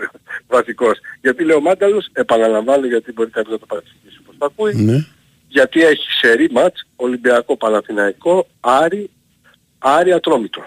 βασικός. 0.56 0.98
Γιατί 1.20 1.44
λέω 1.44 1.60
Μάνταλος, 1.60 2.08
επαναλαμβάνω 2.12 2.86
γιατί 2.86 3.12
μπορεί 3.12 3.30
κάποιος 3.30 3.52
να 3.52 3.58
το 3.58 3.66
παρεξηγήσει 3.66 4.18
όπως 4.22 4.34
το 4.38 4.44
ακούει 4.44 4.74
Ναι. 4.74 5.06
γιατί 5.48 5.82
έχει 5.82 6.06
σερή 6.20 6.48
μάτς 6.52 6.86
Ολυμπιακό 6.96 7.56
Παναθηναϊκό 7.56 8.46
Άρη 8.60 9.10
Άρη 9.78 10.12
Ατρόμητο 10.12 10.62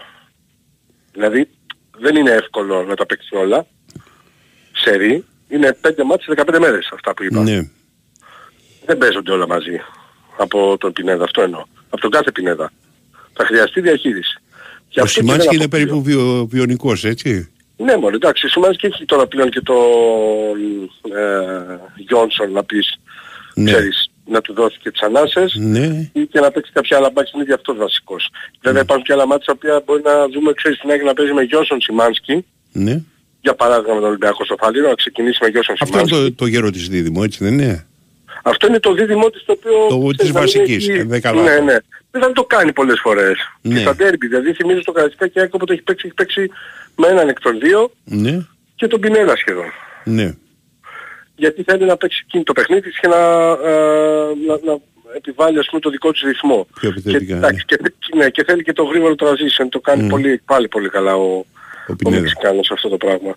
δηλαδή 1.13 1.49
δεν 1.97 2.15
είναι 2.15 2.31
εύκολο 2.31 2.83
να 2.83 2.95
τα 2.95 3.05
παίξει 3.05 3.35
όλα 3.35 3.65
σερή 4.71 5.25
είναι 5.47 5.77
5 5.87 5.89
μάτς 6.05 6.23
σε 6.23 6.33
15 6.35 6.57
μέρες 6.59 6.89
αυτά 6.93 7.13
που 7.13 7.23
είπα 7.23 7.41
Ναι. 7.43 7.69
δεν 8.85 8.97
παίζονται 8.97 9.31
όλα 9.31 9.47
μαζί 9.47 9.81
από 10.43 10.77
τον 10.77 10.93
Πινέδα 10.93 11.23
αυτό 11.23 11.41
εννοώ 11.41 11.63
από 11.89 12.01
τον 12.01 12.11
κάθε 12.11 12.31
Πινέδα 12.31 12.71
θα 13.33 13.45
χρειαστεί 13.45 13.81
διαχείριση 13.81 14.37
Και 14.89 14.99
Ο 14.99 15.03
αυτό 15.03 15.19
και 15.19 15.25
Σιμάνσκι 15.25 15.45
δεν 15.47 15.55
είναι 15.55 15.63
αποκλείω. 15.63 15.87
περίπου 15.87 16.03
βιο, 16.03 16.45
βιονικός, 16.51 17.03
έτσι; 17.03 17.51
Ναι, 17.77 17.97
μόνο 17.97 18.15
εντάξει, 18.15 18.47
σημαίνει 18.47 18.75
και 18.75 18.87
έχει 18.87 19.05
τώρα 19.05 19.27
πλέον 19.27 19.49
και 19.49 19.61
τον 19.61 19.77
ε, 21.17 21.79
Γιόνσον 21.95 22.51
να 22.51 22.63
πεις, 22.63 22.99
Ναι. 23.55 23.71
ξέρεις, 23.71 24.11
να 24.25 24.41
του 24.41 24.53
δώσει 24.53 24.77
και 24.81 24.91
τις 24.91 25.01
ανάσες 25.01 25.53
Ναι. 25.55 26.09
ή 26.13 26.25
και 26.27 26.39
να 26.39 26.51
παίξει 26.51 26.71
κάποια 26.71 26.97
άλλα 26.97 27.09
μπάκια 27.09 27.31
είναι 27.43 27.53
αυτός 27.53 27.77
βασικός. 27.77 28.29
Βέβαια 28.61 28.81
υπάρχουν 28.81 29.05
και 29.05 29.13
άλλα 29.13 29.27
μάτια 29.27 29.45
τα 29.45 29.53
οποία 29.55 29.81
μπορεί 29.85 30.01
να 30.01 30.27
δούμε, 30.29 30.53
ξέρεις, 30.53 30.79
την 30.79 30.91
Άγια 30.91 31.03
να 31.03 31.13
παίζει 31.13 31.33
με 31.33 31.41
Γιόνσον 31.43 31.81
Σιμάνσκι, 31.81 32.45
Ναι. 32.71 33.01
για 33.41 33.55
παράδειγμα 33.55 33.93
με 33.93 33.99
τον 33.99 34.09
Ολυμπιακό 34.09 34.45
στο 34.45 34.55
Φαλήρο, 34.59 34.87
να 34.87 34.93
ξεκινήσει 34.95 35.37
με 35.41 35.47
Γιόνσον 35.47 35.75
Αυτό 35.79 35.97
είναι 35.99 36.07
Σιμάνσκι. 36.07 36.31
το, 36.35 36.43
το 36.43 36.49
γέρο 36.49 36.69
της 36.71 36.87
δίδυμο, 36.89 37.21
έτσι 37.23 37.43
δεν 37.43 37.53
είναι; 37.53 37.87
Αυτό 38.43 38.67
είναι 38.67 38.79
το 38.79 38.93
δίδυμό 38.93 39.29
της 39.29 39.43
το 39.45 39.51
οποίο... 39.51 39.71
Το 39.89 40.07
της 40.07 40.15
ξέρεις, 40.17 40.33
να 40.33 40.39
μην 40.39 40.49
βασικής, 40.49 40.89
έχει- 40.89 41.01
δέκα 41.03 41.31
Ναι, 41.31 41.41
βάθος. 41.41 41.63
ναι. 41.65 41.77
Δεν 42.11 42.21
θα 42.21 42.31
το 42.31 42.43
κάνει 42.43 42.73
πολλές 42.73 42.99
φορές. 42.99 43.37
Ναι. 43.61 43.73
Και 43.73 43.79
στα 43.79 43.95
ντέρμπι, 43.95 44.27
δηλαδή 44.27 44.53
θυμίζω 44.53 44.81
στο 44.81 44.91
Καραϊσκάκι 44.91 45.39
Άκη 45.39 45.51
όποτε 45.55 45.73
έχει 45.73 45.81
παίξει, 45.81 46.03
έχει 46.05 46.15
παίξει 46.15 46.49
με 46.95 47.07
έναν 47.07 47.29
εκ 47.29 47.39
των 47.39 47.59
δύο 47.59 47.91
Ναι, 48.03 48.45
και 48.75 48.87
τον 48.87 48.99
Πινέλα 48.99 49.35
σχεδόν. 49.35 49.71
ναι. 50.03 50.33
γιατί 51.35 51.63
θέλει 51.63 51.85
να 51.85 51.97
παίξει 51.97 52.23
εκείνη 52.27 52.43
το 52.43 52.53
παιχνίδι 52.53 52.81
της 52.81 52.99
και 52.99 53.07
να, 53.07 53.15
ε, 53.69 54.33
να, 54.47 54.59
να 54.71 54.77
επιβάλλει 55.15 55.59
ας 55.59 55.67
πούμε 55.69 55.81
το 55.81 55.89
δικό 55.89 56.11
της 56.11 56.21
ρυθμό. 56.21 56.67
Πιο 56.79 56.89
επιθετικά, 56.89 57.25
Και, 57.25 57.33
εντάξει, 57.33 57.65
και, 57.65 57.77
ναι, 58.15 58.29
και 58.29 58.43
θέλει 58.43 58.63
και 58.63 58.73
το 58.73 58.83
γρήγορο 58.83 59.13
transition, 59.19 59.65
το 59.69 59.79
κάνει 59.79 60.03
Μμ. 60.03 60.07
πολύ, 60.07 60.41
πάλι 60.45 60.67
πολύ 60.67 60.89
καλά 60.89 61.15
ο, 61.15 61.21
Ο 61.29 61.45
ο 61.87 61.95
Πινέδα. 61.95 62.21
Μεξικάνος 62.21 62.71
αυτό 62.71 62.89
το 62.89 62.97
πράγμα. 62.97 63.35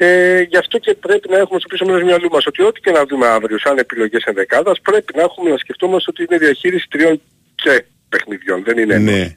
Ε, 0.00 0.40
γι' 0.42 0.56
αυτό 0.56 0.78
και 0.78 0.94
πρέπει 0.94 1.28
να 1.30 1.36
έχουμε 1.38 1.58
στο 1.58 1.68
πίσω 1.68 1.84
μέρος 1.84 2.00
του 2.00 2.06
μυαλού 2.06 2.28
μας 2.30 2.46
ότι 2.46 2.62
ό,τι 2.62 2.80
και 2.80 2.90
να 2.90 3.04
δούμε 3.06 3.26
αύριο 3.26 3.58
σαν 3.58 3.78
επιλογές 3.78 4.22
ενδεκάδας 4.24 4.80
πρέπει 4.80 5.12
να 5.16 5.22
έχουμε 5.22 5.50
να 5.50 5.56
σκεφτόμαστε 5.56 6.10
ότι 6.10 6.26
είναι 6.28 6.38
διαχείριση 6.38 6.86
τριών 6.90 7.20
και 7.54 7.84
παιχνιδιών. 8.08 8.62
Δεν 8.64 8.78
είναι, 8.78 8.98
Ναι. 8.98 9.36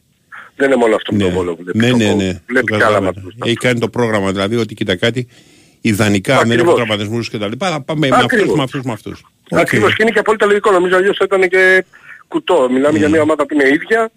δεν 0.56 0.68
είναι 0.68 0.76
μόνο 0.76 0.96
αυτό 0.96 1.12
που 1.12 1.18
Ναι, 1.18 1.24
το 1.24 1.30
βόλο 1.30 1.56
βλέπει. 1.62 1.78
ναι, 1.78 1.90
το 1.90 1.96
ναι, 1.98 2.06
βόλο. 2.06 2.16
ναι. 2.16 2.42
Βλέπει 2.48 2.66
Το 2.72 2.78
και 2.78 2.84
άλλα 2.84 2.94
καταλαβαίνω. 2.94 3.26
μάτια. 3.26 3.44
Έχει 3.46 3.56
κάνει 3.56 3.80
το 3.80 3.90
πρόγραμμα 3.90 4.32
δηλαδή 4.32 4.56
ότι 4.56 4.74
κοίτα 4.74 4.96
κάτι, 4.96 5.28
ιδανικά 5.82 6.34
αν 6.38 6.48
δεν 6.48 6.52
έχω 6.52 6.60
Ακριβώς. 6.62 6.76
τραυματισμούς 6.76 7.30
και 7.30 7.38
τα 7.38 7.48
λοιπά 7.48 7.70
θα 7.72 7.82
πάμε 7.82 8.08
με 8.08 8.16
αυτούς, 8.16 8.32
Ακριβώς. 8.32 8.56
με 8.58 8.64
αυτούς, 8.64 8.82
με 8.84 8.92
αυτούς. 8.92 9.26
Ακριβώς 9.52 9.96
και 9.96 10.02
είναι 10.02 10.12
και 10.12 10.20
απόλυτα 10.20 10.46
λογικό. 10.46 10.72
Νομίζω 10.72 10.96
αλλιώς 10.96 11.18
θα 11.18 11.26
ήταν 11.26 11.50
και 11.50 11.86
κουτό. 12.28 12.68
Μιλάμε 12.72 12.98
για 12.98 13.10
μια 13.10 13.22
ομάδα 13.22 13.46
που 13.46 13.54
είναι 13.54 13.68
ίδια, 13.68 14.12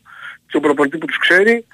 στον 0.46 0.60
προπονητής 0.60 0.98
που 0.98 1.06
τους 1.06 1.18
ξέρει, 1.18 1.64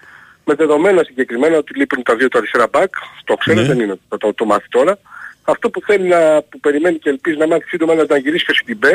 με 0.44 0.54
δεδομένα 0.54 1.02
συγκεκριμένα 1.04 1.56
ότι 1.56 1.78
λείπουν 1.78 2.02
τα 2.02 2.16
δύο 2.16 2.28
του 2.28 2.38
αριστερά 2.38 2.68
μπακ. 2.72 2.94
Το 3.24 3.34
ξέρω, 3.36 3.60
Ναι. 3.60 3.66
δεν 3.66 3.80
είναι 3.80 3.98
το, 4.08 4.16
το, 4.16 4.34
το 4.34 4.44
μάθει 4.44 4.68
τώρα. 4.68 4.98
Αυτό 5.42 5.70
που 5.70 5.80
θέλει 5.80 6.08
να, 6.08 6.42
που 6.42 6.60
περιμένει 6.60 6.98
και 6.98 7.08
ελπίζει 7.08 7.36
να 7.36 7.46
μάθει 7.46 7.64
σύντομα 7.68 7.92
είναι 7.92 8.04
να 8.08 8.16
γυρίσει 8.16 8.44
και 8.44 8.52
στην 8.62 8.78
B, 8.82 8.86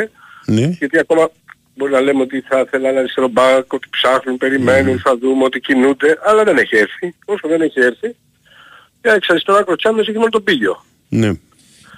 Ναι. 0.46 0.66
γιατί 0.66 0.98
ακόμα 0.98 1.30
μπορεί 1.74 1.92
να 1.92 2.00
λέμε 2.00 2.22
ότι 2.22 2.40
θα 2.48 2.66
θέλει 2.70 2.86
ένα 2.86 2.98
αριστερό 2.98 3.28
μπακ, 3.28 3.72
ότι 3.72 3.88
ψάχνουν, 3.90 4.36
περιμένουν, 4.36 4.98
θα 5.00 5.16
δούμε 5.18 5.44
ότι 5.44 5.60
κινούνται, 5.60 6.18
αλλά 6.24 6.44
δεν 6.44 6.56
έχει 6.58 6.76
έρθει. 6.76 7.14
Όσο 7.24 7.48
δεν 7.48 7.60
έχει 7.60 7.80
έρθει, 7.80 8.16
για 9.02 9.12
εξ 9.14 9.28
αριστερό 9.30 9.58
άκρο 9.58 9.76
Τσάμιος 9.76 10.08
έχει 10.08 10.16
μόνο 10.18 10.30
τον 10.30 10.42
πίγιο. 10.44 10.84
Ναι. 11.08 11.26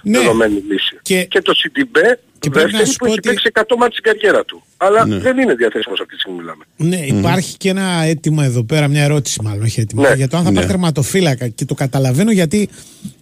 Ναι. 0.03 0.17
Δεδομένη 0.19 0.63
λύση. 0.69 0.99
Και- 1.01 1.23
Και, 1.23 1.41
το 1.41 1.53
CDB 1.55 1.97
Και 2.39 2.49
πρέπει 2.49 2.71
να 2.71 2.77
δεύτερη 2.77 2.89
σου 2.89 2.95
που 2.97 3.05
πω 3.05 3.11
έχει 3.11 3.17
ότι- 3.19 3.29
παίξει 3.29 3.49
100 3.53 3.75
μάτς 3.77 3.91
στην 3.97 4.03
καριέρα 4.03 4.45
του. 4.45 4.63
Αλλά 4.77 5.05
Ναι. 5.05 5.17
δεν 5.17 5.37
είναι 5.37 5.53
διαθέσιμος 5.55 5.99
αυτή 5.99 6.13
τη 6.13 6.19
στιγμή 6.19 6.37
μιλάμε. 6.39 6.63
Ναι, 6.77 7.19
υπάρχει 7.19 7.57
και 7.57 7.69
ένα 7.69 8.03
αίτημα 8.03 8.43
εδώ 8.45 8.63
πέρα, 8.63 8.87
μια 8.87 9.03
ερώτηση 9.03 9.41
μάλλον 9.43 9.63
έχει 9.63 9.79
έτοιμη. 9.79 10.01
Ναι. 10.01 10.13
Για 10.15 10.27
το 10.27 10.37
αν 10.37 10.43
θα 10.43 10.49
Ναι. 10.49 10.55
πάρει 10.55 10.67
τερματοφύλακα. 10.67 11.47
Και 11.47 11.65
το 11.65 11.73
καταλαβαίνω 11.73 12.31
γιατί 12.31 12.69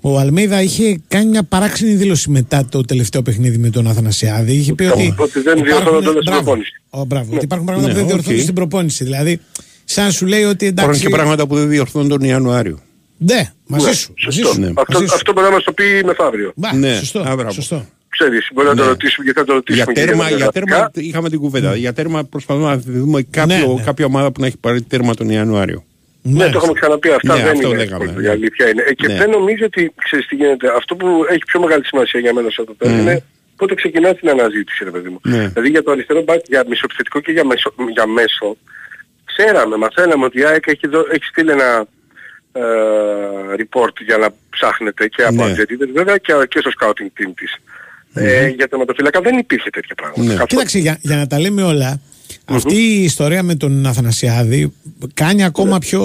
ο 0.02 0.20
Αλμέιδα 0.20 0.62
είχε 0.62 1.02
κάνει 1.08 1.26
μια 1.30 1.44
παράξενη 1.44 1.94
δήλωση 1.94 2.30
μετά 2.30 2.66
το 2.66 2.82
τελευταίο 2.82 3.22
παιχνίδι 3.22 3.58
με 3.58 3.70
τον 3.70 3.88
Αθανασιάδη. 3.88 4.54
Είχε 4.54 4.74
πει 4.74 4.84
ότι. 4.86 5.16
Ότι 5.18 5.40
δεν 5.40 5.58
υπάρχουν- 5.58 5.66
διορθώνονται 5.66 6.08
όλες 6.08 6.22
στην 6.22 6.24
μπράβο. 6.24 6.44
προπόνηση. 6.44 6.72
Ω, 6.90 7.06
μπράβο, 7.06 7.36
ότι 7.36 7.44
υπάρχουν 7.44 7.66
πράγματα 7.68 7.88
Ναι, 7.88 7.94
που 7.94 8.00
δεν 8.00 8.08
διορθώνονται 8.08 8.40
οκ. 8.40 8.44
στην 8.44 8.56
προπόνηση. 8.56 9.04
Δηλαδή, 9.04 9.40
σαν 9.86 10.06
να 10.06 10.12
σου 10.12 10.26
λέει 10.26 10.44
ότι 10.44 10.66
Υπάρχουν 10.66 10.84
εντάξει. 10.94 11.02
και 11.02 11.10
πράγματα 11.16 11.48
που 11.48 11.56
δεν 11.56 11.70
διορθώνουν 11.70 12.10
τον 12.10 12.22
Ιανουάριο. 12.22 12.80
Ναι, 13.18 13.52
μαζί 13.68 13.86
Ναι, 13.86 13.94
σου. 13.94 14.14
Μαζί 14.26 14.38
σωστό. 14.38 14.54
σου. 14.54 14.60
Ναι. 14.60 14.68
Αυτό, 14.68 14.94
Μαζί 14.94 15.06
σου. 15.06 15.14
αυτό 15.16 15.34
μπορεί 15.34 15.46
να 15.46 15.52
μας 15.52 15.64
το 15.64 15.72
πει 15.72 15.84
μεθαύριο. 16.06 16.52
Μπα, 16.56 16.74
Ναι, 16.76 16.96
σωστό, 16.96 17.20
α, 17.20 17.36
μπράβο. 17.36 17.52
σωστό. 17.52 17.86
Ξέρεις, 18.18 18.48
μπορεί 18.54 18.68
να 18.68 18.76
το 18.76 18.82
Ναι. 18.84 18.88
ρωτήσουμε 18.90 19.24
γιατί 19.26 19.40
θα 19.40 19.46
το 19.46 19.54
ρωτήσουμε. 19.54 19.84
Για 19.84 19.94
και 19.94 20.06
τέρμα, 20.08 20.24
τα 20.24 20.30
για 20.30 20.38
γραφικά. 20.38 20.66
τέρμα 20.66 20.92
είχαμε 20.94 21.30
την 21.30 21.40
κουβέντα. 21.40 21.76
Για 21.76 21.94
τέρμα 21.94 22.24
προσπαθούμε 22.24 22.66
να 22.70 22.78
δούμε 22.78 23.22
κάποιο, 23.30 23.56
Ναι, 23.68 23.74
ναι. 23.74 23.82
κάποια 23.84 24.06
ομάδα 24.06 24.32
που 24.32 24.42
να 24.42 24.48
έχει 24.48 24.58
πάρει 24.58 24.82
τέρμα 24.82 25.14
τον 25.14 25.30
Ιανουάριο. 25.30 25.84
Ναι, 26.22 26.34
Μάλιστα. 26.34 26.52
το 26.52 26.58
έχουμε 26.64 26.80
ξαναπεί. 26.80 27.10
Αυτά 27.10 27.36
Ναι, 27.36 27.42
δεν 27.44 27.52
αυτό 27.52 27.68
είναι 27.68 27.78
λέγαμε, 27.78 28.04
εύκολο, 28.04 28.22
ναι. 28.22 28.28
η 28.28 28.32
αλήθεια 28.32 28.70
είναι. 28.70 28.82
Ε, 28.88 28.94
και 28.94 29.08
Ναι. 29.08 29.16
δεν 29.18 29.30
νομίζω 29.30 29.66
ότι, 29.66 29.92
ξέρεις 30.04 30.28
τι 30.28 30.36
γίνεται, 30.36 30.68
αυτό 30.78 30.96
που 30.96 31.26
έχει 31.30 31.44
πιο 31.48 31.60
μεγάλη 31.60 31.86
σημασία 31.86 32.20
για 32.20 32.34
μένα 32.34 32.50
σε 32.50 32.56
αυτό 32.62 32.76
το 32.78 32.90
Mm. 32.90 32.92
είναι 33.00 33.24
πότε 33.56 33.74
ξεκινά 33.76 34.14
την 34.16 34.30
αναζήτηση, 34.30 34.84
ρε 34.84 34.92
παιδί 34.92 35.10
μου. 35.10 35.20
Ναι. 35.24 35.48
Δηλαδή 35.48 35.70
για 35.70 35.84
το 35.84 35.92
αριστερό 35.92 36.22
μπακ, 36.24 36.42
για 36.48 36.64
μισοεπιθετικό 36.70 37.20
και 37.20 37.32
για 37.32 37.46
μέσο, 37.46 37.74
για 37.94 38.06
μέσο, 38.08 38.58
ξέραμε, 39.26 39.76
μαθαίναμε 39.78 40.26
ότι 40.26 40.40
η 40.40 40.44
ΑΕΚ 40.46 40.68
έχει, 40.68 40.88
δω- 40.88 41.08
έχει 41.12 41.24
στείλει 41.26 41.52
ένα 41.52 41.86
ε, 42.52 42.62
report 43.62 43.94
για 44.06 44.18
να 44.18 44.30
ψάχνετε 44.50 45.08
και 45.08 45.24
από 45.24 45.34
Ναι. 45.36 45.44
Αργεντίνες 45.44 45.90
βέβαια 45.94 46.18
και, 46.18 46.34
και 46.50 46.60
στο 46.60 46.72
scouting 46.80 47.10
team 47.20 47.32
της. 47.36 47.56
Ε, 48.18 48.48
για 48.48 48.68
τερματοφύλακα 48.68 49.22
δεν 49.22 49.38
υπήρχε 49.38 49.70
τέτοια 49.70 49.96
πράγματα. 49.96 50.22
Ναι. 50.22 50.28
Καθόλου. 50.28 50.46
Κοίταξε, 50.48 50.80
για, 50.80 50.98
για 51.02 51.16
να 51.16 51.28
τα 51.28 51.40
λέμε 51.40 51.64
όλα, 51.64 52.02
αυτή 52.46 52.76
η 52.76 53.04
ιστορία 53.04 53.44
με 53.44 53.56
τον 53.56 53.86
Αθανασιάδη 53.86 54.74
κάνει 55.14 55.44
ακόμα 55.44 55.78
πιο. 55.80 56.02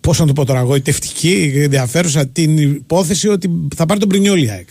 Πώς 0.00 0.18
να 0.18 0.26
το 0.26 0.32
πω 0.32 0.44
τώρα, 0.44 0.60
γοητευτική, 0.60 1.52
ενδιαφέρουσα 1.56 2.26
την 2.26 2.58
υπόθεση 2.58 3.28
ότι 3.28 3.50
θα 3.76 3.86
πάρει 3.86 4.00
τον 4.00 4.08
Πρινιόλη 4.08 4.44
η 4.44 4.50
ΑΕΚ. 4.50 4.68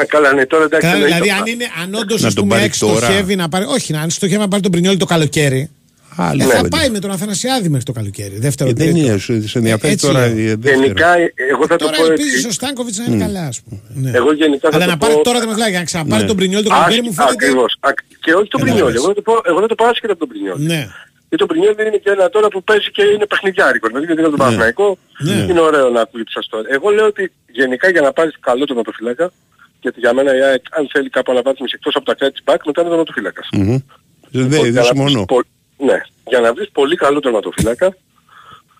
Α, 0.00 0.04
καλά, 0.04 0.32
ναι, 0.32 0.46
τώρα 0.46 0.64
εντάξει. 0.64 0.86
Καλά, 0.86 1.04
εννοείται 1.04 1.20
δηλαδή, 1.20 1.30
αυτά. 1.30 1.42
αν, 1.42 1.52
είναι, 1.52 1.64
αν 1.82 1.94
όντως 1.94 2.22
Να 2.22 2.32
τον 2.32 2.48
πάρει 2.48 2.70
τώρα. 2.78 2.96
στοχεύει 3.06 3.36
να 3.36 3.48
πάρει. 3.48 3.64
Όχι, 3.64 3.96
αν 3.96 4.10
στοχεύει 4.10 4.40
να 4.40 4.48
πάρει 4.48 4.62
τον 4.62 4.70
Πρινιόλη 4.70 4.96
το 4.96 5.04
καλοκαίρι. 5.04 5.70
Άλλη 6.16 6.42
ε, 6.42 6.44
θα 6.46 6.56
κουβέντα. 6.56 6.76
πάει 6.76 6.90
με 6.90 6.98
τον 6.98 7.10
Αθανασιάδη 7.10 7.68
μέχρι 7.68 7.84
το 7.84 7.92
καλοκαίρι. 7.92 8.38
Δεύτερο 8.38 8.70
Ε, 8.70 8.72
Δεν 8.72 8.92
τρίτο. 8.92 9.06
είναι, 9.08 9.18
σου 9.18 9.48
σε 9.48 9.58
ενδιαφέρει 9.58 9.92
Έτσι 9.92 10.06
τώρα. 10.06 10.20
λέω. 10.26 10.36
ε, 10.38 10.54
δεύτερο. 10.56 10.80
Γενικά, 10.82 11.16
ε, 11.18 11.32
εγώ 11.50 11.66
θα 11.66 11.76
το 11.76 11.84
Τώρα 11.84 11.96
πω 11.96 12.04
ελπίζεις 12.06 12.34
έτσι. 12.34 12.46
ο 12.46 12.50
Στάνκοβιτς 12.50 12.98
να 12.98 13.04
είναι 13.04 13.24
καλά, 13.24 13.44
ας 13.46 13.60
πούμε. 13.62 13.80
Ναι. 13.94 14.10
Εγώ 14.18 14.32
γενικά 14.32 14.70
θα 14.70 14.76
Αλλά 14.76 14.84
το 14.84 14.90
να 14.90 14.96
πω- 14.98 15.08
πάρει 15.08 15.20
τώρα 15.24 15.38
δεν 15.40 15.68
για 15.70 15.78
να 15.78 15.84
ξαναπάρει 15.84 16.22
Ναι. 16.22 16.28
τον 16.28 16.36
Πρινιόλη 16.36 16.64
το 16.64 16.70
καλοκαίρι 16.70 17.02
μου 17.02 17.12
φαίνεται. 17.12 17.32
Ακριβώς. 17.38 17.76
Α, 17.80 17.88
Και 18.24 18.32
όχι 18.34 18.48
τον 18.48 18.60
Κατάλαβες. 18.60 18.72
Πρινιόλη. 18.72 18.96
Εγώ 18.96 19.06
θα 19.06 19.14
το 19.18 19.22
πω, 19.28 19.34
εγώ 19.50 19.60
θα 19.60 19.68
το 19.72 19.74
πω 19.74 19.84
άσχετα 19.92 20.12
από 20.16 20.20
τον 20.24 20.28
Πρινιόλη. 20.32 20.64
Ναι. 20.72 20.80
Γιατί 21.28 21.42
το 21.44 21.46
Πρινιόλη 21.50 21.80
είναι 21.88 22.00
και 22.04 22.10
ένα 22.16 22.24
τώρα 22.36 22.48
που 22.52 22.60
παίζει 22.68 22.88
και 22.96 23.02
είναι 23.14 23.26
παιχνιδιάρικο. 23.32 23.86
Δηλαδή 23.88 24.04
γιατί 24.08 24.20
είναι 24.20 24.30
τον 24.34 24.40
Παναθηναϊκό 24.42 24.86
Ναι. 25.28 25.46
είναι 25.50 25.60
ωραίο 25.68 25.86
να 25.96 26.00
ακούει 26.00 26.24
τις 26.28 26.34
ιστορίες. 26.44 26.70
Εγώ 26.76 26.86
λέω 26.96 27.06
ότι 27.12 27.22
γενικά 27.60 27.86
για 27.94 28.00
να 28.06 28.10
πάρεις 28.12 28.34
καλό 28.48 28.64
τερματοφύλακα, 28.70 29.26
γιατί 29.84 29.98
για 30.04 30.12
μένα 30.16 30.30
η 30.38 30.40
ΑΕΚ 30.48 30.62
αν 30.78 30.82
θέλει 30.92 31.08
κάπου 31.16 31.30
αναβάθμιση 31.34 31.72
εκτός 31.78 31.94
από 31.98 32.04
τα 32.10 32.14
κράτη 32.18 32.32
της 32.36 32.42
μπακ 32.46 32.60
μετά 32.68 32.78
είναι 32.80 32.90
τερματοφύλακας. 32.90 33.46
Μμμ. 33.52 33.64
Δεν 34.34 34.42
Λοιπόν, 34.42 34.50
δεν 34.50 34.58
για 34.60 34.70
να 34.70 35.02
βρεις 35.02 35.12
συμφωνώ. 35.12 35.24
Πο- 35.76 35.84
Ναι. 35.84 36.00
Για 36.26 36.40
να 36.40 36.54
βρεις 36.54 36.70
πολύ 36.72 36.96
καλό 36.96 37.20
τερματοφύλακα 37.20 37.96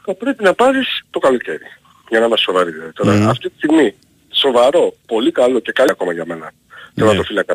θα 0.04 0.14
πρέπει 0.14 0.42
να 0.44 0.54
πάρεις 0.54 0.86
το 1.10 1.18
καλοκαίρι. 1.18 1.66
Για 2.08 2.18
να 2.20 2.26
είμαστε 2.26 2.44
σοβαροί. 2.50 2.70
δηλαδή. 2.70 2.92
Τώρα 2.92 3.12
Μμμ. 3.12 3.28
αυτή 3.28 3.48
τη 3.48 3.54
στιγμή 3.56 3.94
σοβαρό, 4.32 4.94
πολύ 5.06 5.32
καλό 5.32 5.58
και 5.60 5.72
καλό 5.72 5.90
ακόμα 5.92 6.12
για 6.12 6.24
μένα 6.26 6.52
τερματοφύλακα 6.94 7.54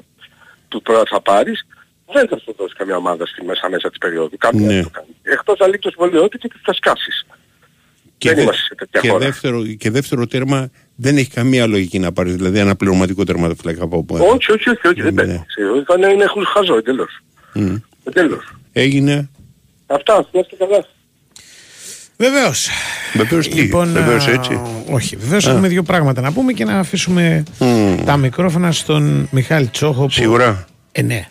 που 0.70 0.82
τώρα 0.82 1.02
θα 1.10 1.22
πάρεις 1.22 1.66
δεν 2.14 2.28
θα 2.28 2.40
σου 2.40 2.56
δώσει 2.58 2.74
καμιά 2.76 2.96
ομάδα 2.96 3.26
στη 3.26 3.44
μέσα 3.46 3.70
μέσα 3.70 3.90
της 3.90 3.98
περίοδου. 3.98 4.38
Καμία 4.38 4.68
Ναι. 4.68 4.74
δεν 4.74 4.84
το 4.84 4.90
κάνει. 4.90 5.08
Εκτός 5.24 5.60
αν 5.60 5.70
λείπει 5.70 5.82
το 5.82 5.90
συμβολιότη 5.90 6.38
και 6.38 6.50
θα 6.64 6.74
σκάσεις. 6.74 7.26
Και, 8.18 8.28
δεν 8.28 8.38
δε- 8.38 8.44
είμαστε 8.44 8.62
σε 8.62 8.76
τέτοια 8.76 9.02
και, 9.02 9.10
χώρα. 9.10 9.26
δεύτερο, 9.26 9.66
και 9.66 9.90
δεύτερο 9.92 10.28
τέρμα 10.28 10.70
δεν 10.96 11.18
έχει 11.18 11.30
καμία 11.30 11.68
λογική 11.68 12.00
να 12.00 12.12
πάρεις. 12.12 12.36
Δηλαδή 12.36 12.60
ένα 12.60 12.76
πληρωματικό 12.76 13.24
τερματοφύλακα 13.24 13.84
από 13.84 13.98
όπου. 13.98 14.16
Όχι, 14.16 14.52
όχι, 14.52 14.70
όχι, 14.70 14.88
όχι, 14.88 15.02
δεν 15.02 15.14
Ναι. 15.14 15.22
παίρνεις. 15.22 15.42
Είναι, 15.98 16.08
είναι 16.08 16.26
χαζό 16.54 16.78
εντελώς. 16.78 17.20
Μμ. 17.54 17.76
Εντελώς. 18.04 18.52
Έγινε. 18.80 19.30
Αυτά, 19.88 20.14
να 20.32 20.40
είστε 20.40 20.56
καλά. 20.56 20.86
Βεβαίως. 22.18 22.70
Βεβαίως 23.14 23.48
τι, 23.48 23.56
Λοιπόν, 23.62 23.92
βεβαίως 23.92 24.28
α, 24.28 24.32
έτσι. 24.32 24.60
όχι, 24.90 25.16
βεβαίως 25.16 25.48
έχουμε 25.48 25.68
δύο 25.68 25.84
πράγματα 25.84 26.22
να 26.22 26.32
πούμε 26.32 26.54
και 26.54 26.66
να 26.66 26.80
αφήσουμε 26.80 27.44
Μμ. 27.60 28.04
τα 28.06 28.18
μικρόφωνα 28.18 28.72
στον 28.72 29.28
Μιχάλη 29.32 29.68
Τσόχο. 29.68 30.04
Που... 30.04 30.10
Σίγουρα. 30.12 30.66
Ε, 30.92 31.02
ναι. 31.02 31.28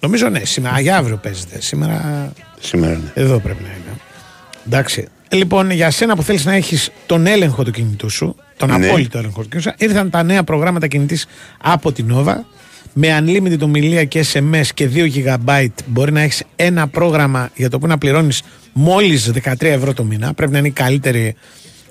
Νομίζω 0.00 0.28
ναι, 0.28 0.44
σήμερα, 0.44 0.80
για 0.80 0.96
αύριο 0.96 1.16
παίζεται. 1.16 1.60
Σήμερα 1.60 2.32
Σήμερα 2.60 2.92
ναι. 2.92 3.22
εδώ 3.22 3.38
πρέπει 3.38 3.62
να 3.62 3.68
είναι. 3.68 3.98
Εντάξει. 4.66 5.08
Ε, 5.28 5.36
Λοιπόν, 5.36 5.70
για 5.70 5.90
σένα 5.90 6.16
που 6.16 6.22
θέλεις 6.22 6.44
να 6.44 6.52
έχεις 6.54 6.90
τον 7.06 7.26
έλεγχο 7.26 7.62
του 7.62 7.70
κινητού 7.70 8.10
σου, 8.10 8.36
τον 8.56 8.68
Ναι. 8.78 8.86
απόλυτο 8.86 9.18
έλεγχο 9.18 9.42
του 9.42 9.48
κινητού 9.48 9.68
σου, 9.70 9.74
ήρθαν 9.78 10.10
τα 10.10 10.22
νέα 10.22 10.44
προγράμματα 10.44 10.86
κινητής 10.86 11.26
από 11.62 11.92
την 11.92 12.06
Nova. 12.14 12.34
Με 12.92 13.18
unlimited 13.20 13.60
ομιλία 13.60 14.04
και 14.04 14.24
SMS 14.32 14.66
και 14.74 14.88
2 14.94 15.10
GB 15.14 15.66
μπορεί 15.86 16.12
να 16.12 16.20
έχεις 16.20 16.42
ένα 16.56 16.88
πρόγραμμα 16.88 17.50
για 17.54 17.70
το 17.70 17.76
οποίο 17.76 17.88
να 17.88 17.98
πληρώνεις 17.98 18.42
μόλις 18.72 19.30
13 19.44 19.54
ευρώ 19.60 19.94
το 19.94 20.04
μήνα. 20.04 20.34
Πρέπει 20.34 20.52
να 20.52 20.58
είναι 20.58 20.68
η 20.68 20.70
καλύτερη 20.70 21.34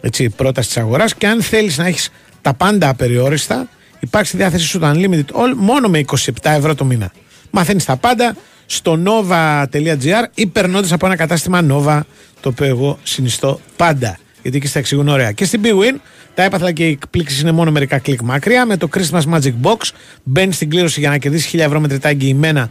έτσι, 0.02 0.30
πρόταση 0.30 0.68
της 0.68 0.78
αγοράς. 0.78 1.16
Και 1.16 1.28
αν 1.28 1.42
θέλεις 1.42 1.78
να 1.78 1.86
έχεις 1.86 2.10
τα 2.42 2.54
πάντα 2.54 2.90
απεριόριστα, 2.90 3.68
υπάρχει 4.00 4.28
στη 4.28 4.38
διάθεσή 4.38 4.66
σου 4.66 4.80
το 4.80 4.92
unlimited 4.92 5.26
all 5.34 5.54
μόνο 5.56 5.88
με 5.88 6.04
27 6.08 6.18
ευρώ 6.42 6.76
το 6.76 6.86
μήνα. 6.86 7.12
Μαθαίνεις 7.52 7.86
τα 7.86 7.98
πάντα 7.98 8.36
στο 8.66 9.00
nova.gr 9.06 10.24
ή 10.34 10.48
περνώντας 10.48 10.92
από 10.92 11.06
ένα 11.06 11.16
κατάστημα 11.16 11.66
Nova, 11.70 12.00
το 12.40 12.50
οποίο 12.50 12.66
εγώ 12.66 13.00
συνιστώ 13.04 13.60
πάντα. 13.76 14.18
Γιατί 14.42 14.58
εκεί 14.58 14.68
στα 14.68 14.80
εξηγούν 14.80 15.08
ωραία. 15.08 15.32
Και 15.32 15.46
στην 15.46 15.62
Big 15.64 15.68
Win, 15.68 16.00
τα 16.34 16.44
έπαθλα 16.44 16.72
και 16.72 16.88
οι 16.88 16.92
εκπλήξεις 16.92 17.42
είναι 17.42 17.52
μόνο 17.52 17.72
μερικά 17.72 18.00
κλικ 18.00 18.22
μακριά. 18.22 18.66
Με 18.66 18.78
το 18.78 18.88
Christmas 18.94 19.22
Magic 19.34 19.54
Box 19.62 19.78
μπαίνει 20.24 20.54
στην 20.54 20.70
κλήρωση 20.70 21.00
για 21.00 21.10
να 21.10 21.18
κερδίσεις 21.18 21.54
1000 21.54 21.60
ευρώ 21.60 21.80
μετρητά 21.80 22.10
εγγυημένα 22.10 22.70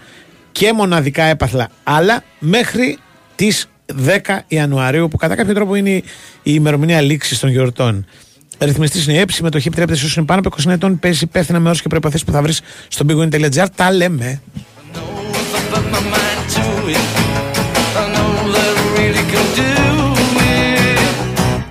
και 0.53 0.73
μοναδικά 0.73 1.23
έπαθλα 1.23 1.69
άλλα 1.83 2.23
μέχρι 2.39 2.99
τις 3.35 3.69
10 4.27 4.39
Ιανουαρίου, 4.47 5.09
που 5.09 5.17
κατά 5.17 5.35
κάποιο 5.35 5.55
τρόπο 5.55 5.75
είναι 5.75 5.91
η 5.91 6.03
ημερομηνία 6.43 7.01
λήξης 7.01 7.39
των 7.39 7.51
γιορτών. 7.51 8.07
Ρυθμιστής 8.59 9.07
είναι 9.07 9.17
η 9.17 9.19
ΕΠ, 9.19 9.31
συμμετοχή 9.31 9.67
επιτρέπεται 9.67 9.99
σε 9.99 10.05
όσους 10.05 10.17
είναι 10.17 10.27
πάνω 10.27 10.41
από 10.45 10.57
20 10.63 10.71
ετών. 10.71 10.99
Παίζει 10.99 11.25
υπεύθυνα 11.25 11.61
με 11.61 11.69
όρους 11.69 11.83
και 11.83 11.89
προποθέσει 11.89 12.25
που 12.25 12.33
θα 12.33 12.43
βρεις 12.43 12.61
στο 12.89 13.05
bigwin.gr. 13.09 13.67
Τα 13.75 13.93
λέμε. 13.93 14.41
put 15.71 15.85
my 15.95 16.03
mind 16.15 16.41
to 16.55 16.65
it. 16.95 17.05
I 18.01 18.05
know 18.15 18.31
that 18.55 18.75
I 18.83 18.87
really 18.99 19.25
can 19.33 19.47
do 19.61 19.73
it. 20.59 20.99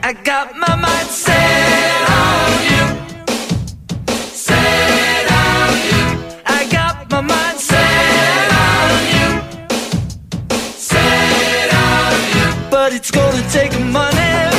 I 0.09 0.11
got 0.29 0.47
my 0.63 0.68
it's 12.99 13.11
gonna 13.11 13.41
take 13.49 13.71
money. 13.79 14.58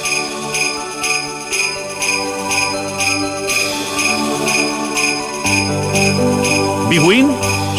Big 6.91 6.99
Win 6.99 7.27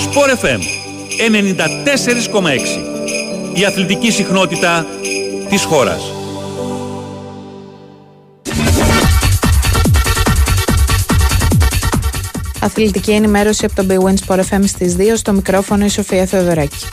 Sport 0.05 0.31
FM 0.43 0.61
94,6 1.19 3.55
Η 3.55 3.65
αθλητική 3.65 4.11
συχνότητα 4.11 4.87
της 5.49 5.65
χώρας. 5.65 6.03
Αθλητική 12.61 13.11
ενημέρωση 13.11 13.65
από 13.65 13.75
τον 13.75 13.87
Big 13.91 13.99
Win 14.09 14.15
Sport 14.27 14.41
FM 14.51 14.63
στις 14.65 14.97
2 14.97 15.17
στο 15.17 15.33
μικρόφωνο 15.33 15.85
η 15.85 15.89
Σοφία 15.89 16.27
Θεοδωράκη. 16.27 16.87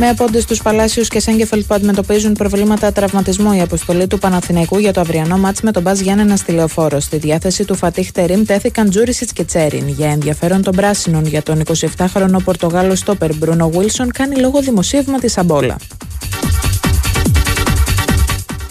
Με 0.00 0.08
απόντες 0.08 0.44
του 0.44 0.56
Παλάσιους 0.56 1.08
και 1.08 1.20
Σέγκεφελτ 1.20 1.66
που 1.66 1.74
αντιμετωπίζουν 1.74 2.32
προβλήματα 2.32 2.92
τραυματισμού, 2.92 3.52
η 3.52 3.60
αποστολή 3.60 4.06
του 4.06 4.18
Παναθηναϊκού 4.18 4.78
για 4.78 4.92
το 4.92 5.00
αυριανό 5.00 5.38
μάτς 5.38 5.60
με 5.60 5.70
τον 5.70 5.82
Μπας 5.82 6.00
Γιάννενα 6.00 6.38
τηλεοφόρο. 6.46 7.00
Στη 7.00 7.16
διάθεση 7.16 7.64
του 7.64 7.74
Φατίχ 7.74 8.10
Τερήμ 8.10 8.44
τέθηκαν 8.44 8.90
Τζούρισιτς 8.90 9.32
και 9.32 9.44
Τσέριν. 9.44 9.88
Για 9.88 10.10
ενδιαφέρον 10.10 10.62
των 10.62 10.74
πράσινων 10.74 11.26
για 11.26 11.42
τον 11.42 11.62
27χρονο 11.96 12.36
Πορτογάλο 12.44 12.94
στόπερ 12.94 13.34
Μπρούνο 13.34 13.68
Βίλσον 13.70 14.12
κάνει 14.12 14.36
λόγο 14.36 14.60
δημοσίευμα 14.60 15.18
της 15.18 15.38
Αμπόλα. 15.38 15.76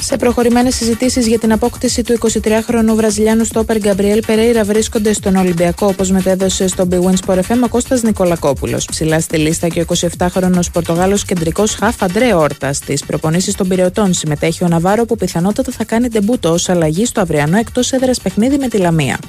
Σε 0.10 0.18
προχωρημένες 0.18 0.76
συζητήσεις 0.76 1.28
για 1.28 1.40
την 1.40 1.52
απόκτηση 1.52 2.04
του 2.04 2.18
23χρονου 2.20 2.96
Βραζιλιάνου 2.96 3.44
στόπερ 3.44 3.78
Γκαμπριέλ 3.78 4.24
Περέιρα 4.26 4.64
βρίσκονται 4.64 5.14
στον 5.14 5.36
Ολυμπιακό, 5.36 5.88
όπως 5.88 6.12
μετέδωσε 6.12 6.68
στο 6.68 6.88
Big 6.92 7.00
Win 7.00 7.14
Sport 7.26 7.38
FM 7.38 7.64
ο 7.64 7.68
Κώστας 7.68 8.02
Νικολακόπουλος. 8.02 8.86
Ψηλά 8.86 9.20
στη 9.20 9.38
λίστα 9.38 9.68
και 9.68 9.82
ο 9.82 9.86
27χρονο 10.18 10.60
Πορτογάλος 10.72 11.26
κεντρικός 11.26 11.76
χαφ 11.76 12.04
Αντρέ 12.04 12.34
Όρτας. 12.34 12.78
Στις 12.78 13.06
προπονήσεις 13.06 13.56
των 13.56 13.68
Πυρεωτών 13.68 14.14
συμμετέχει 14.14 14.64
ο 14.64 14.68
Ναβάρο 14.68 15.06
που 15.06 15.16
πιθανότατα 15.16 15.72
θα 15.72 15.84
κάνει 15.84 16.08
ντεμπούτο 16.08 16.50
ως 16.50 16.70
αλλαγή 16.70 17.06
στο 17.06 17.22
αυριανό 17.22 17.58
εκτός 17.58 17.92
έδρας 17.92 18.22
παιχνίδι 18.22 18.58
με 18.58 18.68
τη 18.68 18.78
Λαμία. 18.78 19.20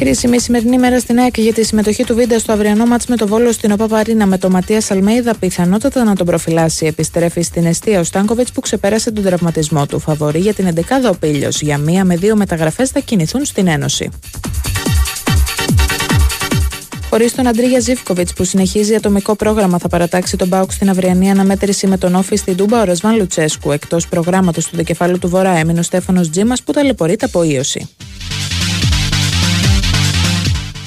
Κρίσιμη 0.00 0.40
σημερινή 0.40 0.78
μέρα 0.78 1.00
στην 1.00 1.18
ΑΕΚ 1.18 1.38
για 1.38 1.52
τη 1.52 1.64
συμμετοχή 1.64 2.04
του 2.04 2.14
Βίντα 2.14 2.38
στο 2.38 2.52
αυριανό 2.52 2.86
μάτς 2.86 3.06
με 3.06 3.16
το 3.16 3.26
Βόλο 3.26 3.52
στην 3.52 3.72
Οπαπαρίνα 3.72 4.26
με 4.26 4.38
το 4.38 4.50
Ματίας 4.50 4.90
Αλμέιδα 4.90 5.34
πιθανότατα 5.34 6.04
να 6.04 6.14
τον 6.14 6.26
προφυλάσει. 6.26 6.86
Επιστρέφει 6.86 7.42
στην 7.42 7.66
αιστεία 7.66 8.00
ο 8.00 8.02
Στάνκοβιτς 8.02 8.52
που 8.52 8.60
ξεπέρασε 8.60 9.10
τον 9.10 9.24
τραυματισμό 9.24 9.86
του. 9.86 9.98
Φαβορή 9.98 10.38
για 10.38 10.54
την 10.54 10.66
11 10.74 10.80
ο 11.10 11.14
Πίλιος. 11.14 11.60
Για 11.60 11.78
μία 11.78 12.04
με 12.04 12.16
δύο 12.16 12.36
μεταγραφές 12.36 12.90
θα 12.90 13.00
κινηθούν 13.00 13.44
στην 13.44 13.66
Ένωση. 13.66 14.10
Χωρίς 17.10 17.34
τον 17.34 17.46
Αντρίγια 17.46 17.80
Ζήφκοβιτς 17.80 18.32
που 18.32 18.44
συνεχίζει 18.44 18.94
ατομικό 18.94 19.34
πρόγραμμα, 19.34 19.78
θα 19.78 19.88
παρατάξει 19.88 20.36
τον 20.36 20.48
Μπάουκ 20.48 20.72
στην 20.72 20.90
αυριανή 20.90 21.30
αναμέτρηση 21.30 21.86
με 21.86 21.98
τον 21.98 22.14
Όφη 22.14 22.36
στην 22.36 22.56
Τούμπα 22.56 22.80
ο 22.80 22.84
Ρασβάν 22.84 23.16
Λουτσέσκου. 23.16 23.72
Εκτός 23.72 24.08
προγράμματος 24.08 24.68
του 24.68 24.76
δικεφάλου 24.76 25.18
του 25.18 25.28
Βορρά 25.28 25.56
έμεινε 25.56 25.78
ο 25.78 25.82
Στέφανος 25.82 26.30
Τζίμας 26.30 26.62
που 26.62 26.72
ταλαιπωρείται 26.72 27.24
από 27.24 27.42
ίωση. 27.42 27.88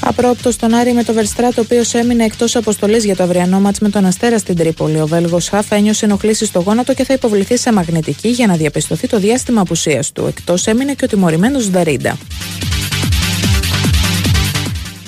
Απρόπτο 0.05 0.51
στον 0.51 0.73
Άρη 0.73 0.93
με 0.93 1.03
το 1.03 1.13
Βερστράτ, 1.13 1.57
ο 1.57 1.61
οποίος 1.61 1.93
έμεινε 1.93 2.23
εκτός 2.23 2.55
αποστολής 2.55 3.05
για 3.05 3.15
το 3.15 3.23
αυριανό 3.23 3.59
μάτς 3.59 3.79
με 3.79 3.89
τον 3.89 4.05
Αστέρα 4.05 4.37
στην 4.37 4.55
Τρίπολη. 4.55 5.01
Ο 5.01 5.07
Βέλγος 5.07 5.49
Χαφ 5.49 5.71
ένιωσε 5.71 6.05
ενοχλήσεις 6.05 6.47
στο 6.47 6.59
γόνατο 6.59 6.93
και 6.93 7.03
θα 7.03 7.13
υποβληθεί 7.13 7.57
σε 7.57 7.73
μαγνητική 7.73 8.27
για 8.27 8.47
να 8.47 8.55
διαπιστωθεί 8.55 9.07
το 9.07 9.19
διάστημα 9.19 9.61
απουσίας 9.61 10.11
του. 10.11 10.25
Εκτός 10.25 10.67
έμεινε 10.67 10.93
και 10.93 11.05
ο 11.05 11.07
τιμωρημένος 11.07 11.69
Νταρίντα. 11.69 12.17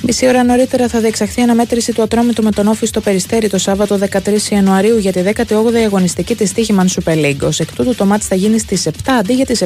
Μισή 0.02 0.28
ώρα 0.28 0.44
νωρίτερα 0.44 0.88
θα 0.88 1.00
διεξαχθεί 1.00 1.42
αναμέτρηση 1.42 1.94
του 1.94 2.02
Ατρόμητου 2.02 2.44
με 2.44 2.52
τον 2.52 2.68
Όφη 2.68 2.86
στο 2.86 3.02
Περιστέρι 3.02 3.50
το 3.50 3.58
Σάββατο 3.58 4.00
13 4.12 4.18
Ιανουαρίου 4.50 4.98
για 4.98 5.12
τη 5.12 5.22
18η 5.36 5.76
αγωνιστική 5.86 6.36
της 6.36 6.52
Τύχημαν 6.54 6.88
Super 6.88 7.16
League. 7.16 7.42
Ω 7.44 7.50
εκ 7.58 7.74
τούτου 7.76 7.96
το 7.96 8.06
μάτς 8.06 8.28
θα 8.28 8.36
γίνει 8.36 8.60
στις 8.60 8.88
7 8.88 8.92
αντί 9.20 9.34
για 9.34 9.46
τις 9.46 9.64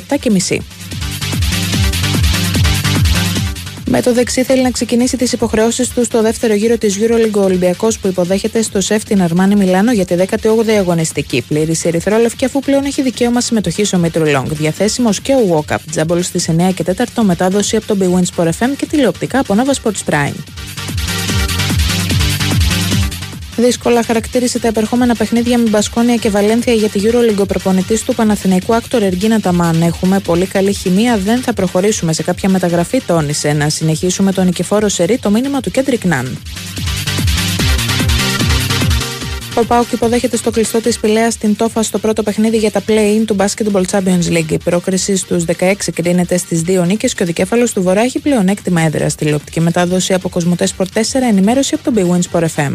7.30. 0.48 0.58
Με 3.92 4.02
το 4.02 4.14
δεξί 4.14 4.44
θέλει 4.44 4.62
να 4.62 4.72
ξεκινήσει 4.72 5.18
τις 5.18 5.32
υποχρεώσεις 5.32 5.90
του 5.90 6.04
στο 6.04 6.22
δεύτερο 6.22 6.54
γύρο 6.54 6.78
της 6.78 6.98
EuroLeague 7.00 7.38
ο 7.38 7.40
Ολυμπιακός 7.40 8.00
που 8.00 8.08
υποδέχεται 8.08 8.62
στο 8.62 8.82
ΣΕΦ 8.82 9.04
την 9.04 9.22
Αρμάνι 9.22 9.56
Μιλάνο 9.56 9.92
για 9.92 10.06
τη 10.06 10.16
18η 10.18 10.70
αγωνιστική. 10.70 11.44
Πλήρεις 11.48 11.80
οι 11.80 11.88
ερυθρόλευκοι 11.88 12.46
αφού 12.46 12.60
πλέον 12.60 12.86
έχει 12.86 13.02
δικαίωμα 13.02 13.42
συμμετοχής 13.42 13.94
ο 13.94 13.98
Μήτρου 13.98 14.26
Λονγκ. 14.26 14.54
Διαθέσιμος 14.54 15.22
και 15.22 15.34
ο 15.34 15.66
Walkup. 15.68 15.78
Τζάμπολ 15.92 16.24
στις 16.24 16.50
9 16.50 16.74
και 16.74 16.84
4 16.98 17.04
μετάδοση 17.22 17.76
από 17.76 17.88
τον 17.88 18.00
Big 18.02 18.20
Win 18.20 18.24
Sport 18.36 18.50
FM 18.50 18.70
και 18.78 18.86
τηλεοπτικά 18.86 19.40
από 19.40 19.56
Nova 19.58 19.84
Sports 19.84 20.14
Prime. 20.14 20.36
Δύσκολα 23.60 24.04
χαρακτήρισε 24.04 24.60
τα 24.60 24.68
επερχόμενα 24.68 25.16
παιχνίδια 25.16 25.58
με 25.58 25.70
Μπασκόνια 25.70 26.16
και 26.16 26.30
Βαλένθια 26.30 26.74
για 26.74 26.90
τη 26.90 27.00
EuroLeague 27.04 27.40
ο 27.40 27.46
προπονητής 27.46 28.04
του 28.04 28.16
Παναθηναϊκού 28.16 28.76
AKTOR 28.76 29.04
Εργκίν 29.04 29.40
Αταμάν. 29.40 29.82
Έχουμε 29.82 30.20
πολύ 30.20 30.46
καλή 30.46 30.74
χημεία, 30.74 31.18
δεν 31.18 31.42
θα 31.42 31.54
προχωρήσουμε 31.54 32.14
σε 32.14 32.24
κάποια 32.24 32.50
μεταγραφή, 32.50 33.02
τόνισε. 33.02 33.54
Να 33.54 33.70
συνεχίσουμε 33.70 34.32
τον 34.32 34.46
νικηφόρο 34.46 34.90
σερί, 34.90 35.18
το 35.18 35.30
μήνυμα 35.30 35.60
του 35.60 35.72
Κέντρικ 35.72 36.04
Ναν. 36.06 36.38
Ο 39.60 39.66
Πάουκ 39.66 39.92
υποδέχεται 39.92 40.38
στο 40.38 40.52
κλειστό 40.52 40.82
της 40.82 41.00
Πηλέα 41.00 41.32
στην 41.32 41.56
Τόφα 41.56 41.84
στο 41.84 42.00
πρώτο 42.00 42.24
παιχνίδι 42.24 42.58
για 42.58 42.72
τα 42.72 42.82
play-in 42.88 43.24
του 43.26 43.36
Basketball 43.40 43.84
Champions 43.92 44.32
League. 44.32 44.52
Η 44.52 44.58
πρόκριση 44.58 45.16
στους 45.16 45.44
16 45.60 45.74
κρίνεται 45.94 46.38
στις 46.38 46.62
δύο 46.62 46.86
νίκες 46.86 47.14
και 47.14 47.24
ο 47.24 47.26
δικέφαλος 47.26 47.74
του 47.74 47.82
Βορρά 47.82 48.02
έχει 48.02 48.20
πλεονέκτημα 48.20 48.82
έδρας. 48.82 49.16
Τηλεοπτική 49.16 49.60
μετάδοση 49.60 50.14
από 50.14 50.30
Κοσμοτές 50.30 50.74
Sport 50.78 50.88
4, 50.94 51.02
ενημέρωση 51.30 51.76
από 51.76 51.84
τον 51.84 51.94
Big 51.96 52.16
Win 52.16 52.22
Sport 52.32 52.46
FM. 52.56 52.74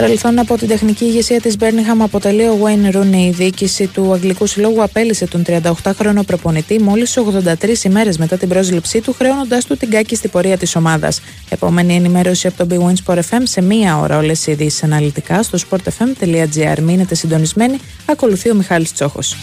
Παρελθόν 0.00 0.38
από 0.38 0.56
την 0.56 0.68
τεχνική 0.68 1.04
ηγεσία 1.04 1.40
της 1.40 1.56
Μπέρνιχαμ 1.56 2.02
αποτελεί 2.02 2.42
ο 2.42 2.58
Wayne 2.62 2.94
Rooney. 2.96 3.14
Η 3.14 3.30
διοίκηση 3.30 3.86
του 3.86 4.12
Αγγλικού 4.12 4.46
Συλλόγου 4.46 4.82
απέλησε 4.82 5.26
τον 5.26 5.42
38χρονο 5.46 6.20
προπονητή 6.26 6.80
μόλις 6.80 7.18
83 7.62 7.84
ημέρες 7.84 8.18
μετά 8.18 8.36
την 8.36 8.48
πρόσληψή 8.48 9.00
του, 9.00 9.12
χρεώνοντάς 9.12 9.64
του 9.64 9.76
την 9.76 9.90
κάκη 9.90 10.16
στην 10.16 10.30
πορεία 10.30 10.56
της 10.56 10.76
ομάδας. 10.76 11.20
Επόμενη 11.48 11.94
ενημέρωση 11.94 12.46
από 12.46 12.56
τον 12.56 12.68
Big 12.70 12.88
Win 12.88 12.94
Sport 13.04 13.18
FM 13.18 13.42
σε 13.42 13.62
μία 13.62 13.98
ώρα. 13.98 14.18
Όλες 14.18 14.46
οι 14.46 14.50
ειδήσεις 14.50 14.82
αναλυτικά 14.82 15.42
στο 15.42 15.58
sportfm.gr. 15.70 16.78
Μείνετε 16.80 17.14
συντονισμένοι. 17.14 17.80
Ακολουθεί 18.06 18.50
ο 18.50 18.54
Μιχάλης 18.54 18.92
Τσόχος. 18.92 19.36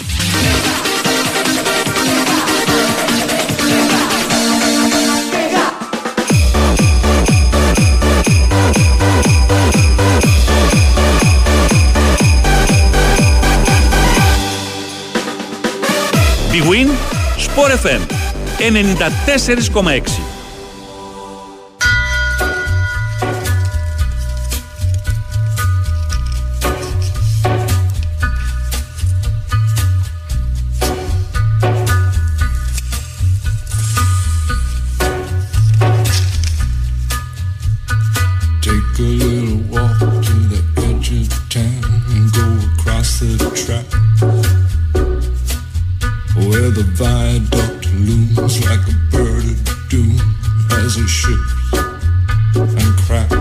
Sport 17.51 17.71
FM 17.71 18.01
94,6 18.59 20.40
the 46.73 46.83
viaduct 46.95 47.85
looms 47.93 48.63
like 48.65 48.83
a 48.87 48.95
bird 49.11 49.43
of 49.43 49.89
doom 49.89 50.15
as 50.79 50.95
it 50.95 51.07
shifts 51.07 51.53
and 52.55 52.91
cracks. 53.03 53.35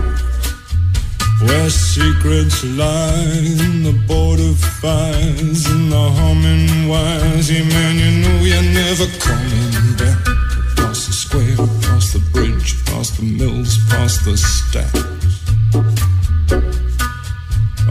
Where 1.41 1.69
secrets 1.69 2.63
lie 2.63 3.39
in 3.65 3.83
the 3.83 3.95
border 4.07 4.53
fires 4.81 5.65
and 5.65 5.91
the 5.91 6.05
humming 6.19 6.89
wires. 6.89 7.47
Hey 7.47 7.63
man, 7.63 7.95
you 8.03 8.11
know 8.21 8.37
you're 8.43 8.69
never 8.73 9.07
coming 9.19 9.95
back. 9.97 10.19
Across 10.73 11.07
the 11.07 11.13
square, 11.13 11.53
across 11.53 12.13
the 12.13 12.19
bridge, 12.33 12.83
past 12.85 13.17
the 13.17 13.23
mills, 13.23 13.77
past 13.89 14.25
the 14.25 14.35
stacks. 14.35 15.01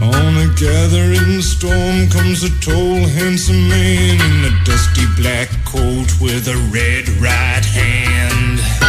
On 0.01 0.33
a 0.37 0.47
gathering 0.55 1.20
storm 1.41 2.07
comes 2.09 2.43
a 2.43 2.49
tall, 2.59 3.07
handsome 3.07 3.67
man 3.67 4.19
in 4.21 4.53
a 4.53 4.63
dusty 4.63 5.05
black 5.15 5.49
coat 5.65 6.09
with 6.21 6.47
a 6.47 6.57
red 6.71 7.07
right 7.19 7.65
hand. 7.65 8.80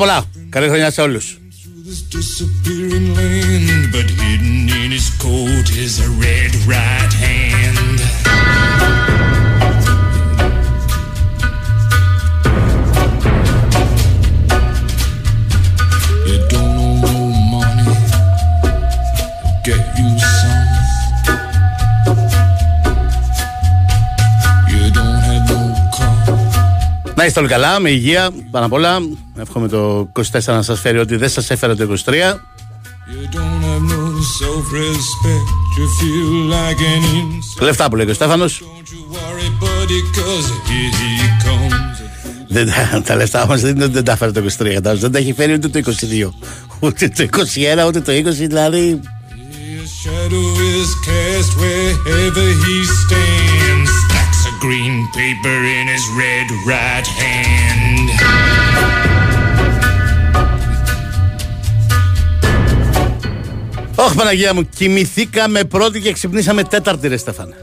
Πολλά. 0.00 0.24
Καλή 0.48 0.68
χρονιά 0.68 0.90
σε 0.90 1.00
όλους. 1.00 1.38
Είστε 27.30 27.40
όλοι 27.40 27.48
καλά, 27.48 27.80
με 27.80 27.90
υγεία, 27.90 28.30
πάνω 28.50 28.66
απ' 28.66 28.72
όλα. 28.72 28.98
Εύχομαι 29.36 29.68
το 29.68 30.08
24 30.12 30.54
να 30.54 30.62
σας 30.62 30.80
φέρει 30.80 30.98
ότι 30.98 31.16
δεν 31.16 31.28
σας 31.28 31.50
έφερε 31.50 31.74
το 31.74 31.82
23. 32.04 32.40
You 33.12 33.36
don't 33.36 33.62
have 33.68 33.84
no 33.94 34.02
self-respect. 34.40 35.48
You 35.78 35.86
feel 35.98 36.30
like 36.54 36.80
an 36.92 37.02
insect. 37.20 37.62
Λεφτά 37.64 37.88
που 37.88 37.96
λέει 37.96 38.04
και 38.04 38.10
ο 38.10 38.14
Στέφανος. 38.14 38.62
Worry, 39.12 39.64
buddy, 39.64 40.00
cause 40.16 40.48
here 40.68 40.92
he 41.00 41.10
comes. 41.44 41.74
Δεν, 42.48 42.66
τα- 42.90 43.02
τα 43.02 43.14
λεφτά 43.16 43.46
μας 43.46 43.60
δεν, 43.60 43.76
δεν 43.92 44.04
τα 44.04 44.12
έφερε 44.12 44.30
το 44.32 44.40
23. 44.40 44.74
κατάλαβες. 44.74 45.00
Δεν 45.00 45.12
τα 45.12 45.18
έχει 45.18 45.32
φέρει 45.32 45.52
ούτε 45.52 45.68
το 45.68 45.78
22. 45.78 46.32
Ούτε 46.80 47.08
το 47.08 47.22
21, 47.22 47.86
ούτε 47.86 48.00
το 48.00 48.12
20, 48.12 48.46
δηλαδή. 48.48 49.00
His 49.02 50.08
shadow 50.08 50.48
is 50.74 50.90
cast 51.06 51.50
wherever 51.60 52.46
he 52.64 52.76
stands. 53.00 53.79
Stacks 54.60 54.64
of 54.64 54.68
green 54.68 55.08
paper 55.12 55.58
in 55.78 55.86
his 55.88 56.04
red 56.20 56.48
right 56.66 57.06
hand. 57.06 58.10
Όχι 63.94 64.16
Παναγία 64.16 64.54
μου, 64.54 64.68
κοιμηθήκαμε 64.76 65.64
πρώτη 65.64 66.00
και 66.00 66.12
ξυπνήσαμε 66.12 66.62
τέταρτη 66.62 67.08
ρε 67.08 67.16
Στέφανε. 67.16 67.54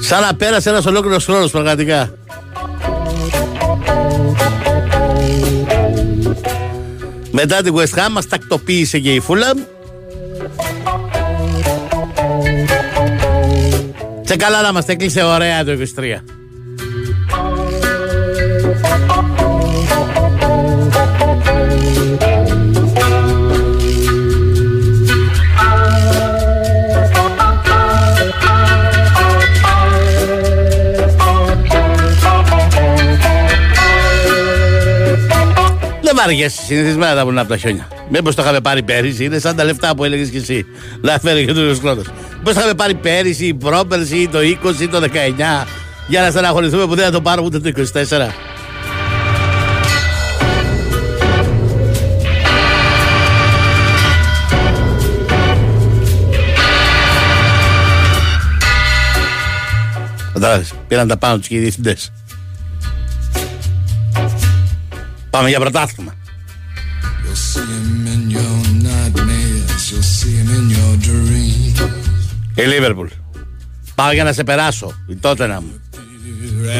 Σαν 0.00 0.20
να 0.20 0.34
πέρασε 0.34 0.68
ένας 0.68 0.86
ολόκληρος 0.86 1.24
χρόνος 1.24 1.50
πραγματικά. 1.50 2.14
Μετά 7.30 7.62
την 7.62 7.74
West 7.76 7.98
Ham 7.98 8.08
μας 8.10 8.26
τακτοποίησε 8.26 8.98
και 8.98 9.14
η 9.14 9.22
Fulham. 9.28 9.79
Και 14.30 14.36
καλά 14.36 14.62
να 14.62 14.72
μας 14.72 14.84
τα 14.84 14.92
έκλεισε 14.92 15.22
ωραία 15.22 15.64
το 15.64 15.72
23. 15.72 16.39
Βαριέσαι 36.20 36.62
συνηθισμένα 36.62 37.14
τα 37.14 37.24
βουνά 37.24 37.40
από 37.40 37.50
τα 37.50 37.56
χιόνια. 37.56 37.88
Μήπως 38.10 38.34
το 38.34 38.42
είχαμε 38.42 38.60
πάρει 38.60 38.82
πέρυσι, 38.82 39.24
είναι 39.24 39.38
σαν 39.38 39.56
τα 39.56 39.64
λεφτά 39.64 39.94
που 39.94 40.04
έλεγες 40.04 40.28
και 40.28 40.38
εσύ. 40.38 40.66
Να 41.00 41.18
φέρει 41.18 41.44
και 41.44 41.52
το 41.52 41.74
χρόνο. 41.80 42.02
Μήπως 42.38 42.54
το 42.54 42.60
είχαμε 42.60 42.74
πάρει 42.74 42.94
πέρυσι, 42.94 43.46
ή 43.46 43.54
πρόπερσι, 43.54 44.16
ή 44.16 44.28
το 44.28 44.38
20 44.38 44.80
ή 44.80 44.88
το 44.88 45.00
19, 45.00 45.66
για 46.08 46.20
να 46.20 46.30
στεναχωρηθούμε 46.30 46.86
που 46.86 46.94
δεν 46.94 47.04
θα 47.04 47.10
το 47.10 47.20
πάρουμε 47.20 47.46
ούτε 47.46 47.58
το 47.58 47.68
24. 47.68 48.34
Κατάλαβες, 60.32 60.72
πήραν 60.88 61.08
τα 61.08 61.16
πάνω 61.16 61.38
τους 61.38 61.48
και 61.48 61.54
οι 61.54 61.58
διευθυντές. 61.58 62.12
In 70.56 70.70
your 70.76 70.96
dreams. 71.06 71.90
Η 72.54 72.62
Λίβερπουλ. 72.62 73.08
Πάω 73.94 74.12
για 74.12 74.24
να 74.24 74.32
σε 74.32 74.44
περάσω. 74.44 74.94
Η 75.06 75.16
τότε 75.16 75.46
να 75.46 75.60
μου. 75.60 75.80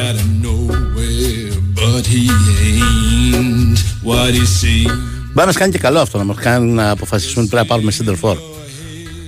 Out 0.02 0.16
of 0.22 0.46
nowhere, 0.46 1.54
but 1.78 2.04
he 2.06 2.22
ain't 2.64 3.78
what 4.04 4.32
he 4.34 4.44
seems. 4.60 5.20
Μπορεί 5.32 5.34
να 5.34 5.46
μας 5.46 5.56
κάνει 5.56 5.72
και 5.72 5.78
καλό 5.78 6.00
αυτό 6.00 6.18
να 6.18 6.24
μας 6.24 6.36
κάνει 6.36 6.72
να 6.72 6.90
αποφασίσουμε 6.90 7.40
ότι 7.40 7.50
πρέπει 7.50 7.66
να 7.68 7.74
πάρουμε 7.74 7.92
center 7.98 8.28
for. 8.28 8.36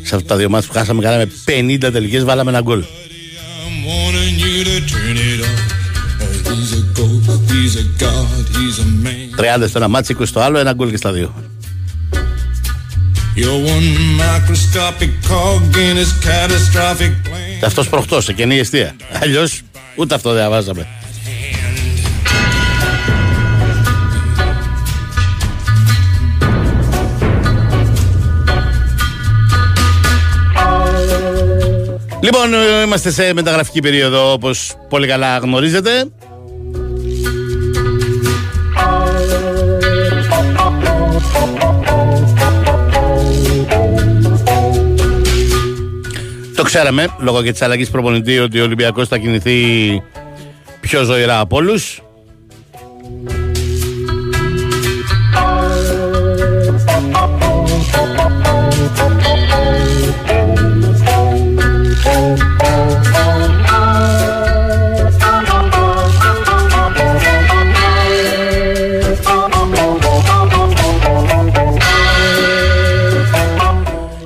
Σε 0.03 0.15
αυτά 0.15 0.29
τα 0.29 0.37
δύο 0.37 0.49
μάτια 0.49 0.69
που 0.69 0.75
χάσαμε, 0.75 1.03
κάναμε 1.03 1.31
50 1.45 1.93
τελικές, 1.93 2.25
βάλαμε 2.25 2.51
ένα 2.51 2.61
γκολ. 2.61 2.85
30 9.37 9.69
στο 9.69 9.79
ένα 9.79 9.89
μάτσι, 9.89 10.17
20 10.21 10.23
στο 10.27 10.41
άλλο, 10.41 10.59
ένα 10.59 10.73
γκολ 10.73 10.91
και 10.91 10.97
στα 10.97 11.13
δύο. 11.13 11.35
You're 13.37 13.61
one 13.75 13.91
microscopic 14.21 15.13
cog 15.29 15.77
in 15.77 15.97
his 15.97 16.13
catastrophic 16.27 17.13
plan. 17.27 17.59
Και 17.59 17.65
αυτός 17.65 17.89
προχτός, 17.89 18.25
σε 18.25 18.33
καινή 18.33 18.59
αιστεία. 18.59 18.97
Αλλιώς, 19.23 19.61
ούτε 19.97 20.15
αυτό 20.15 20.33
δεν 20.33 20.51
βάζαμε. 20.51 20.87
Λοιπόν, 32.23 32.55
ε, 32.55 32.83
είμαστε 32.85 33.11
σε 33.11 33.33
μεταγραφική 33.33 33.81
περίοδο 33.81 34.33
όπως 34.33 34.75
πολύ 34.89 35.07
καλά 35.07 35.39
γνωρίζετε. 35.39 35.91
ξέραμε 46.73 47.07
λόγω 47.19 47.43
και 47.43 47.53
της 47.53 47.63
αλλαγής 47.63 47.91
προπονητή 47.91 48.39
ότι 48.39 48.61
ο 48.61 48.63
Ολυμπιακός 48.63 49.09
θα 49.09 49.19
κινηθεί 49.19 49.57
πιο 50.81 51.05
ζωηρά 51.05 51.41
από 51.41 51.57
όλους. 51.57 52.03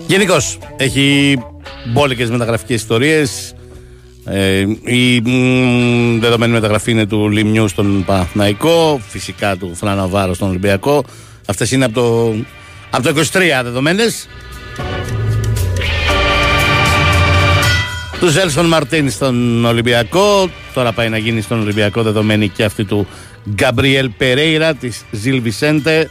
Γενικώς 0.06 0.59
έχει 0.77 1.39
μπόλικες 1.93 2.31
μεταγραφικές 2.31 2.77
ιστορίες. 2.77 3.55
Ε, 4.25 4.61
η 4.85 5.21
μ, 5.21 6.21
δεδομένη 6.21 6.53
μεταγραφή 6.53 6.91
είναι 6.91 7.07
του 7.07 7.29
Λιμιού 7.29 7.69
στον 7.69 8.05
Παναθηναϊκό, 8.05 9.01
φυσικά 9.09 9.57
του 9.57 9.75
Φράνα 9.75 10.07
Βάρο 10.07 10.35
στον 10.35 10.49
Ολυμπιακό. 10.49 11.05
Αυτές 11.47 11.71
είναι 11.71 11.85
από 11.85 11.95
το, 11.95 12.35
από 12.91 13.03
το 13.03 13.21
23 13.33 13.63
δεδομένες. 13.63 14.29
Του 18.21 18.29
Ζέλσον 18.29 18.67
Μαρτίν 18.67 19.11
στον 19.11 19.65
Ολυμπιακό. 19.65 20.51
Τώρα 20.75 20.93
πάει 20.93 21.09
να 21.09 21.19
γίνει 21.19 21.41
στον 21.41 21.61
Ολυμπιακό 21.61 22.03
δεδομένη 22.03 22.49
και 22.49 22.65
αυτή 22.65 22.85
του 22.85 23.07
Γκαμπριέλ 23.55 24.11
Περέιρα 24.11 24.75
της 24.75 25.05
Ζιλ 25.11 25.41
Βισέντε. 25.41 26.11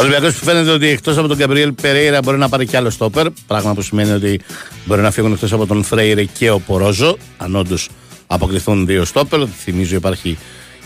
Ολυμπιακός 0.00 0.34
που 0.34 0.44
φαίνεται 0.44 0.70
ότι 0.70 0.88
εκτός 0.88 1.16
από 1.16 1.28
τον 1.28 1.36
Γκαμπριέλ 1.36 1.72
Περέιρα 1.72 2.20
μπορεί 2.22 2.38
να 2.38 2.48
πάρει 2.48 2.66
και 2.66 2.76
άλλο 2.76 2.90
στόπερ. 2.90 3.26
Πράγμα 3.46 3.74
που 3.74 3.82
σημαίνει 3.82 4.10
ότι 4.10 4.40
μπορεί 4.84 5.00
να 5.00 5.10
φύγουν 5.10 5.32
εκτός 5.32 5.52
από 5.52 5.66
τον 5.66 5.82
Φρέιρε 5.82 6.24
και 6.24 6.50
ο 6.50 6.60
Πορόζο. 6.60 7.16
Αν 7.36 7.56
όντως 7.56 7.88
αποκλειθούν 8.26 8.86
δύο 8.86 9.04
στόπερ. 9.04 9.40
Θυμίζω 9.62 9.96
υπάρχει 9.96 10.38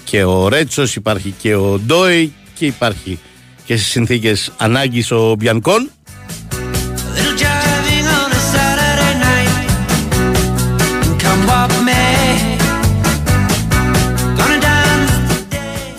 και 0.05 0.25
ο 0.25 0.49
Ρέτσος, 0.49 0.97
υπάρχει 0.97 1.35
και 1.39 1.55
ο 1.55 1.81
Ντόι 1.87 2.33
και 2.55 2.67
υπάρχει 2.67 3.19
και 3.65 3.77
στις 3.77 3.89
συνθήκες 3.89 4.53
ανάγκης 4.57 5.11
ο 5.11 5.35
Μπιανκόν. 5.39 5.91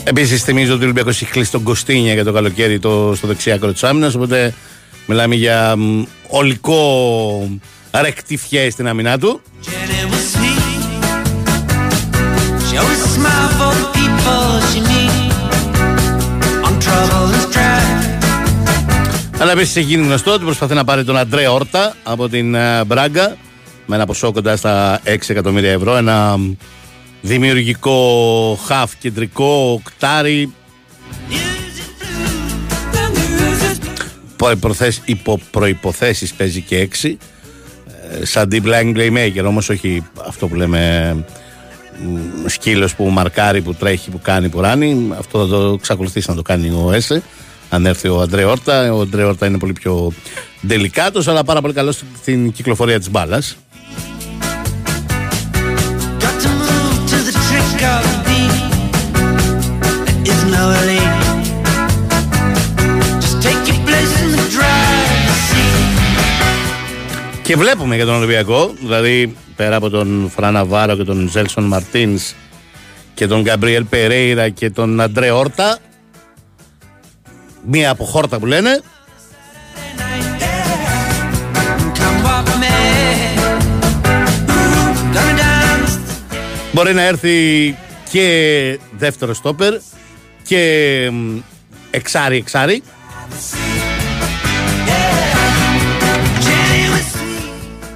Επίσης, 0.07 0.43
θυμίζω 0.43 0.71
ότι 0.73 0.81
ο 0.81 0.83
Ολυμπιακός 0.83 1.21
έχει 1.21 1.31
κλείσει 1.31 1.51
τον 1.51 1.63
Κωστίνια 1.63 2.13
για 2.13 2.23
το 2.23 2.31
καλοκαίρι 2.31 2.79
το, 2.79 3.13
στο 3.15 3.27
δεξιάκρο 3.27 3.71
της 3.71 3.83
άμυνας. 3.83 4.15
Οπότε 4.15 4.53
μιλάμε 5.05 5.35
για 5.35 5.75
μ, 5.75 6.03
ολικό 6.27 7.59
ρεκτιφιέ 8.01 8.69
στην 8.69 8.87
άμυνά 8.87 9.17
του. 9.17 9.41
Jenny 9.63 10.11
was 10.11 10.25
sweet. 10.33 10.65
She 12.67 12.75
always 12.81 13.01
smiled 13.17 13.53
for 13.59 13.73
the 13.81 13.87
people 13.99 14.43
she 14.69 14.79
meet. 14.91 15.33
On 16.67 16.73
trouble 16.85 17.25
and 17.35 17.43
strife. 17.51 18.03
Αλλά 19.39 19.51
επίσης 19.51 19.75
έχει 19.75 19.85
γίνει 19.85 20.05
γνωστό 20.05 20.31
ότι 20.31 20.43
προσπαθεί 20.43 20.73
να 20.73 20.83
πάρει 20.83 21.03
τον 21.03 21.17
Αντρέ 21.17 21.47
Όρτα 21.47 21.95
από 22.03 22.29
την 22.29 22.55
ε, 22.55 22.83
Μπράγκα 22.85 23.35
με 23.85 23.95
ένα 23.95 24.05
ποσό 24.05 24.31
κοντά 24.31 24.55
στα 24.55 24.99
6 25.05 25.15
εκατομμύρια 25.27 25.71
ευρώ. 25.71 25.95
Ένα 25.95 26.37
μ, 26.37 26.51
δημιουργικό 27.25 28.59
χαφ 28.65 28.95
κεντρικό 28.95 29.81
κτάρι. 29.83 30.53
Προϋποθέσεις, 34.35 35.01
υπό 35.05 35.39
προϋποθέσεις 35.51 36.33
παίζει 36.33 36.61
και 36.61 36.89
6 37.01 37.15
ε, 38.21 38.25
σαν 38.25 38.49
deep 38.51 38.63
line 38.63 38.95
playmaker 38.97 39.43
όμως 39.45 39.69
όχι 39.69 40.03
αυτό 40.27 40.47
που 40.47 40.55
λέμε 40.55 41.13
μ, 42.03 42.47
σκύλος 42.47 42.95
που 42.95 43.09
μαρκάρει, 43.09 43.61
που 43.61 43.73
τρέχει, 43.73 44.09
που 44.09 44.19
κάνει, 44.21 44.49
που 44.49 44.61
ράνει. 44.61 45.13
Αυτό 45.17 45.39
θα 45.39 45.47
το 45.47 45.73
εξακολουθήσει 45.79 46.29
να 46.29 46.35
το 46.35 46.41
κάνει 46.41 46.69
ο 46.69 46.91
Έσε 46.93 47.23
αν 47.69 47.85
έρθει 47.85 48.07
ο 48.07 48.21
Αντρέ 48.21 48.43
Όρτα. 48.43 48.93
Ο 48.93 49.01
Αντρέ 49.01 49.23
Όρτα 49.23 49.45
είναι 49.45 49.57
πολύ 49.57 49.73
πιο 49.73 50.11
τελικάτος 50.67 51.27
αλλά 51.27 51.43
πάρα 51.43 51.61
πολύ 51.61 51.73
καλός 51.73 52.03
στην 52.21 52.51
κυκλοφορία 52.51 52.99
της 52.99 53.09
μπάλας 53.09 53.57
Και 67.45 67.55
βλέπουμε 67.55 67.95
για 67.95 68.05
τον 68.05 68.15
Ολυμπιακό, 68.15 68.73
δηλαδή 68.79 69.35
πέρα 69.55 69.75
από 69.75 69.89
τον 69.89 70.31
Φράνα 70.35 70.65
Βάρο 70.65 70.95
και 70.95 71.03
τον 71.03 71.29
Ζέλσον 71.29 71.63
Μαρτίνς 71.63 72.33
και 73.13 73.27
τον 73.27 73.41
Γκαμπριέλ 73.41 73.85
Περέιρα 73.85 74.49
και 74.49 74.69
τον 74.69 75.01
Αντρέ 75.01 75.31
Όρτα, 75.31 75.77
μία 77.65 77.89
από 77.89 78.03
χόρτα 78.03 78.39
που 78.39 78.45
λένε, 78.45 78.81
Come 81.97 82.19
walk 82.25 82.49
me. 82.61 82.75
Gonna 85.13 85.35
dance. 85.39 85.93
μπορεί 86.71 86.93
να 86.93 87.01
έρθει 87.01 87.75
και 88.11 88.79
δεύτερο 88.97 89.33
στόπερ 89.33 89.73
και 90.43 91.09
μ, 91.11 91.37
εξάρι 91.89 92.37
εξάρι. 92.37 92.83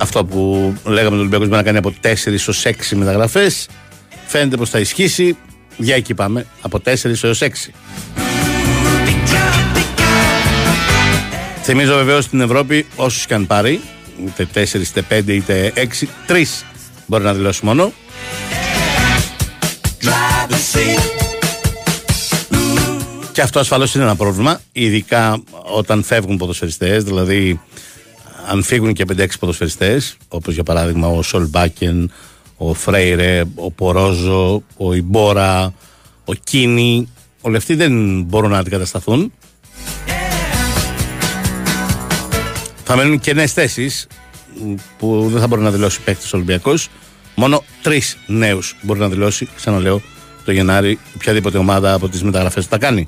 Αυτό 0.01 0.25
που 0.25 0.73
λέγαμε 0.83 1.09
τον 1.09 1.19
Ολυμπιακό 1.19 1.43
μπορεί 1.45 1.57
να 1.57 1.63
κάνει 1.63 1.77
από 1.77 1.93
4 2.01 2.07
έως 2.25 2.65
6 2.65 2.71
μεταγραφές 2.95 3.67
φαίνεται 4.27 4.57
πως 4.57 4.69
θα 4.69 4.79
ισχύσει. 4.79 5.37
Για 5.77 5.95
εκεί 5.95 6.13
πάμε, 6.13 6.45
από 6.61 6.79
4 6.85 7.23
έως 7.23 7.41
6. 7.41 7.71
Θυμίζω 11.63 11.95
βεβαίως 11.95 12.23
στην 12.23 12.41
Ευρώπη 12.41 12.85
όσους 12.95 13.25
και 13.25 13.33
αν 13.33 13.47
πάρει, 13.47 13.81
είτε 14.25 14.47
4 14.53 14.73
είτε 14.73 15.01
5 15.09 15.27
είτε 15.27 15.73
6, 15.75 16.07
3 16.27 16.43
μπορεί 17.05 17.23
να 17.23 17.33
δηλώσει 17.33 17.65
μόνο. 17.65 17.91
Driver's 20.01 20.77
seat. 20.77 21.19
Και 23.31 23.41
αυτό 23.41 23.59
ασφαλώς 23.59 23.95
είναι 23.95 24.03
ένα 24.03 24.15
πρόβλημα, 24.15 24.61
ειδικά 24.71 25.43
όταν 25.75 26.03
φεύγουν 26.03 26.37
ποδοσφαιριστές, 26.37 27.03
δηλαδή 27.03 27.59
αν 28.49 28.63
φύγουν 28.63 28.93
και 28.93 29.05
5-6 29.17 29.27
ποδοσφαιριστές, 29.39 30.17
όπως 30.27 30.53
για 30.53 30.63
παράδειγμα 30.63 31.07
ο 31.07 31.21
Σολμπάκεν, 31.21 32.11
ο 32.57 32.73
Φρέιρε, 32.73 33.43
ο 33.55 33.71
Πορόζο, 33.71 34.63
ο 34.77 34.93
Ιμπόρα, 34.93 35.73
ο 36.25 36.33
Κίνη, 36.33 37.09
όλοι 37.41 37.57
αυτοί 37.57 37.75
δεν 37.75 38.21
μπορούν 38.21 38.51
να 38.51 38.57
αντικατασταθούν. 38.57 39.33
Θα 42.83 42.95
μένουν 42.95 43.19
κενέ 43.19 43.47
θέσεις 43.47 44.07
που 44.97 45.27
δεν 45.31 45.41
θα 45.41 45.47
μπορεί 45.47 45.61
να 45.61 45.71
δηλώσει 45.71 46.01
παίκτης 46.01 46.33
Ολυμπιακός. 46.33 46.89
Μόνο 47.35 47.63
τρεις 47.81 48.17
νέους 48.27 48.75
μπορεί 48.81 48.99
να 48.99 49.09
δηλώσει, 49.09 49.47
ξαναλέω, 49.55 50.01
το 50.45 50.51
Γενάρη 50.51 50.99
οποιαδήποτε 51.15 51.57
ομάδα 51.57 51.93
από 51.93 52.09
τις 52.09 52.23
μεταγραφές 52.23 52.63
που 52.63 52.69
θα 52.69 52.77
κάνει. 52.77 53.07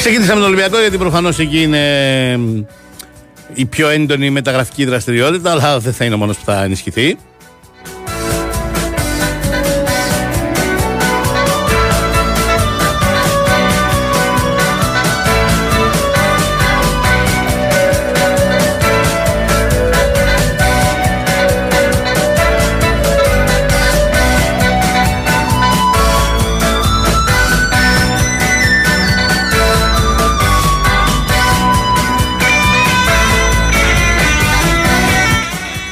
Ξεκίνησα 0.00 0.34
με 0.34 0.40
τον 0.40 0.48
Ολυμπιακό 0.48 0.80
γιατί 0.80 0.98
προφανώς 0.98 1.38
εκεί 1.38 1.62
είναι 1.62 2.36
μ, 2.36 2.62
η 3.54 3.66
πιο 3.66 3.88
έντονη 3.88 4.30
μεταγραφική 4.30 4.84
δραστηριότητα, 4.84 5.50
αλλά 5.50 5.78
δεν 5.78 5.92
θα 5.92 6.04
είναι 6.04 6.14
ο 6.14 6.18
μόνος 6.18 6.36
που 6.36 6.44
θα 6.44 6.62
ενισχυθεί. 6.62 7.16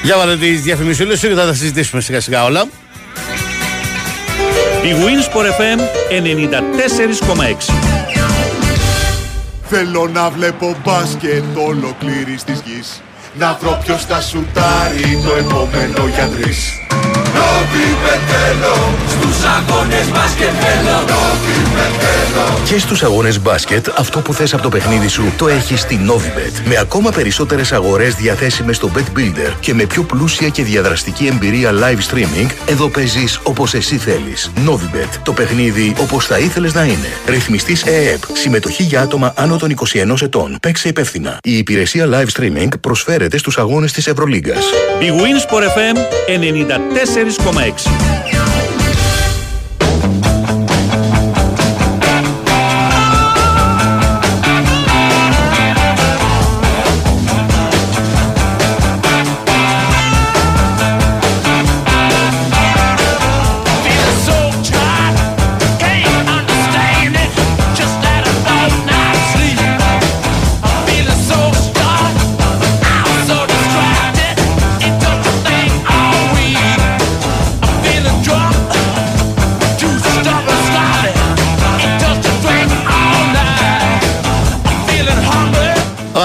Για 0.08 0.16
βάλε 0.16 0.36
τις 0.36 0.60
διαφημισούλες 0.60 1.18
σου 1.18 1.28
και 1.28 1.34
θα 1.34 1.46
τα 1.46 1.54
συζητήσουμε 1.54 2.00
σιγά 2.00 2.20
σιγά 2.20 2.44
όλα. 2.44 2.64
Η 4.82 4.94
Winsport 5.02 5.46
FM 5.60 5.80
94,6. 7.68 7.74
Θέλω 9.68 10.08
να 10.12 10.30
βλέπω 10.30 10.76
μπάσκετ 10.84 11.44
ολοκλήρης 11.66 12.44
της 12.44 12.62
γης 12.64 13.02
Να 13.38 13.58
βρω 13.60 13.78
ποιος 13.84 14.04
θα 14.04 14.20
σουτάρει 14.20 15.20
το 15.26 15.34
επόμενο 15.38 16.08
για 16.14 16.28
τρεις 16.28 16.72
Νόβι 17.34 17.88
με 18.02 18.20
θέλω, 18.28 18.97
στους 19.20 19.44
αγώνες 19.44 20.10
μπάσκετ 20.10 20.48
θέλω 20.60 20.90
Νόβι 20.90 21.70
με 21.74 21.90
θέλω, 21.98 22.58
Και 22.64 22.78
στους 22.78 23.02
αγώνες 23.02 23.40
μπάσκετ, 23.40 23.86
αυτό 23.96 24.20
που 24.20 24.34
θες 24.34 24.54
από 24.54 24.62
το 24.62 24.68
παιχνίδι 24.68 25.08
σου 25.08 25.32
το 25.36 25.48
έχεις 25.48 25.80
στη 25.80 26.00
Novibet. 26.08 26.68
Με 26.68 26.76
ακόμα 26.76 27.10
περισσότερες 27.10 27.72
αγορές 27.72 28.14
διαθέσιμες 28.14 28.76
στο 28.76 28.90
Bet 28.94 29.18
Builder 29.18 29.52
και 29.60 29.74
με 29.74 29.84
πιο 29.84 30.02
πλούσια 30.02 30.48
και 30.48 30.62
διαδραστική 30.62 31.26
εμπειρία 31.26 31.70
live 31.72 32.14
streaming, 32.14 32.46
εδώ 32.66 32.88
παίζεις 32.88 33.40
όπως 33.42 33.74
εσύ 33.74 33.96
θέλεις. 33.96 34.50
Novibet. 34.66 35.18
Το 35.22 35.32
παιχνίδι 35.32 35.94
όπως 36.00 36.26
θα 36.26 36.38
ήθελες 36.38 36.74
να 36.74 36.84
είναι. 36.84 37.08
Ρυθμιστής 37.26 37.82
ΕΕΠ. 37.82 38.22
Συμμετοχή 38.32 38.82
για 38.82 39.00
άτομα 39.00 39.32
άνω 39.36 39.56
των 39.56 39.70
21 39.70 40.22
ετών. 40.22 40.56
Παίξε 40.62 40.88
υπεύθυνα. 40.88 41.38
Η 41.42 41.58
υπηρεσία 41.58 42.08
live 42.12 42.40
streaming 42.40 42.68
προσφέρεται 42.80 43.38
στους 43.38 43.58
αγώνες 43.58 43.92
της 43.92 44.06
Ευρωλίγκας. 44.06 44.64
Η 45.00 45.10
Winsport 45.10 45.62
FM 45.62 45.96
94,6. 46.26 48.67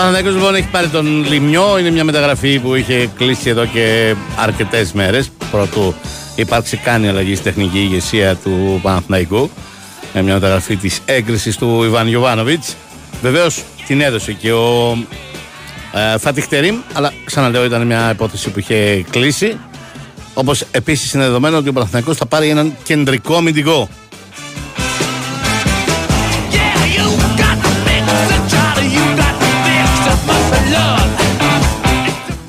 Παναθηναϊκός 0.04 0.42
λοιπόν 0.42 0.56
έχει 0.56 0.68
πάρει 0.68 0.88
τον 0.88 1.26
Λιμιό. 1.26 1.80
Είναι 1.80 1.92
μια 1.92 2.04
μεταγραφή 2.04 2.60
που 2.60 2.76
είχε 2.76 3.10
κλείσει 3.18 3.50
εδώ 3.50 3.66
και 3.66 4.16
αρκετές 4.36 4.92
μέρες. 4.94 5.30
Πρωτού 5.52 5.94
υπάρξει 6.36 6.78
καν 6.78 7.04
η 7.04 7.08
αλλαγή 7.08 7.36
στη 7.36 7.44
τεχνική 7.44 7.80
ηγεσία 7.80 8.36
του 8.36 8.80
Παναθηναϊκού. 8.82 9.50
Με 10.14 10.22
μια 10.22 10.34
μεταγραφή 10.34 10.76
της 10.76 11.00
έγκρισης 11.06 11.58
του 11.58 11.84
Ιβάν 11.84 12.08
Γιοβάνοβιτ. 12.08 12.64
Βεβαίως 13.22 13.64
την 13.88 14.02
έδωσε 14.02 14.34
και 14.34 14.52
ο 14.52 14.98
ε, 15.94 16.18
Φάτιχ 16.18 16.48
Τερίμ, 16.48 16.76
αλλά 16.94 17.14
ξαναλέω 17.26 17.66
ήταν 17.66 17.86
μια 17.86 18.12
υπόθεση 18.12 18.50
που 18.50 18.60
είχε 18.60 19.06
κλείσει. 19.10 19.60
Όπως 20.34 20.66
επίσης 20.72 21.14
είναι 21.14 21.24
δεδομένο 21.24 21.58
ότι 21.58 21.70
ο 21.70 21.74
Παναθηναϊκός 21.74 22.18
θα 22.18 22.26
πάρει 22.26 22.50
έναν 22.50 22.76
κεντρικό 22.84 23.36
αμυντικό. 23.36 23.90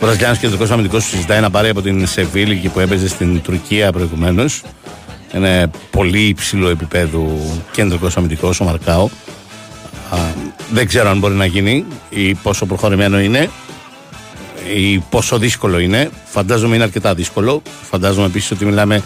Ο 0.04 0.06
Βραζιλιάνος 0.06 0.38
κεντρικός 0.38 0.70
αμυντικός 0.70 1.04
συζητάει 1.04 1.40
να 1.40 1.50
πάρει 1.50 1.68
από 1.68 1.82
την 1.82 2.06
Σεβίλη 2.06 2.70
που 2.72 2.80
έπαιζε 2.80 3.08
στην 3.08 3.40
Τουρκία 3.42 3.92
προηγουμένως. 3.92 4.62
Είναι 5.34 5.70
πολύ 5.90 6.22
υψηλό 6.22 6.68
επίπεδο 6.68 7.38
κεντρικός 7.72 8.16
αμυντικός 8.16 8.60
ο 8.60 8.64
Μαρκάο. 8.64 9.04
Α, 10.10 10.16
δεν 10.70 10.86
ξέρω 10.86 11.10
αν 11.10 11.18
μπορεί 11.18 11.34
να 11.34 11.46
γίνει 11.46 11.84
ή 12.08 12.34
πόσο 12.34 12.66
προχωρημένο 12.66 13.20
είναι 13.20 13.50
ή 14.74 14.98
πόσο 14.98 15.38
δύσκολο 15.38 15.78
είναι. 15.78 16.10
Φαντάζομαι 16.24 16.74
είναι 16.74 16.84
αρκετά 16.84 17.14
δύσκολο. 17.14 17.62
Φαντάζομαι 17.90 18.26
επίσης 18.26 18.50
ότι 18.50 18.64
μιλάμε 18.64 19.02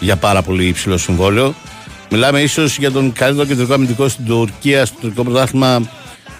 για 0.00 0.16
πάρα 0.16 0.42
πολύ 0.42 0.66
υψηλό 0.66 0.98
συμβόλαιο. 0.98 1.54
Μιλάμε 2.10 2.40
ίσως 2.40 2.78
για 2.78 2.92
τον 2.92 3.12
καλύτερο 3.12 3.46
κεντρικό 3.46 3.74
αμυντικό 3.74 4.08
στην 4.08 4.24
Τουρκία, 4.24 4.86
στο 4.86 4.96
τουρκικό 5.00 5.22
πρωτάθλημα. 5.22 5.82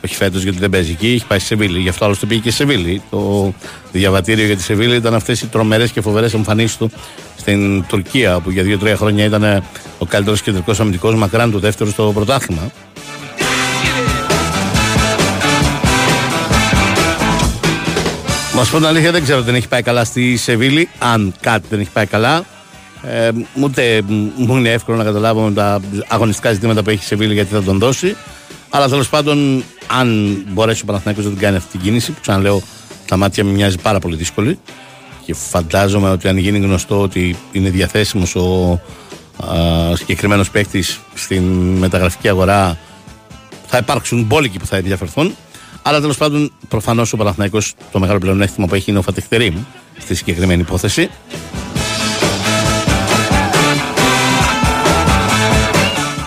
Όχι 0.05 0.15
φέτος 0.15 0.43
γιατί 0.43 0.59
δεν 0.59 0.71
παίζει 0.71 0.91
εκεί, 0.91 1.07
έχει 1.07 1.27
πάει 1.27 1.39
στη 1.39 1.49
Σεβίλη. 1.49 1.79
Γι' 1.79 1.89
αυτό 1.89 2.05
άλλωστε 2.05 2.27
πήγε 2.27 2.41
και 2.41 2.51
στη 2.51 2.59
Σεβίλη. 2.59 3.03
Το 3.11 3.53
διαβατήριο 3.93 4.47
για 4.47 4.57
τη 4.57 4.63
Σεβίλη 4.63 4.97
ήταν 4.97 5.15
αυτές 5.15 5.41
οι 5.41 5.47
τρομερές 5.47 5.91
και 5.91 6.01
φοβερές 6.01 6.35
εμφανίσεις 6.35 6.77
του 6.77 6.91
στην 7.37 7.85
Τουρκία, 7.87 8.37
όπου 8.37 8.51
για 8.51 8.63
δύο-τρία 8.63 8.97
χρόνια 8.97 9.25
ήταν 9.25 9.63
ο 9.99 10.05
καλύτερος 10.07 10.43
κεντρικός 10.43 10.81
αμυντικός 10.81 11.15
μακράν 11.15 11.51
του 11.51 11.59
δεύτερου 11.59 11.91
στο 11.91 12.11
πρωτάθλημα. 12.15 12.71
Μας 18.55 18.71
πω 18.71 18.77
την 18.77 18.87
αλήθεια, 18.87 19.13
δεν 19.13 19.23
ξέρω 19.23 19.39
αν 19.39 19.45
δεν 19.45 19.55
έχει 19.55 19.69
πάει 19.69 19.83
καλά 19.83 20.05
στη 20.05 20.37
Σεβίλη. 20.37 20.89
Αν 20.99 21.35
κάτι 21.41 21.67
δεν 21.71 21.81
έχει 21.81 21.91
πάει 21.93 22.07
καλά, 22.07 22.45
ε, 23.03 23.31
ούτε 23.61 24.03
μου 24.37 24.57
είναι 24.57 24.71
εύκολο 24.71 24.97
να 24.97 25.05
καταλάβω 25.05 25.41
με 25.41 25.53
τα 25.53 25.81
αγωνιστικά 26.09 26.53
ζητήματα 26.53 26.83
που 26.83 26.91
έχει 26.91 27.03
η 27.03 27.07
Σεβίλη 27.07 27.35
γιατί 27.35 27.55
θα 27.55 27.63
τον 27.63 27.79
δώσει. 27.79 28.17
Αλλά 28.75 28.89
τέλος 28.89 29.09
πάντων, 29.09 29.65
αν 29.87 30.37
μπορέσει 30.49 30.83
ο 30.83 30.87
Παναθηναϊκός 30.87 31.25
να 31.25 31.31
την 31.31 31.41
κάνει 31.41 31.57
αυτή 31.57 31.71
την 31.71 31.81
κίνηση, 31.81 32.13
που 32.13 32.21
ξαναλέω, 32.21 32.63
τα 33.07 33.17
μάτια 33.17 33.45
μου 33.45 33.53
μοιάζει 33.53 33.79
πάρα 33.79 33.99
πολύ 33.99 34.17
δύσκολη. 34.17 34.59
Και 35.25 35.35
φαντάζομαι 35.35 36.11
ότι 36.11 36.29
αν 36.29 36.37
γίνει 36.37 36.59
γνωστό 36.59 37.01
ότι 37.01 37.37
είναι 37.53 37.71
διαθέσιμος 37.71 38.35
ο 38.37 38.81
συγκεκριμένος 39.95 40.51
παίκτης 40.51 41.01
στην 41.15 41.43
μεταγραφική 41.79 42.29
αγορά, 42.29 42.79
θα 43.67 43.77
υπάρξουν 43.77 44.23
μπόλικοι 44.23 44.59
που 44.59 44.67
θα 44.67 44.77
ενδιαφερθούν. 44.77 45.37
Αλλά 45.83 46.01
τέλος 46.01 46.17
πάντων, 46.17 46.53
προφανώς 46.69 47.13
ο 47.13 47.17
Παναθηναϊκός 47.17 47.75
το 47.93 47.99
μεγάλο 47.99 48.19
πλεονέκτημα 48.19 48.67
που 48.67 48.75
έχει 48.75 48.91
είναι 48.91 48.99
ο 48.99 49.03
Φατεχτερήμ 49.03 49.55
στη 49.99 50.15
συγκεκριμένη 50.15 50.61
υπόθεση. 50.61 51.11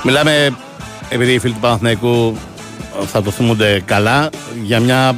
Μιλάμε, 0.03 0.55
επειδή 1.09 1.33
οι 1.33 1.39
φίλοι 1.39 1.53
του 1.53 1.59
Παναθηναϊκού 1.59 2.37
θα 3.05 3.21
το 3.21 3.31
θυμούνται 3.31 3.81
καλά, 3.85 4.29
για 4.63 4.79
μια 4.79 5.15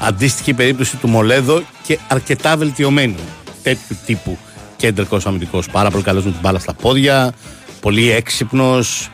αντίστοιχη 0.00 0.54
περίπτωση 0.54 0.96
του 0.96 1.08
Μολέδο 1.08 1.62
και 1.82 1.98
αρκετά 2.08 2.56
βελτιωμένη 2.56 3.16
τέτοιου 3.62 3.96
τύπου 4.06 4.38
κεντρικός 4.76 5.26
αμυντικός. 5.26 5.68
Πάρα 5.68 5.90
πολύ 5.90 6.02
καλός 6.02 6.24
με 6.24 6.30
την 6.30 6.40
μπάλα 6.40 6.58
στα 6.58 6.74
πόδια, 6.74 7.32
πολύ 7.80 8.10
έξυπνος, 8.10 9.10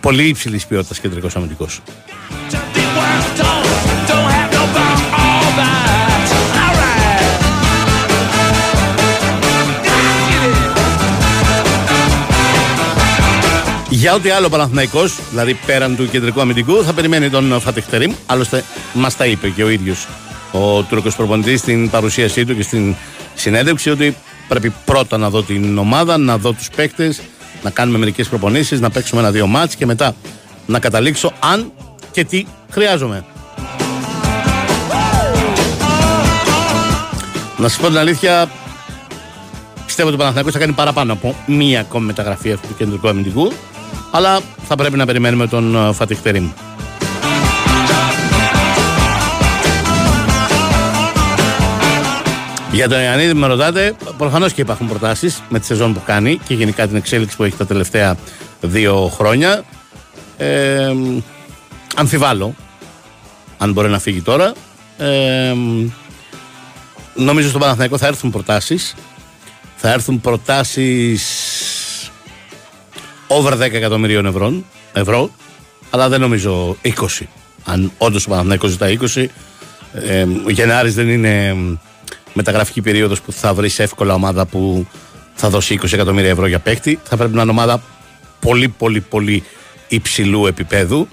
πολύ 0.00 0.28
υψηλής 0.28 0.66
ποιότητας 0.66 0.98
κεντρικός 0.98 1.36
αμυντικός. 1.36 1.80
Για 14.02 14.14
ό,τι 14.14 14.30
άλλο 14.30 14.48
Παναθυναϊκό, 14.48 15.00
δηλαδή 15.30 15.54
πέραν 15.66 15.96
του 15.96 16.08
κεντρικού 16.08 16.40
αμυντικού, 16.40 16.84
θα 16.84 16.92
περιμένει 16.92 17.30
τον 17.30 17.60
Φατεχτερήμ. 17.60 18.12
Άλλωστε, 18.26 18.64
μας 18.92 19.16
τα 19.16 19.26
είπε 19.26 19.48
και 19.48 19.64
ο 19.64 19.68
ίδιος 19.68 20.08
ο 20.52 20.82
Τούρκος 20.82 21.16
προπονητής 21.16 21.60
στην 21.60 21.90
παρουσίασή 21.90 22.44
του 22.44 22.56
και 22.56 22.62
στην 22.62 22.94
συνέντευξη 23.34 23.90
ότι 23.90 24.16
πρέπει 24.48 24.72
πρώτα 24.84 25.16
να 25.18 25.30
δω 25.30 25.42
την 25.42 25.78
ομάδα, 25.78 26.18
να 26.18 26.38
δω 26.38 26.52
τους 26.52 26.68
παίκτες, 26.76 27.20
να 27.62 27.70
κάνουμε 27.70 27.98
μερικές 27.98 28.28
προπονήσεις, 28.28 28.80
να 28.80 28.90
παίξουμε 28.90 29.20
ένα-δύο 29.20 29.46
μάτς 29.46 29.74
και 29.74 29.86
μετά 29.86 30.14
να 30.66 30.78
καταλήξω 30.78 31.32
αν 31.38 31.72
και 32.10 32.24
τι 32.24 32.46
χρειάζομαι. 32.70 33.24
Να 37.56 37.68
σας 37.68 37.78
πω 37.78 37.86
την 37.86 37.98
αλήθεια, 37.98 38.50
πιστεύω 39.86 40.08
ότι 40.08 40.16
ο 40.16 40.18
Παναθηναϊκός 40.18 40.52
θα 40.52 40.58
κάνει 40.58 40.72
παραπάνω 40.72 41.12
από 41.12 41.36
μία 41.46 41.80
ακόμη 41.80 42.06
μεταγραφή 42.06 42.52
αυτού 42.52 42.68
του 42.68 42.74
κεντρικού 42.74 43.08
αμυντικού. 43.08 43.52
Αλλά 44.10 44.40
θα 44.66 44.74
πρέπει 44.74 44.96
να 44.96 45.06
περιμένουμε 45.06 45.46
τον 45.46 45.94
Φατιχ 45.94 46.18
Τερίμ. 46.20 46.50
Για 52.72 52.88
τον 52.88 53.00
Ιωαννίδη 53.00 53.34
με 53.34 53.46
ρωτάτε, 53.46 53.94
προφανώς 54.16 54.52
και 54.52 54.60
υπάρχουν 54.60 54.88
προτάσεις 54.88 55.42
με 55.48 55.58
τη 55.58 55.66
σεζόν 55.66 55.92
που 55.92 56.02
κάνει 56.04 56.38
και 56.46 56.54
γενικά 56.54 56.86
την 56.86 56.96
εξέλιξη 56.96 57.36
που 57.36 57.44
έχει 57.44 57.56
τα 57.56 57.66
τελευταία 57.66 58.16
δύο 58.60 59.08
χρόνια. 59.14 59.64
Ε, 60.36 60.92
αμφιβάλλω 61.96 62.54
αν 63.58 63.72
μπορεί 63.72 63.88
να 63.88 63.98
φύγει 63.98 64.20
τώρα. 64.22 64.52
Ε, 64.98 65.54
νομίζω 67.14 67.48
στον 67.48 67.60
Παναθηναϊκό 67.60 67.98
θα 67.98 68.06
έρθουν 68.06 68.30
προτάσεις. 68.30 68.94
Θα 69.76 69.92
έρθουν 69.92 70.20
προτάσεις 70.20 71.22
over 73.38 73.52
10 73.52 73.60
εκατομμυρίων 73.60 74.26
ευρώ, 74.26 74.62
ευρώ 74.92 75.30
αλλά 75.90 76.08
δεν 76.08 76.20
νομίζω 76.20 76.76
20. 76.82 76.90
Αν 77.64 77.92
όντως 77.98 78.26
ο 78.26 78.28
Παναθηναϊκός 78.28 78.70
ζητάει 78.70 78.98
20, 79.14 79.26
ε, 79.92 80.26
ο 80.46 80.50
Γενάρης 80.50 80.94
δεν 80.94 81.08
είναι 81.08 81.56
μεταγραφική 82.32 82.82
περίοδος 82.82 83.20
που 83.20 83.32
θα 83.32 83.54
βρεις 83.54 83.78
εύκολα 83.78 84.14
ομάδα 84.14 84.46
που 84.46 84.86
θα 85.34 85.48
δώσει 85.48 85.78
20 85.82 85.92
εκατομμύρια 85.92 86.30
ευρώ 86.30 86.46
για 86.46 86.58
παίκτη. 86.58 86.98
Θα 87.04 87.16
πρέπει 87.16 87.34
να 87.34 87.42
είναι 87.42 87.50
ομάδα 87.50 87.82
πολύ 88.40 88.68
πολύ 88.68 89.00
πολύ 89.00 89.42
υψηλού 89.88 90.46
επίπεδου 90.46 91.08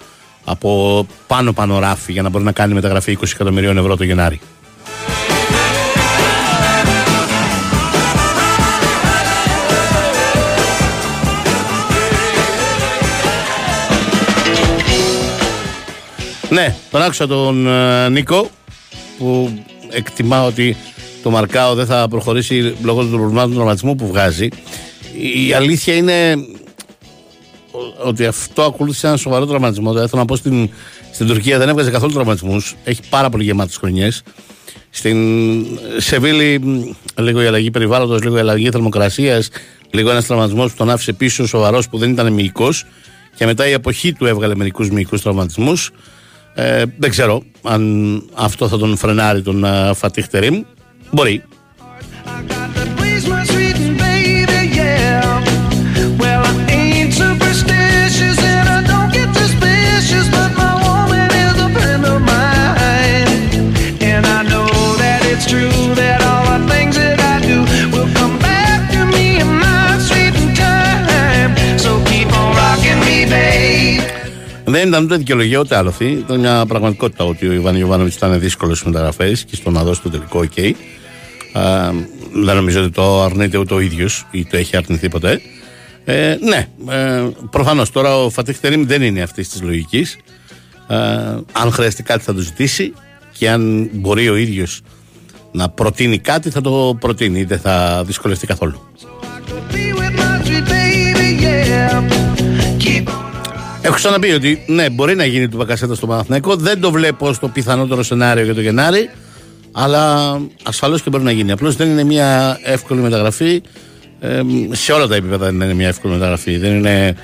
από 0.45 1.07
πάνω 1.27 1.53
πάνω 1.53 1.79
ράφι 1.79 2.11
για 2.11 2.21
να 2.21 2.29
μπορεί 2.29 2.43
να 2.43 2.51
κάνει 2.51 2.73
μεταγραφή 2.73 3.17
20 3.21 3.23
εκατομμυρίων 3.33 3.77
ευρώ 3.77 3.97
το 3.97 4.03
Γενάρη. 4.03 4.39
Ναι, 16.49 16.75
τον 16.91 17.01
άκουσα 17.01 17.27
τον 17.27 17.67
ε, 17.67 18.09
Νίκο 18.09 18.49
που 19.17 19.59
εκτιμά 19.89 20.43
ότι 20.43 20.77
το 21.23 21.29
Μαρκάο 21.29 21.73
δεν 21.73 21.85
θα 21.85 22.07
προχωρήσει 22.09 22.75
λόγω 22.83 23.03
του 23.03 23.09
προβλημάτων 23.09 23.49
του 23.49 23.55
τραυματισμού 23.55 23.95
που 23.95 24.07
βγάζει. 24.07 24.47
Η 25.47 25.53
αλήθεια 25.53 25.95
είναι 25.95 26.35
ότι 28.03 28.25
αυτό 28.25 28.63
ακολούθησε 28.63 29.07
ένα 29.07 29.17
σοβαρό 29.17 29.45
τραυματισμό. 29.45 29.89
Δηλαδή, 29.89 30.09
θέλω 30.09 30.21
να 30.21 30.27
πω 30.27 30.35
στην, 30.35 30.69
στην 31.11 31.27
Τουρκία 31.27 31.57
δεν 31.57 31.69
έβγαζε 31.69 31.91
καθόλου 31.91 32.13
τραυματισμούς. 32.13 32.75
Έχει 32.83 33.01
πάρα 33.09 33.29
πολύ 33.29 33.43
γεμάτες 33.43 33.75
χρονιές. 33.75 34.23
Στην 34.89 35.17
Σεβίλη, 35.97 36.59
μ, 36.59 36.81
λίγο 37.21 37.41
η 37.41 37.45
αλλαγή 37.45 37.71
περιβάλλοντος, 37.71 38.23
λίγο 38.23 38.37
η 38.37 38.39
αλλαγή 38.39 38.69
θερμοκρασίας, 38.69 39.49
λίγο 39.91 40.09
ένας 40.09 40.25
τραυματισμός 40.25 40.71
που 40.71 40.77
τον 40.77 40.89
άφησε 40.89 41.13
πίσω 41.13 41.47
σοβαρός 41.47 41.89
που 41.89 41.97
δεν 41.97 42.11
ήταν 42.11 42.33
μυϊκός. 42.33 42.85
Και 43.35 43.45
μετά 43.45 43.67
η 43.67 43.71
εποχή 43.71 44.13
του 44.13 44.25
έβγαλε 44.25 44.55
μερικούς 44.55 44.89
μυϊκούς 44.89 45.21
τραυματισμούς. 45.21 45.91
Ε, 46.59 46.83
δεν 46.97 47.09
ξέρω 47.09 47.43
αν 47.63 48.23
αυτό 48.33 48.67
θα 48.67 48.77
τον 48.77 48.97
φρενάρει 48.97 49.41
τον 49.41 49.63
uh, 49.65 49.91
Φατίχ 49.95 50.27
Τερίμ. 50.27 50.63
Μπορεί. 51.11 51.43
Δεν 74.69 74.87
ήταν 74.87 75.03
ούτε 75.03 75.15
δικαιολογία 75.15 75.59
ούτε 75.59 75.75
άλοθη. 75.75 76.05
Ήταν 76.05 76.39
μια 76.39 76.65
πραγματικότητα 76.65 77.23
ότι 77.23 77.47
ο 77.47 77.51
Ιβάν 77.51 77.75
Ιωβάνοβιτς 77.75 78.15
ήταν 78.15 78.39
δύσκολος 78.39 78.77
στι 78.77 78.87
μεταγραφέ 78.87 79.31
και 79.31 79.55
στο 79.55 79.69
να 79.69 79.83
δώσει 79.83 80.01
το 80.01 80.09
τελικό 80.09 80.39
OK. 80.39 80.71
Α, 81.53 81.91
δεν 82.33 82.55
νομίζω 82.55 82.81
ότι 82.81 82.91
το 82.91 83.23
αρνείται 83.23 83.57
ούτε 83.57 83.73
ο 83.73 83.79
ίδιος 83.79 84.27
ή 84.31 84.45
το 84.45 84.57
έχει 84.57 84.77
αρνηθεί 84.77 85.09
ποτέ. 85.09 85.41
Ε, 86.05 86.37
ναι, 86.41 86.67
ε, 86.89 87.29
προφανώς 87.49 87.91
τώρα 87.91 88.23
ο 88.23 88.29
Φατίχ 88.29 88.59
Τερίμ 88.59 88.85
δεν 88.85 89.01
είναι 89.01 89.21
αυτής 89.21 89.49
της 89.49 89.61
λογικής. 89.61 90.17
Ε, 90.87 90.95
αν 91.51 91.71
χρειαστεί 91.71 92.03
κάτι 92.03 92.23
θα 92.23 92.33
το 92.33 92.39
ζητήσει 92.39 92.93
και 93.37 93.49
αν 93.49 93.89
μπορεί 93.93 94.29
ο 94.29 94.35
ίδιος 94.35 94.81
να 95.51 95.69
προτείνει 95.69 96.17
κάτι 96.17 96.49
θα 96.49 96.61
το 96.61 96.97
προτείνει. 96.99 97.43
Δεν 97.43 97.59
θα 97.59 98.03
δυσκολευτεί 98.05 98.47
καθόλου. 98.47 98.81
Be 99.71 99.99
Έχω 103.81 103.95
ξαναπεί 103.95 104.31
ότι 104.31 104.63
ναι, 104.67 104.89
μπορεί 104.89 105.15
να 105.15 105.25
γίνει 105.25 105.47
του 105.47 105.57
Μπακασέτα 105.57 105.95
στο 105.95 106.07
Παναθηναϊκό. 106.07 106.55
Δεν 106.55 106.79
το 106.79 106.91
βλέπω 106.91 107.33
στο 107.33 107.47
πιθανότερο 107.47 108.03
σενάριο 108.03 108.43
για 108.43 108.53
το 108.53 108.61
Γενάρη. 108.61 109.09
Αλλά 109.71 110.35
ασφαλώς 110.63 111.01
και 111.01 111.09
μπορεί 111.09 111.23
να 111.23 111.31
γίνει. 111.31 111.51
Απλώς 111.51 111.75
δεν 111.75 111.89
είναι 111.89 112.03
μια 112.03 112.59
εύκολη 112.63 112.99
μεταγραφή. 112.99 113.61
Ε, 114.19 114.41
σε 114.71 114.91
όλα 114.91 115.07
τα 115.07 115.15
επίπεδα 115.15 115.45
δεν 115.45 115.55
είναι 115.55 115.73
μια 115.73 115.87
εύκολη 115.87 116.13
μεταγραφή. 116.13 116.57
Δεν 116.57 116.75
είναι. 116.75 117.15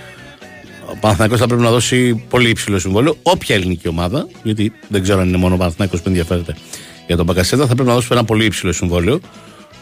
Ο 0.92 0.98
Παναθηναϊκός 1.00 1.40
θα 1.40 1.48
πρέπει 1.48 1.62
να 1.62 1.70
δώσει 1.70 2.26
πολύ 2.30 2.50
υψηλό 2.50 2.80
συμβόλαιο. 2.80 3.18
Όποια 3.24 3.56
ελληνική 3.56 3.88
ομάδα, 3.88 4.28
γιατί 4.44 4.72
δεν 4.88 5.02
ξέρω 5.02 5.20
αν 5.20 5.28
είναι 5.28 5.38
μόνο 5.38 5.56
ο 5.56 5.58
Παναθηναϊκός 5.58 6.02
που 6.02 6.10
ενδιαφέρεται 6.10 6.56
για 7.08 7.16
τον 7.16 7.26
Μπακασέτα, 7.26 7.68
θα 7.68 7.74
πρέπει 7.74 7.90
να 7.90 7.96
δώσει 7.96 8.08
ένα 8.12 8.24
πολύ 8.24 8.46
υψηλό 8.46 8.72
συμβόλαιο. 8.72 9.20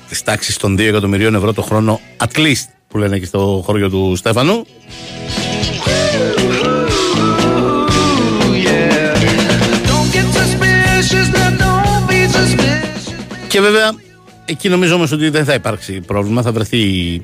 Τη 0.09 0.23
τάξη 0.23 0.59
των 0.59 0.73
2 0.75 0.79
εκατομμυρίων 0.79 1.35
ευρώ 1.35 1.53
το 1.53 1.61
χρόνο, 1.61 1.99
at 2.17 2.37
least, 2.37 2.67
που 2.87 2.97
λένε 2.97 3.15
εκεί 3.15 3.25
στο 3.25 3.61
χωριό 3.65 3.89
του 3.89 4.15
Στέφανου. 4.15 4.65
Και 13.53 13.61
βέβαια, 13.61 13.91
εκεί 14.45 14.69
νομίζω 14.69 14.95
όμως 14.95 15.11
ότι 15.11 15.29
δεν 15.29 15.45
θα 15.45 15.53
υπάρξει 15.53 16.01
πρόβλημα. 16.01 16.41
Θα 16.41 16.51
βρεθεί 16.51 16.77
η, 16.77 17.21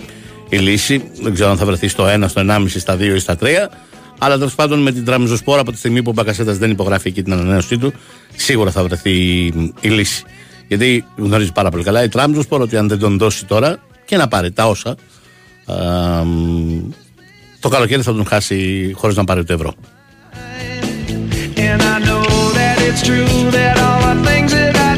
η 0.50 0.58
λύση. 0.58 1.12
Δεν 1.22 1.34
ξέρω 1.34 1.50
αν 1.50 1.58
θα 1.58 1.66
βρεθεί 1.66 1.88
στο 1.88 2.06
1, 2.08 2.24
στο 2.28 2.42
1,5, 2.48 2.66
στα 2.68 2.96
2 2.96 3.00
ή 3.00 3.20
στα 3.20 3.38
3. 3.42 3.46
Αλλά 4.18 4.38
τέλος 4.38 4.56
πάντων 4.56 4.82
με 4.82 4.92
την 4.92 5.06
Τραμζοσπόρα 5.06 5.62
από 5.62 5.72
τη 5.72 5.78
στιγμή 5.78 6.04
που 6.04 6.10
ο 6.10 6.14
Μπακασέτας 6.14 6.58
δεν 6.58 6.72
υπογράφει 6.72 7.08
εκεί 7.08 7.24
την 7.24 7.34
ανανέωσή 7.34 7.78
του, 7.78 7.94
σίγουρα 8.36 8.72
θα 8.72 8.84
βρεθεί 8.84 9.12
η, 9.12 9.46
η 9.82 9.90
λύση. 9.90 10.24
Γιατί 10.68 11.06
γνωρίζει 11.16 11.52
πάρα 11.52 11.70
πολύ 11.70 11.84
καλά 11.84 12.04
η 12.04 12.08
Τραμζοσπόρα 12.08 12.64
ότι 12.64 12.78
αν 12.78 12.88
δεν 12.88 13.00
τον 13.00 13.18
δώσει 13.18 13.46
τώρα 13.46 13.80
και 14.06 14.18
να 14.18 14.28
πάρει 14.28 14.52
τα 14.52 14.68
όσα, 14.68 14.96
α, 15.66 16.24
μ, 16.24 16.90
το 17.60 17.70
καλοκαίρι 17.70 18.02
θα 18.02 18.14
τον 18.14 18.26
χάσει 18.26 18.92
χωρίς 18.96 19.16
να 19.16 19.24
πάρει 19.24 19.44
το 19.44 19.54
ευρώ. 19.54 19.74
And 21.56 21.82
I 21.94 21.98
know 22.08 22.24
that 22.60 22.78
it's 22.88 23.02
true 23.08 23.52
that 23.58 23.76
all 23.86 24.02
the 24.08 24.16
things 24.28 24.52
that 24.58 24.76
I 24.88 24.89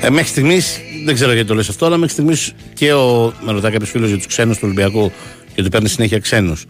Ε, 0.00 0.10
μέχρι 0.10 0.28
στιγμής, 0.28 0.80
δεν 1.04 1.14
ξέρω 1.14 1.32
γιατί 1.32 1.48
το 1.48 1.54
λες 1.54 1.68
αυτό, 1.68 1.86
αλλά 1.86 1.96
μέχρι 1.96 2.12
στιγμής 2.12 2.52
και 2.74 2.92
ο. 2.92 3.32
Με 3.40 3.52
ρωτάει 3.52 3.70
κάποιος 3.70 3.90
φίλος 3.90 4.08
για 4.08 4.16
τους 4.16 4.26
ξένους 4.26 4.56
του 4.56 4.62
Ολυμπιακού, 4.64 5.12
γιατί 5.54 5.70
παίρνει 5.70 5.88
συνέχεια 5.88 6.18
ξένους. 6.18 6.66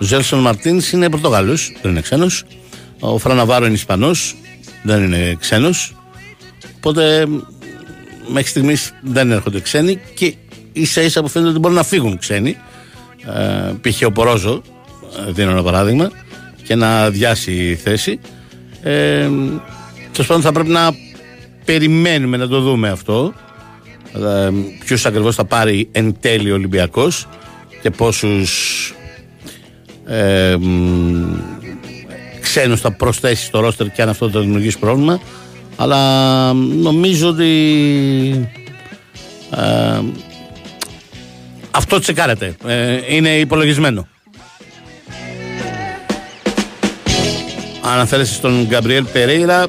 Ο 0.00 0.04
Ζέλσον 0.04 0.38
Μαρτίνς 0.38 0.92
είναι 0.92 1.10
Πορτογάλος, 1.10 1.72
δεν 1.82 1.90
είναι 1.90 2.00
ξένος. 2.00 2.44
Ο 3.00 3.18
Φραν 3.18 3.39
Ναβάρο 3.39 3.64
είναι 3.64 3.74
Ισπανός, 3.74 4.36
δεν 4.82 5.02
είναι 5.02 5.36
ξένος. 5.40 5.94
Οπότε 6.76 7.26
μέχρι 8.26 8.48
στιγμής 8.48 8.92
δεν 9.02 9.30
έρχονται 9.30 9.60
ξένοι 9.60 10.00
και 10.14 10.34
ίσα 10.72 11.02
ίσα 11.02 11.22
που 11.22 11.28
φαίνεται 11.28 11.50
ότι 11.50 11.60
μπορούν 11.60 11.76
να 11.76 11.82
φύγουν 11.82 12.18
ξένοι. 12.18 12.56
Ε, 13.26 13.90
π.χ. 13.90 14.02
ο 14.06 14.12
Πορόζο, 14.12 14.62
ε, 15.28 15.32
δίνω 15.32 15.50
ένα 15.50 15.62
παράδειγμα, 15.62 16.10
και 16.62 16.74
να 16.74 17.02
αδειάσει 17.02 17.52
η 17.52 17.74
θέση. 17.74 18.20
Ε, 18.82 19.28
Τέλος 20.16 20.30
πάντων 20.30 20.42
θα 20.42 20.52
πρέπει 20.52 20.70
να 20.70 20.90
περιμένουμε 21.64 22.36
να 22.36 22.48
το 22.48 22.60
δούμε 22.60 22.88
αυτό. 22.88 23.32
Ε, 24.14 24.50
Ποιου 24.84 24.98
ακριβώς 25.04 25.34
θα 25.34 25.44
πάρει 25.44 25.88
εν 25.92 26.16
τέλει 26.20 26.50
ο 26.50 26.54
Ολυμπιακός 26.54 27.28
και 27.82 27.90
πόσους 27.90 28.94
ε, 30.06 30.56
μ, 30.60 31.36
ξένους 32.40 32.80
θα 32.80 32.92
προσθέσει 32.92 33.44
στο 33.44 33.60
ρόστερ 33.60 33.90
και 33.90 34.02
αν 34.02 34.08
αυτό 34.08 34.30
θα 34.30 34.40
δημιουργήσει 34.40 34.78
πρόβλημα. 34.78 35.20
Αλλά 35.76 36.52
νομίζω 36.52 37.28
ότι 37.28 37.50
ε, 39.50 40.00
αυτό 41.70 41.98
τσεκάρεται. 41.98 42.54
Ε, 42.66 42.98
είναι 43.14 43.38
υπολογισμένο. 43.38 44.08
Αναφέρεσαι 47.82 48.34
στον 48.34 48.66
Γκαμπριέλ 48.66 49.04
Περέιρα. 49.04 49.66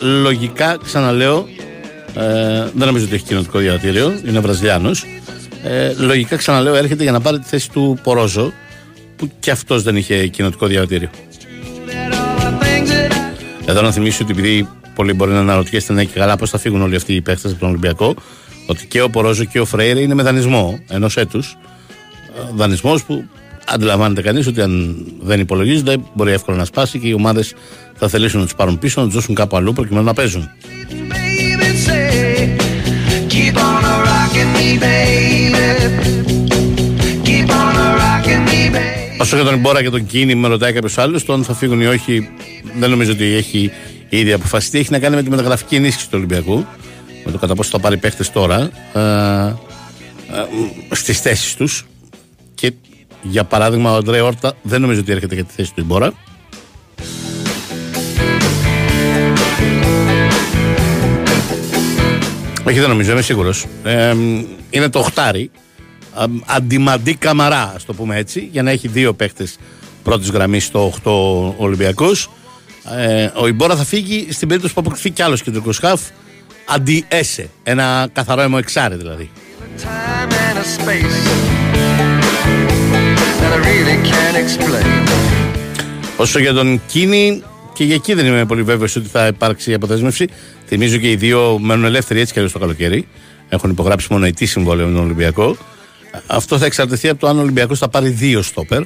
Λογικά, 0.00 0.78
ξαναλέω, 0.84 1.48
ε, 2.14 2.70
δεν 2.74 2.86
νομίζω 2.86 3.04
ότι 3.04 3.14
έχει 3.14 3.24
κοινοτικό 3.24 3.58
διαβατήριο, 3.58 4.20
είναι 4.26 4.40
Βραζιλιάνος. 4.40 5.04
Ε, 5.62 5.92
λογικά, 5.98 6.36
ξαναλέω, 6.36 6.74
έρχεται 6.74 7.02
για 7.02 7.12
να 7.12 7.20
πάρει 7.20 7.38
τη 7.38 7.48
θέση 7.48 7.70
του 7.70 7.98
Πορόζο, 8.02 8.52
που 9.16 9.30
και 9.40 9.50
αυτός 9.50 9.82
δεν 9.82 9.96
είχε 9.96 10.26
κοινοτικό 10.26 10.66
διαβατήριο. 10.66 11.10
Εδώ 13.66 13.82
να 13.82 13.92
θυμίσω 13.92 14.18
ότι 14.22 14.32
επειδή 14.32 14.68
πολλοί 14.94 15.12
μπορεί 15.12 15.30
να 15.30 15.38
αναρωτιέστε 15.38 15.92
ναι 15.92 16.04
και 16.04 16.18
καλά 16.18 16.36
πώς 16.36 16.50
θα 16.50 16.58
φύγουν 16.58 16.82
όλοι 16.82 16.96
αυτοί 16.96 17.14
οι 17.14 17.20
παίχτες 17.20 17.50
από 17.50 17.60
τον 17.60 17.68
Ολυμπιακό, 17.68 18.14
ότι 18.66 18.86
και 18.86 19.02
ο 19.02 19.10
Πορόζο 19.10 19.44
και 19.44 19.60
ο 19.60 19.64
Φρέιρε 19.64 20.00
είναι 20.00 20.14
με 20.14 20.22
δανεισμό 20.22 20.80
ενός 20.88 21.16
έτους. 21.16 21.56
Δανεισμός 22.54 23.04
που 23.04 23.24
αντιλαμβάνεται 23.72 24.22
κανείς 24.22 24.46
ότι 24.46 24.60
αν 24.60 24.96
δεν 25.20 25.40
υπολογίζονται 25.40 25.96
μπορεί 26.14 26.32
εύκολα 26.32 26.56
να 26.56 26.64
σπάσει 26.64 26.98
και 26.98 27.08
οι 27.08 27.12
ομάδες 27.12 27.54
θα 27.94 28.08
θελήσουν 28.08 28.38
να 28.38 28.44
τους 28.44 28.54
πάρουν 28.54 28.78
πίσω, 28.78 29.00
να 29.00 29.06
τους 29.06 29.14
δώσουν 29.14 29.34
κάπου 29.34 29.56
αλλού 29.56 29.72
προκειμένου 29.72 30.04
να 30.04 30.14
παίζουν. 30.14 30.48
Baby, 31.12 31.70
say, 31.86 32.56
keep 33.32 33.56
on 33.66 33.82
rocking 34.10 34.50
me, 34.56 34.68
baby. 34.84 35.66
Keep 37.26 37.50
on 37.60 37.74
rocking 38.02 38.42
me, 38.48 38.60
baby. 38.74 39.20
Όσο 39.20 39.36
για 39.36 39.44
τον 39.44 39.54
Ιμπόρα 39.54 39.82
και 39.82 39.90
τον 39.90 40.06
Κίνη, 40.06 40.34
με 40.34 40.48
ρωτάει 40.48 40.72
κάποιος 40.72 40.98
άλλος, 40.98 41.24
το 41.24 41.32
αν 41.32 41.44
θα 41.44 41.54
φύγουν 41.54 41.80
ή 41.80 41.86
όχι, 41.86 42.28
δεν 42.78 42.90
νομίζω 42.90 43.12
ότι 43.12 43.24
έχει 43.24 43.70
ήδη 44.08 44.32
αποφασιστεί. 44.32 44.78
Έχει 44.78 44.92
να 44.92 44.98
κάνει 44.98 45.16
με 45.16 45.22
τη 45.22 45.30
μεταγραφική 45.30 45.74
ενίσχυση 45.74 46.06
του 46.06 46.14
Ολυμπιακού. 46.16 46.66
Με 47.24 47.32
το 47.32 47.38
κατά 47.38 47.54
πόσο 47.54 47.70
θα 47.70 47.78
πάρει 47.78 47.96
παίχτες 47.96 48.32
τώρα 48.32 48.70
ε, 48.92 49.00
ε, 49.00 50.94
στις 50.94 51.20
θέσεις 51.20 51.54
τους. 51.54 51.86
Και 52.54 52.72
για 53.22 53.44
παράδειγμα, 53.44 53.92
ο 53.92 53.96
Αντρέ 53.96 54.20
Όρτα 54.20 54.54
δεν 54.62 54.80
νομίζω 54.80 55.00
ότι 55.00 55.12
έρχεται 55.12 55.34
για 55.34 55.44
τη 55.44 55.52
θέση 55.52 55.74
του 55.74 55.80
Ιμπόρα. 55.80 56.12
Όχι, 62.64 62.78
δεν 62.78 62.88
νομίζω, 62.88 63.12
είμαι 63.12 63.22
σίγουρος. 63.22 63.66
είναι 64.70 64.88
το 64.90 64.98
οχτάρι. 64.98 65.50
Ε, 66.18 66.24
αντιμαντή 66.46 67.14
καμαρά, 67.14 67.72
ας 67.74 67.84
το 67.84 67.94
πούμε 67.94 68.16
έτσι, 68.16 68.48
για 68.52 68.62
να 68.62 68.70
έχει 68.70 68.88
δύο 68.88 69.14
παίχτε 69.14 69.46
πρώτης 70.02 70.30
γραμμής 70.30 70.64
στο 70.64 70.92
8 71.04 71.54
Ολυμπιακό. 71.56 72.10
Ε, 72.96 73.30
ο 73.34 73.46
Ιμπόρα 73.46 73.76
θα 73.76 73.84
φύγει 73.84 74.26
στην 74.30 74.48
περίπτωση 74.48 74.74
που 74.74 74.80
αποκτηθεί 74.80 75.10
κι 75.10 75.22
άλλος 75.22 75.42
κεντρικός 75.42 75.78
χαφ. 75.78 76.00
Αντί 76.66 77.04
Έσε. 77.08 77.50
Ένα 77.62 78.08
καθαρό 78.12 78.42
αιμοεξάρι 78.42 78.96
δηλαδή. 78.96 79.30
Time 79.78 80.32
and 80.32 80.58
a 80.58 80.64
space 80.64 81.59
Όσο 86.16 86.38
για 86.38 86.52
τον 86.52 86.80
Κίνη, 86.86 87.42
και 87.72 87.84
για 87.84 87.94
εκεί 87.94 88.14
δεν 88.14 88.26
είμαι 88.26 88.46
πολύ 88.46 88.62
βέβαιος 88.62 88.96
ότι 88.96 89.08
θα 89.08 89.26
υπάρξει 89.26 89.74
αποδέσμευση. 89.74 90.28
Θυμίζω 90.66 90.96
και 90.96 91.10
οι 91.10 91.16
δύο 91.16 91.58
μένουν 91.58 91.84
ελεύθεροι 91.84 92.20
έτσι 92.20 92.32
κι 92.32 92.38
αλλιώς 92.38 92.54
το 92.54 92.58
καλοκαίρι. 92.58 93.08
Έχουν 93.48 93.70
υπογράψει 93.70 94.06
μόνο 94.10 94.26
ετή 94.26 94.46
συμβόλαιο 94.46 94.86
με 94.86 94.94
τον 94.94 95.04
Ολυμπιακό. 95.04 95.56
Αυτό 96.26 96.58
θα 96.58 96.66
εξαρτηθεί 96.66 97.08
από 97.08 97.20
το 97.20 97.26
αν 97.26 97.38
ο 97.38 97.40
Ολυμπιακός 97.40 97.78
θα 97.78 97.88
πάρει 97.88 98.08
δύο 98.08 98.42
στόπερ. 98.42 98.82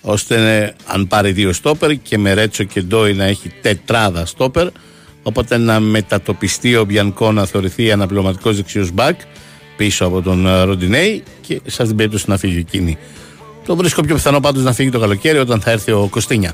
Ώστε 0.00 0.56
ε, 0.56 0.74
αν 0.86 1.06
πάρει 1.06 1.32
δύο 1.32 1.52
στόπερ 1.52 1.96
και 2.02 2.18
με 2.18 2.32
Ρέτσο 2.32 2.64
και 2.64 2.82
Ντόι 2.82 3.14
να 3.14 3.24
έχει 3.24 3.52
τετράδα 3.62 4.26
στόπερ. 4.26 4.68
Οπότε 5.22 5.56
να 5.56 5.80
μετατοπιστεί 5.80 6.76
ο 6.76 6.84
Μπιανκό 6.84 7.32
να 7.32 7.44
θεωρηθεί 7.44 7.92
αναπληρωματικός 7.92 8.56
δεξιός 8.56 8.90
μπακ 8.90 9.20
πίσω 9.76 10.04
από 10.04 10.22
τον 10.22 10.46
ε, 10.46 10.62
Ροντινέη 10.62 11.22
και 11.40 11.54
σε 11.54 11.60
αυτήν 11.66 11.86
την 11.86 11.96
περίπτωση 11.96 12.24
να 12.28 12.36
φύγει 12.36 12.58
εκείνη. 12.58 12.98
Το 13.68 13.76
βρίσκω 13.76 14.02
πιο 14.02 14.14
πιθανό 14.14 14.40
πάντως 14.40 14.62
να 14.62 14.72
φύγει 14.72 14.90
το 14.90 14.98
καλοκαίρι 14.98 15.38
όταν 15.38 15.60
θα 15.60 15.70
έρθει 15.70 15.92
ο 15.92 16.08
Κωστίνια. 16.10 16.52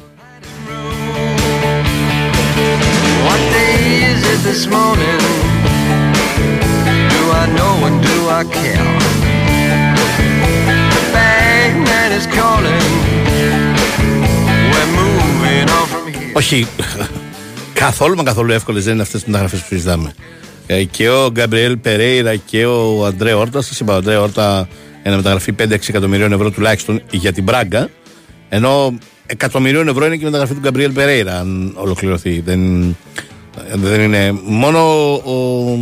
What 3.26 3.40
day 3.56 3.78
is 4.12 4.20
it 4.32 4.40
this 4.48 4.62
morning? 4.76 5.20
Do 7.14 7.22
I 7.42 7.44
know 7.56 7.74
and 7.88 7.96
do 8.10 8.16
I 8.38 8.42
care? 8.58 8.88
The 10.94 11.02
bagman 11.16 12.10
is 12.18 12.26
calling. 12.38 12.86
We're 14.72 14.92
moving 15.00 15.66
on 15.78 15.86
from 15.92 16.04
here. 16.14 16.32
Όχι, 16.32 16.66
καθόλου 17.84 18.16
μα 18.16 18.22
καθόλου 18.22 18.52
εύκολες 18.52 18.84
δεν 18.84 18.92
είναι 18.92 19.02
αυτές 19.02 19.22
τι 19.22 19.30
μεταγραφές 19.30 19.60
που 19.60 19.66
συζητάμε. 19.68 20.14
Ε, 20.66 20.84
και 20.84 21.08
ο 21.08 21.30
Γκαμπριέλ 21.30 21.76
Περέιρα 21.76 22.36
και 22.36 22.66
ο 22.66 23.06
Αντρέ 23.06 23.32
Όρτα, 23.32 23.62
σας 23.62 23.80
είπα, 23.80 23.94
ο 23.94 23.96
Αντρέ 23.96 24.16
Όρτα 24.16 24.68
ένα 25.06 25.16
μεταγραφή 25.16 25.54
5-6 25.58 25.88
εκατομμυρίων 25.88 26.32
ευρώ 26.32 26.50
τουλάχιστον 26.50 27.02
για 27.10 27.32
την 27.32 27.42
Μπράγκα. 27.42 27.88
Ενώ 28.48 28.98
εκατομμυρίων 29.26 29.88
ευρώ 29.88 30.06
είναι 30.06 30.16
και 30.16 30.22
η 30.22 30.24
μεταγραφή 30.24 30.54
του 30.54 30.60
Γκαμπριέλ 30.60 30.92
Περέιρα, 30.92 31.38
αν 31.38 31.72
ολοκληρωθεί. 31.76 32.40
Δεν, 32.40 32.96
δεν 33.74 34.00
είναι. 34.00 34.32
Μόνο 34.44 35.12
ο 35.14 35.78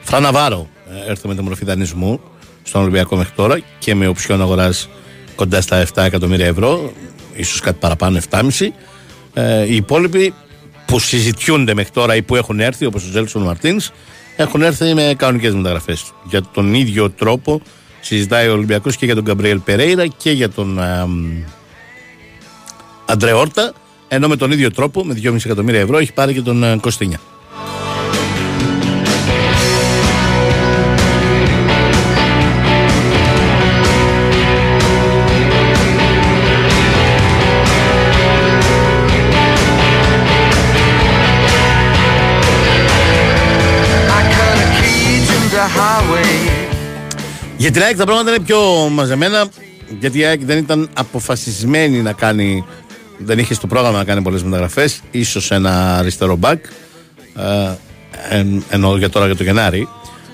Φραν 0.00 0.31
Ναβάρο 0.31 0.68
ήρθε 1.08 1.28
με 1.28 1.34
τη 1.34 1.42
μορφή 1.42 1.64
δανεισμού 1.64 2.20
στον 2.62 2.80
Ολυμπιακό 2.80 3.16
μέχρι 3.16 3.32
τώρα 3.36 3.60
και 3.78 3.94
με 3.94 4.06
οψιόν 4.06 4.40
αγοράς 4.40 4.88
κοντά 5.34 5.60
στα 5.60 5.86
7 5.94 6.02
εκατομμύρια 6.02 6.46
ευρώ, 6.46 6.92
ίσως 7.34 7.60
κάτι 7.60 7.76
παραπάνω, 7.80 8.18
7,5. 8.30 8.68
Ε, 9.34 9.64
οι 9.64 9.74
υπόλοιποι 9.74 10.34
που 10.86 10.98
συζητιούνται 10.98 11.74
μέχρι 11.74 11.90
τώρα 11.92 12.16
ή 12.16 12.22
που 12.22 12.36
έχουν 12.36 12.60
έρθει, 12.60 12.86
όπως 12.86 13.04
ο 13.04 13.08
Τζέλσον 13.08 13.42
Μαρτίνς, 13.42 13.90
έχουν 14.36 14.62
έρθει 14.62 14.94
με 14.94 15.14
κανονικές 15.16 15.54
μεταγραφές. 15.54 16.12
Για 16.24 16.42
τον 16.52 16.74
ίδιο 16.74 17.10
τρόπο 17.10 17.60
συζητάει 18.00 18.48
ο 18.48 18.52
Ολυμπιακός 18.52 18.96
και 18.96 19.04
για 19.04 19.14
τον 19.14 19.24
Γκαμπριέλ 19.24 19.58
Περέιρα 19.58 20.06
και 20.06 20.30
για 20.30 20.50
τον 20.50 20.78
ε, 20.78 21.06
Αντρέ 23.06 23.32
Όρτα. 23.32 23.72
Ενώ 24.08 24.28
με 24.28 24.36
τον 24.36 24.50
ίδιο 24.50 24.70
τρόπο, 24.70 25.04
με 25.04 25.14
2,5 25.22 25.44
εκατομμύρια 25.44 25.80
ευρώ, 25.80 25.98
έχει 25.98 26.12
πάρει 26.12 26.34
και 26.34 26.42
τον 26.42 26.62
ε, 26.62 26.76
Κωστίνια. 26.80 27.20
Για 47.58 47.70
την 47.70 47.82
ΑΕΚ 47.82 47.96
τα 47.96 48.04
πράγματα 48.04 48.30
είναι 48.30 48.44
πιο 48.44 48.88
μαζεμένα, 48.90 49.48
γιατί 50.00 50.18
η 50.18 50.24
ΑΕΚ 50.24 50.44
δεν 50.44 50.58
ήταν 50.58 50.88
αποφασισμένη 50.92 52.02
να 52.02 52.12
κάνει. 52.12 52.64
Δεν 53.18 53.38
είχε 53.38 53.54
στο 53.54 53.66
πρόγραμμα 53.66 53.98
να 53.98 54.04
κάνει 54.04 54.22
πολλές 54.22 54.42
μεταγραφές. 54.42 55.00
ίσως 55.10 55.50
ένα 55.50 55.96
αριστερό 55.96 56.36
μπακ. 56.36 56.64
Ε, 57.36 57.76
εν, 58.28 58.64
εννοώ 58.70 58.96
για 58.96 59.08
τώρα 59.08 59.26
για 59.26 59.36
το 59.36 59.42
Γενάρη. 59.42 59.88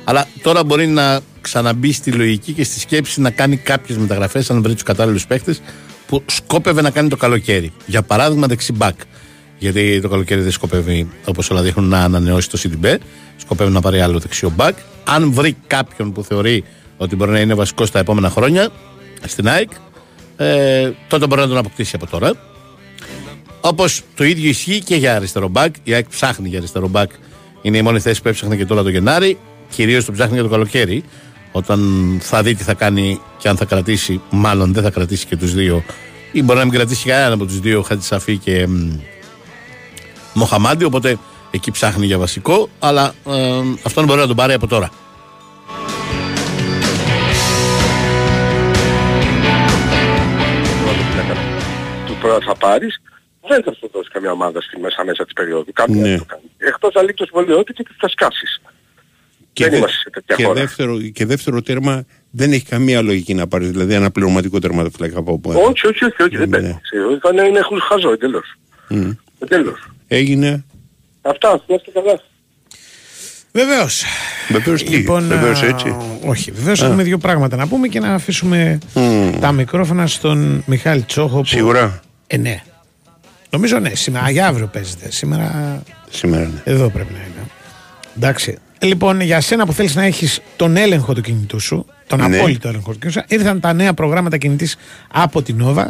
Αλλά 0.05 0.27
τώρα 0.43 0.65
μπορεί 0.65 0.87
να 0.87 1.21
ξαναμπεί 1.41 1.93
στη 1.93 2.13
λογική 2.13 2.53
και 2.53 2.65
στη 2.65 2.81
σκέψη 2.81 3.21
να 3.21 3.31
κάνει 3.31 3.57
κάποιες 3.57 3.99
μεταγραφές, 3.99 4.51
αν 4.51 4.63
βρει 4.63 4.73
τους 4.73 4.83
κατάλληλους 4.83 5.27
παίχτε 5.27 5.57
που 6.07 6.23
σκόπευε 6.27 6.83
να 6.83 6.91
κάνει 6.91 7.09
το 7.09 7.17
καλοκαίρι. 7.17 7.73
Για 7.87 8.03
παράδειγμα, 8.03 8.47
δεξί 8.47 8.73
μπακ. 8.73 8.95
Γιατί 9.59 10.01
το 10.01 10.09
καλοκαίρι 10.09 10.41
δεν 10.41 10.51
σκοπεύει, 10.51 11.09
όπως 11.25 11.51
όλα 11.51 11.63
δείχνουν, 11.63 11.89
να 11.89 11.99
ανανεώσει 11.99 12.51
το 12.51 12.61
CDB. 12.63 12.97
Σκοπεύει 13.37 13.73
να 13.73 13.81
πάρει 13.81 14.01
άλλο 14.01 14.19
δεξιό 14.19 14.53
μπακ. 14.57 14.77
Αν 15.05 15.33
βρει 15.33 15.57
κάποιον 15.67 16.13
που 16.13 16.25
θεωρεί 16.25 16.65
ότι 16.97 17.16
μπορεί 17.16 17.31
να 17.31 17.41
είναι 17.41 17.55
βασικός 17.55 17.89
στα 17.89 17.99
επόμενα 17.99 18.31
χρόνια 18.31 18.69
στην 19.27 19.49
ΑΕΚ, 19.49 19.71
ε, 20.37 20.91
τότε 21.09 21.27
μπορεί 21.27 21.41
να 21.41 21.49
τον 21.49 21.57
αποκτήσει 21.57 21.97
από 21.97 22.07
τώρα. 22.07 22.33
Όπως 23.61 24.03
το 24.15 24.25
ίδιο 24.25 24.49
ισχύει 24.49 24.83
και 24.83 24.97
για 24.97 25.16
αριστερό 25.16 25.49
μπακ. 25.49 25.75
Η 25.83 25.95
ΑΕΚ 25.95 26.09
ψάχνει 26.09 26.49
για 26.49 26.59
αριστερό 26.59 26.89
μπακ. 26.89 27.11
Είναι 27.62 27.77
η 27.77 27.83
μόνη 27.83 28.01
θέση 28.01 28.23
που 28.23 28.29
έψαχνε 28.29 28.57
και 28.57 28.66
τώρα 28.66 28.83
το 28.83 28.89
Γενάρη. 28.89 29.39
Κυρίως 29.71 30.05
το 30.05 30.12
ψάχνει 30.12 30.35
για 30.35 30.43
το 30.43 30.49
καλοκαίρι. 30.49 31.05
Όταν 31.53 31.81
θα 32.23 32.43
δει 32.43 32.55
τι 32.55 32.62
θα 32.62 32.75
κάνει 32.75 33.21
και 33.39 33.49
αν 33.49 33.57
θα 33.57 33.65
κρατήσει, 33.65 34.21
μάλλον 34.31 34.73
δεν 34.73 34.83
θα 34.83 34.91
κρατήσει 34.91 35.27
και 35.27 35.37
τους 35.37 35.55
δύο, 35.55 35.85
ή 36.33 36.43
μπορεί 36.43 36.59
να 36.59 36.65
μην 36.65 36.75
κρατήσει 36.75 37.07
κανέναν 37.07 37.33
από 37.33 37.45
τους 37.45 37.61
δύο, 37.61 37.83
Χατζησαφή 37.83 38.37
και 38.39 38.66
μ, 38.66 38.99
Μοχαμάντι. 40.33 40.85
Οπότε 40.85 41.19
εκεί 41.51 41.71
ψάχνει 41.71 42.07
για 42.07 42.19
βασικό. 42.19 42.69
Αλλά 42.79 43.15
ε, 43.27 43.61
αυτόν 43.83 44.05
μπορεί 44.05 44.21
να 44.21 44.27
τον 44.27 44.37
πάρει 44.37 44.53
από 44.53 44.66
τώρα. 44.66 44.91
Του 52.25 52.29
πρώτα 52.29 52.45
θα 52.47 52.55
πάρεις, 52.67 53.01
δεν 53.49 53.63
θα 53.63 53.73
σου 53.75 53.91
δώσει 53.93 54.09
καμιά 54.13 54.31
ομάδα 54.31 54.61
στη 54.61 54.81
μέσα 54.81 55.05
μέσα 55.05 55.25
της 55.25 55.33
περίοδου. 55.33 55.73
Καμία 55.73 56.03
Ναι. 56.03 56.09
δεν 56.09 56.19
το 56.19 56.25
κάνει. 56.25 56.43
Εκτός 56.57 56.95
αν 56.95 57.03
λείπει 57.07 57.17
το 57.17 57.25
συμβολιό 57.25 57.65
του 57.65 57.73
και 57.73 57.85
θα 58.01 58.09
σκάσεις. 58.09 58.61
Και, 59.53 59.63
δεν 59.63 59.73
δε- 59.73 59.79
είμαστε 59.79 59.97
σε 59.97 60.11
τέτοια 60.11 60.35
και, 60.37 60.45
χώρα. 60.45 60.61
δεύτερο, 60.61 61.01
και 61.01 61.27
δεύτερο 61.27 61.63
τέρμα 61.63 62.05
δεν 62.31 62.53
έχει 62.53 62.65
καμία 62.65 63.03
λογική 63.03 63.35
να 63.35 63.47
πάρεις. 63.47 63.71
Δηλαδή 63.71 63.95
ένα 63.95 64.11
πληρωματικό 64.11 64.59
τερματοφύλακα 64.59 65.19
από 65.19 65.33
όπου 65.33 65.51
Όχι, 65.51 65.87
όχι, 65.87 66.05
όχι, 66.05 66.23
όχι, 66.23 66.37
δεν 66.37 66.49
Ναι. 66.49 66.57
παίρνεις. 66.57 66.77
Είναι, 67.33 67.43
είναι 67.49 67.61
χαζό, 67.89 68.13
εντελώς. 68.13 68.55
Μμ. 68.89 69.11
Εντελώς. 69.39 69.87
Έγινε. 70.09 70.65
Αυτά, 71.23 71.63
να 71.67 71.75
είστε 71.75 71.91
καλά. 71.91 72.21
Βεβαίως. 73.53 74.05
Βεβαίως 74.49 74.83
τι. 74.83 74.97
Λοιπόν, 74.97 75.27
Βεβαίως 75.27 75.63
α, 75.63 75.67
έτσι. 75.67 75.97
όχι, 76.27 76.51
βεβαίως 76.51 76.83
Α. 76.83 76.87
έχουμε 76.87 77.03
δύο 77.03 77.19
πράγματα 77.19 77.57
να 77.57 77.69
πούμε 77.69 77.89
και 77.89 78.01
να 78.01 78.15
αφήσουμε 78.15 78.79
Μμ. 78.95 79.39
τα 79.41 79.53
μικρόφωνα 79.53 80.07
στον 80.07 80.63
Μιχάλη 80.67 81.03
Τσόχο. 81.03 81.39
Που... 81.39 81.45
Σίγουρα. 81.45 82.01
Ε, 82.27 82.37
ναι. 82.37 82.63
Νομίζω 83.51 83.79
ναι, 83.79 83.95
σήμερα, 83.95 84.31
για 84.31 84.47
αύριο 84.47 84.67
παίζεται. 84.67 85.11
Σήμερα 85.11 85.83
Σήμερα 86.11 86.45
ναι. 86.45 86.73
εδώ 86.73 86.89
πρέπει 86.89 87.13
να 87.13 87.19
είναι. 87.19 87.49
Εντάξει. 88.17 88.59
Λοιπόν, 88.79 89.21
για 89.21 89.41
σένα 89.41 89.67
που 89.67 89.73
θέλεις 89.73 89.95
να 89.95 90.05
έχεις 90.05 90.41
τον 90.57 90.77
έλεγχο 90.77 91.13
του 91.15 91.21
κινητού 91.21 91.61
σου, 91.61 91.87
τον 92.07 92.29
Ναι. 92.29 92.39
απόλυτο 92.39 92.69
έλεγχο 92.69 92.93
του 92.93 92.99
κινητού 92.99 93.21
σου, 93.21 93.27
ήρθαν 93.29 93.61
τα 93.61 93.73
νέα 93.73 93.95
προγράμματα 93.95 94.37
κινητής 94.37 94.77
από 95.13 95.43
την 95.43 95.65
Nova. 95.65 95.85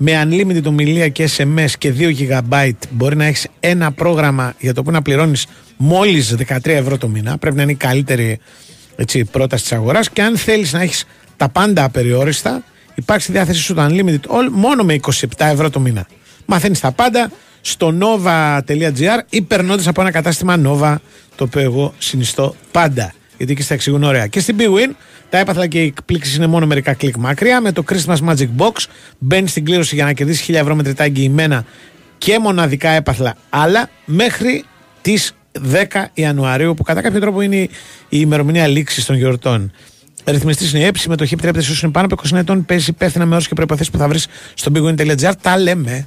Με 0.00 0.22
unlimited 0.24 0.64
ομιλία 0.64 1.08
και 1.08 1.28
SMS 1.36 1.70
και 1.78 1.92
2 1.98 2.14
GB 2.14 2.70
μπορεί 2.90 3.16
να 3.16 3.24
έχεις 3.24 3.46
ένα 3.60 3.92
πρόγραμμα 3.92 4.54
για 4.58 4.74
το 4.74 4.82
που 4.82 4.90
να 4.90 5.02
πληρώνεις 5.02 5.46
μόλις 5.76 6.34
13 6.48 6.58
ευρώ 6.64 6.98
το 6.98 7.08
μήνα. 7.08 7.38
Πρέπει 7.38 7.56
να 7.56 7.62
είναι 7.62 7.72
η 7.72 7.74
καλύτερη 7.74 8.38
έτσι, 8.96 9.24
πρόταση 9.24 9.62
της 9.62 9.72
αγοράς. 9.72 10.10
Και 10.10 10.22
αν 10.22 10.36
θέλεις 10.36 10.72
να 10.72 10.80
έχεις 10.82 11.04
τα 11.36 11.48
πάντα 11.48 11.84
απεριόριστα, 11.84 12.62
υπάρχει 12.98 13.22
στη 13.22 13.32
διάθεσή 13.32 13.60
σου 13.60 13.74
το 13.74 13.86
unlimited 13.86 14.36
all 14.36 14.48
μόνο 14.50 14.84
με 14.84 15.00
27 15.02 15.26
ευρώ 15.38 15.70
το 15.70 15.80
μήνα. 15.80 16.06
Μαθαίνεις 16.46 16.80
τα 16.80 16.92
πάντα 16.92 17.30
στο 17.60 17.94
nova.gr 18.00 19.18
ή 19.28 19.42
περνώντας 19.42 19.86
από 19.86 20.00
ένα 20.00 20.10
κατάστημα 20.10 20.56
Nova, 20.64 20.96
το 21.36 21.44
οποίο 21.44 21.60
εγώ 21.60 21.94
συνιστώ 21.98 22.54
πάντα. 22.70 23.12
Γιατί 23.36 23.52
εκεί 23.52 23.62
στα 23.62 23.74
εξηγούν 23.74 24.02
ωραία. 24.02 24.26
Και 24.26 24.40
στην 24.40 24.56
Big 24.58 24.62
Win 24.62 24.94
τα 25.30 25.38
έπαθλα 25.38 25.66
και 25.66 25.82
οι 25.82 25.86
εκπλήξεις 25.86 26.36
είναι 26.36 26.46
μόνο 26.46 26.66
μερικά 26.66 26.94
κλικ 26.94 27.16
μακριά. 27.16 27.60
Με 27.60 27.72
το 27.72 27.84
Christmas 27.90 28.16
Magic 28.28 28.48
Box 28.56 28.72
μπαίνεις 29.18 29.50
στην 29.50 29.64
κλήρωση 29.64 29.94
για 29.94 30.04
να 30.04 30.12
κερδίσεις 30.12 30.48
1000 30.48 30.54
ευρώ 30.54 30.74
μετρητά 30.74 31.04
εγγυημένα 31.04 31.64
και 32.18 32.38
μοναδικά 32.38 32.90
έπαθλα 32.90 33.34
άλλα 33.50 33.88
μέχρι 34.04 34.64
τις 35.00 35.32
10 35.92 36.04
Ιανουαρίου, 36.14 36.74
που 36.74 36.82
κατά 36.82 37.00
κάποιο 37.00 37.20
τρόπο 37.20 37.40
είναι 37.40 37.56
η 37.56 37.68
ημερομηνία 38.08 38.66
λήξης 38.66 39.04
των 39.04 39.16
γιορτών. 39.16 39.72
Ρυθμιστής 40.24 40.72
είναι 40.72 40.82
η 40.82 40.84
ΕΠ, 40.84 40.96
συμμετοχή 40.96 41.32
επιτρέπεται 41.32 41.64
σε 41.64 41.70
όσους 41.70 41.82
είναι 41.82 41.92
πάνω 41.92 42.06
από 42.10 42.22
20 42.28 42.36
ετών. 42.36 42.64
Παίζει 42.64 42.90
υπεύθυνα 42.90 43.26
με 43.26 43.34
όρου 43.34 43.44
και 43.44 43.54
προποθέσει 43.54 43.90
που 43.90 43.98
θα 43.98 44.08
βρεις 44.08 44.26
στο 44.54 44.70
bigwin.gr. 44.74 45.32
Τα 45.42 45.58
λέμε. 45.58 46.06